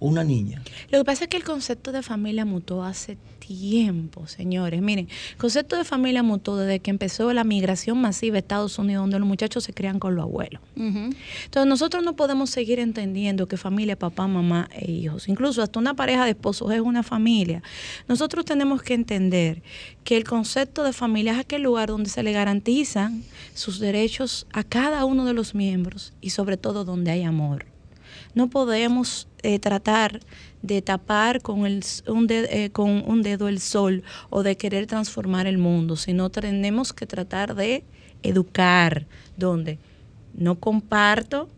una 0.00 0.24
niña? 0.24 0.62
Lo 0.90 0.98
que 0.98 1.04
pasa 1.04 1.24
es 1.24 1.30
que 1.30 1.36
el 1.36 1.44
concepto 1.44 1.92
de 1.92 2.02
familia 2.02 2.44
mutó 2.44 2.84
hace 2.84 3.16
tiempo, 3.38 4.26
señores. 4.26 4.82
Miren, 4.82 5.08
el 5.30 5.36
concepto 5.36 5.76
de 5.76 5.84
familia 5.84 6.22
mutó 6.22 6.56
desde 6.56 6.80
que 6.80 6.90
empezó 6.90 7.32
la 7.32 7.44
migración 7.44 8.00
masiva 8.00 8.36
a 8.36 8.38
Estados 8.40 8.78
Unidos, 8.78 9.02
donde 9.02 9.18
los 9.18 9.26
muchachos 9.26 9.64
se 9.64 9.72
crían 9.72 9.98
con 9.98 10.14
los 10.14 10.24
abuelos. 10.24 10.60
Entonces 10.76 11.66
nosotros 11.66 12.04
no 12.04 12.14
podemos 12.14 12.50
seguir 12.50 12.78
entendiendo 12.78 13.46
que 13.46 13.56
familia, 13.56 13.98
papá, 13.98 14.26
mamá 14.26 14.68
e 14.72 14.90
hijos, 14.90 15.28
incluso 15.28 15.62
hasta 15.62 15.78
una 15.78 15.94
pareja 15.94 16.24
de 16.24 16.30
esposos 16.30 16.70
es 16.72 16.80
una 16.80 17.02
familia. 17.02 17.62
Nosotros 18.06 18.44
tenemos 18.44 18.82
que 18.82 18.94
entender 18.94 19.62
que 20.04 20.16
el 20.16 20.24
concepto 20.24 20.84
de 20.84 20.92
familia 20.92 21.32
es 21.32 21.38
aquel 21.38 21.62
lugar 21.62 21.88
donde 21.88 22.10
se 22.10 22.22
le 22.22 22.32
garantizan 22.32 23.22
sus 23.54 23.78
derechos 23.78 24.46
a 24.52 24.62
cada 24.62 25.04
uno 25.04 25.24
de 25.24 25.32
los 25.32 25.54
miembros 25.54 26.12
y 26.20 26.30
sobre 26.30 26.56
todo 26.56 26.84
donde 26.84 27.10
hay 27.10 27.22
amor. 27.22 27.66
No 28.34 28.48
podemos 28.50 29.26
eh, 29.42 29.58
tratar 29.58 30.20
de 30.62 30.82
tapar 30.82 31.40
con, 31.42 31.66
el, 31.66 31.84
un 32.06 32.26
de- 32.26 32.64
eh, 32.64 32.70
con 32.70 32.90
un 33.08 33.22
dedo 33.22 33.48
el 33.48 33.60
sol 33.60 34.02
o 34.30 34.42
de 34.42 34.56
querer 34.56 34.86
transformar 34.86 35.46
el 35.46 35.58
mundo, 35.58 35.96
sino 35.96 36.28
tenemos 36.30 36.92
que 36.92 37.06
tratar 37.06 37.54
de 37.54 37.84
educar, 38.22 39.06
donde 39.36 39.78
no 40.34 40.56
comparto 40.56 41.48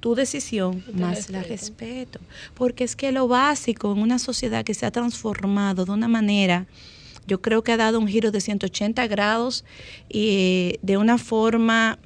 tu 0.00 0.14
decisión, 0.14 0.84
más 0.92 1.30
la 1.30 1.42
respeto. 1.48 2.20
Porque 2.54 2.84
es 2.84 2.94
que 2.96 3.10
lo 3.12 3.26
básico 3.28 3.92
en 3.92 3.98
una 4.00 4.18
sociedad 4.18 4.64
que 4.64 4.74
se 4.74 4.84
ha 4.86 4.90
transformado 4.90 5.84
de 5.86 5.92
una 5.92 6.08
manera, 6.08 6.66
yo 7.26 7.40
creo 7.40 7.62
que 7.62 7.72
ha 7.72 7.76
dado 7.78 7.98
un 8.00 8.06
giro 8.08 8.30
de 8.30 8.40
180 8.42 9.06
grados 9.06 9.64
y 10.10 10.78
de 10.82 10.96
una 10.98 11.16
forma 11.16 11.98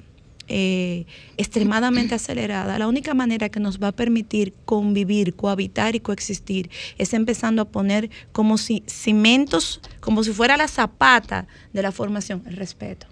eh, 0.49 1.05
extremadamente 1.37 2.15
acelerada, 2.15 2.77
la 2.79 2.87
única 2.87 3.13
manera 3.13 3.49
que 3.49 3.59
nos 3.59 3.79
va 3.79 3.89
a 3.89 3.91
permitir 3.91 4.53
convivir, 4.65 5.35
cohabitar 5.35 5.95
y 5.95 5.99
coexistir 5.99 6.69
es 6.97 7.13
empezando 7.13 7.61
a 7.61 7.65
poner 7.65 8.09
como 8.31 8.57
si 8.57 8.83
cimentos, 8.87 9.79
como 9.99 10.23
si 10.23 10.31
fuera 10.31 10.57
la 10.57 10.67
zapata 10.67 11.47
de 11.71 11.81
la 11.83 11.91
formación, 11.91 12.43
el 12.47 12.57
respeto. 12.57 13.07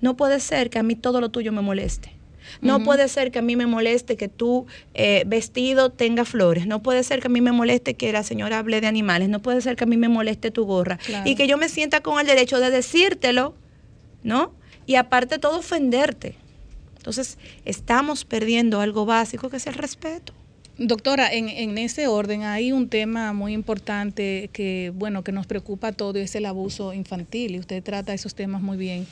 No 0.00 0.16
puede 0.16 0.40
ser 0.40 0.68
que 0.68 0.78
a 0.78 0.82
mí 0.82 0.96
todo 0.96 1.20
lo 1.20 1.30
tuyo 1.30 1.52
me 1.52 1.62
moleste. 1.62 2.12
No 2.60 2.82
puede 2.82 3.08
ser 3.08 3.30
que 3.30 3.38
a 3.38 3.42
mí 3.42 3.56
me 3.56 3.66
moleste 3.66 4.16
que 4.16 4.28
tu 4.28 4.66
eh, 4.94 5.24
vestido 5.26 5.90
tenga 5.90 6.24
flores. 6.24 6.66
No 6.66 6.82
puede 6.82 7.02
ser 7.02 7.20
que 7.20 7.28
a 7.28 7.30
mí 7.30 7.40
me 7.40 7.52
moleste 7.52 7.94
que 7.94 8.12
la 8.12 8.22
señora 8.22 8.58
hable 8.58 8.80
de 8.80 8.86
animales. 8.86 9.28
No 9.28 9.40
puede 9.40 9.60
ser 9.60 9.76
que 9.76 9.84
a 9.84 9.86
mí 9.86 9.96
me 9.96 10.08
moleste 10.08 10.50
tu 10.50 10.64
gorra. 10.64 10.98
Claro. 10.98 11.28
Y 11.28 11.36
que 11.36 11.46
yo 11.46 11.56
me 11.56 11.68
sienta 11.68 12.00
con 12.00 12.20
el 12.20 12.26
derecho 12.26 12.60
de 12.60 12.70
decírtelo, 12.70 13.54
¿no? 14.22 14.52
Y 14.86 14.96
aparte 14.96 15.38
todo 15.38 15.58
ofenderte. 15.60 16.36
Entonces, 17.04 17.36
estamos 17.66 18.24
perdiendo 18.24 18.80
algo 18.80 19.04
básico 19.04 19.50
que 19.50 19.58
es 19.58 19.66
el 19.66 19.74
respeto. 19.74 20.32
Doctora, 20.78 21.30
en, 21.30 21.50
en 21.50 21.76
ese 21.76 22.08
orden 22.08 22.44
hay 22.44 22.72
un 22.72 22.88
tema 22.88 23.34
muy 23.34 23.52
importante 23.52 24.48
que, 24.54 24.90
bueno, 24.94 25.22
que 25.22 25.30
nos 25.30 25.46
preocupa 25.46 25.88
a 25.88 25.92
todos, 25.92 26.16
es 26.16 26.34
el 26.34 26.46
abuso 26.46 26.94
infantil, 26.94 27.56
y 27.56 27.58
usted 27.58 27.82
trata 27.82 28.14
esos 28.14 28.34
temas 28.34 28.62
muy 28.62 28.78
bien. 28.78 29.06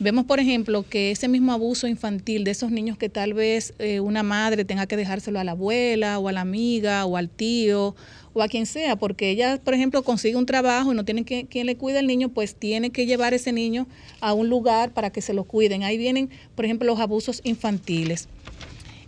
Vemos, 0.00 0.24
por 0.24 0.40
ejemplo, 0.40 0.82
que 0.82 1.12
ese 1.12 1.28
mismo 1.28 1.52
abuso 1.52 1.86
infantil 1.86 2.42
de 2.42 2.50
esos 2.50 2.72
niños 2.72 2.98
que 2.98 3.08
tal 3.08 3.32
vez 3.32 3.74
eh, 3.78 4.00
una 4.00 4.24
madre 4.24 4.64
tenga 4.64 4.86
que 4.86 4.96
dejárselo 4.96 5.38
a 5.38 5.44
la 5.44 5.52
abuela 5.52 6.18
o 6.18 6.28
a 6.28 6.32
la 6.32 6.40
amiga 6.40 7.06
o 7.06 7.16
al 7.16 7.30
tío 7.30 7.94
o 8.32 8.42
a 8.42 8.48
quien 8.48 8.66
sea, 8.66 8.96
porque 8.96 9.30
ella, 9.30 9.60
por 9.62 9.72
ejemplo, 9.72 10.02
consigue 10.02 10.34
un 10.34 10.46
trabajo 10.46 10.92
y 10.92 10.96
no 10.96 11.04
tiene 11.04 11.24
que, 11.24 11.46
quien 11.46 11.66
le 11.66 11.76
cuida 11.76 12.00
al 12.00 12.08
niño, 12.08 12.30
pues 12.30 12.56
tiene 12.56 12.90
que 12.90 13.06
llevar 13.06 13.34
ese 13.34 13.52
niño 13.52 13.86
a 14.20 14.32
un 14.32 14.48
lugar 14.48 14.92
para 14.92 15.10
que 15.10 15.22
se 15.22 15.32
lo 15.32 15.44
cuiden. 15.44 15.84
Ahí 15.84 15.96
vienen, 15.96 16.28
por 16.56 16.64
ejemplo, 16.64 16.86
los 16.88 16.98
abusos 16.98 17.40
infantiles. 17.44 18.26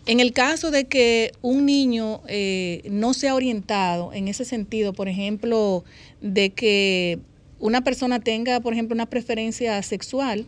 En 0.07 0.21
el 0.21 0.33
caso 0.33 0.71
de 0.71 0.85
que 0.85 1.33
un 1.43 1.67
niño 1.67 2.21
eh, 2.29 2.83
no 2.89 3.13
sea 3.13 3.35
orientado 3.35 4.13
en 4.13 4.29
ese 4.29 4.45
sentido, 4.45 4.93
por 4.93 5.09
ejemplo, 5.09 5.83
de 6.21 6.51
que 6.51 7.19
una 7.59 7.83
persona 7.83 8.21
tenga, 8.21 8.61
por 8.61 8.73
ejemplo, 8.73 8.95
una 8.95 9.07
preferencia 9.07 9.83
sexual 9.83 10.47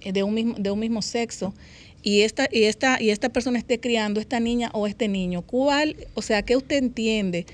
de 0.00 0.22
un 0.22 0.34
mismo, 0.34 0.54
de 0.58 0.70
un 0.70 0.78
mismo 0.78 1.02
sexo 1.02 1.54
y 2.02 2.22
esta, 2.22 2.48
y 2.50 2.64
esta, 2.64 3.00
y 3.00 3.10
esta 3.10 3.28
persona 3.28 3.58
esté 3.58 3.78
criando 3.80 4.20
esta 4.20 4.40
niña 4.40 4.70
o 4.72 4.86
este 4.86 5.08
niño, 5.08 5.42
¿cuál, 5.42 5.96
o 6.14 6.22
sea, 6.22 6.42
qué 6.42 6.56
usted 6.56 6.76
entiende? 6.78 7.46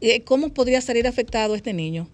Eh, 0.00 0.20
¿Cómo 0.22 0.50
podría 0.50 0.80
salir 0.80 1.06
afectado 1.06 1.54
este 1.54 1.72
niño? 1.72 2.08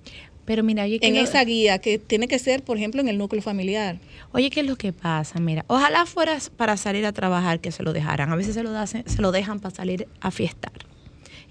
Pero 0.47 0.63
mira, 0.65 0.85
oye, 0.85 0.99
en 1.03 1.15
lo- 1.15 1.21
esa 1.21 1.45
guía 1.45 1.79
que 1.79 1.99
tiene 1.99 2.27
que 2.29 2.39
ser, 2.39 2.63
por 2.63 2.77
ejemplo, 2.77 3.01
en 3.01 3.09
el 3.09 3.19
núcleo 3.19 3.43
familiar. 3.43 3.99
Oye, 4.33 4.51
¿qué 4.51 4.61
es 4.61 4.67
lo 4.67 4.77
que 4.77 4.93
pasa? 4.93 5.39
Mira, 5.39 5.65
ojalá 5.69 6.07
fuera 6.07 6.39
para 6.57 6.77
salir 6.77 7.05
a 7.07 7.13
trabajar 7.13 7.61
que 7.61 7.71
se 7.73 7.83
lo 7.83 7.93
dejaran. 7.93 8.33
A 8.33 8.37
veces 8.37 8.55
se 8.55 8.63
lo, 8.63 8.71
da- 8.73 8.87
se 8.87 9.05
lo 9.19 9.33
dejan 9.33 9.61
para 9.61 9.75
salir 9.75 10.09
a 10.21 10.31
fiestar. 10.31 10.73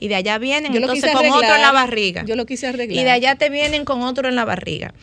Y 0.01 0.07
de 0.07 0.15
allá 0.15 0.37
vienen 0.37 0.71
Yo 0.73 0.79
entonces 0.79 1.11
con 1.11 1.29
otro 1.29 1.55
en 1.55 1.61
la 1.61 1.71
barriga. 1.71 2.23
Yo 2.25 2.35
lo 2.35 2.45
quise 2.45 2.67
arreglar. 2.67 2.99
Y 3.01 3.03
de 3.03 3.11
allá 3.11 3.35
te 3.35 3.49
vienen 3.49 3.85
con 3.85 4.01
otro 4.01 4.27
en 4.27 4.35
la 4.35 4.45
barriga. 4.45 4.93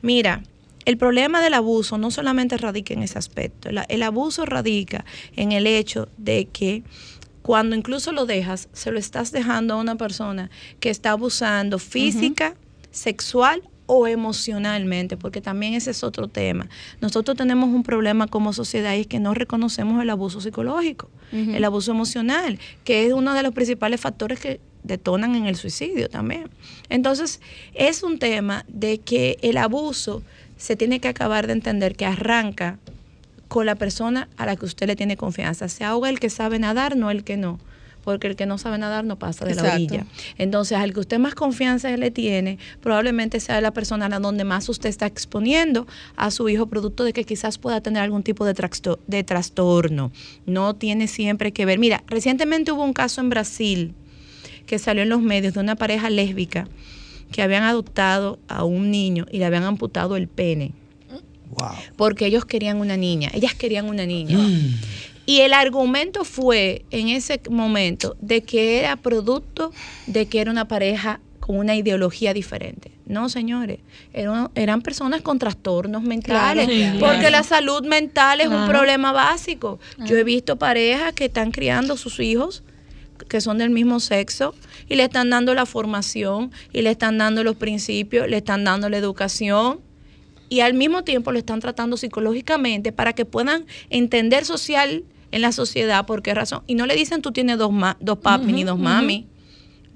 Mira, 0.00 0.42
el 0.84 0.96
problema 0.96 1.40
del 1.40 1.54
abuso 1.54 1.98
no 1.98 2.10
solamente 2.10 2.56
radica 2.56 2.94
en 2.94 3.02
ese 3.02 3.18
aspecto. 3.18 3.68
El 3.68 4.02
abuso 4.02 4.44
radica 4.44 5.04
en 5.36 5.52
el 5.52 5.66
hecho 5.66 6.08
de 6.16 6.46
que 6.46 6.82
cuando 7.42 7.76
incluso 7.76 8.12
lo 8.12 8.26
dejas, 8.26 8.68
se 8.72 8.90
lo 8.90 8.98
estás 8.98 9.30
dejando 9.30 9.74
a 9.74 9.76
una 9.76 9.96
persona 9.96 10.50
que 10.80 10.90
está 10.90 11.10
abusando 11.10 11.78
física, 11.78 12.54
sexual 12.90 13.62
o 13.86 14.06
emocionalmente, 14.06 15.18
porque 15.18 15.42
también 15.42 15.74
ese 15.74 15.90
es 15.90 16.02
otro 16.04 16.28
tema. 16.28 16.68
Nosotros 17.02 17.36
tenemos 17.36 17.68
un 17.68 17.82
problema 17.82 18.28
como 18.28 18.54
sociedad 18.54 18.94
y 18.94 19.00
es 19.00 19.06
que 19.06 19.20
no 19.20 19.34
reconocemos 19.34 20.02
el 20.02 20.08
abuso 20.08 20.40
psicológico, 20.40 21.10
el 21.32 21.64
abuso 21.64 21.90
emocional, 21.90 22.58
que 22.84 23.06
es 23.06 23.12
uno 23.12 23.34
de 23.34 23.42
los 23.42 23.52
principales 23.52 24.00
factores 24.00 24.40
que 24.40 24.60
detonan 24.82 25.34
en 25.34 25.46
el 25.46 25.56
suicidio 25.56 26.08
también. 26.08 26.48
Entonces, 26.88 27.40
es 27.74 28.02
un 28.02 28.18
tema 28.18 28.64
de 28.68 28.98
que 28.98 29.38
el 29.42 29.58
abuso 29.58 30.22
se 30.56 30.76
tiene 30.76 31.00
que 31.00 31.08
acabar 31.08 31.46
de 31.46 31.52
entender 31.52 31.96
que 31.96 32.06
arranca 32.06 32.78
con 33.48 33.66
la 33.66 33.74
persona 33.74 34.28
a 34.36 34.46
la 34.46 34.56
que 34.56 34.64
usted 34.64 34.86
le 34.86 34.96
tiene 34.96 35.16
confianza. 35.16 35.68
Se 35.68 35.84
ahoga 35.84 36.08
el 36.08 36.20
que 36.20 36.30
sabe 36.30 36.58
nadar, 36.58 36.96
no 36.96 37.10
el 37.10 37.24
que 37.24 37.36
no. 37.36 37.60
Porque 38.02 38.26
el 38.26 38.36
que 38.36 38.44
no 38.44 38.58
sabe 38.58 38.76
nadar 38.76 39.04
no 39.04 39.18
pasa 39.18 39.46
de 39.46 39.54
la 39.54 39.62
orilla. 39.62 40.04
Entonces, 40.36 40.76
al 40.76 40.92
que 40.92 41.00
usted 41.00 41.18
más 41.18 41.34
confianza 41.34 41.96
le 41.96 42.10
tiene, 42.10 42.58
probablemente 42.82 43.40
sea 43.40 43.62
la 43.62 43.72
persona 43.72 44.06
a 44.06 44.08
la 44.10 44.18
donde 44.18 44.44
más 44.44 44.68
usted 44.68 44.90
está 44.90 45.06
exponiendo 45.06 45.86
a 46.16 46.30
su 46.30 46.48
hijo, 46.50 46.66
producto 46.66 47.04
de 47.04 47.14
que 47.14 47.24
quizás 47.24 47.56
pueda 47.56 47.80
tener 47.80 48.02
algún 48.02 48.22
tipo 48.22 48.44
de, 48.44 48.54
de 49.06 49.24
trastorno. 49.24 50.12
No 50.44 50.74
tiene 50.74 51.06
siempre 51.06 51.52
que 51.52 51.64
ver. 51.64 51.78
Mira, 51.78 52.04
recientemente 52.06 52.72
hubo 52.72 52.84
un 52.84 52.92
caso 52.92 53.22
en 53.22 53.30
Brasil 53.30 53.94
que 54.66 54.78
salió 54.78 55.04
en 55.04 55.08
los 55.08 55.22
medios 55.22 55.54
de 55.54 55.60
una 55.60 55.76
pareja 55.76 56.10
lésbica 56.10 56.68
que 57.34 57.42
habían 57.42 57.64
adoptado 57.64 58.38
a 58.46 58.62
un 58.62 58.92
niño 58.92 59.26
y 59.28 59.38
le 59.38 59.44
habían 59.44 59.64
amputado 59.64 60.14
el 60.14 60.28
pene 60.28 60.70
porque 61.96 62.26
ellos 62.26 62.44
querían 62.44 62.76
una 62.76 62.96
niña, 62.96 63.28
ellas 63.34 63.54
querían 63.54 63.86
una 63.86 64.06
niña. 64.06 64.38
Y 65.26 65.40
el 65.40 65.52
argumento 65.52 66.24
fue 66.24 66.84
en 66.92 67.08
ese 67.08 67.40
momento 67.50 68.16
de 68.20 68.42
que 68.42 68.78
era 68.78 68.94
producto 68.94 69.72
de 70.06 70.26
que 70.26 70.40
era 70.40 70.50
una 70.52 70.68
pareja 70.68 71.18
con 71.40 71.56
una 71.56 71.74
ideología 71.74 72.32
diferente. 72.32 72.92
No, 73.04 73.28
señores, 73.28 73.80
eran, 74.12 74.50
eran 74.54 74.80
personas 74.80 75.20
con 75.20 75.40
trastornos 75.40 76.02
mentales, 76.02 76.66
Claro, 76.66 76.92
sí, 76.92 76.98
porque 77.00 77.18
claro. 77.18 77.30
la 77.30 77.42
salud 77.42 77.84
mental 77.84 78.42
es 78.42 78.46
un 78.46 78.66
problema 78.68 79.10
básico. 79.12 79.80
Yo 80.06 80.16
he 80.16 80.24
visto 80.24 80.56
parejas 80.56 81.12
que 81.14 81.24
están 81.24 81.50
criando 81.50 81.96
sus 81.96 82.20
hijos 82.20 82.62
que 83.28 83.40
son 83.40 83.58
del 83.58 83.70
mismo 83.70 84.00
sexo 84.00 84.54
y 84.88 84.94
le 84.96 85.04
están 85.04 85.30
dando 85.30 85.54
la 85.54 85.66
formación 85.66 86.50
y 86.72 86.82
le 86.82 86.90
están 86.90 87.18
dando 87.18 87.42
los 87.44 87.56
principios, 87.56 88.28
le 88.28 88.38
están 88.38 88.64
dando 88.64 88.88
la 88.88 88.96
educación 88.98 89.80
y 90.48 90.60
al 90.60 90.74
mismo 90.74 91.02
tiempo 91.04 91.32
lo 91.32 91.38
están 91.38 91.60
tratando 91.60 91.96
psicológicamente 91.96 92.92
para 92.92 93.12
que 93.12 93.24
puedan 93.24 93.64
entender 93.90 94.44
social 94.44 95.04
en 95.32 95.40
la 95.42 95.50
sociedad 95.52 96.06
por 96.06 96.22
qué 96.22 96.32
razón. 96.34 96.62
Y 96.66 96.74
no 96.76 96.86
le 96.86 96.94
dicen 96.94 97.22
tú 97.22 97.32
tienes 97.32 97.58
dos, 97.58 97.72
ma- 97.72 97.96
dos 98.00 98.18
papi 98.18 98.52
ni 98.52 98.62
dos 98.64 98.78
mami. 98.78 99.26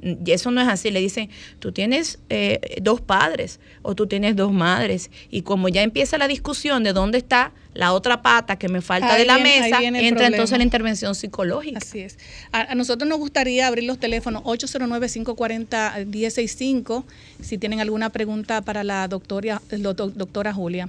Y 0.01 0.31
eso 0.31 0.51
no 0.51 0.61
es 0.61 0.69
así. 0.69 0.91
Le 0.91 1.01
dicen, 1.01 1.29
tú 1.59 1.73
tienes 1.73 2.19
eh, 2.31 2.79
dos 2.83 3.01
padres 3.01 3.59
o 3.83 3.95
tú 3.95 4.07
tienes 4.07 4.37
dos 4.37 4.53
madres. 4.53 5.11
Y 5.31 5.43
como 5.43 5.69
ya 5.69 5.83
empieza 5.83 6.19
la 6.19 6.29
discusión 6.29 6.85
de 6.85 6.93
dónde 6.93 7.19
está 7.19 7.53
la 7.75 7.93
otra 7.93 8.23
pata 8.23 8.57
que 8.59 8.69
me 8.69 8.81
falta 8.81 9.13
Ahí 9.15 9.21
de 9.21 9.27
la 9.27 9.37
viene- 9.37 9.61
mesa, 9.61 9.83
entra 9.83 10.27
entonces 10.27 10.59
la 10.59 10.65
intervención 10.65 11.15
psicológica. 11.15 11.79
Así 11.79 12.01
es. 12.01 12.19
A, 12.53 12.73
a 12.73 12.75
nosotros 12.75 13.09
nos 13.09 13.19
gustaría 13.19 13.67
abrir 13.67 13.85
los 13.85 13.99
teléfonos 13.99 14.43
809-540-1065 14.45 17.05
si 17.43 17.59
tienen 17.59 17.81
alguna 17.81 18.11
pregunta 18.11 18.63
para 18.63 18.85
la 18.85 19.07
doctora, 19.09 19.61
doctora 19.71 20.53
Julia. 20.53 20.89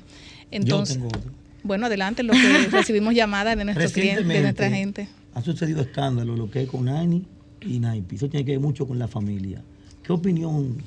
Entonces, 0.52 0.98
Yo 0.98 1.07
tengo 1.07 1.22
bueno, 1.64 1.88
adelante, 1.88 2.23
lo 2.23 2.34
que 2.34 2.68
recibimos 2.72 3.14
llamadas 3.14 3.57
de 3.57 3.65
nuestros 3.65 3.91
clientes, 3.91 4.27
de 4.27 4.41
nuestra 4.41 4.69
gente. 4.69 5.07
Ha 5.36 5.41
sucedido 5.41 5.81
escándalo 5.81 6.36
lo 6.36 6.49
que 6.49 6.64
es 6.64 6.69
con 6.69 6.86
Nani 6.86 7.23
y 7.61 7.80
Naipi. 7.80 8.15
Eso 8.15 8.30
tiene 8.30 8.45
que 8.45 8.52
ver 8.52 8.60
mucho 8.60 8.88
con 8.88 8.99
la 8.99 9.07
familia. 9.07 9.61
¿Qué 10.03 10.14
opinión 10.14 10.77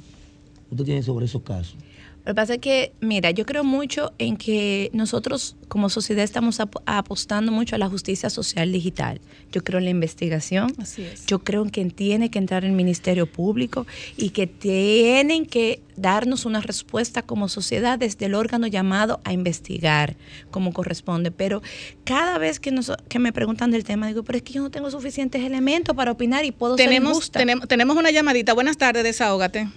usted 0.70 0.84
tiene 0.84 1.02
sobre 1.02 1.26
esos 1.26 1.42
casos? 1.42 1.76
Lo 2.24 2.30
que 2.30 2.34
pasa 2.36 2.54
es 2.54 2.60
que, 2.60 2.92
mira, 3.00 3.32
yo 3.32 3.44
creo 3.44 3.64
mucho 3.64 4.12
en 4.18 4.36
que 4.36 4.90
nosotros 4.92 5.56
como 5.66 5.88
sociedad 5.90 6.22
estamos 6.22 6.60
ap- 6.60 6.76
apostando 6.86 7.50
mucho 7.50 7.74
a 7.74 7.78
la 7.78 7.88
justicia 7.88 8.30
social 8.30 8.70
digital. 8.70 9.20
Yo 9.50 9.64
creo 9.64 9.78
en 9.78 9.84
la 9.86 9.90
investigación. 9.90 10.72
Así 10.78 11.02
es. 11.02 11.26
Yo 11.26 11.40
creo 11.40 11.64
en 11.64 11.70
que 11.70 11.84
tiene 11.86 12.30
que 12.30 12.38
entrar 12.38 12.64
el 12.64 12.72
Ministerio 12.72 13.26
Público 13.26 13.88
y 14.16 14.30
que 14.30 14.46
tienen 14.46 15.46
que 15.46 15.80
darnos 15.96 16.44
una 16.44 16.60
respuesta 16.60 17.22
como 17.22 17.48
sociedad 17.48 17.98
desde 17.98 18.26
el 18.26 18.34
órgano 18.34 18.68
llamado 18.68 19.20
a 19.24 19.32
investigar 19.32 20.14
como 20.52 20.72
corresponde. 20.72 21.32
Pero 21.32 21.60
cada 22.04 22.38
vez 22.38 22.60
que, 22.60 22.70
nos, 22.70 22.92
que 23.08 23.18
me 23.18 23.32
preguntan 23.32 23.72
del 23.72 23.82
tema, 23.82 24.06
digo, 24.06 24.22
pero 24.22 24.36
es 24.38 24.44
que 24.44 24.52
yo 24.52 24.62
no 24.62 24.70
tengo 24.70 24.92
suficientes 24.92 25.42
elementos 25.42 25.96
para 25.96 26.12
opinar 26.12 26.44
y 26.44 26.52
puedo 26.52 26.76
ser 26.76 26.86
Tenemos, 26.86 27.10
injusta. 27.16 27.40
tenemos, 27.40 27.66
tenemos 27.66 27.96
una 27.96 28.12
llamadita. 28.12 28.52
Buenas 28.54 28.76
tardes, 28.76 29.02
desahógate. 29.02 29.68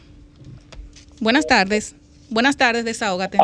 Buenas 1.20 1.48
tardes. 1.48 1.96
Buenas 2.30 2.57
tardes, 2.57 2.85
desahógate. 2.85 3.38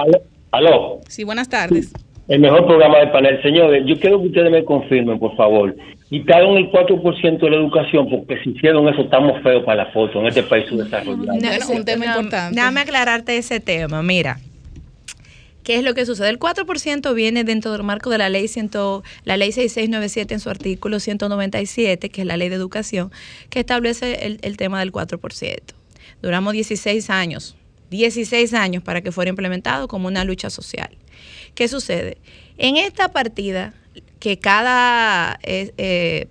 Aló, 0.52 1.00
Sí, 1.08 1.24
buenas 1.24 1.48
tardes. 1.50 1.94
el 2.28 2.40
mejor 2.40 2.66
programa 2.66 2.98
del 3.00 3.12
panel. 3.12 3.42
Señores, 3.42 3.84
yo 3.86 4.00
quiero 4.00 4.20
que 4.22 4.28
ustedes 4.28 4.52
me 4.52 4.64
confirmen, 4.66 5.18
por 5.20 5.36
favor. 5.36 5.76
Quitaron 6.10 6.58
el 6.58 6.70
4% 6.70 7.40
de 7.40 7.50
la 7.50 7.56
educación 7.56 8.10
porque 8.10 8.38
si 8.44 8.50
hicieron 8.50 8.88
eso 8.90 9.02
estamos 9.04 9.42
feos 9.44 9.64
para 9.64 9.86
la 9.86 9.92
foto 9.94 10.20
en 10.20 10.28
este 10.28 10.44
país 10.44 10.66
subdesarrollado. 10.68 11.40
No, 11.40 11.52
sí, 11.62 11.74
no, 11.74 12.50
Déjame 12.52 12.82
aclararte 12.82 13.38
ese 13.38 13.62
tema. 13.62 14.04
Mira, 14.04 14.40
¿qué 15.64 15.76
es 15.78 15.84
lo 15.86 15.94
que 15.94 16.06
sucede? 16.06 16.28
El 16.30 16.38
4% 16.38 17.14
viene 17.14 17.46
dentro 17.46 17.72
del 17.72 17.84
marco 17.84 18.10
de 18.10 18.18
la 18.18 18.28
ley, 18.28 18.50
ciento, 18.50 19.04
la 19.24 19.38
ley 19.38 19.54
6697 19.54 20.34
en 20.34 20.40
su 20.42 20.50
artículo 20.50 21.00
197, 21.00 22.10
que 22.10 22.22
es 22.22 22.28
la 22.28 22.36
ley 22.36 22.50
de 22.50 22.56
educación, 22.56 23.10
que 23.50 23.62
establece 23.62 24.26
el, 24.26 24.40
el 24.42 24.58
tema 24.58 24.82
del 24.82 24.92
4%. 24.92 25.60
Duramos 26.22 26.52
16 26.54 27.10
años, 27.10 27.56
16 27.92 28.54
años 28.54 28.82
para 28.82 29.02
que 29.02 29.12
fuera 29.12 29.30
implementado 29.30 29.88
como 29.88 30.08
una 30.08 30.24
lucha 30.24 30.50
social. 30.50 30.90
¿Qué 31.54 31.68
sucede? 31.68 32.18
En 32.58 32.78
esta 32.78 33.12
partida, 33.12 33.74
que 34.20 34.40
cada, 34.40 35.40
eh, 35.44 36.28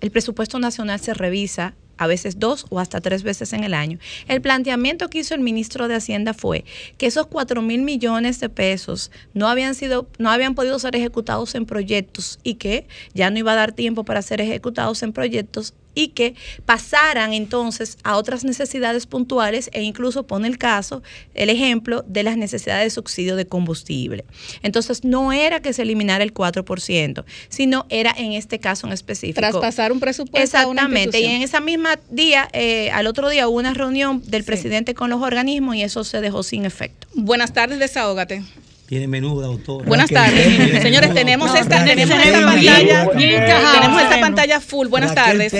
el 0.00 0.10
presupuesto 0.10 0.58
nacional 0.58 1.00
se 1.00 1.12
revisa 1.12 1.74
a 2.00 2.06
veces 2.06 2.38
dos 2.38 2.64
o 2.70 2.80
hasta 2.80 3.00
tres 3.02 3.22
veces 3.24 3.52
en 3.52 3.62
el 3.62 3.74
año. 3.74 3.98
El 4.26 4.40
planteamiento 4.40 5.10
que 5.10 5.18
hizo 5.18 5.34
el 5.34 5.40
ministro 5.40 5.86
de 5.86 5.96
Hacienda 5.96 6.32
fue 6.32 6.64
que 6.96 7.06
esos 7.06 7.26
4 7.26 7.60
mil 7.60 7.82
millones 7.82 8.40
de 8.40 8.48
pesos 8.48 9.10
no 9.34 9.48
habían 9.48 9.74
sido, 9.74 10.08
no 10.18 10.30
habían 10.30 10.54
podido 10.54 10.78
ser 10.78 10.96
ejecutados 10.96 11.54
en 11.54 11.66
proyectos 11.66 12.38
y 12.42 12.54
que 12.54 12.86
ya 13.12 13.30
no 13.30 13.38
iba 13.38 13.52
a 13.52 13.56
dar 13.56 13.72
tiempo 13.72 14.04
para 14.04 14.22
ser 14.22 14.40
ejecutados 14.40 15.02
en 15.02 15.12
proyectos 15.12 15.74
y 15.94 16.08
que 16.08 16.34
pasaran 16.64 17.32
entonces 17.32 17.98
a 18.04 18.16
otras 18.16 18.44
necesidades 18.44 19.06
puntuales 19.06 19.70
e 19.72 19.82
incluso 19.82 20.26
pone 20.26 20.48
el 20.48 20.58
caso, 20.58 21.02
el 21.34 21.50
ejemplo 21.50 22.04
de 22.06 22.22
las 22.22 22.36
necesidades 22.36 22.84
de 22.84 22.90
subsidio 22.90 23.36
de 23.36 23.46
combustible. 23.46 24.24
Entonces 24.62 25.04
no 25.04 25.32
era 25.32 25.60
que 25.60 25.72
se 25.72 25.82
eliminara 25.82 26.24
el 26.24 26.32
4%, 26.32 27.24
sino 27.48 27.86
era 27.88 28.14
en 28.16 28.32
este 28.32 28.58
caso 28.58 28.86
en 28.86 28.92
específico. 28.92 29.40
Traspasar 29.40 29.92
un 29.92 30.00
presupuesto 30.00 30.58
a 30.58 30.66
una 30.66 30.82
Exactamente, 30.82 31.20
y 31.20 31.24
en 31.24 31.42
esa 31.42 31.60
misma 31.60 31.98
día, 32.10 32.48
eh, 32.52 32.90
al 32.90 33.06
otro 33.06 33.28
día 33.28 33.48
hubo 33.48 33.58
una 33.58 33.74
reunión 33.74 34.22
del 34.26 34.44
presidente 34.44 34.94
con 34.94 35.10
los 35.10 35.22
organismos 35.22 35.76
y 35.76 35.82
eso 35.82 36.04
se 36.04 36.20
dejó 36.20 36.42
sin 36.42 36.64
efecto. 36.64 37.06
Buenas 37.14 37.52
tardes, 37.52 37.78
desahógate. 37.78 38.42
Tiene 38.90 39.06
menuda, 39.06 39.46
doctora. 39.46 39.86
Buenas 39.86 40.10
tardes. 40.10 40.82
Señores, 40.82 41.14
tenemos 41.14 41.54
esta, 41.54 41.84
tenemos 41.84 42.18
esta 42.18 42.40
pantalla, 42.44 43.06
tenemos 43.12 44.02
esta 44.02 44.20
pantalla 44.20 44.60
full. 44.60 44.88
Buenas 44.88 45.14
tardes. 45.14 45.52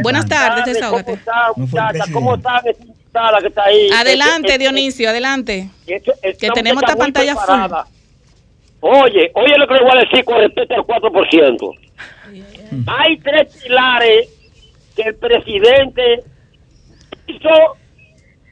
Buenas 0.00 0.26
tardes, 0.26 0.64
desahógate. 0.66 1.18
¿Cómo 2.12 2.36
está 2.36 2.58
esa 2.58 2.78
invitada 2.84 3.40
que 3.40 3.48
está 3.48 3.64
ahí? 3.64 3.90
Adelante, 3.92 4.46
Este- 4.52 4.58
Dionisio, 4.58 5.08
adelante. 5.10 5.70
este- 5.88 6.12
Que 6.22 6.28
esta 6.46 6.52
tenemos 6.52 6.82
muchacha 6.84 6.92
esta 6.92 7.04
pantalla 7.04 7.34
full. 7.34 7.90
Oye, 8.82 9.32
oye 9.34 9.58
lo 9.58 9.66
que 9.66 9.74
le 9.74 9.80
voy 9.80 9.90
a 9.96 10.00
decir 10.08 10.24
con 10.24 10.38
respecto 10.38 10.74
al 10.76 10.84
4%. 10.84 11.72
Hay 12.86 13.18
tres 13.18 13.56
pilares 13.60 14.28
que 14.94 15.02
el 15.02 15.16
presidente 15.16 16.22
hizo. 17.26 17.48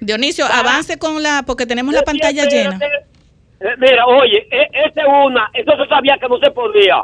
Dionisio, 0.00 0.46
avance 0.46 0.98
con 0.98 1.22
la, 1.22 1.44
porque 1.46 1.64
tenemos 1.64 1.94
la 1.94 2.02
pantalla 2.02 2.44
llena. 2.46 2.80
Eh, 3.60 3.74
Mira, 3.78 4.06
oye, 4.06 4.46
e- 4.50 4.68
esa 4.86 5.00
es 5.02 5.06
una, 5.08 5.50
eso 5.54 5.72
se 5.76 5.86
sabía 5.88 6.16
que 6.18 6.28
no 6.28 6.38
se 6.38 6.50
podía. 6.50 7.02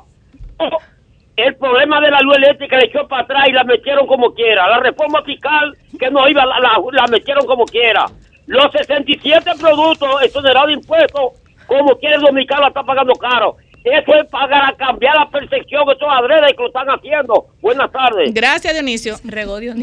El 1.36 1.54
problema 1.56 2.00
de 2.00 2.10
la 2.10 2.20
luz 2.20 2.36
eléctrica 2.36 2.78
le 2.78 2.86
echó 2.86 3.06
para 3.06 3.22
atrás 3.22 3.44
y 3.48 3.52
la 3.52 3.62
metieron 3.64 4.06
como 4.06 4.32
quiera. 4.34 4.68
La 4.70 4.80
reforma 4.80 5.22
fiscal 5.22 5.76
que 5.98 6.10
no 6.10 6.26
iba, 6.28 6.46
la, 6.46 6.58
la, 6.60 6.78
la 6.92 7.06
metieron 7.08 7.44
como 7.46 7.66
quiera. 7.66 8.06
Los 8.46 8.72
67 8.72 9.50
productos 9.60 10.22
exonerados 10.22 10.68
de 10.68 10.74
impuestos, 10.74 11.32
como 11.66 11.94
quiera 11.98 12.16
el 12.16 12.22
dominicano 12.22 12.62
la 12.62 12.68
está 12.68 12.82
pagando 12.84 13.12
caro. 13.14 13.56
Eso 13.84 14.14
es 14.14 14.24
para 14.30 14.72
cambiar 14.78 15.14
la 15.14 15.28
percepción, 15.28 15.82
eso 15.82 15.92
es 16.06 16.12
adrede 16.12 16.54
que 16.56 16.62
lo 16.62 16.68
están 16.68 16.88
haciendo. 16.88 17.46
Buenas 17.60 17.92
tardes. 17.92 18.32
Gracias, 18.32 18.72
Dionisio. 18.72 19.16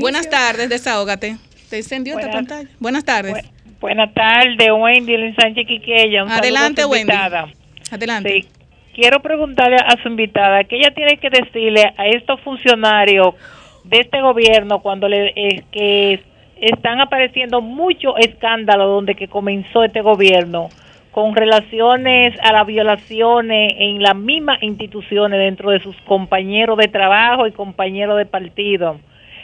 Buenas 0.01 0.29
tardes, 0.29 0.69
desahógate. 0.69 1.37
Te 1.69 1.77
encendió 1.77 2.17
esta 2.17 2.31
pantalla. 2.31 2.69
Buenas 2.79 3.05
tardes. 3.05 3.33
Buenas 3.83 4.13
tardes, 4.13 4.69
Wendy 4.71 5.13
Elin 5.13 5.35
Sánchez 5.35 5.67
Quiqueya. 5.67 6.23
Un 6.23 6.29
saludo 6.29 6.41
Adelante, 6.41 6.81
a 6.83 6.85
su 6.85 6.89
Wendy. 6.89 7.13
Adelante. 7.91 8.29
Sí, 8.31 8.47
quiero 8.95 9.21
preguntarle 9.21 9.75
a 9.75 10.01
su 10.01 10.07
invitada 10.07 10.63
que 10.63 10.77
ella 10.77 10.91
tiene 10.95 11.17
que 11.17 11.29
decirle 11.29 11.93
a 11.97 12.07
estos 12.07 12.39
funcionarios 12.39 13.35
de 13.83 13.99
este 13.99 14.21
gobierno 14.21 14.79
cuando 14.79 15.09
le 15.09 15.33
eh, 15.35 15.63
que 15.69 16.23
están 16.61 17.01
apareciendo 17.01 17.59
muchos 17.59 18.13
escándalos 18.19 18.87
donde 18.87 19.15
que 19.15 19.27
comenzó 19.27 19.83
este 19.83 19.99
gobierno 19.99 20.69
con 21.11 21.35
relaciones 21.35 22.39
a 22.41 22.53
las 22.53 22.65
violaciones 22.65 23.73
en 23.77 24.01
las 24.01 24.15
mismas 24.15 24.63
instituciones 24.63 25.37
dentro 25.39 25.71
de 25.71 25.81
sus 25.81 25.97
compañeros 26.03 26.77
de 26.77 26.87
trabajo 26.87 27.47
y 27.47 27.51
compañeros 27.51 28.17
de 28.17 28.27
partido 28.27 28.97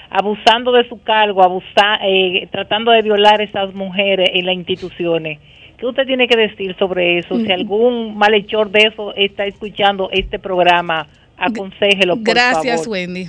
abusando 0.09 0.71
de 0.71 0.87
su 0.89 1.01
cargo, 1.03 1.43
abusa, 1.43 1.99
eh, 2.03 2.47
tratando 2.51 2.91
de 2.91 3.01
violar 3.01 3.41
a 3.41 3.43
esas 3.43 3.73
mujeres 3.73 4.29
en 4.33 4.45
las 4.45 4.55
instituciones. 4.55 5.39
¿Qué 5.77 5.85
usted 5.85 6.05
tiene 6.05 6.27
que 6.27 6.35
decir 6.35 6.75
sobre 6.77 7.19
eso? 7.19 7.39
Si 7.39 7.51
algún 7.51 8.17
malhechor 8.17 8.69
de 8.69 8.89
eso 8.91 9.13
está 9.15 9.45
escuchando 9.45 10.09
este 10.11 10.37
programa, 10.37 11.07
aconsejelo, 11.37 12.15
por 12.15 12.33
Gracias, 12.33 12.81
favor. 12.81 12.89
Wendy. 12.89 13.27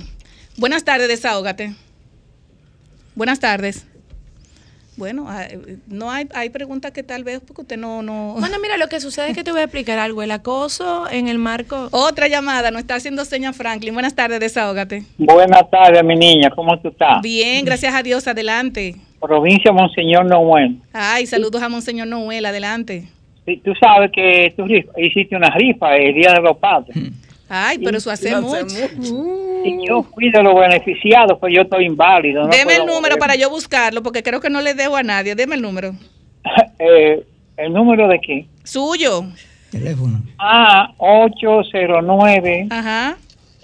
Buenas 0.57 0.83
tardes, 0.83 1.07
desahógate. 1.07 1.71
Buenas 3.15 3.39
tardes. 3.39 3.87
Bueno, 5.01 5.25
ah, 5.27 5.45
eh, 5.49 5.77
no 5.87 6.11
hay, 6.11 6.27
hay 6.31 6.51
preguntas 6.51 6.91
que 6.91 7.01
tal 7.01 7.23
vez 7.23 7.39
porque 7.39 7.63
usted 7.63 7.75
no, 7.75 8.03
no. 8.03 8.35
Bueno, 8.37 8.57
mira, 8.61 8.77
lo 8.77 8.87
que 8.87 8.99
sucede 8.99 9.31
es 9.31 9.35
que 9.35 9.43
te 9.43 9.51
voy 9.51 9.61
a 9.61 9.63
explicar 9.63 9.97
algo. 9.97 10.21
El 10.21 10.29
acoso 10.29 11.09
en 11.09 11.27
el 11.27 11.39
marco... 11.39 11.87
Otra 11.89 12.27
llamada, 12.27 12.69
nos 12.69 12.81
está 12.83 12.93
haciendo 12.93 13.25
seña 13.25 13.51
Franklin. 13.51 13.95
Buenas 13.95 14.13
tardes, 14.13 14.39
desahógate. 14.39 15.01
Buenas 15.17 15.67
tardes, 15.71 16.03
mi 16.03 16.15
niña, 16.15 16.51
¿cómo 16.51 16.79
tú 16.79 16.89
estás? 16.89 17.19
Bien, 17.23 17.65
gracias 17.65 17.95
a 17.95 18.03
Dios, 18.03 18.27
adelante. 18.27 18.93
Provincia 19.19 19.71
Monseñor 19.71 20.27
Noel. 20.27 20.77
Ay, 20.93 21.25
saludos 21.25 21.63
a 21.63 21.69
Monseñor 21.69 22.05
Noel, 22.05 22.45
adelante. 22.45 23.07
Sí, 23.47 23.59
Tú 23.65 23.73
sabes 23.81 24.11
que 24.11 24.53
tú 24.55 24.67
hiciste 24.97 25.35
una 25.35 25.49
rifa 25.49 25.95
el 25.95 26.13
Día 26.13 26.33
de 26.33 26.41
los 26.41 26.57
Padres. 26.57 26.95
Ay, 27.53 27.79
pero 27.79 27.97
eso 27.97 28.09
hace 28.09 28.33
mucho. 28.39 28.65
Y 29.65 29.85
yo 29.85 30.03
fui 30.03 30.31
de 30.31 30.41
los 30.41 30.55
beneficiados, 30.55 31.37
pues 31.39 31.53
yo 31.53 31.63
estoy 31.63 31.85
inválido. 31.85 32.43
no 32.43 32.47
Deme 32.49 32.75
el 32.75 32.83
puedo 32.83 32.95
número 32.95 33.15
mover. 33.15 33.19
para 33.19 33.35
yo 33.35 33.49
buscarlo, 33.49 34.01
porque 34.01 34.23
creo 34.23 34.39
que 34.39 34.49
no 34.49 34.61
le 34.61 34.73
debo 34.73 34.95
a 34.95 35.03
nadie. 35.03 35.35
Deme 35.35 35.55
el 35.55 35.61
número. 35.61 35.93
Eh, 36.79 37.23
¿El 37.57 37.73
número 37.73 38.07
de 38.07 38.19
qué? 38.19 38.45
Suyo. 38.63 39.25
Ah, 40.39 40.91
809 40.97 42.67
Ajá. 42.71 43.17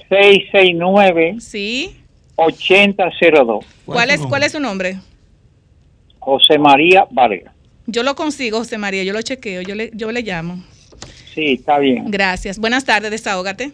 669 0.10 1.38
Sí. 1.40 1.96
8002. 2.36 3.66
¿Cuál 3.86 4.10
es, 4.12 4.22
¿Cuál 4.22 4.44
es 4.44 4.52
su 4.52 4.60
nombre? 4.60 5.00
José 6.20 6.60
María 6.60 7.08
Vargas. 7.10 7.54
Yo 7.88 8.04
lo 8.04 8.16
consigo, 8.16 8.60
José 8.60 8.78
María, 8.78 9.04
yo 9.04 9.14
lo 9.14 9.22
chequeo, 9.22 9.62
yo 9.62 9.74
le, 9.74 9.90
yo 9.94 10.12
le 10.12 10.22
llamo. 10.22 10.62
Sí, 11.38 11.54
está 11.54 11.78
bien. 11.78 12.10
Gracias. 12.10 12.58
Buenas 12.58 12.84
tardes, 12.84 13.12
desahógate. 13.12 13.72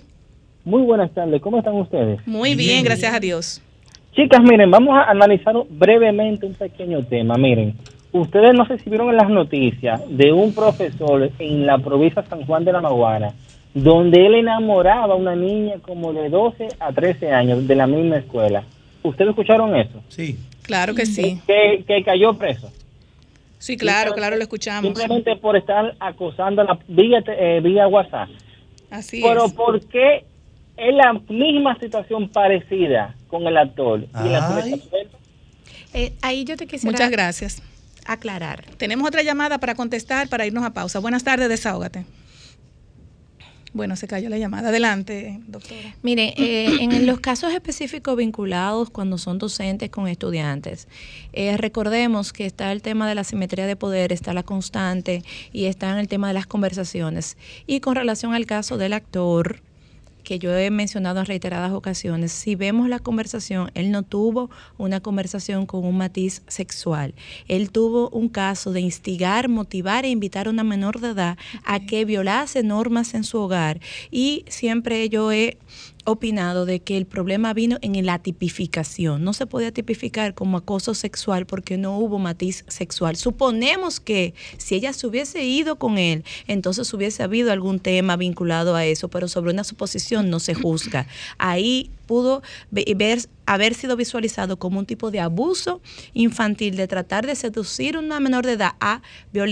Muy 0.65 0.81
buenas 0.81 1.13
tardes, 1.13 1.41
¿cómo 1.41 1.59
están 1.59 1.75
ustedes? 1.75 2.19
Muy 2.27 2.55
bien, 2.55 2.83
gracias 2.83 3.13
a 3.13 3.21
Dios. 3.21 3.61
Chicas, 4.13 4.41
miren, 4.43 4.69
vamos 4.69 4.93
a 4.97 5.09
analizar 5.09 5.55
brevemente 5.69 6.45
un 6.45 6.55
pequeño 6.55 7.05
tema. 7.05 7.35
Miren, 7.35 7.73
ustedes 8.11 8.53
no 8.53 8.65
si 8.65 8.89
vieron 8.89 9.11
en 9.11 9.15
las 9.15 9.29
noticias 9.29 10.01
de 10.09 10.33
un 10.33 10.53
profesor 10.53 11.31
en 11.39 11.65
la 11.65 11.77
provincia 11.77 12.21
de 12.21 12.27
San 12.27 12.45
Juan 12.45 12.65
de 12.65 12.73
la 12.73 12.81
Maguana, 12.81 13.33
donde 13.73 14.25
él 14.25 14.35
enamoraba 14.35 15.13
a 15.13 15.15
una 15.15 15.33
niña 15.33 15.75
como 15.81 16.11
de 16.11 16.27
12 16.27 16.67
a 16.81 16.91
13 16.91 17.31
años 17.31 17.65
de 17.65 17.75
la 17.77 17.87
misma 17.87 18.17
escuela. 18.17 18.65
¿Ustedes 19.03 19.29
escucharon 19.29 19.73
eso? 19.73 20.03
Sí. 20.09 20.37
Claro 20.63 20.95
que 20.95 21.05
sí. 21.05 21.39
Que, 21.47 21.85
que 21.87 22.03
cayó 22.03 22.33
preso. 22.33 22.69
Sí, 23.63 23.77
claro, 23.77 24.13
claro, 24.13 24.35
lo 24.35 24.41
escuchamos. 24.41 24.83
Simplemente 24.83 25.37
por 25.37 25.55
estar 25.55 25.95
acosando 26.01 26.63
a 26.63 26.65
la, 26.65 26.79
vía, 26.89 27.23
eh, 27.25 27.61
vía 27.63 27.87
WhatsApp. 27.87 28.27
Así 28.91 29.21
Pero 29.21 29.45
es. 29.45 29.53
¿por 29.53 29.79
qué 29.87 30.25
es 30.75 30.93
la 30.93 31.13
misma 31.29 31.79
situación 31.79 32.27
parecida 32.27 33.15
con 33.29 33.47
el 33.47 33.55
actor? 33.55 34.01
Y 34.01 34.27
el 34.27 34.35
actor? 34.35 34.65
Eh, 35.93 36.11
ahí 36.21 36.43
yo 36.43 36.57
te 36.57 36.67
quisiera 36.67 36.91
Muchas 36.91 37.09
gracias. 37.09 37.63
aclarar. 38.05 38.65
Tenemos 38.75 39.07
otra 39.07 39.23
llamada 39.23 39.59
para 39.59 39.75
contestar, 39.75 40.27
para 40.27 40.45
irnos 40.45 40.65
a 40.65 40.73
pausa. 40.73 40.99
Buenas 40.99 41.23
tardes, 41.23 41.47
desahógate. 41.47 42.03
Bueno, 43.73 43.95
se 43.95 44.07
cayó 44.07 44.29
la 44.29 44.37
llamada. 44.37 44.69
Adelante, 44.69 45.39
doctora. 45.47 45.95
Mire, 46.03 46.35
eh, 46.37 46.77
en 46.79 47.07
los 47.07 47.19
casos 47.19 47.51
específicos 47.53 48.15
vinculados 48.15 48.91
cuando 48.91 49.17
son 49.17 49.39
docentes 49.39 49.89
con 49.89 50.07
estudiantes, 50.07 50.87
eh, 51.33 51.57
recordemos 51.57 52.33
que 52.33 52.45
está 52.45 52.71
el 52.71 52.83
tema 52.83 53.09
de 53.09 53.15
la 53.15 53.23
simetría 53.23 53.65
de 53.65 53.75
poder, 53.75 54.13
está 54.13 54.33
la 54.33 54.43
constante 54.43 55.23
y 55.51 55.65
está 55.65 55.91
en 55.91 55.97
el 55.97 56.07
tema 56.07 56.27
de 56.27 56.35
las 56.35 56.45
conversaciones. 56.45 57.35
Y 57.65 57.79
con 57.79 57.95
relación 57.95 58.35
al 58.35 58.45
caso 58.45 58.77
del 58.77 58.93
actor, 58.93 59.61
que 60.23 60.39
yo 60.39 60.55
he 60.55 60.71
mencionado 60.71 61.19
en 61.19 61.25
reiteradas 61.25 61.71
ocasiones, 61.71 62.31
si 62.31 62.55
vemos 62.55 62.89
la 62.89 62.99
conversación, 62.99 63.71
él 63.73 63.91
no 63.91 64.03
tuvo 64.03 64.49
una 64.77 65.01
conversación 65.01 65.65
con 65.65 65.85
un 65.85 65.97
matiz 65.97 66.41
sexual. 66.47 67.13
Él 67.47 67.71
tuvo 67.71 68.09
un 68.09 68.29
caso 68.29 68.71
de 68.71 68.81
instigar, 68.81 69.49
motivar 69.49 70.05
e 70.05 70.09
invitar 70.09 70.47
a 70.47 70.49
una 70.49 70.63
menor 70.63 70.99
de 70.99 71.09
edad 71.09 71.37
a 71.63 71.79
que 71.79 72.05
violase 72.05 72.63
normas 72.63 73.13
en 73.13 73.23
su 73.23 73.37
hogar. 73.37 73.79
Y 74.11 74.45
siempre 74.47 75.09
yo 75.09 75.31
he 75.31 75.57
opinado 76.05 76.65
de 76.65 76.79
que 76.79 76.97
el 76.97 77.05
problema 77.05 77.53
vino 77.53 77.77
en 77.81 78.05
la 78.05 78.19
tipificación. 78.19 79.23
No 79.23 79.33
se 79.33 79.45
podía 79.45 79.71
tipificar 79.71 80.33
como 80.33 80.57
acoso 80.57 80.93
sexual 80.93 81.45
porque 81.45 81.77
no 81.77 81.97
hubo 81.97 82.19
matiz 82.19 82.65
sexual. 82.67 83.15
Suponemos 83.15 83.99
que 83.99 84.33
si 84.57 84.75
ella 84.75 84.93
se 84.93 85.07
hubiese 85.07 85.43
ido 85.43 85.77
con 85.77 85.97
él, 85.97 86.23
entonces 86.47 86.93
hubiese 86.93 87.23
habido 87.23 87.51
algún 87.51 87.79
tema 87.79 88.15
vinculado 88.17 88.75
a 88.75 88.85
eso, 88.85 89.07
pero 89.07 89.27
sobre 89.27 89.51
una 89.51 89.63
suposición 89.63 90.29
no 90.29 90.39
se 90.39 90.53
juzga. 90.53 91.07
Ahí 91.37 91.89
pudo 92.05 92.41
ve- 92.71 92.85
ver, 92.95 93.19
haber 93.45 93.73
sido 93.73 93.95
visualizado 93.95 94.57
como 94.57 94.79
un 94.79 94.85
tipo 94.85 95.11
de 95.11 95.19
abuso 95.19 95.81
infantil 96.13 96.75
de 96.75 96.87
tratar 96.87 97.25
de 97.25 97.35
seducir 97.35 97.95
a 97.95 97.99
una 97.99 98.19
menor 98.19 98.45
de 98.45 98.53
edad 98.53 98.73
a, 98.79 99.01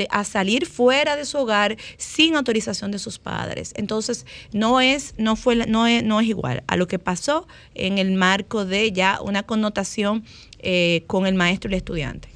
a 0.10 0.24
salir 0.24 0.66
fuera 0.66 1.16
de 1.16 1.26
su 1.26 1.38
hogar 1.38 1.78
sin 1.98 2.36
autorización 2.36 2.92
de 2.92 3.00
sus 3.00 3.20
padres. 3.20 3.74
Entonces, 3.76 4.26
no 4.54 4.82
es, 4.82 5.14
no 5.18 5.36
fue, 5.36 5.56
no 5.68 5.88
es, 5.88 6.04
no 6.04 6.20
es 6.20 6.28
igual 6.28 6.64
a 6.68 6.76
lo 6.76 6.88
que 6.88 7.00
pasó 7.00 7.48
en 7.76 7.98
el 7.98 8.12
marco 8.12 8.66
de 8.66 8.92
ya 8.92 9.20
una 9.22 9.44
connotación 9.44 10.24
eh, 10.60 11.04
con 11.08 11.26
el 11.26 11.36
maestro 11.36 11.70
y 11.70 11.74
el 11.74 11.78
estudiante. 11.78 12.30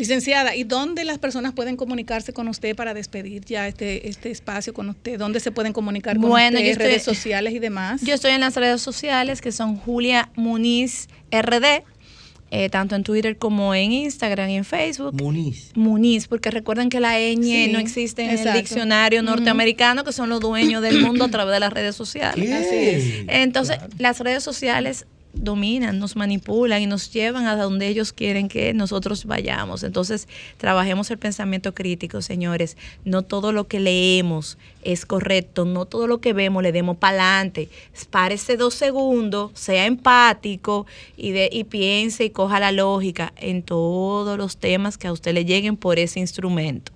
Licenciada, 0.00 0.56
¿y 0.56 0.64
dónde 0.64 1.04
las 1.04 1.18
personas 1.18 1.52
pueden 1.52 1.76
comunicarse 1.76 2.32
con 2.32 2.48
usted 2.48 2.74
para 2.74 2.94
despedir 2.94 3.44
ya 3.44 3.68
este, 3.68 4.08
este 4.08 4.30
espacio 4.30 4.72
con 4.74 4.88
usted? 4.88 5.18
¿Dónde 5.18 5.40
se 5.40 5.50
pueden 5.52 5.72
comunicar 5.72 6.16
con 6.18 6.30
Bueno, 6.30 6.56
usted? 6.56 6.64
yo 6.66 6.72
estoy- 6.72 6.86
redes 6.86 7.02
sociales 7.02 7.52
y 7.52 7.58
demás. 7.58 8.00
Yo 8.02 8.14
estoy 8.14 8.32
en 8.32 8.40
las 8.40 8.56
redes 8.56 8.80
sociales 8.80 9.40
que 9.40 9.52
son 9.52 9.76
Julia 9.76 10.30
Muniz 10.36 11.08
RD, 11.30 11.84
eh, 12.52 12.68
tanto 12.70 12.96
en 12.96 13.04
Twitter 13.04 13.36
como 13.36 13.74
en 13.74 13.92
Instagram 13.92 14.48
y 14.50 14.56
en 14.56 14.64
Facebook. 14.64 15.14
Muniz. 15.22 15.70
Muniz, 15.76 16.26
porque 16.26 16.50
recuerden 16.50 16.88
que 16.88 16.98
la 16.98 17.18
ñ 17.20 17.42
Sí, 17.42 17.68
no 17.70 17.78
existe 17.78 18.22
en 18.24 18.30
exacto. 18.30 18.50
el 18.58 18.64
diccionario 18.64 19.22
norteamericano, 19.22 20.02
que 20.02 20.12
son 20.12 20.28
los 20.30 20.40
dueños 20.40 20.82
del 20.82 21.00
mundo 21.02 21.26
a 21.26 21.28
través 21.28 21.52
de 21.54 21.60
las 21.60 21.72
redes 21.72 21.94
sociales. 21.94 22.44
¿Qué? 22.44 22.54
Así 22.54 22.74
es. 22.76 23.04
Entonces, 23.28 23.78
las 23.98 24.18
redes 24.18 24.42
sociales 24.42 25.06
dominan, 25.32 25.98
nos 25.98 26.16
manipulan 26.16 26.82
y 26.82 26.86
nos 26.86 27.12
llevan 27.12 27.46
a 27.46 27.56
donde 27.56 27.88
ellos 27.88 28.12
quieren 28.12 28.48
que 28.48 28.74
nosotros 28.74 29.24
vayamos. 29.24 29.82
Entonces, 29.82 30.28
trabajemos 30.56 31.10
el 31.10 31.18
pensamiento 31.18 31.74
crítico, 31.74 32.22
señores. 32.22 32.76
No 33.04 33.22
todo 33.22 33.52
lo 33.52 33.66
que 33.66 33.80
leemos 33.80 34.58
es 34.82 35.06
correcto, 35.06 35.64
no 35.64 35.84
todo 35.84 36.06
lo 36.06 36.20
que 36.20 36.32
vemos 36.32 36.62
le 36.62 36.72
demos 36.72 36.96
para 36.96 37.36
adelante. 37.36 37.68
Párese 38.10 38.56
dos 38.56 38.74
segundos, 38.74 39.52
sea 39.54 39.86
empático 39.86 40.86
y, 41.16 41.32
de, 41.32 41.48
y 41.52 41.64
piense 41.64 42.24
y 42.24 42.30
coja 42.30 42.60
la 42.60 42.72
lógica 42.72 43.32
en 43.36 43.62
todos 43.62 44.36
los 44.36 44.56
temas 44.56 44.98
que 44.98 45.08
a 45.08 45.12
usted 45.12 45.34
le 45.34 45.44
lleguen 45.44 45.76
por 45.76 45.98
ese 45.98 46.20
instrumento. 46.20 46.92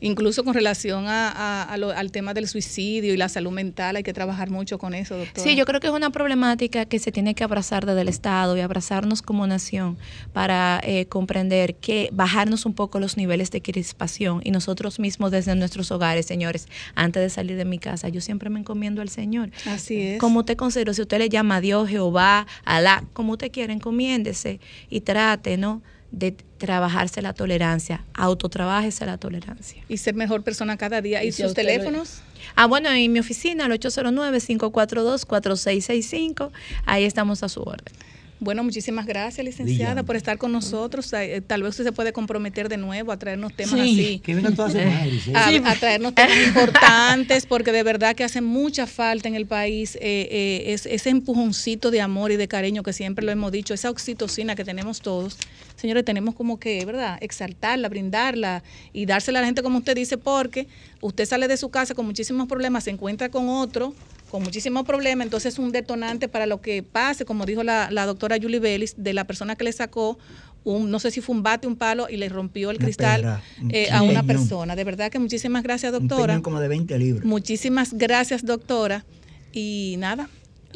Incluso 0.00 0.44
con 0.44 0.52
relación 0.52 1.06
a, 1.08 1.30
a- 1.30 1.62
a 1.62 1.76
lo- 1.78 1.90
al 1.90 2.12
tema 2.12 2.34
del 2.34 2.46
suicidio 2.48 3.14
y 3.14 3.16
la 3.16 3.28
salud 3.30 3.50
mental, 3.50 3.96
hay 3.96 4.02
que 4.02 4.12
trabajar 4.12 4.50
mucho 4.50 4.76
con 4.78 4.92
eso, 4.94 5.16
doctora. 5.16 5.42
Sí, 5.42 5.56
yo 5.56 5.64
creo 5.64 5.80
que 5.80 5.86
es 5.86 5.92
una 5.92 6.10
problemática 6.10 6.84
que 6.84 6.98
se 6.98 7.12
tiene 7.12 7.34
que 7.34 7.44
abrazar 7.44 7.86
desde 7.86 8.02
el 8.02 8.08
Estado 8.08 8.56
y 8.56 8.60
abrazarnos 8.60 9.22
como 9.22 9.46
nación 9.46 9.96
para 10.34 10.80
eh, 10.84 11.06
comprender 11.06 11.76
que 11.76 12.10
bajarnos 12.12 12.66
un 12.66 12.74
poco 12.74 13.00
los 13.00 13.16
niveles 13.16 13.50
de 13.50 13.62
crispación 13.62 14.42
y 14.44 14.50
nosotros 14.50 14.98
mismos 15.00 15.30
desde 15.30 15.54
nuestros 15.54 15.90
hogares, 15.90 16.26
señores, 16.26 16.68
antes 16.94 17.22
de 17.22 17.30
salir 17.30 17.56
de 17.56 17.64
mi 17.64 17.78
casa, 17.78 18.08
yo 18.10 18.20
siempre 18.20 18.50
me 18.50 18.60
encomiendo 18.60 19.00
al 19.00 19.08
Señor. 19.08 19.50
Así 19.64 20.00
es. 20.02 20.18
Como 20.20 20.40
usted 20.40 20.56
considera, 20.56 20.92
si 20.92 21.00
usted 21.02 21.18
le 21.18 21.28
llama 21.30 21.56
a 21.56 21.60
Dios, 21.62 21.88
Jehová, 21.88 22.46
Alá, 22.64 23.04
como 23.14 23.32
usted 23.32 23.50
quiera, 23.50 23.72
encomiéndese 23.72 24.60
y 24.90 25.00
trate, 25.00 25.56
¿no? 25.56 25.82
De 26.12 26.32
trabajarse 26.32 27.20
la 27.20 27.32
tolerancia, 27.34 28.04
autotrabájese 28.14 29.04
la 29.06 29.18
tolerancia. 29.18 29.82
Y 29.88 29.96
ser 29.98 30.14
mejor 30.14 30.42
persona 30.42 30.76
cada 30.76 31.02
día. 31.02 31.24
¿Y 31.24 31.32
si 31.32 31.42
sus 31.42 31.54
teléfonos? 31.54 32.22
Ah, 32.54 32.66
bueno, 32.66 32.90
en 32.90 33.12
mi 33.12 33.18
oficina, 33.18 33.64
al 33.66 33.72
809-542-4665, 33.72 36.50
ahí 36.86 37.04
estamos 37.04 37.42
a 37.42 37.48
su 37.48 37.62
orden. 37.62 37.92
Bueno, 38.38 38.62
muchísimas 38.62 39.06
gracias, 39.06 39.42
licenciada, 39.44 39.92
Brillante. 39.92 40.04
por 40.06 40.14
estar 40.16 40.36
con 40.36 40.52
nosotros. 40.52 41.10
Eh, 41.14 41.40
Tal 41.46 41.62
vez 41.62 41.70
usted 41.70 41.84
se 41.84 41.92
puede 41.92 42.12
comprometer 42.12 42.68
de 42.68 42.76
nuevo 42.76 43.10
a 43.10 43.18
traernos 43.18 43.54
temas 43.54 43.72
Sí, 43.80 43.80
así. 43.80 44.18
que 44.18 44.34
vengan 44.34 44.54
todas 44.54 44.74
las 44.74 44.82
semanas, 45.24 45.66
a, 45.74 45.74
traernos 45.80 46.14
temas 46.14 46.36
importantes 46.46 47.46
porque 47.46 47.72
de 47.72 47.82
verdad 47.82 48.14
que 48.14 48.24
hace 48.24 48.42
mucha 48.42 48.86
falta 48.86 49.26
en 49.28 49.36
el 49.36 49.46
país 49.46 49.96
eh, 49.96 50.28
eh, 50.30 50.64
es- 50.74 50.84
ese 50.84 51.08
empujoncito 51.08 51.90
de 51.90 52.02
amor 52.02 52.30
y 52.30 52.36
de 52.36 52.46
cariño 52.46 52.82
que 52.82 52.92
siempre 52.92 53.24
lo 53.24 53.32
hemos 53.32 53.52
dicho, 53.52 53.72
esa 53.72 53.88
oxitocina 53.88 54.54
que 54.54 54.64
tenemos 54.64 55.00
todos. 55.00 55.38
Señores, 55.76 56.04
tenemos 56.04 56.34
como 56.34 56.58
que, 56.60 56.84
¿verdad? 56.84 57.16
Exaltarla, 57.22 57.88
brindarla 57.88 58.62
y 58.92 59.06
dársela 59.06 59.38
a 59.38 59.42
la 59.42 59.46
gente 59.46 59.62
como 59.62 59.78
usted 59.78 59.94
dice 59.94 60.18
porque 60.18 60.66
usted 61.00 61.24
sale 61.24 61.48
de 61.48 61.56
su 61.56 61.70
casa 61.70 61.94
con 61.94 62.04
muchísimos 62.04 62.48
problemas, 62.48 62.84
se 62.84 62.90
encuentra 62.90 63.30
con 63.30 63.48
otro 63.48 63.94
con 64.30 64.42
muchísimos 64.42 64.84
problemas, 64.84 65.26
entonces 65.26 65.54
es 65.54 65.58
un 65.58 65.72
detonante 65.72 66.28
para 66.28 66.46
lo 66.46 66.60
que 66.60 66.82
pase, 66.82 67.24
como 67.24 67.46
dijo 67.46 67.62
la, 67.62 67.90
la 67.90 68.06
doctora 68.06 68.36
Julie 68.40 68.60
Bellis, 68.60 68.94
de 68.96 69.12
la 69.12 69.24
persona 69.24 69.56
que 69.56 69.64
le 69.64 69.72
sacó 69.72 70.18
un, 70.64 70.90
no 70.90 70.98
sé 70.98 71.12
si 71.12 71.20
fue 71.20 71.34
un 71.36 71.44
bate, 71.44 71.68
un 71.68 71.76
palo 71.76 72.08
y 72.10 72.16
le 72.16 72.28
rompió 72.28 72.70
el 72.70 72.76
Una 72.76 72.84
cristal 72.84 73.40
un 73.62 73.70
eh, 73.72 73.88
a 73.90 74.02
una 74.02 74.24
persona. 74.24 74.74
De 74.74 74.82
verdad 74.82 75.12
que 75.12 75.20
muchísimas 75.20 75.62
gracias, 75.62 75.92
Un 75.92 76.08
doctora. 76.08 76.34
peñón 76.34 76.42
como 76.42 76.60
de 76.60 76.68
20 76.68 76.98
libras. 76.98 77.24
Muchísimas 77.24 77.94
gracias, 77.94 78.44
doctora. 78.44 79.04
Y 79.52 79.94
nada, 79.98 80.28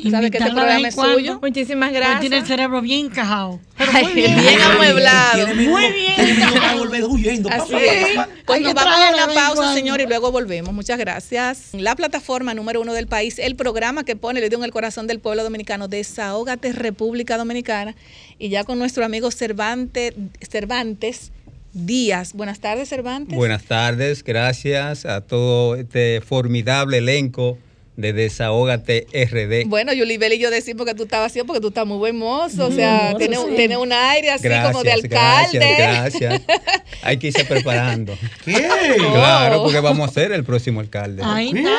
sabe 0.08 0.30
que 0.30 0.38
este 0.38 0.50
programa 0.50 0.88
es 0.88 0.94
suyo. 0.94 1.38
Muchísimas 1.42 1.90
Pues 1.90 2.20
Tiene 2.20 2.38
el 2.38 2.46
cerebro 2.46 2.80
bien 2.80 3.06
encajado. 3.06 3.60
Pero 3.76 3.90
Ay, 3.94 4.04
muy 4.04 4.14
bien. 4.14 4.40
bien 4.40 4.60
amueblado. 4.60 5.46
Muy 5.54 5.92
bien. 5.92 7.46
Así 7.50 7.72
pa, 8.14 8.26
pa. 8.26 8.28
Pues 8.46 8.60
nos 8.62 8.74
vamos 8.74 8.94
a 8.94 9.24
una 9.24 9.34
pausa, 9.34 9.74
señor, 9.74 10.00
y 10.00 10.06
luego 10.06 10.30
volvemos. 10.30 10.72
Muchas 10.72 10.98
gracias. 10.98 11.70
La 11.72 11.96
plataforma 11.96 12.54
número 12.54 12.80
uno 12.80 12.92
del 12.92 13.06
país, 13.06 13.38
el 13.38 13.56
programa 13.56 14.04
que 14.04 14.16
pone 14.16 14.40
el 14.40 14.48
dedo 14.48 14.58
en 14.58 14.64
el 14.64 14.70
corazón 14.70 15.06
del 15.06 15.20
pueblo 15.20 15.42
dominicano, 15.42 15.88
Desahógate 15.88 16.72
República 16.72 17.36
Dominicana. 17.36 17.94
Y 18.38 18.48
ya 18.48 18.64
con 18.64 18.78
nuestro 18.78 19.04
amigo 19.04 19.30
Cervantes, 19.30 20.14
Cervantes 20.48 21.32
Díaz. 21.72 22.32
Buenas 22.32 22.60
tardes, 22.60 22.88
Cervantes. 22.88 23.36
Buenas 23.36 23.64
tardes, 23.64 24.24
gracias 24.24 25.06
a 25.06 25.20
todo 25.20 25.76
este 25.76 26.20
formidable 26.20 26.98
elenco 26.98 27.58
de 28.00 28.12
Desahógate 28.12 29.06
RD. 29.12 29.68
Bueno, 29.68 29.92
Yulibel 29.92 30.32
y 30.32 30.38
yo 30.38 30.50
decimos 30.50 30.86
que 30.86 30.94
tú 30.94 31.04
estabas 31.04 31.30
así 31.32 31.40
porque 31.44 31.60
tú 31.60 31.68
estás 31.68 31.86
muy 31.86 31.98
buen 31.98 32.16
mozo, 32.16 32.66
o 32.66 32.70
sea, 32.72 33.14
tiene, 33.18 33.36
sí. 33.36 33.42
tiene 33.56 33.76
un 33.76 33.92
aire 33.92 34.30
así 34.30 34.48
como 34.48 34.82
de 34.82 34.92
alcalde. 34.92 35.58
Gracias, 35.58 35.78
gracias. 35.78 36.42
Hay 37.02 37.16
que 37.18 37.28
irse 37.28 37.44
preparando. 37.44 38.16
¿Qué? 38.44 38.68
Claro, 39.12 39.62
porque 39.62 39.80
vamos 39.80 40.08
a 40.08 40.12
ser 40.12 40.32
el 40.32 40.44
próximo 40.44 40.80
alcalde. 40.80 41.22
Ahí 41.24 41.52
está. 41.54 41.76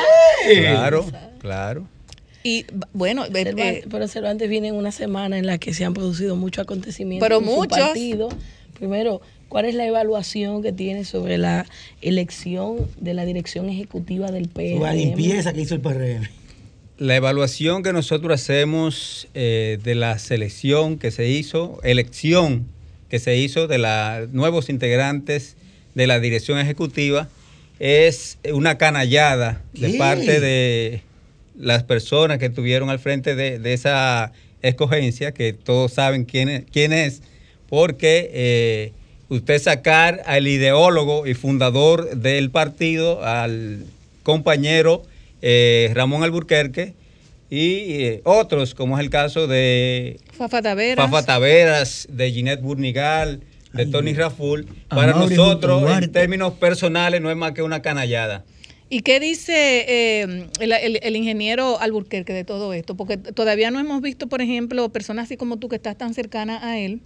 Claro, 0.72 1.06
claro. 1.40 1.88
Y 2.44 2.66
bueno, 2.94 3.26
eh, 3.26 3.30
Cervantes- 3.32 3.86
pero 3.92 4.08
Cervantes 4.08 4.50
viene 4.50 4.70
en 4.70 4.76
una 4.76 4.92
semana 4.92 5.38
en 5.38 5.46
la 5.46 5.58
que 5.60 5.74
se 5.74 5.86
han 5.86 5.94
producido 5.94 6.36
muchos 6.36 6.64
acontecimientos 6.64 7.26
Pero 7.28 7.40
en 7.40 7.46
su 7.46 7.52
muchos. 7.52 7.78
partido. 7.78 8.30
Primero, 8.74 9.22
¿cuál 9.52 9.66
es 9.66 9.76
la 9.76 9.86
evaluación 9.86 10.64
que 10.64 10.72
tiene 10.72 11.04
sobre 11.04 11.38
la 11.38 11.66
elección 12.02 12.88
de 13.02 13.14
la 13.14 13.26
dirección 13.26 13.68
ejecutiva 13.70 14.32
del 14.32 14.48
PRM? 14.48 14.82
La 14.82 14.94
limpieza 14.94 15.52
que 15.52 15.60
hizo 15.60 15.76
el 15.76 15.82
PRM. 15.82 16.30
La 16.98 17.18
evaluación 17.18 17.84
que 17.84 17.92
nosotros 17.92 18.40
hacemos 18.40 19.28
eh, 19.34 19.78
de 19.84 19.96
la 19.96 20.20
selección 20.20 20.98
que 20.98 21.12
se 21.12 21.28
hizo, 21.28 21.82
elección 21.84 22.66
que 23.10 23.20
se 23.20 23.36
hizo 23.36 23.68
de 23.68 23.78
los 23.78 24.32
nuevos 24.32 24.70
integrantes 24.70 25.58
de 25.96 26.08
la 26.08 26.22
dirección 26.22 26.58
ejecutiva, 26.58 27.28
es 27.78 28.38
una 28.54 28.78
canallada 28.78 29.62
de 29.74 29.96
parte 29.96 30.40
de 30.40 31.02
las 31.60 31.84
personas 31.84 32.38
que 32.38 32.46
estuvieron 32.46 32.90
al 32.90 33.00
frente 33.00 33.36
de, 33.36 33.60
de 33.60 33.74
esa 33.74 34.32
escogencia, 34.62 35.34
que 35.34 35.52
todos 35.52 35.92
saben 35.92 36.24
quién 36.24 36.48
es, 36.48 36.64
quién 36.72 36.94
es 36.94 37.22
porque 37.68 38.30
eh, 38.34 38.92
usted 39.32 39.60
sacar 39.62 40.22
al 40.26 40.46
ideólogo 40.48 41.26
y 41.26 41.34
fundador 41.34 42.18
del 42.18 42.52
partido, 42.52 43.24
al 43.24 43.86
compañero 44.24 45.04
eh, 45.42 45.90
Ramón 45.94 46.24
Alburquerque, 46.24 46.94
y 47.50 48.04
eh, 48.04 48.22
otros, 48.26 48.76
como 48.76 48.98
es 48.98 49.04
el 49.04 49.10
caso 49.10 49.48
de 49.48 50.20
Fafa 50.34 50.62
Taveras. 50.62 50.98
Fafa 51.10 51.26
Taveras, 51.26 52.08
de 52.12 52.32
Ginette 52.32 52.62
Burnigal, 52.62 53.42
de 53.74 53.86
Tony 53.86 54.14
Raful, 54.14 54.68
para 54.90 55.14
nosotros, 55.14 55.84
en 56.04 56.12
términos 56.12 56.54
personales, 56.54 57.22
no 57.22 57.30
es 57.32 57.38
más 57.38 57.54
que 57.54 57.62
una 57.62 57.82
canallada. 57.82 58.44
¿Y 58.90 59.02
qué 59.04 59.22
dice 59.22 59.86
eh, 59.88 60.48
el, 60.60 60.72
el- 60.74 61.00
el 61.02 61.16
ingeniero 61.16 61.80
Alburquerque 61.80 62.34
de 62.34 62.44
todo 62.44 62.74
esto? 62.74 62.96
Porque 62.96 63.16
todavía 63.16 63.72
no 63.72 63.80
hemos 63.80 64.02
visto, 64.02 64.28
por 64.28 64.42
ejemplo, 64.42 64.90
personas 64.90 65.26
así 65.26 65.38
como 65.38 65.56
tú 65.58 65.70
que 65.70 65.78
estás 65.78 65.98
tan 65.98 66.14
cercana 66.14 66.60
a 66.70 66.78
él. 66.78 67.00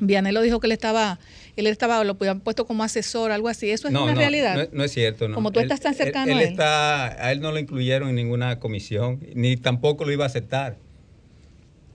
Vianelo 0.00 0.42
dijo 0.42 0.60
que 0.60 0.66
él 0.66 0.72
estaba, 0.72 1.18
él 1.56 1.66
estaba, 1.66 2.02
lo 2.04 2.16
habían 2.18 2.40
puesto 2.40 2.66
como 2.66 2.82
asesor, 2.82 3.30
algo 3.32 3.48
así. 3.48 3.70
¿Eso 3.70 3.88
es 3.88 3.94
no, 3.94 4.04
una 4.04 4.14
no, 4.14 4.18
realidad? 4.20 4.56
No, 4.56 4.78
no 4.78 4.84
es 4.84 4.92
cierto. 4.92 5.28
No. 5.28 5.34
Como 5.34 5.52
tú 5.52 5.60
estás 5.60 5.80
tan 5.80 5.94
cercano 5.94 6.32
él, 6.32 6.38
a 6.38 6.42
él. 6.42 6.48
Está, 6.48 7.24
a 7.26 7.32
él 7.32 7.40
no 7.40 7.52
lo 7.52 7.58
incluyeron 7.58 8.08
en 8.08 8.14
ninguna 8.16 8.58
comisión, 8.58 9.20
ni 9.34 9.56
tampoco 9.56 10.04
lo 10.04 10.12
iba 10.12 10.24
a 10.24 10.26
aceptar. 10.26 10.76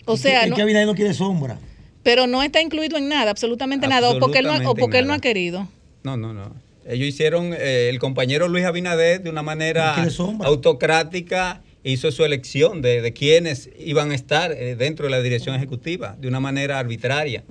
o 0.06 0.18
sea, 0.18 0.44
Es 0.44 0.50
no, 0.50 0.56
que 0.56 0.62
Abinader 0.62 0.88
no 0.88 0.96
quiere 0.96 1.14
sombra. 1.14 1.58
pero 2.04 2.28
no 2.28 2.44
está 2.44 2.62
incluido 2.62 2.98
en 2.98 3.10
nada, 3.10 3.32
absolutamente 3.32 3.88
nada, 3.88 4.10
o 4.12 4.20
porque 4.20 4.40
él 4.40 4.46
no, 4.46 4.70
o 4.70 4.76
porque 4.76 5.00
él 5.00 5.08
no 5.08 5.14
ha 5.14 5.20
querido. 5.20 5.68
No, 6.04 6.16
no, 6.18 6.34
no. 6.34 6.54
Ellos 6.88 7.08
hicieron, 7.08 7.52
eh, 7.54 7.90
el 7.90 7.98
compañero 7.98 8.48
Luis 8.48 8.64
Abinader, 8.64 9.24
de 9.24 9.32
una 9.32 9.42
manera 9.42 9.96
No 10.20 10.38
autocrática, 10.44 11.62
hizo 11.86 12.12
su 12.12 12.26
elección 12.26 12.82
de, 12.82 13.02
de 13.02 13.14
quienes 13.14 13.70
iban 13.78 14.12
a 14.12 14.16
estar 14.16 14.52
eh, 14.52 14.76
dentro 14.76 15.06
de 15.06 15.12
la 15.12 15.22
dirección 15.22 15.56
ejecutiva, 15.56 16.18
de 16.20 16.28
una 16.28 16.40
manera 16.40 16.80
arbitraria. 16.80 17.44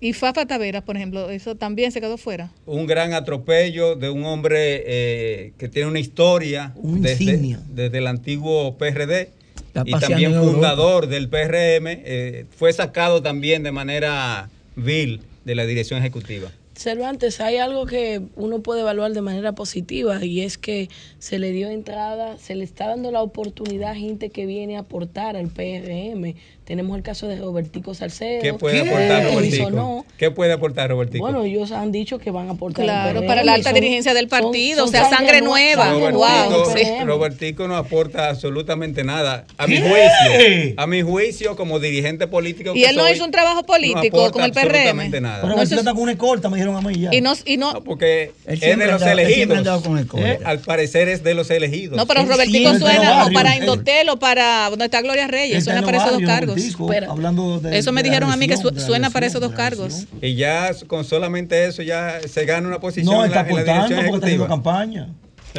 Y 0.00 0.12
Fafa 0.12 0.44
Taveras, 0.44 0.82
por 0.82 0.96
ejemplo, 0.96 1.30
eso 1.30 1.54
también 1.54 1.90
se 1.90 2.00
quedó 2.00 2.18
fuera. 2.18 2.52
un 2.66 2.86
gran 2.86 3.14
atropello 3.14 3.96
de 3.96 4.10
un 4.10 4.24
hombre 4.24 4.82
eh, 4.86 5.52
que 5.56 5.68
tiene 5.68 5.88
una 5.88 5.98
historia 6.00 6.72
Un 6.76 7.00
desde, 7.00 7.56
desde 7.70 7.98
el 7.98 8.06
antiguo 8.06 8.76
PRD 8.76 9.30
Está 9.74 9.82
y 9.86 9.92
también 9.92 10.34
fundador 10.34 11.08
del 11.08 11.28
PRM, 11.28 11.86
eh, 11.88 12.46
fue 12.56 12.72
sacado 12.72 13.22
también 13.22 13.62
de 13.64 13.72
manera 13.72 14.48
vil 14.76 15.22
de 15.44 15.54
la 15.54 15.66
dirección 15.66 15.98
ejecutiva. 15.98 16.50
Cervantes, 16.76 17.40
hay 17.40 17.58
algo 17.58 17.86
que 17.86 18.20
uno 18.34 18.60
puede 18.60 18.80
evaluar 18.80 19.12
de 19.12 19.20
manera 19.20 19.54
positiva 19.54 20.24
y 20.24 20.40
es 20.40 20.58
que 20.58 20.88
se 21.20 21.38
le 21.38 21.52
dio 21.52 21.68
entrada, 21.68 22.36
se 22.36 22.56
le 22.56 22.64
está 22.64 22.88
dando 22.88 23.12
la 23.12 23.22
oportunidad 23.22 23.92
a 23.92 23.94
gente 23.94 24.30
que 24.30 24.44
viene 24.44 24.76
a 24.76 24.80
aportar 24.80 25.36
al 25.36 25.50
PRM. 25.50 26.34
Tenemos 26.64 26.96
el 26.96 27.02
caso 27.02 27.28
de 27.28 27.36
Robertico 27.36 27.92
Salcedo. 27.92 28.40
¿Qué 28.40 28.54
puede 28.54 28.80
aportar. 28.80 29.24
Robertico? 29.34 30.06
¿Qué 30.16 30.30
puede 30.30 30.52
aportar 30.54 30.88
Robertico? 30.88 31.22
Bueno, 31.22 31.44
ellos 31.44 31.72
han 31.72 31.92
dicho 31.92 32.18
que 32.18 32.30
van 32.30 32.48
a 32.48 32.52
aportar. 32.52 32.84
Claro, 32.86 33.20
PRM, 33.20 33.26
para 33.26 33.44
la 33.44 33.52
alta 33.52 33.68
son- 33.70 33.74
dirigencia 33.74 34.14
del 34.14 34.28
partido, 34.28 34.78
son 34.86 34.88
o 34.88 34.90
sea, 34.90 35.10
sangre 35.10 35.40
nu- 35.42 35.48
nueva. 35.48 35.84
sangre 35.84 36.10
Robertico, 36.12 36.70
nueva. 36.72 37.04
Robertico 37.04 37.68
no 37.68 37.76
aporta 37.76 38.30
absolutamente 38.30 39.04
nada. 39.04 39.44
A 39.58 39.66
mi 39.66 39.74
¿Qué? 39.76 39.82
juicio, 39.82 40.74
a 40.78 40.86
mi 40.86 41.02
juicio 41.02 41.54
como 41.54 41.78
dirigente 41.80 42.28
político. 42.28 42.72
Y 42.74 42.80
que 42.82 42.88
él 42.88 42.96
no 42.96 43.06
hizo 43.10 43.24
un 43.26 43.30
trabajo 43.30 43.60
no 43.60 43.66
político 43.66 44.16
aporta 44.24 44.32
como 44.32 44.44
el 44.46 44.50
absolutamente 44.52 45.10
PRM. 45.18 45.20
nada. 45.22 45.36
Pero 45.42 45.48
No, 45.50 45.56
no, 45.56 45.62
eso- 45.62 45.74
está 45.74 45.92
con 45.92 46.02
una 46.02 46.12
escolta, 46.12 46.48
me 46.48 46.56
dijeron 46.56 46.76
a 46.76 46.80
mí 46.88 46.98
ya. 46.98 47.14
Y 47.14 47.20
no, 47.20 47.34
y 47.44 47.58
no, 47.58 47.74
No, 47.74 47.84
porque 47.84 48.32
Él 48.46 48.54
es 48.54 48.60
de 48.60 48.76
los 48.86 49.02
andaba- 49.02 49.12
elegidos. 49.12 49.78
con. 50.08 50.22
Eh, 50.24 50.38
Al 50.44 50.60
parecer 50.60 51.08
es 51.08 51.22
de 51.22 51.34
los 51.34 51.50
elegidos. 51.50 51.96
no, 51.98 52.06
pero 52.06 52.24
Robertico 52.24 52.74
suena 52.78 53.28
para. 53.34 53.54
Indotel 53.54 54.08
o 54.08 54.18
para 54.18 54.70
donde 54.70 54.86
está 54.86 55.02
Gloria 55.02 55.26
Reyes, 55.26 55.62
suena 55.64 55.82
para 55.82 55.98
esos 55.98 56.12
los 56.12 56.20
dos 56.20 56.28
barrios, 56.28 56.53
cargos. 56.54 56.78
Robertico, 56.78 56.86
Pero- 56.88 57.10
hablando 57.12 57.60
de- 57.60 57.78
eso 57.78 57.92
me 57.92 58.02
de 58.02 58.08
dijeron 58.08 58.30
a 58.30 58.36
mí 58.36 58.46
que 58.48 58.56
su- 58.56 58.70
suena 58.80 59.10
para 59.10 59.26
esos 59.26 59.40
dos 59.40 59.52
cargos. 59.52 60.06
Y 60.22 60.34
ya 60.34 60.70
con 60.86 61.04
solamente 61.04 61.66
eso 61.66 61.82
ya 61.82 62.20
se 62.28 62.44
gana 62.44 62.68
una 62.68 62.80
posición 62.80 63.14
No, 63.14 63.24
en, 63.24 63.30
la, 63.30 63.40
está 63.40 63.40
en 63.40 63.46
la 63.46 63.50
porque 63.50 63.70
está 63.70 63.82
haciendo 63.84 64.02
ejecutiva. 64.16 64.48
campaña. 64.48 65.08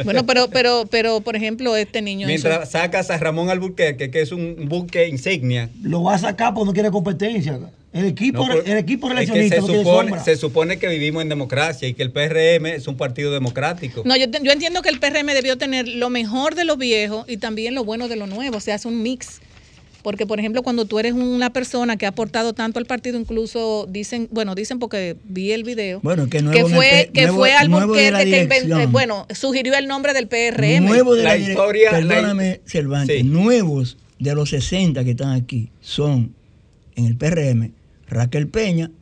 Bueno, 0.04 0.26
pero, 0.26 0.48
pero, 0.50 0.84
pero, 0.90 1.20
por 1.22 1.36
ejemplo, 1.36 1.74
este 1.74 2.02
niño. 2.02 2.28
hizo- 2.30 2.48
Mientras 2.48 2.70
sacas 2.70 3.10
a 3.10 3.16
Ramón 3.16 3.48
Alburquerque, 3.48 4.10
que 4.10 4.20
es 4.20 4.30
un 4.30 4.66
buque 4.68 5.08
insignia. 5.08 5.70
Lo 5.82 6.02
va 6.02 6.14
a 6.16 6.18
sacar 6.18 6.52
porque 6.52 6.66
no 6.66 6.72
quiere 6.74 6.90
competencia. 6.90 7.58
El 7.94 8.04
equipo, 8.04 8.46
No, 8.46 8.52
el 8.52 8.76
equipo 8.76 9.06
es 9.06 9.14
que 9.14 9.20
relacionista 9.20 9.54
se 9.56 9.60
no 9.62 9.66
supone, 9.78 10.20
se 10.22 10.36
supone 10.36 10.78
que 10.78 10.86
vivimos 10.88 11.22
en 11.22 11.30
democracia 11.30 11.88
y 11.88 11.94
que 11.94 12.02
el 12.02 12.10
PRM 12.10 12.66
es 12.74 12.86
un 12.88 12.98
partido 12.98 13.32
democrático. 13.32 14.02
No, 14.04 14.14
yo, 14.18 14.26
yo 14.42 14.52
entiendo 14.52 14.82
que 14.82 14.90
el 14.90 15.00
PRM 15.00 15.32
debió 15.32 15.56
tener 15.56 15.88
lo 15.88 16.10
mejor 16.10 16.56
de 16.56 16.66
lo 16.66 16.76
viejo 16.76 17.24
y 17.26 17.38
también 17.38 17.74
lo 17.74 17.84
bueno 17.84 18.06
de 18.08 18.16
lo 18.16 18.26
nuevo, 18.26 18.58
o 18.58 18.60
sea, 18.60 18.74
hace 18.74 18.86
un 18.88 19.02
mix. 19.02 19.40
Porque, 20.06 20.24
por 20.24 20.38
ejemplo, 20.38 20.62
cuando 20.62 20.84
tú 20.84 21.00
eres 21.00 21.14
una 21.14 21.52
persona 21.52 21.96
que 21.96 22.06
ha 22.06 22.10
aportado 22.10 22.52
tanto 22.52 22.78
al 22.78 22.86
partido, 22.86 23.18
incluso 23.18 23.88
dicen, 23.90 24.28
bueno, 24.30 24.54
dicen 24.54 24.78
porque 24.78 25.16
vi 25.24 25.50
el 25.50 25.64
video, 25.64 25.98
Bueno, 26.00 26.28
que 26.28 26.38
el 26.38 26.44
fue, 26.68 27.10
que 27.12 27.22
nuevo- 27.22 27.38
fue 27.38 27.50
la 27.50 27.58
Alburquerque 27.58 28.22
que 28.30 28.42
inventó, 28.42 28.66
dirección. 28.66 28.92
bueno, 28.92 29.26
sugirió 29.34 29.74
el 29.74 29.88
nombre 29.88 30.12
del 30.14 30.28
PRM. 30.28 30.84
Nuevo 30.86 31.16
de 31.16 31.24
la, 31.24 31.36
historia- 31.36 31.90
la- 31.90 31.98
Perdóname, 31.98 32.60
Cervantes. 32.66 33.16
Sí. 33.16 33.24
Nuevos 33.24 33.96
de 34.20 34.32
los 34.36 34.50
60 34.50 35.02
que 35.02 35.10
están 35.10 35.30
aquí 35.32 35.70
son 35.80 36.32
en 36.94 37.06
el 37.06 37.16
PRM 37.16 37.72
Raquel 38.06 38.46
Peña, 38.46 38.92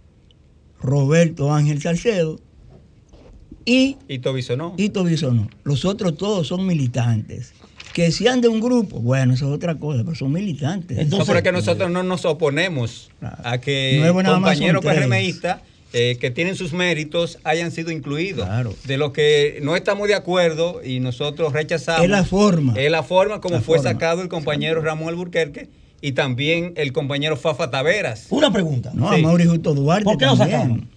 Roberto 0.80 1.52
Ángel 1.52 1.82
Salcedo 1.82 2.40
y 3.66 3.98
Y 4.08 4.20
Tobisonó. 4.20 4.72
Hito 4.78 5.04
Bisonó. 5.04 5.50
Los 5.64 5.84
otros 5.84 6.16
todos 6.16 6.46
son 6.46 6.66
militantes. 6.66 7.52
Que 7.94 8.10
sean 8.12 8.40
de 8.40 8.48
un 8.48 8.60
grupo, 8.60 8.98
bueno, 9.00 9.32
eso 9.34 9.46
es 9.48 9.52
otra 9.54 9.76
cosa, 9.76 10.02
pero 10.04 10.16
son 10.16 10.32
militantes. 10.32 10.96
No, 10.96 11.02
Entonces- 11.04 11.26
pero 11.28 11.38
es 11.38 11.44
que 11.44 11.52
nosotros 11.52 11.90
no 11.90 12.02
nos 12.02 12.24
oponemos 12.24 13.10
a 13.22 13.58
que 13.58 14.02
son 14.04 14.24
compañeros. 14.24 14.84
PRMistas 14.84 15.60
eh, 15.92 16.16
que 16.20 16.32
tienen 16.32 16.56
sus 16.56 16.72
méritos 16.72 17.38
hayan 17.44 17.70
sido 17.70 17.92
incluidos. 17.92 18.46
Claro. 18.46 18.74
De 18.84 18.98
los 18.98 19.12
que 19.12 19.60
no 19.62 19.76
estamos 19.76 20.08
de 20.08 20.14
acuerdo 20.16 20.80
y 20.84 20.98
nosotros 20.98 21.52
rechazamos. 21.52 22.02
Es 22.02 22.10
la 22.10 22.24
forma. 22.24 22.74
Es 22.76 22.90
la 22.90 23.04
forma 23.04 23.40
como 23.40 23.54
La 23.54 23.60
fue 23.60 23.78
forma. 23.78 23.92
sacado 23.92 24.20
el 24.22 24.28
compañero 24.28 24.82
Ramón 24.82 25.10
Alburquerque 25.10 25.68
y 26.00 26.10
también 26.12 26.72
el 26.74 26.92
compañero 26.92 27.36
Fafa 27.36 27.70
Taveras. 27.70 28.26
Una 28.30 28.52
pregunta. 28.52 28.90
No, 28.92 29.08
Sí. 29.14 29.20
a 29.20 29.22
Mauri 29.22 29.44
Justo 29.46 29.72
Duarte 29.72 30.02
¿Por 30.04 30.18
qué 30.18 30.26
lo 30.26 30.34
sacaron? 30.36 30.88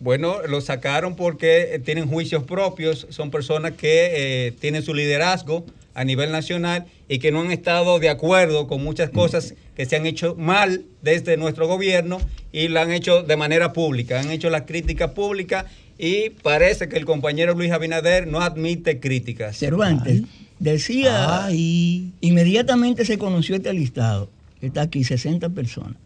Bueno, 0.00 0.36
lo 0.48 0.62
sacaron 0.62 1.14
porque 1.14 1.74
eh, 1.74 1.78
tienen 1.78 2.08
juicios 2.08 2.42
propios, 2.44 3.06
son 3.10 3.30
personas 3.30 3.72
que 3.72 4.46
eh, 4.46 4.52
tienen 4.58 4.82
su 4.82 4.94
liderazgo 4.94 5.64
a 5.94 6.04
nivel 6.04 6.32
nacional 6.32 6.86
y 7.08 7.18
que 7.18 7.32
no 7.32 7.40
han 7.40 7.50
estado 7.50 7.98
de 7.98 8.08
acuerdo 8.08 8.66
con 8.66 8.82
muchas 8.82 9.10
cosas 9.10 9.54
que 9.76 9.86
se 9.86 9.96
han 9.96 10.06
hecho 10.06 10.34
mal 10.36 10.84
desde 11.02 11.36
nuestro 11.36 11.66
gobierno 11.66 12.18
y 12.52 12.68
lo 12.68 12.80
han 12.80 12.92
hecho 12.92 13.22
de 13.22 13.36
manera 13.36 13.72
pública, 13.72 14.20
han 14.20 14.30
hecho 14.30 14.50
las 14.50 14.62
críticas 14.62 15.12
públicas 15.12 15.66
y 15.98 16.30
parece 16.30 16.88
que 16.88 16.96
el 16.96 17.04
compañero 17.04 17.54
Luis 17.54 17.70
Abinader 17.70 18.26
no 18.26 18.40
admite 18.40 19.00
críticas. 19.00 19.56
Cervantes 19.56 20.22
decía, 20.58 21.44
Ay. 21.44 22.12
inmediatamente 22.20 23.04
se 23.04 23.18
conoció 23.18 23.56
este 23.56 23.72
listado, 23.72 24.30
que 24.60 24.66
está 24.66 24.82
aquí, 24.82 25.04
60 25.04 25.50
personas. 25.50 25.96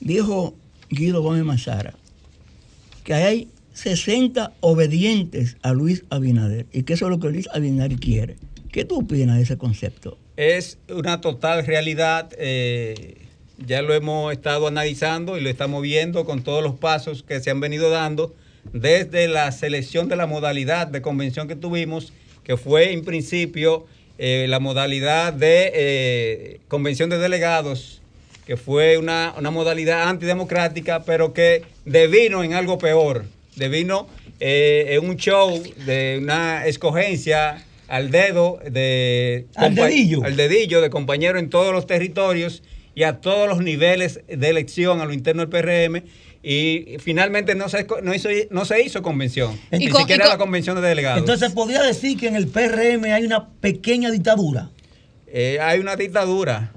Dijo 0.00 0.54
Guido 0.90 1.22
Gómez 1.22 1.44
Mazara 1.44 1.94
que 3.04 3.14
hay 3.14 3.48
60 3.74 4.54
obedientes 4.60 5.56
a 5.62 5.72
Luis 5.72 6.04
Abinader 6.10 6.66
y 6.72 6.82
que 6.82 6.94
eso 6.94 7.06
es 7.06 7.10
lo 7.10 7.20
que 7.20 7.28
Luis 7.28 7.48
Abinader 7.52 7.96
quiere. 7.96 8.36
¿Qué 8.74 8.84
tú 8.84 9.02
opinas 9.02 9.36
de 9.36 9.44
ese 9.44 9.56
concepto? 9.56 10.18
Es 10.36 10.78
una 10.88 11.20
total 11.20 11.64
realidad. 11.64 12.30
eh, 12.36 13.18
ya 13.64 13.82
lo 13.82 13.94
hemos 13.94 14.32
estado 14.32 14.66
analizando 14.66 15.38
y 15.38 15.42
lo 15.42 15.48
estamos 15.48 15.80
viendo 15.80 16.24
con 16.24 16.42
todos 16.42 16.60
los 16.60 16.74
pasos 16.74 17.22
que 17.22 17.38
se 17.38 17.50
han 17.50 17.60
venido 17.60 17.88
dando 17.88 18.34
desde 18.72 19.28
la 19.28 19.52
selección 19.52 20.08
de 20.08 20.16
la 20.16 20.26
modalidad 20.26 20.88
de 20.88 21.02
convención 21.02 21.46
que 21.46 21.54
tuvimos, 21.54 22.12
que 22.42 22.56
fue 22.56 22.92
en 22.92 23.04
principio 23.04 23.86
eh, 24.18 24.46
la 24.48 24.58
modalidad 24.58 25.32
de 25.32 25.70
eh, 25.72 26.60
convención 26.66 27.10
de 27.10 27.18
delegados, 27.18 28.02
que 28.44 28.56
fue 28.56 28.98
una, 28.98 29.34
una 29.38 29.52
modalidad 29.52 30.08
antidemocrática, 30.08 31.04
pero 31.04 31.32
que 31.32 31.62
devino 31.84 32.42
en 32.42 32.54
algo 32.54 32.78
peor. 32.78 33.24
Devino 33.54 34.08
en 34.40 35.08
un 35.08 35.16
show 35.16 35.62
de 35.86 36.18
una 36.20 36.66
escogencia 36.66 37.64
al 37.94 38.10
dedo 38.10 38.58
de 38.68 39.46
Al 39.54 39.74
dedillo. 39.76 40.24
al 40.24 40.36
dedillo 40.36 40.80
de 40.80 40.90
compañeros 40.90 41.40
en 41.40 41.48
todos 41.48 41.72
los 41.72 41.86
territorios 41.86 42.62
y 42.96 43.04
a 43.04 43.20
todos 43.20 43.48
los 43.48 43.60
niveles 43.62 44.20
de 44.26 44.48
elección 44.48 45.00
a 45.00 45.04
lo 45.04 45.12
interno 45.12 45.46
del 45.46 45.48
PRM 45.48 46.02
y 46.42 46.96
finalmente 46.98 47.54
no 47.54 47.68
se, 47.68 47.86
no 48.02 48.12
hizo, 48.12 48.28
no 48.50 48.64
se 48.64 48.82
hizo 48.82 49.00
convención, 49.02 49.58
ni 49.70 49.88
con- 49.88 50.00
siquiera 50.02 50.24
con- 50.24 50.32
la 50.32 50.38
convención 50.38 50.74
de 50.80 50.88
delegados. 50.88 51.20
Entonces, 51.20 51.52
¿podría 51.52 51.82
decir 51.82 52.18
que 52.18 52.26
en 52.26 52.34
el 52.36 52.48
PRM 52.48 53.04
hay 53.12 53.24
una 53.24 53.48
pequeña 53.60 54.10
dictadura? 54.10 54.70
eh, 55.28 55.58
hay 55.60 55.78
una 55.80 55.96
dictadura 55.96 56.72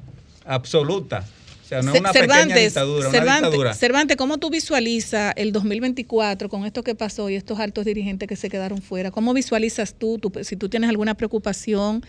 absoluta. 0.45 1.25
O 1.67 1.69
sea, 1.69 1.81
no 1.81 1.93
es 1.93 1.99
una 1.99 2.13
pequeña 2.13 2.33
Cervantes, 2.33 2.63
dictadura, 2.63 3.09
una 3.09 3.11
Cervantes, 3.11 3.41
dictadura. 3.43 3.73
Cervantes, 3.73 4.15
¿cómo 4.15 4.37
tú 4.37 4.49
visualizas 4.49 5.33
el 5.35 5.51
2024 5.51 6.47
con 6.47 6.65
esto 6.65 6.81
que 6.81 6.95
pasó 6.95 7.29
y 7.29 7.35
estos 7.35 7.59
altos 7.59 7.83
dirigentes 7.83 8.25
que 8.29 8.37
se 8.37 8.49
quedaron 8.49 8.81
fuera? 8.81 9.11
¿Cómo 9.11 9.33
visualizas 9.33 9.93
tú, 9.93 10.17
tú- 10.17 10.31
si 10.45 10.55
tú 10.55 10.69
tienes 10.69 10.89
alguna 10.89 11.15
preocupación, 11.15 12.05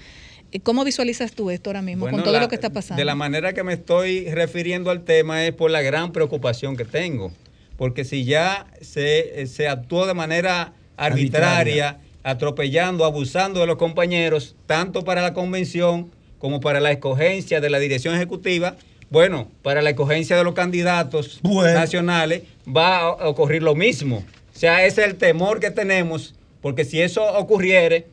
eh, 0.52 0.60
cómo 0.60 0.85
visualizas 0.85 1.32
tú 1.32 1.51
esto 1.51 1.70
ahora 1.70 1.82
mismo 1.82 2.02
Bueno, 2.02 2.18
con 2.18 2.24
todo 2.24 2.35
la- 2.35 2.40
lo 2.43 2.48
que 2.48 2.55
está 2.55 2.70
pasando? 2.70 3.01
De 3.01 3.05
la 3.05 3.16
manera 3.16 3.52
que 3.52 3.64
me 3.64 3.72
estoy 3.72 4.30
refiriendo 4.30 4.93
al 4.93 5.02
tema 5.05 5.44
es 5.44 5.52
por 5.52 5.72
la 5.72 5.82
gran 5.82 6.12
preocupación 6.12 6.76
que 6.76 6.85
tengo. 6.85 7.32
Porque 7.76 8.05
si 8.05 8.24
ya 8.24 8.68
se, 8.80 9.44
se 9.48 9.66
actuó 9.66 10.06
de 10.06 10.14
manera 10.14 10.72
arbitraria, 10.97 11.89
Arbitraria. 11.89 12.01
atropellando, 12.22 13.05
abusando 13.05 13.59
de 13.59 13.66
los 13.66 13.76
compañeros, 13.76 14.55
tanto 14.66 15.02
para 15.05 15.20
la 15.20 15.35
convención 15.35 16.10
como 16.39 16.60
para 16.60 16.78
la 16.78 16.93
escogencia 16.93 17.60
de 17.60 17.70
la 17.70 17.80
dirección 17.80 18.14
ejecutiva, 18.14 18.76
bueno, 19.10 19.51
para 19.62 19.82
la 19.82 19.90
escogencia 19.90 20.36
de 20.36 20.44
los 20.44 20.55
candidatos 20.55 21.40
nacionales 21.43 22.43
va 22.66 22.98
a 22.98 23.28
ocurrir 23.28 23.62
lo 23.62 23.74
mismo. 23.74 24.24
O 24.55 24.59
sea, 24.59 24.85
ese 24.85 25.02
es 25.02 25.09
el 25.09 25.16
temor 25.16 25.60
que 25.60 25.70
tenemos, 25.70 26.35
porque 26.60 26.85
si 26.85 27.01
eso 27.01 27.24
ocurriere, 27.39 28.06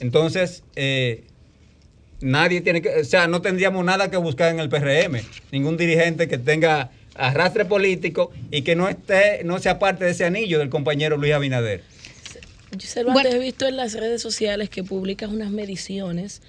entonces 0.00 0.62
eh, 0.76 1.24
nadie 2.20 2.60
tiene 2.60 2.80
que, 2.80 3.00
o 3.00 3.04
sea, 3.04 3.26
no 3.26 3.42
tendríamos 3.42 3.84
nada 3.84 4.10
que 4.10 4.16
buscar 4.16 4.52
en 4.52 4.60
el 4.60 4.68
PRM, 4.68 5.20
ningún 5.50 5.76
dirigente 5.76 6.28
que 6.28 6.38
tenga 6.38 6.90
arrastre 7.16 7.64
político 7.64 8.32
y 8.50 8.62
que 8.62 8.76
no 8.76 8.88
esté, 8.88 9.44
no 9.44 9.58
sea 9.58 9.78
parte 9.78 10.04
de 10.04 10.12
ese 10.12 10.24
anillo 10.24 10.58
del 10.58 10.70
compañero 10.70 11.16
Luis 11.16 11.32
Abinader. 11.32 11.82
Yo, 12.72 12.88
Cervantes, 12.88 13.34
he 13.34 13.38
visto 13.38 13.66
en 13.66 13.76
las 13.76 13.92
redes 13.94 14.22
sociales 14.22 14.70
que 14.70 14.82
publicas 14.82 15.30
unas 15.30 15.50
mediciones 15.50 16.40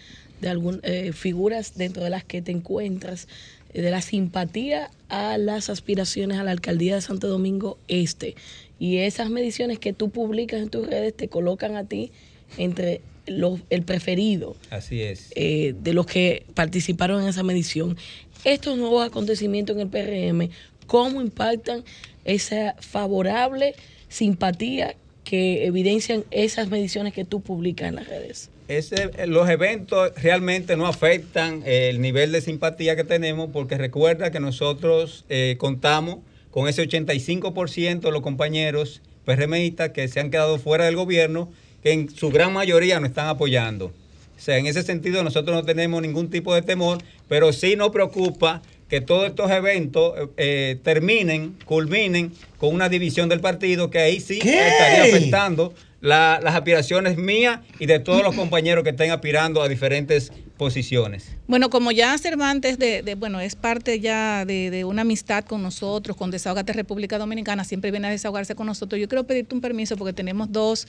de 0.42 0.50
algunas 0.50 0.82
figuras 1.14 1.76
dentro 1.76 2.04
de 2.04 2.10
las 2.10 2.24
que 2.24 2.42
te 2.42 2.52
encuentras, 2.52 3.28
eh, 3.28 3.65
de 3.82 3.92
la 3.92 4.02
simpatía 4.02 4.90
a 5.10 5.38
las 5.38 5.70
aspiraciones 5.70 6.38
a 6.38 6.44
la 6.44 6.52
alcaldía 6.52 6.96
de 6.96 7.02
Santo 7.02 7.28
Domingo 7.28 7.78
Este. 7.88 8.36
Y 8.80 8.98
esas 8.98 9.30
mediciones 9.30 9.80
que 9.80 9.94
tú 9.94 10.10
publicas 10.10 10.62
en 10.62 10.70
tus 10.70 10.88
redes 10.88 11.16
te 11.16 11.28
colocan 11.28 11.76
a 11.76 11.86
ti 11.86 12.12
entre 12.58 13.02
los, 13.28 13.60
el 13.70 13.84
preferido 13.84 14.56
Así 14.70 15.02
es. 15.02 15.32
eh, 15.36 15.74
de 15.82 15.94
los 15.94 16.06
que 16.06 16.46
participaron 16.54 17.22
en 17.24 17.30
esa 17.30 17.44
medición. 17.44 17.98
Estos 18.44 18.78
nuevos 18.78 19.06
acontecimientos 19.06 19.76
en 19.76 19.82
el 19.82 19.88
PRM, 19.88 20.50
¿cómo 20.88 21.22
impactan 21.22 21.84
esa 22.26 22.76
favorable 22.80 23.76
simpatía 24.10 24.96
que 25.24 25.66
evidencian 25.66 26.24
esas 26.32 26.70
mediciones 26.70 27.14
que 27.14 27.26
tú 27.26 27.42
publicas 27.42 27.90
en 27.90 27.96
las 27.96 28.08
redes? 28.08 28.50
Ese, 28.68 29.28
los 29.28 29.48
eventos 29.48 30.12
realmente 30.22 30.76
no 30.76 30.88
afectan 30.88 31.62
eh, 31.66 31.90
el 31.90 32.02
nivel 32.02 32.32
de 32.32 32.42
simpatía 32.42 32.96
que 32.96 33.04
tenemos 33.04 33.52
porque 33.54 33.78
recuerda 33.78 34.32
que 34.32 34.40
nosotros 34.40 35.24
eh, 35.30 35.56
contamos 35.60 36.20
con 36.50 36.68
ese 36.68 36.88
85% 36.88 38.00
de 38.00 38.12
los 38.12 38.22
compañeros 38.22 39.04
PRMistas 39.24 39.92
que 39.92 40.08
se 40.08 40.20
han 40.20 40.32
quedado 40.32 40.58
fuera 40.58 40.86
del 40.86 40.96
gobierno, 40.96 41.52
que 41.84 41.92
en 41.92 42.10
su 42.10 42.32
gran 42.32 42.54
mayoría 42.54 43.00
nos 43.00 43.10
están 43.10 43.28
apoyando. 43.28 43.88
O 44.36 44.40
sea, 44.40 44.58
en 44.58 44.66
ese 44.66 44.82
sentido 44.82 45.24
nosotros 45.24 45.56
no 45.56 45.64
tenemos 45.64 46.02
ningún 46.02 46.32
tipo 46.32 46.56
de 46.56 46.64
temor, 46.64 46.98
pero 47.28 47.54
sí 47.54 47.76
nos 47.76 47.92
preocupa 47.92 48.64
que 48.90 49.02
todos 49.02 49.26
estos 49.28 49.50
eventos 49.52 50.14
eh, 50.38 50.78
terminen, 50.84 51.56
culminen 51.66 52.32
con 52.58 52.74
una 52.74 52.88
división 52.90 53.30
del 53.30 53.40
partido 53.42 53.90
que 53.90 54.00
ahí 54.00 54.20
sí 54.20 54.40
¿Qué? 54.40 54.68
estaría 54.68 55.04
afectando 55.04 55.74
la- 56.02 56.40
las 56.44 56.54
aspiraciones 56.56 57.18
mías 57.18 57.62
y 57.80 57.88
de 57.88 58.00
todos 58.00 58.22
los 58.24 58.36
compañeros 58.36 58.84
que 58.84 58.92
estén 58.92 59.10
aspirando 59.12 59.64
a 59.64 59.68
diferentes 59.68 60.32
posiciones. 60.56 61.32
Bueno, 61.48 61.70
como 61.70 61.92
ya 61.92 62.18
Cervantes 62.18 62.78
de, 62.80 63.02
de- 63.02 63.16
bueno, 63.16 63.40
es 63.42 63.56
parte 63.56 64.00
ya 64.00 64.46
de, 64.46 64.70
de 64.70 64.86
una 64.86 65.02
amistad 65.02 65.44
con 65.44 65.62
nosotros, 65.64 66.16
con 66.16 66.32
Desahogate 66.32 66.72
República 66.74 67.18
Dominicana, 67.18 67.64
siempre 67.66 67.92
viene 67.92 68.08
a 68.08 68.12
desahogarse 68.12 68.56
con 68.56 68.68
nosotros. 68.68 69.02
Yo 69.02 69.10
quiero 69.10 69.26
pedirte 69.26 69.54
un 69.56 69.62
permiso 69.62 69.98
porque 69.98 70.14
tenemos 70.14 70.52
dos 70.52 70.88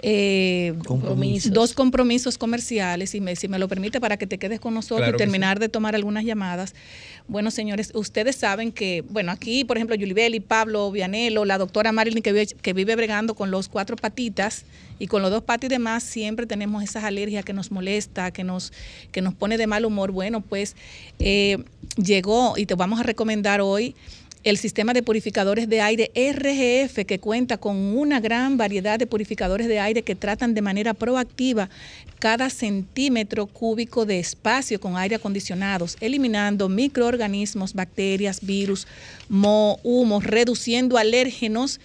eh, 0.00 0.74
Compromisos. 0.86 1.52
dos 1.52 1.74
compromisos 1.74 2.38
comerciales, 2.38 3.14
y 3.14 3.20
me, 3.20 3.36
si 3.36 3.48
me 3.48 3.58
lo 3.58 3.68
permite, 3.68 4.00
para 4.00 4.16
que 4.16 4.26
te 4.26 4.38
quedes 4.38 4.60
con 4.60 4.74
nosotros 4.74 5.00
Claro 5.00 5.16
y 5.16 5.18
terminar 5.18 5.58
de 5.58 5.68
tomar 5.68 5.94
algunas 5.94 6.24
llamadas. 6.24 6.74
Bueno, 7.28 7.50
señores, 7.50 7.92
ustedes 7.94 8.36
saben 8.36 8.72
que, 8.72 9.04
bueno, 9.08 9.32
aquí, 9.32 9.64
por 9.64 9.76
ejemplo, 9.76 9.94
Yulibeli, 9.96 10.40
Pablo, 10.40 10.90
Vianelo, 10.90 11.44
la 11.44 11.56
doctora 11.56 11.92
Marilyn, 11.92 12.22
que 12.22 12.32
vive, 12.32 12.46
que 12.46 12.72
vive 12.72 12.96
bregando 12.96 13.34
con 13.34 13.50
los 13.50 13.68
cuatro 13.68 13.96
patitas 13.96 14.64
y 14.98 15.06
con 15.06 15.22
los 15.22 15.30
dos 15.30 15.42
patas 15.42 15.64
y 15.64 15.68
demás, 15.68 16.02
siempre 16.02 16.46
tenemos 16.46 16.82
esas 16.82 17.04
alergias 17.04 17.44
que 17.44 17.52
nos 17.52 17.70
molesta, 17.70 18.32
que 18.32 18.44
nos, 18.44 18.72
que 19.12 19.22
nos 19.22 19.34
pone 19.34 19.56
de 19.56 19.66
mal 19.66 19.84
humor. 19.84 20.10
Bueno, 20.10 20.40
pues 20.40 20.76
eh, 21.18 21.58
llegó 21.96 22.54
y 22.56 22.66
te 22.66 22.74
vamos 22.74 23.00
a 23.00 23.02
recomendar 23.02 23.60
hoy 23.60 23.94
el 24.44 24.56
sistema 24.56 24.92
de 24.92 25.02
purificadores 25.02 25.68
de 25.68 25.80
aire 25.80 26.10
RGF, 26.14 27.04
que 27.06 27.20
cuenta 27.20 27.58
con 27.58 27.76
una 27.76 28.18
gran 28.20 28.56
variedad 28.56 28.98
de 28.98 29.06
purificadores 29.06 29.68
de 29.68 29.78
aire 29.78 30.02
que 30.02 30.16
tratan 30.16 30.54
de 30.54 30.62
manera 30.62 30.94
proactiva 30.94 31.70
cada 32.18 32.50
centímetro 32.50 33.46
cúbico 33.46 34.04
de 34.04 34.18
espacio 34.18 34.80
con 34.80 34.96
aire 34.96 35.16
acondicionados, 35.16 35.96
eliminando 36.00 36.68
microorganismos, 36.68 37.74
bacterias, 37.74 38.40
virus, 38.44 38.86
moho, 39.28 39.78
humos, 39.84 40.24
reduciendo 40.24 40.98
alérgenos, 40.98 41.80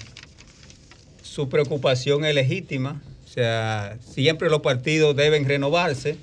su 1.21 1.47
preocupación 1.47 2.25
es 2.25 2.35
legítima. 2.35 3.01
O 3.23 3.29
sea, 3.29 3.97
siempre 4.01 4.49
los 4.49 4.59
partidos 4.59 5.15
deben 5.15 5.45
renovarse, 5.45 6.17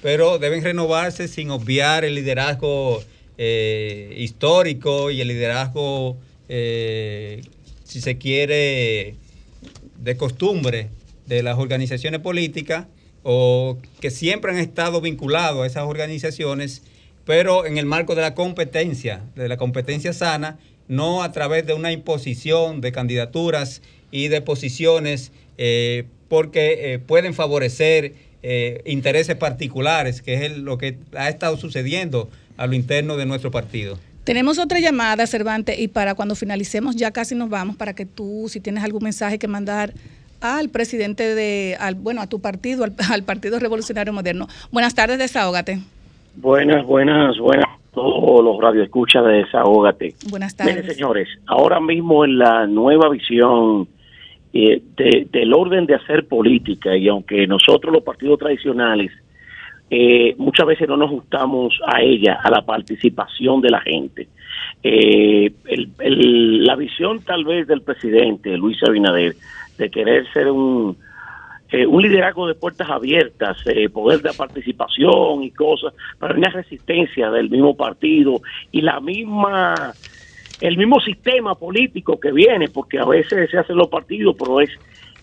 pero 0.00 0.38
deben 0.38 0.62
renovarse 0.62 1.26
sin 1.26 1.50
obviar 1.50 2.04
el 2.04 2.14
liderazgo 2.14 3.02
eh, 3.36 4.14
histórico 4.16 5.10
y 5.10 5.20
el 5.20 5.26
liderazgo, 5.26 6.18
si 6.46 8.00
se 8.00 8.16
quiere, 8.16 9.16
de 9.98 10.16
costumbre 10.16 10.90
de 11.26 11.42
las 11.42 11.58
organizaciones 11.58 12.20
políticas 12.20 12.86
o 13.22 13.78
que 14.00 14.10
siempre 14.10 14.52
han 14.52 14.58
estado 14.58 15.00
vinculados 15.00 15.62
a 15.62 15.66
esas 15.66 15.84
organizaciones, 15.84 16.82
pero 17.24 17.66
en 17.66 17.78
el 17.78 17.86
marco 17.86 18.14
de 18.14 18.22
la 18.22 18.34
competencia, 18.34 19.22
de 19.36 19.48
la 19.48 19.56
competencia 19.56 20.12
sana, 20.12 20.58
no 20.88 21.22
a 21.22 21.30
través 21.32 21.66
de 21.66 21.74
una 21.74 21.92
imposición 21.92 22.80
de 22.80 22.92
candidaturas 22.92 23.82
y 24.10 24.28
de 24.28 24.40
posiciones, 24.40 25.32
eh, 25.58 26.04
porque 26.28 26.94
eh, 26.94 26.98
pueden 26.98 27.34
favorecer 27.34 28.14
eh, 28.42 28.82
intereses 28.86 29.36
particulares, 29.36 30.22
que 30.22 30.46
es 30.46 30.56
lo 30.56 30.78
que 30.78 30.96
ha 31.14 31.28
estado 31.28 31.56
sucediendo 31.56 32.30
a 32.56 32.66
lo 32.66 32.74
interno 32.74 33.16
de 33.16 33.26
nuestro 33.26 33.50
partido. 33.50 33.98
Tenemos 34.24 34.58
otra 34.58 34.80
llamada, 34.80 35.26
Cervantes, 35.26 35.78
y 35.78 35.88
para 35.88 36.14
cuando 36.14 36.34
finalicemos 36.34 36.96
ya 36.96 37.10
casi 37.10 37.34
nos 37.34 37.48
vamos 37.50 37.76
para 37.76 37.94
que 37.94 38.06
tú, 38.06 38.48
si 38.48 38.60
tienes 38.60 38.84
algún 38.84 39.02
mensaje 39.02 39.38
que 39.38 39.48
mandar 39.48 39.94
al 40.40 40.68
presidente 40.70 41.34
de, 41.34 41.76
al, 41.78 41.94
bueno, 41.94 42.20
a 42.22 42.26
tu 42.26 42.40
partido, 42.40 42.84
al, 42.84 42.94
al 43.12 43.22
Partido 43.24 43.58
Revolucionario 43.58 44.12
Moderno. 44.12 44.46
Buenas 44.72 44.94
tardes, 44.94 45.18
desahógate. 45.18 45.78
Buenas, 46.36 46.84
buenas, 46.86 47.36
buenas. 47.38 47.66
Todos 47.92 48.44
los 48.44 48.56
radioescuchas 48.60 49.24
de 49.24 49.32
Desahógate. 49.32 50.14
Buenas 50.30 50.54
Miren, 50.60 50.76
tardes. 50.76 50.94
señores, 50.94 51.28
ahora 51.46 51.80
mismo 51.80 52.24
en 52.24 52.38
la 52.38 52.66
nueva 52.68 53.08
visión 53.08 53.88
eh, 54.52 54.80
de- 54.96 55.26
del 55.30 55.52
orden 55.52 55.86
de 55.86 55.94
hacer 55.96 56.26
política, 56.26 56.96
y 56.96 57.08
aunque 57.08 57.46
nosotros 57.48 57.92
los 57.92 58.02
partidos 58.04 58.38
tradicionales 58.38 59.10
eh, 59.90 60.34
muchas 60.38 60.66
veces 60.66 60.88
no 60.88 60.96
nos 60.96 61.08
ajustamos 61.08 61.76
a 61.84 62.00
ella, 62.00 62.38
a 62.42 62.48
la 62.50 62.62
participación 62.62 63.60
de 63.60 63.70
la 63.70 63.80
gente. 63.80 64.28
Eh, 64.84 65.52
el- 65.66 65.88
el- 65.98 66.64
la 66.64 66.76
visión 66.76 67.20
tal 67.22 67.44
vez 67.44 67.66
del 67.66 67.82
presidente 67.82 68.56
Luis 68.56 68.78
Abinader 68.86 69.34
de 69.80 69.90
querer 69.90 70.30
ser 70.32 70.50
un, 70.50 70.96
eh, 71.70 71.86
un 71.86 72.02
liderazgo 72.02 72.46
de 72.46 72.54
puertas 72.54 72.88
abiertas, 72.88 73.56
eh, 73.66 73.88
poder 73.88 74.20
de 74.20 74.32
participación 74.34 75.42
y 75.42 75.50
cosas, 75.50 75.94
pero 76.18 76.34
una 76.34 76.50
resistencia 76.50 77.30
del 77.30 77.48
mismo 77.48 77.76
partido 77.76 78.40
y 78.70 78.82
la 78.82 79.00
misma 79.00 79.92
el 80.60 80.76
mismo 80.76 81.00
sistema 81.00 81.54
político 81.54 82.20
que 82.20 82.32
viene, 82.32 82.68
porque 82.68 82.98
a 82.98 83.06
veces 83.06 83.50
se 83.50 83.56
hacen 83.56 83.76
los 83.76 83.88
partidos, 83.88 84.36
pero 84.38 84.60
es 84.60 84.68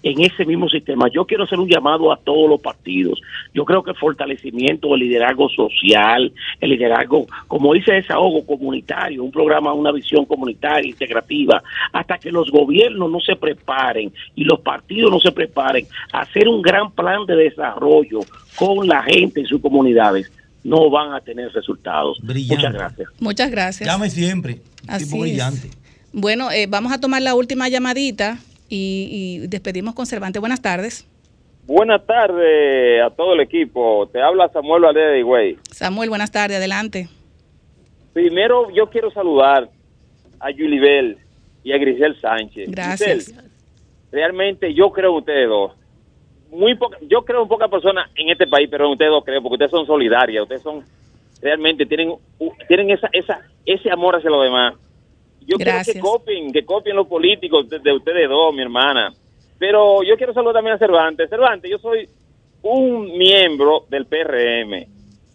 en 0.03 0.21
ese 0.21 0.45
mismo 0.45 0.69
sistema. 0.69 1.07
Yo 1.13 1.25
quiero 1.25 1.43
hacer 1.43 1.59
un 1.59 1.69
llamado 1.69 2.11
a 2.11 2.17
todos 2.17 2.49
los 2.49 2.61
partidos. 2.61 3.21
Yo 3.53 3.65
creo 3.65 3.83
que 3.83 3.91
el 3.91 3.97
fortalecimiento 3.97 4.89
del 4.89 5.01
liderazgo 5.01 5.49
social, 5.49 6.31
el 6.59 6.69
liderazgo, 6.69 7.27
como 7.47 7.73
dice 7.73 7.93
desahogo 7.93 8.45
comunitario, 8.45 9.23
un 9.23 9.31
programa, 9.31 9.73
una 9.73 9.91
visión 9.91 10.25
comunitaria, 10.25 10.89
integrativa, 10.89 11.61
hasta 11.91 12.17
que 12.17 12.31
los 12.31 12.51
gobiernos 12.51 13.11
no 13.11 13.19
se 13.19 13.35
preparen 13.35 14.11
y 14.35 14.43
los 14.43 14.59
partidos 14.59 15.11
no 15.11 15.19
se 15.19 15.31
preparen 15.31 15.85
a 16.11 16.21
hacer 16.21 16.47
un 16.47 16.61
gran 16.61 16.91
plan 16.91 17.25
de 17.25 17.35
desarrollo 17.35 18.19
con 18.55 18.87
la 18.87 19.03
gente 19.03 19.41
en 19.41 19.45
sus 19.45 19.61
comunidades, 19.61 20.31
no 20.63 20.89
van 20.89 21.13
a 21.13 21.21
tener 21.21 21.51
resultados. 21.53 22.19
Muchas 22.23 22.73
gracias. 22.73 23.09
Muchas 23.19 23.51
gracias. 23.51 23.89
Llame 23.89 24.09
siempre. 24.09 24.61
Así 24.87 25.05
tipo 25.05 25.17
es. 25.17 25.21
brillante. 25.21 25.69
Bueno, 26.13 26.51
eh, 26.51 26.67
vamos 26.67 26.91
a 26.91 26.99
tomar 26.99 27.21
la 27.21 27.35
última 27.35 27.69
llamadita 27.69 28.39
y, 28.69 29.39
y 29.43 29.47
despedimos 29.47 29.93
con 29.95 30.05
Cervantes. 30.05 30.39
Buenas 30.39 30.61
tardes. 30.61 31.07
Buenas 31.67 32.05
tardes 32.05 33.01
a 33.03 33.09
todo 33.09 33.33
el 33.33 33.41
equipo. 33.41 34.07
Te 34.11 34.21
habla 34.21 34.49
Samuel 34.53 34.83
Valdez 34.83 35.11
de 35.11 35.19
Higüey. 35.19 35.57
Samuel, 35.69 36.09
buenas 36.09 36.31
tardes, 36.31 36.57
adelante. 36.57 37.09
Primero, 38.13 38.69
yo 38.71 38.89
quiero 38.89 39.11
saludar 39.11 39.69
a 40.39 40.51
Julibel 40.51 41.17
y 41.63 41.73
a 41.73 41.77
Grisel 41.77 42.19
Sánchez. 42.21 42.71
Gracias. 42.71 43.27
Grisel, 43.27 43.51
realmente 44.11 44.73
yo 44.73 44.91
creo 44.91 45.11
en 45.11 45.17
ustedes 45.17 45.49
dos. 45.49 45.73
Muy 46.49 46.75
poca, 46.75 46.97
yo 47.01 47.25
creo 47.25 47.41
en 47.41 47.49
pocas 47.49 47.69
personas 47.69 48.09
en 48.15 48.29
este 48.29 48.47
país, 48.47 48.69
pero 48.71 48.85
en 48.85 48.91
ustedes 48.93 49.11
dos 49.11 49.25
creo, 49.25 49.41
porque 49.41 49.55
ustedes 49.55 49.71
son 49.71 49.85
solidarias, 49.85 50.43
ustedes 50.43 50.61
son 50.61 50.85
realmente 51.41 51.85
tienen 51.85 52.13
tienen 52.67 52.89
esa 52.91 53.09
esa 53.11 53.41
ese 53.65 53.91
amor 53.91 54.15
hacia 54.15 54.29
los 54.29 54.43
demás. 54.43 54.75
Yo 55.47 55.57
Gracias. 55.57 55.95
quiero 55.95 56.01
que 56.03 56.11
copien, 56.11 56.51
que 56.51 56.65
copien 56.65 56.95
los 56.95 57.07
políticos 57.07 57.69
de, 57.69 57.79
de 57.79 57.93
ustedes 57.93 58.29
dos, 58.29 58.53
mi 58.53 58.61
hermana. 58.61 59.13
Pero 59.57 60.03
yo 60.03 60.17
quiero 60.17 60.33
saludar 60.33 60.55
también 60.55 60.75
a 60.75 60.77
Cervantes. 60.77 61.29
Cervantes, 61.29 61.71
yo 61.71 61.79
soy 61.79 62.07
un 62.61 63.17
miembro 63.17 63.85
del 63.89 64.05
PRM. 64.05 64.85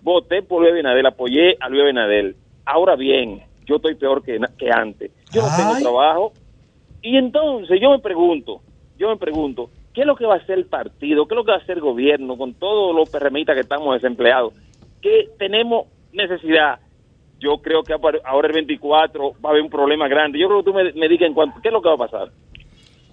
Voté 0.02 0.42
por 0.42 0.60
Luis 0.60 0.72
Abinadel, 0.72 1.06
apoyé 1.06 1.56
a 1.58 1.68
Luis 1.68 1.82
Abinadel. 1.82 2.36
Ahora 2.64 2.94
bien, 2.94 3.42
yo 3.64 3.76
estoy 3.76 3.94
peor 3.94 4.22
que, 4.22 4.38
que 4.58 4.70
antes. 4.70 5.10
Yo 5.32 5.42
no 5.42 5.48
tengo 5.56 5.80
trabajo. 5.80 6.32
Y 7.00 7.16
entonces 7.16 7.80
yo 7.80 7.90
me 7.90 7.98
pregunto, 7.98 8.60
yo 8.98 9.08
me 9.08 9.16
pregunto, 9.16 9.70
¿qué 9.92 10.02
es 10.02 10.06
lo 10.06 10.14
que 10.14 10.26
va 10.26 10.34
a 10.34 10.38
hacer 10.38 10.58
el 10.58 10.66
partido? 10.66 11.26
¿Qué 11.26 11.34
es 11.34 11.36
lo 11.36 11.44
que 11.44 11.50
va 11.50 11.56
a 11.56 11.60
hacer 11.60 11.78
el 11.78 11.82
gobierno 11.82 12.36
con 12.36 12.54
todos 12.54 12.94
los 12.94 13.10
PRMistas 13.10 13.54
que 13.54 13.62
estamos 13.62 13.94
desempleados? 13.94 14.54
Que 15.00 15.30
tenemos 15.38 15.86
necesidad. 16.12 16.78
Yo 17.42 17.58
creo 17.58 17.82
que 17.82 17.92
ahora 17.92 18.46
el 18.46 18.54
24 18.54 19.32
va 19.44 19.48
a 19.48 19.52
haber 19.52 19.62
un 19.62 19.70
problema 19.70 20.06
grande. 20.06 20.38
Yo 20.38 20.46
creo 20.46 20.60
que 20.60 20.70
tú 20.70 20.74
me, 20.74 20.92
me 20.92 21.08
digas 21.08 21.26
en 21.26 21.34
cuanto, 21.34 21.60
¿qué 21.60 21.68
es 21.68 21.72
lo 21.72 21.82
que 21.82 21.88
va 21.88 21.94
a 21.94 21.98
pasar? 21.98 22.30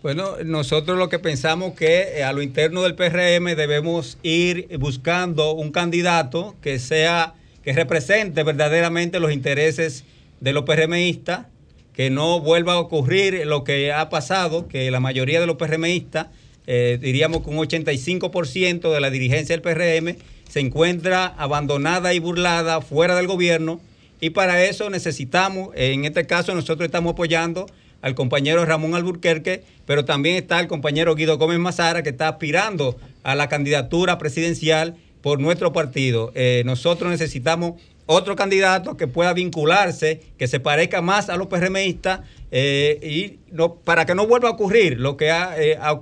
Bueno, 0.03 0.35
nosotros 0.45 0.97
lo 0.97 1.09
que 1.09 1.19
pensamos 1.19 1.73
que 1.73 2.19
eh, 2.19 2.23
a 2.23 2.31
lo 2.31 2.41
interno 2.41 2.83
del 2.83 2.95
PRM 2.95 3.55
debemos 3.57 4.17
ir 4.23 4.77
buscando 4.77 5.51
un 5.53 5.71
candidato 5.71 6.55
que 6.61 6.79
sea 6.79 7.33
que 7.63 7.73
represente 7.73 8.43
verdaderamente 8.43 9.19
los 9.19 9.33
intereses 9.33 10.05
de 10.39 10.53
los 10.53 10.63
PRMistas, 10.63 11.47
que 11.93 12.09
no 12.09 12.39
vuelva 12.39 12.73
a 12.73 12.79
ocurrir 12.79 13.45
lo 13.45 13.65
que 13.65 13.91
ha 13.91 14.09
pasado, 14.09 14.69
que 14.69 14.89
la 14.89 15.01
mayoría 15.01 15.41
de 15.41 15.47
los 15.47 15.57
PRMistas, 15.57 16.27
eh, 16.65 16.97
diríamos 17.01 17.43
que 17.43 17.49
un 17.49 17.57
85% 17.57 18.93
de 18.93 19.01
la 19.01 19.09
dirigencia 19.09 19.57
del 19.57 19.61
PRM 19.61 20.15
se 20.47 20.61
encuentra 20.61 21.25
abandonada 21.25 22.13
y 22.13 22.19
burlada 22.19 22.79
fuera 22.79 23.15
del 23.15 23.27
gobierno 23.27 23.81
y 24.21 24.31
para 24.31 24.63
eso 24.65 24.89
necesitamos, 24.89 25.69
en 25.75 26.05
este 26.05 26.25
caso 26.25 26.53
nosotros 26.53 26.85
estamos 26.85 27.13
apoyando 27.13 27.65
al 28.01 28.15
compañero 28.15 28.65
Ramón 28.65 28.95
Alburquerque, 28.95 29.63
pero 29.85 30.05
también 30.05 30.35
está 30.37 30.59
el 30.59 30.67
compañero 30.67 31.15
Guido 31.15 31.37
Gómez 31.37 31.59
Mazara, 31.59 32.03
que 32.03 32.09
está 32.09 32.27
aspirando 32.29 32.97
a 33.23 33.35
la 33.35 33.49
candidatura 33.49 34.17
presidencial 34.17 34.95
por 35.21 35.39
nuestro 35.39 35.73
partido. 35.73 36.31
Eh, 36.35 36.63
nosotros 36.65 37.09
necesitamos 37.11 37.73
otro 38.05 38.35
candidato 38.35 38.95
que 38.97 39.07
pueda 39.07 39.33
vincularse, 39.33 40.21
que 40.37 40.47
se 40.47 40.59
parezca 40.59 41.01
más 41.01 41.29
a 41.29 41.35
los 41.37 41.47
PRMistas 41.47 42.21
eh, 42.51 42.99
y 43.03 43.37
no, 43.53 43.75
para 43.75 44.05
que 44.05 44.15
no 44.15 44.25
vuelva 44.27 44.49
a 44.49 44.51
ocurrir 44.53 44.99
lo 44.99 45.15
que 45.17 45.29
ha, 45.29 45.61
eh, 45.61 45.77
ha- 45.79 45.99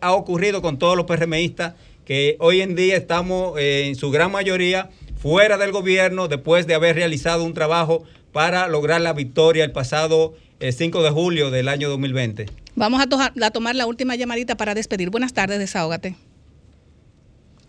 ha- 0.00 0.12
ocurrido 0.12 0.60
con 0.60 0.78
todos 0.78 0.96
los 0.96 1.06
PRMistas, 1.06 1.74
que 2.04 2.36
hoy 2.40 2.60
en 2.60 2.74
día 2.74 2.96
estamos 2.96 3.58
en 3.58 3.94
su 3.94 4.10
gran 4.10 4.30
mayoría 4.32 4.90
fuera 5.18 5.56
del 5.58 5.72
gobierno 5.72 6.28
después 6.28 6.66
de 6.66 6.74
haber 6.74 6.96
realizado 6.96 7.44
un 7.44 7.54
trabajo 7.54 8.04
para 8.32 8.68
lograr 8.68 9.00
la 9.00 9.12
victoria 9.12 9.64
el 9.64 9.72
pasado 9.72 10.34
eh, 10.60 10.72
5 10.72 11.02
de 11.02 11.10
julio 11.10 11.50
del 11.50 11.68
año 11.68 11.88
2020. 11.88 12.46
Vamos 12.74 13.00
a, 13.00 13.06
toja- 13.06 13.32
a 13.42 13.50
tomar 13.50 13.74
la 13.74 13.86
última 13.86 14.14
llamadita 14.16 14.56
para 14.56 14.74
despedir. 14.74 15.10
Buenas 15.10 15.32
tardes, 15.32 15.58
desahógate. 15.58 16.14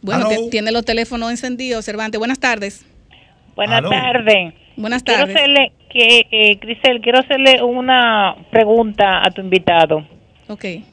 Bueno, 0.01 0.29
tiene 0.51 0.71
los 0.71 0.85
teléfonos 0.85 1.31
encendidos, 1.31 1.83
Cervantes. 1.85 2.19
Buenas 2.19 2.39
tardes. 2.39 2.85
Buenas 3.55 3.81
tardes. 3.89 4.53
Buenas 4.75 5.01
Quiero 5.03 5.21
tardes. 5.21 5.35
hacerle, 5.35 5.71
que, 5.89 6.27
eh, 6.31 6.55
Grisel, 6.61 7.01
quiero 7.01 7.19
hacerle 7.19 7.63
una 7.63 8.35
pregunta 8.51 9.25
a 9.25 9.31
tu 9.31 9.41
invitado. 9.41 10.05
Ok. 10.47 10.61
¿Qué, 10.61 10.83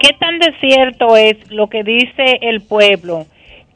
qué 0.00 0.10
tan 0.18 0.38
de 0.38 0.54
cierto 0.60 1.16
es 1.16 1.36
lo 1.50 1.68
que 1.68 1.82
dice 1.84 2.38
el 2.40 2.62
pueblo? 2.62 3.26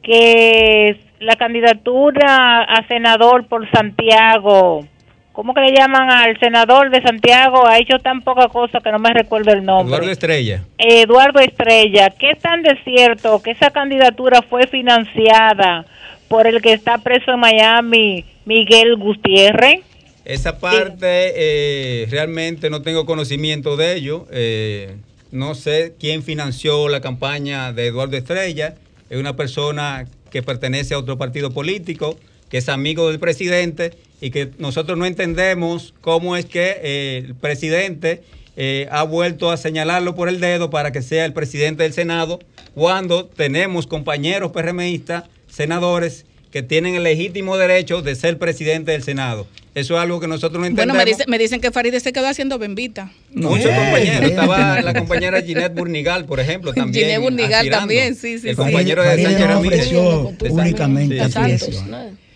Que 0.01 0.97
la 1.19 1.35
candidatura 1.35 2.63
a 2.63 2.87
senador 2.87 3.47
por 3.47 3.69
Santiago, 3.71 4.85
¿cómo 5.33 5.53
que 5.53 5.61
le 5.61 5.73
llaman 5.73 6.09
al 6.09 6.39
senador 6.39 6.89
de 6.89 7.01
Santiago? 7.01 7.67
Ha 7.67 7.79
hecho 7.79 7.99
tan 7.99 8.21
poca 8.21 8.47
cosa 8.47 8.79
que 8.79 8.91
no 8.91 8.99
me 8.99 9.13
recuerdo 9.13 9.51
el 9.51 9.63
nombre. 9.63 9.95
Eduardo 9.95 10.11
Estrella. 10.11 10.63
Eduardo 10.77 11.39
Estrella, 11.39 12.09
¿qué 12.17 12.35
tan 12.35 12.63
de 12.63 12.77
cierto 12.83 13.41
que 13.41 13.51
esa 13.51 13.71
candidatura 13.71 14.41
fue 14.41 14.67
financiada 14.67 15.85
por 16.27 16.47
el 16.47 16.61
que 16.61 16.73
está 16.73 16.97
preso 16.99 17.31
en 17.31 17.39
Miami, 17.39 18.25
Miguel 18.45 18.95
Gutiérrez? 18.97 19.81
Esa 20.25 20.59
parte 20.59 21.05
eh, 21.35 22.07
realmente 22.09 22.69
no 22.69 22.81
tengo 22.81 23.05
conocimiento 23.05 23.77
de 23.77 23.95
ello. 23.95 24.27
Eh, 24.29 24.97
no 25.31 25.55
sé 25.55 25.93
quién 25.97 26.21
financió 26.21 26.89
la 26.89 26.99
campaña 26.99 27.71
de 27.71 27.87
Eduardo 27.87 28.17
Estrella. 28.17 28.75
Es 29.09 29.19
una 29.19 29.35
persona 29.35 30.07
que 30.31 30.43
pertenece 30.43 30.93
a 30.93 30.99
otro 30.99 31.17
partido 31.17 31.51
político, 31.51 32.17
que 32.49 32.57
es 32.57 32.69
amigo 32.69 33.09
del 33.09 33.19
presidente 33.19 33.91
y 34.21 34.31
que 34.31 34.51
nosotros 34.57 34.97
no 34.97 35.05
entendemos 35.05 35.93
cómo 36.01 36.35
es 36.35 36.45
que 36.45 36.77
eh, 36.81 37.23
el 37.25 37.35
presidente 37.35 38.23
eh, 38.55 38.87
ha 38.91 39.03
vuelto 39.03 39.51
a 39.51 39.57
señalarlo 39.57 40.15
por 40.15 40.29
el 40.29 40.39
dedo 40.39 40.69
para 40.69 40.91
que 40.91 41.01
sea 41.01 41.25
el 41.25 41.33
presidente 41.33 41.83
del 41.83 41.93
Senado, 41.93 42.39
cuando 42.73 43.25
tenemos 43.25 43.85
compañeros 43.85 44.51
PRMistas, 44.51 45.25
senadores, 45.47 46.25
que 46.51 46.63
tienen 46.63 46.95
el 46.95 47.03
legítimo 47.03 47.57
derecho 47.57 48.01
de 48.01 48.15
ser 48.15 48.37
presidente 48.39 48.91
del 48.93 49.03
Senado. 49.03 49.47
Eso 49.79 49.95
es 49.95 50.01
algo 50.01 50.19
que 50.19 50.27
nosotros 50.27 50.53
no 50.53 50.59
Bueno, 50.61 50.81
entendemos. 50.93 50.97
me, 50.97 51.05
dice- 51.05 51.23
me 51.27 51.37
dicen 51.37 51.61
que 51.61 51.71
Farideh 51.71 51.99
se 51.99 52.11
quedó 52.11 52.27
haciendo 52.27 52.57
bembita. 52.57 53.11
Muchos 53.33 53.65
compañeros. 53.71 54.29
Estaba 54.31 54.81
la 54.81 54.93
compañera 54.93 55.41
Ginette 55.41 55.73
Burnigal, 55.75 56.25
por 56.25 56.39
ejemplo, 56.39 56.73
también. 56.75 57.05
Ginette 57.05 57.21
Burnigal 57.21 57.53
aspirando. 57.53 57.79
también, 57.81 58.15
sí, 58.15 58.39
sí, 58.39 58.49
El 58.49 58.55
sí. 58.55 58.61
compañero 58.61 59.03
de 59.03 59.09
Farideh 59.09 59.37
Sánchez 59.37 59.55
ofreció 59.55 60.23
De 60.39 60.49
públicamente 60.49 61.17
Santos. 61.29 61.35
aprecio. 61.37 61.83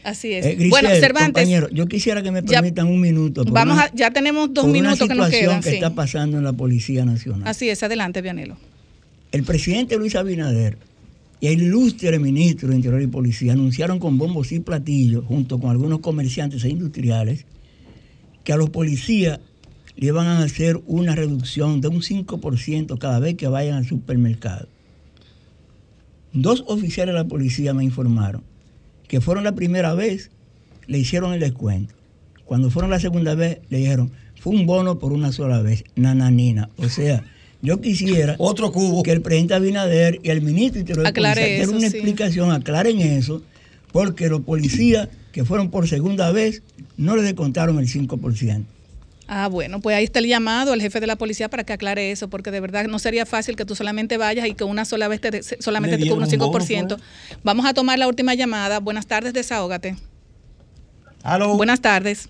Así 0.03 0.33
es. 0.33 0.45
Eh, 0.45 0.49
Grisel, 0.55 0.69
bueno, 0.69 0.89
Cervantes, 0.89 1.43
compañero, 1.43 1.67
yo 1.71 1.85
quisiera 1.87 2.21
que 2.23 2.31
me 2.31 2.41
Ya- 2.43 2.59
permitan 2.61 2.87
un 2.87 2.99
minuto. 3.01 3.43
vamos 3.45 3.75
una- 3.75 3.83
a, 3.85 3.91
ya 3.93 4.11
tenemos 4.11 4.53
dos 4.53 4.65
minutos 4.67 4.99
que 5.07 5.13
nos 5.15 5.27
situación 5.27 5.41
quedan. 5.49 5.61
que 5.63 5.69
sí. 5.69 5.75
está 5.75 5.95
pasando 5.95 6.37
en 6.37 6.43
la 6.43 6.53
Policía 6.53 7.05
Nacional. 7.05 7.43
Así 7.47 7.69
es, 7.69 7.81
adelante, 7.83 8.21
Vianelo. 8.21 8.57
El 9.31 9.43
presidente 9.43 9.97
Luis 9.97 10.15
Abinader 10.15 10.77
y 11.41 11.47
el 11.47 11.63
ilustre 11.63 12.19
ministro 12.19 12.69
de 12.69 12.75
Interior 12.75 13.01
y 13.01 13.07
Policía 13.07 13.53
anunciaron 13.53 13.97
con 13.97 14.19
bombos 14.19 14.51
y 14.51 14.59
platillos, 14.59 15.25
junto 15.25 15.59
con 15.59 15.71
algunos 15.71 15.99
comerciantes 15.99 16.63
e 16.63 16.69
industriales, 16.69 17.45
que 18.43 18.53
a 18.53 18.57
los 18.57 18.69
policías 18.69 19.39
le 19.97 20.07
iban 20.07 20.27
a 20.27 20.43
hacer 20.43 20.79
una 20.85 21.15
reducción 21.15 21.81
de 21.81 21.87
un 21.87 22.01
5% 22.01 22.97
cada 22.99 23.19
vez 23.19 23.35
que 23.35 23.47
vayan 23.47 23.75
al 23.75 23.87
supermercado. 23.87 24.67
Dos 26.31 26.63
oficiales 26.67 27.13
de 27.13 27.19
la 27.19 27.27
policía 27.27 27.73
me 27.73 27.83
informaron 27.83 28.43
que 29.07 29.19
fueron 29.19 29.43
la 29.43 29.55
primera 29.55 29.93
vez, 29.95 30.31
le 30.87 30.99
hicieron 30.99 31.33
el 31.33 31.39
descuento. 31.39 31.95
Cuando 32.45 32.69
fueron 32.69 32.91
la 32.91 32.99
segunda 32.99 33.33
vez, 33.33 33.59
le 33.69 33.79
dijeron, 33.79 34.11
fue 34.39 34.53
un 34.53 34.65
bono 34.65 34.99
por 34.99 35.11
una 35.11 35.31
sola 35.31 35.61
vez, 35.61 35.83
nananina. 35.95 36.69
O 36.77 36.87
sea, 36.87 37.23
yo 37.61 37.79
quisiera 37.79 38.35
Otro 38.37 38.71
cubo. 38.71 39.03
que 39.03 39.11
el 39.11 39.21
presidente 39.21 39.53
Abinader 39.53 40.19
y 40.23 40.29
el 40.29 40.41
ministro 40.41 40.75
de 40.75 40.79
Interior 40.81 41.05
y 41.05 41.09
Aclare 41.09 41.41
Policía 41.41 41.57
den 41.57 41.61
eso, 41.61 41.71
una 41.77 41.89
sí. 41.89 41.97
explicación, 41.97 42.51
aclaren 42.51 42.99
eso, 42.99 43.41
porque 43.91 44.29
los 44.29 44.41
policías 44.41 45.09
que 45.31 45.45
fueron 45.45 45.69
por 45.69 45.87
segunda 45.87 46.31
vez 46.31 46.61
no 46.97 47.15
les 47.15 47.25
descontaron 47.25 47.79
el 47.79 47.87
5%. 47.87 48.63
Ah, 49.33 49.47
bueno, 49.47 49.79
pues 49.79 49.95
ahí 49.95 50.03
está 50.03 50.19
el 50.19 50.27
llamado 50.27 50.73
al 50.73 50.81
jefe 50.81 50.99
de 50.99 51.07
la 51.07 51.15
policía 51.15 51.49
para 51.49 51.63
que 51.63 51.71
aclare 51.71 52.11
eso, 52.11 52.29
porque 52.29 52.51
de 52.51 52.59
verdad 52.59 52.85
no 52.87 52.99
sería 52.99 53.25
fácil 53.25 53.55
que 53.55 53.63
tú 53.63 53.75
solamente 53.75 54.17
vayas 54.17 54.45
y 54.45 54.55
que 54.55 54.65
una 54.65 54.83
sola 54.83 55.07
vez 55.07 55.21
te, 55.21 55.41
solamente 55.61 55.97
te 55.97 56.03
cubra 56.09 56.25
un 56.25 56.29
dieron 56.29 56.47
un 56.47 56.51
bono, 56.51 56.65
5%. 56.65 56.97
Vamos 57.41 57.65
a 57.65 57.73
tomar 57.73 57.97
la 57.97 58.09
última 58.09 58.33
llamada. 58.33 58.81
Buenas 58.81 59.07
tardes, 59.07 59.31
desahógate. 59.31 59.95
Aló. 61.23 61.55
Buenas 61.55 61.79
tardes. 61.79 62.27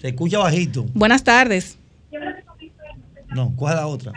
Se 0.00 0.08
escucha 0.08 0.38
bajito. 0.38 0.84
Buenas 0.94 1.22
tardes. 1.22 1.76
No, 3.34 3.52
¿cuál 3.56 3.74
es 3.74 3.80
la 3.80 3.86
otra? 3.86 4.12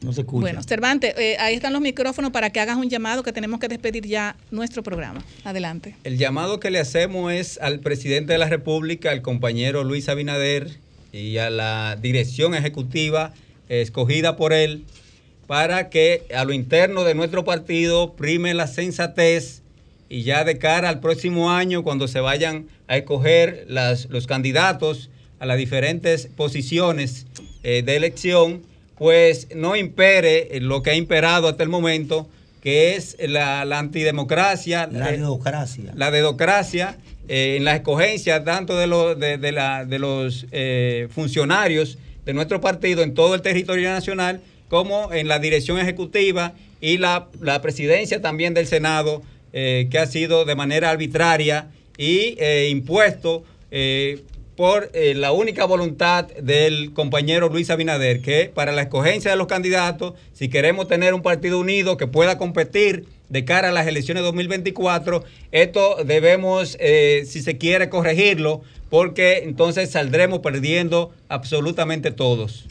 No 0.00 0.12
se 0.12 0.22
escucha. 0.22 0.40
Bueno, 0.40 0.62
Cervantes, 0.64 1.14
eh, 1.16 1.36
ahí 1.38 1.54
están 1.54 1.72
los 1.72 1.80
micrófonos 1.82 2.32
para 2.32 2.50
que 2.50 2.58
hagas 2.60 2.76
un 2.76 2.88
llamado 2.90 3.22
que 3.22 3.32
tenemos 3.32 3.60
que 3.60 3.68
despedir 3.68 4.06
ya 4.06 4.34
nuestro 4.50 4.82
programa. 4.82 5.22
Adelante. 5.44 5.94
El 6.02 6.18
llamado 6.18 6.58
que 6.58 6.70
le 6.70 6.80
hacemos 6.80 7.32
es 7.32 7.58
al 7.60 7.78
presidente 7.80 8.32
de 8.32 8.38
la 8.38 8.48
República, 8.48 9.10
al 9.12 9.22
compañero 9.22 9.84
Luis 9.84 10.08
Abinader 10.08 10.78
y 11.12 11.36
a 11.38 11.50
la 11.50 11.96
dirección 12.00 12.54
ejecutiva 12.54 13.32
escogida 13.68 14.36
por 14.36 14.52
él 14.52 14.84
para 15.46 15.88
que 15.88 16.24
a 16.34 16.44
lo 16.44 16.52
interno 16.52 17.04
de 17.04 17.14
nuestro 17.14 17.44
partido 17.44 18.14
prime 18.14 18.54
la 18.54 18.66
sensatez 18.66 19.62
y 20.08 20.22
ya 20.24 20.44
de 20.44 20.58
cara 20.58 20.88
al 20.88 21.00
próximo 21.00 21.50
año, 21.52 21.82
cuando 21.84 22.08
se 22.08 22.20
vayan 22.20 22.66
a 22.88 22.96
escoger 22.96 23.64
las- 23.68 24.06
los 24.10 24.26
candidatos 24.26 25.10
a 25.38 25.46
las 25.46 25.58
diferentes 25.58 26.26
posiciones 26.26 27.26
eh, 27.62 27.82
de 27.82 27.96
elección, 27.96 28.62
pues 28.98 29.48
no 29.54 29.74
impere 29.76 30.48
lo 30.60 30.82
que 30.82 30.90
ha 30.90 30.94
imperado 30.94 31.48
hasta 31.48 31.62
el 31.62 31.68
momento, 31.68 32.28
que 32.62 32.94
es 32.94 33.16
la, 33.20 33.64
la 33.64 33.78
antidemocracia, 33.80 34.86
La 34.86 35.10
democracia. 35.10 35.92
la 35.96 36.10
dedocracia 36.10 36.98
eh, 37.28 37.56
en 37.56 37.64
la 37.64 37.74
escogencia 37.76 38.44
tanto 38.44 38.76
de, 38.76 38.86
los 38.86 39.18
de, 39.18 39.38
de 39.38 39.52
la- 39.52 39.84
de 39.84 39.98
los 39.98 40.46
eh, 40.52 41.08
funcionarios 41.10 41.98
de 42.24 42.34
nuestro 42.34 42.60
partido 42.60 43.02
en 43.02 43.14
todo 43.14 43.34
el 43.34 43.42
territorio 43.42 43.88
nacional 43.90 44.40
como 44.68 45.12
en 45.12 45.26
la 45.28 45.38
dirección 45.40 45.78
ejecutiva 45.78 46.52
y 46.80 46.98
la, 46.98 47.26
la 47.40 47.60
presidencia 47.62 48.20
también 48.22 48.54
del 48.54 48.66
Senado 48.66 49.22
eh, 49.52 49.88
que 49.90 49.98
ha 49.98 50.06
sido 50.06 50.44
de 50.44 50.54
manera 50.54 50.90
arbitraria 50.90 51.66
y 51.98 52.36
impuesto 52.70 53.44
por 54.56 54.90
eh, 54.92 55.14
la 55.14 55.32
única 55.32 55.64
voluntad 55.64 56.26
del 56.26 56.92
compañero 56.92 57.48
Luis 57.48 57.70
Abinader, 57.70 58.20
que 58.20 58.50
para 58.54 58.72
la 58.72 58.82
escogencia 58.82 59.30
de 59.30 59.36
los 59.36 59.46
candidatos, 59.46 60.14
si 60.32 60.48
queremos 60.48 60.88
tener 60.88 61.14
un 61.14 61.22
partido 61.22 61.58
unido 61.58 61.96
que 61.96 62.06
pueda 62.06 62.38
competir 62.38 63.06
de 63.28 63.44
cara 63.44 63.70
a 63.70 63.72
las 63.72 63.86
elecciones 63.86 64.22
2024, 64.24 65.24
esto 65.52 65.96
debemos, 66.04 66.76
eh, 66.80 67.24
si 67.26 67.40
se 67.40 67.56
quiere, 67.56 67.88
corregirlo, 67.88 68.62
porque 68.90 69.38
entonces 69.44 69.90
saldremos 69.90 70.40
perdiendo 70.40 71.12
absolutamente 71.28 72.10
todos. 72.10 72.66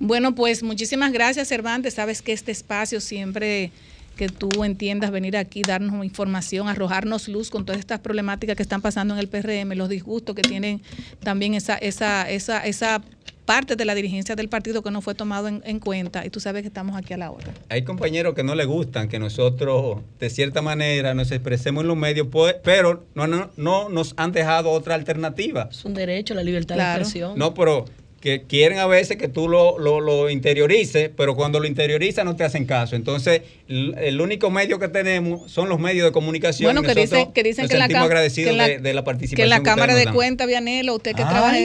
Bueno, 0.00 0.34
pues 0.34 0.62
muchísimas 0.62 1.12
gracias, 1.12 1.48
Cervantes. 1.48 1.94
Sabes 1.94 2.22
que 2.22 2.32
este 2.32 2.52
espacio 2.52 3.00
siempre 3.00 3.70
que 4.16 4.28
tú 4.28 4.64
entiendas 4.64 5.10
venir 5.10 5.36
aquí, 5.36 5.62
darnos 5.62 6.04
información, 6.04 6.68
arrojarnos 6.68 7.28
luz 7.28 7.50
con 7.50 7.64
todas 7.64 7.78
estas 7.78 8.00
problemáticas 8.00 8.56
que 8.56 8.62
están 8.62 8.82
pasando 8.82 9.14
en 9.14 9.20
el 9.20 9.28
PRM, 9.28 9.72
los 9.76 9.88
disgustos 9.88 10.34
que 10.34 10.42
tienen 10.42 10.80
también 11.22 11.54
esa, 11.54 11.76
esa, 11.76 12.28
esa, 12.30 12.64
esa 12.66 13.02
parte 13.44 13.74
de 13.74 13.84
la 13.84 13.94
dirigencia 13.96 14.36
del 14.36 14.48
partido 14.48 14.82
que 14.82 14.90
no 14.92 15.00
fue 15.00 15.14
tomado 15.16 15.48
en, 15.48 15.62
en 15.64 15.80
cuenta. 15.80 16.24
Y 16.24 16.30
tú 16.30 16.38
sabes 16.38 16.62
que 16.62 16.68
estamos 16.68 16.94
aquí 16.96 17.12
a 17.14 17.16
la 17.16 17.30
hora. 17.32 17.52
Hay 17.70 17.82
compañeros 17.82 18.34
que 18.34 18.44
no 18.44 18.54
les 18.54 18.66
gustan 18.68 19.08
que 19.08 19.18
nosotros, 19.18 19.98
de 20.20 20.30
cierta 20.30 20.62
manera, 20.62 21.12
nos 21.14 21.32
expresemos 21.32 21.82
en 21.82 21.88
los 21.88 21.96
medios, 21.96 22.28
pues, 22.30 22.54
pero 22.62 23.04
no, 23.14 23.26
no, 23.26 23.50
no 23.56 23.88
nos 23.88 24.14
han 24.16 24.30
dejado 24.30 24.70
otra 24.70 24.94
alternativa. 24.94 25.68
Es 25.72 25.84
un 25.84 25.94
derecho, 25.94 26.34
la 26.34 26.44
libertad 26.44 26.76
Claro. 26.76 26.98
de 26.98 27.02
expresión. 27.02 27.36
No, 27.36 27.52
pero 27.52 27.84
que 28.22 28.44
quieren 28.44 28.78
a 28.78 28.86
veces 28.86 29.16
que 29.16 29.26
tú 29.26 29.48
lo, 29.48 29.80
lo, 29.80 30.00
lo 30.00 30.30
interiorices, 30.30 31.10
pero 31.16 31.34
cuando 31.34 31.58
lo 31.58 31.66
interiorizas 31.66 32.24
no 32.24 32.36
te 32.36 32.44
hacen 32.44 32.66
caso. 32.66 32.94
Entonces, 32.94 33.42
el, 33.68 34.20
único 34.20 34.48
medio 34.48 34.78
que 34.78 34.86
tenemos 34.86 35.50
son 35.50 35.68
los 35.68 35.80
medios 35.80 36.06
de 36.06 36.12
comunicación. 36.12 36.72
Bueno, 36.72 36.86
que 36.86 36.94
dicen 36.94 37.32
que, 37.32 37.42
dicen 37.42 37.64
nos 37.64 37.72
que 37.72 37.78
la, 37.78 37.88
que 37.88 38.52
la- 38.52 38.68
de, 38.68 38.78
de 38.78 38.94
la 38.94 39.02
participación 39.02 39.36
que 39.36 39.42
en 39.42 39.50
la 39.50 39.62
Cámara 39.64 39.96
de. 39.96 40.06
Cuentas, 40.06 40.46
Vianelo, 40.46 40.94
usted 40.94 41.16
que 41.16 41.22
Ay. 41.24 41.28
trabaja, 41.28 41.58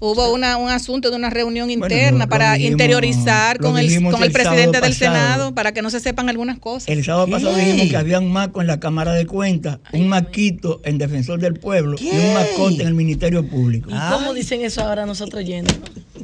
hubo 0.00 0.32
una, 0.32 0.56
un 0.56 0.68
asunto 0.70 1.10
de 1.10 1.16
una 1.16 1.30
reunión 1.30 1.70
interna 1.70 2.26
para 2.26 2.54
dijimos- 2.54 2.72
interiorizar 2.72 3.58
con 3.58 3.78
el, 3.78 3.86
con 4.10 4.22
el 4.22 4.32
presidente 4.32 4.80
del 4.80 4.90
pasado. 4.90 5.14
Senado 5.14 5.54
para 5.54 5.72
que 5.72 5.82
no 5.82 5.90
se 5.90 6.00
sepan 6.00 6.28
algunas 6.28 6.58
cosas. 6.58 6.88
El 6.88 7.04
sábado 7.04 7.28
pasado 7.28 7.54
dijimos 7.56 7.88
que 7.88 7.96
había 7.96 8.18
un 8.18 8.32
maco 8.32 8.60
en 8.60 8.66
la 8.66 8.80
Cámara 8.80 9.12
de 9.12 9.26
Cuentas, 9.26 9.78
un 9.92 10.08
maquito 10.08 10.80
en 10.84 10.98
Defensor 10.98 11.38
del 11.38 11.54
Pueblo 11.54 11.96
y 12.00 12.08
un 12.08 12.34
macote 12.34 12.82
en 12.82 12.88
el 12.88 12.94
Ministerio 12.94 13.46
Público. 13.46 13.90
¿Y 13.90 14.10
cómo 14.12 14.34
dicen 14.34 14.62
eso 14.62 14.82
ahora 14.82 15.06
nosotros 15.06 15.44
yendo? 15.44 15.72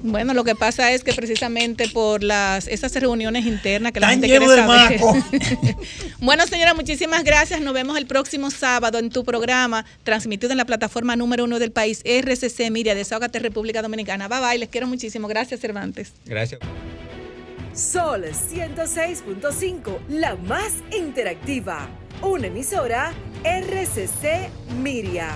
Bueno, 0.06 0.34
lo 0.34 0.44
que 0.44 0.54
pasa 0.54 0.92
es 0.92 1.02
que 1.02 1.12
precisamente 1.12 1.88
por 1.88 2.22
las 2.22 2.68
esas 2.68 2.94
reuniones 2.94 3.44
internas 3.44 3.90
que 3.90 3.98
la 3.98 4.12
Están 4.12 4.22
gente 4.22 4.38
quiere 4.38 4.46
saber. 4.46 5.00
maco. 5.00 5.16
bueno, 6.20 6.46
señora, 6.46 6.74
muchísimas 6.74 7.24
gracias. 7.24 7.60
Nos 7.60 7.74
vemos 7.74 7.98
el 7.98 8.06
próximo 8.06 8.52
sábado 8.52 8.98
en 8.98 9.10
tu 9.10 9.24
programa, 9.24 9.84
transmitido 10.04 10.52
en 10.52 10.58
la 10.58 10.64
plataforma 10.64 11.16
número 11.16 11.42
uno 11.44 11.58
del 11.58 11.72
país, 11.72 12.02
RCC 12.04 12.70
Miria, 12.70 12.94
Desahogate 12.94 13.40
República 13.40 13.82
Dominicana. 13.82 14.28
Bye 14.28 14.40
bye, 14.40 14.58
les 14.58 14.68
quiero 14.68 14.86
muchísimo. 14.86 15.26
Gracias, 15.26 15.58
Cervantes. 15.60 16.12
Gracias. 16.24 16.60
Sol 17.74 18.24
106.5, 18.24 19.98
la 20.08 20.36
más 20.36 20.72
interactiva. 20.96 21.88
Una 22.22 22.46
emisora 22.46 23.12
RCC 23.44 24.48
Miria. 24.80 25.34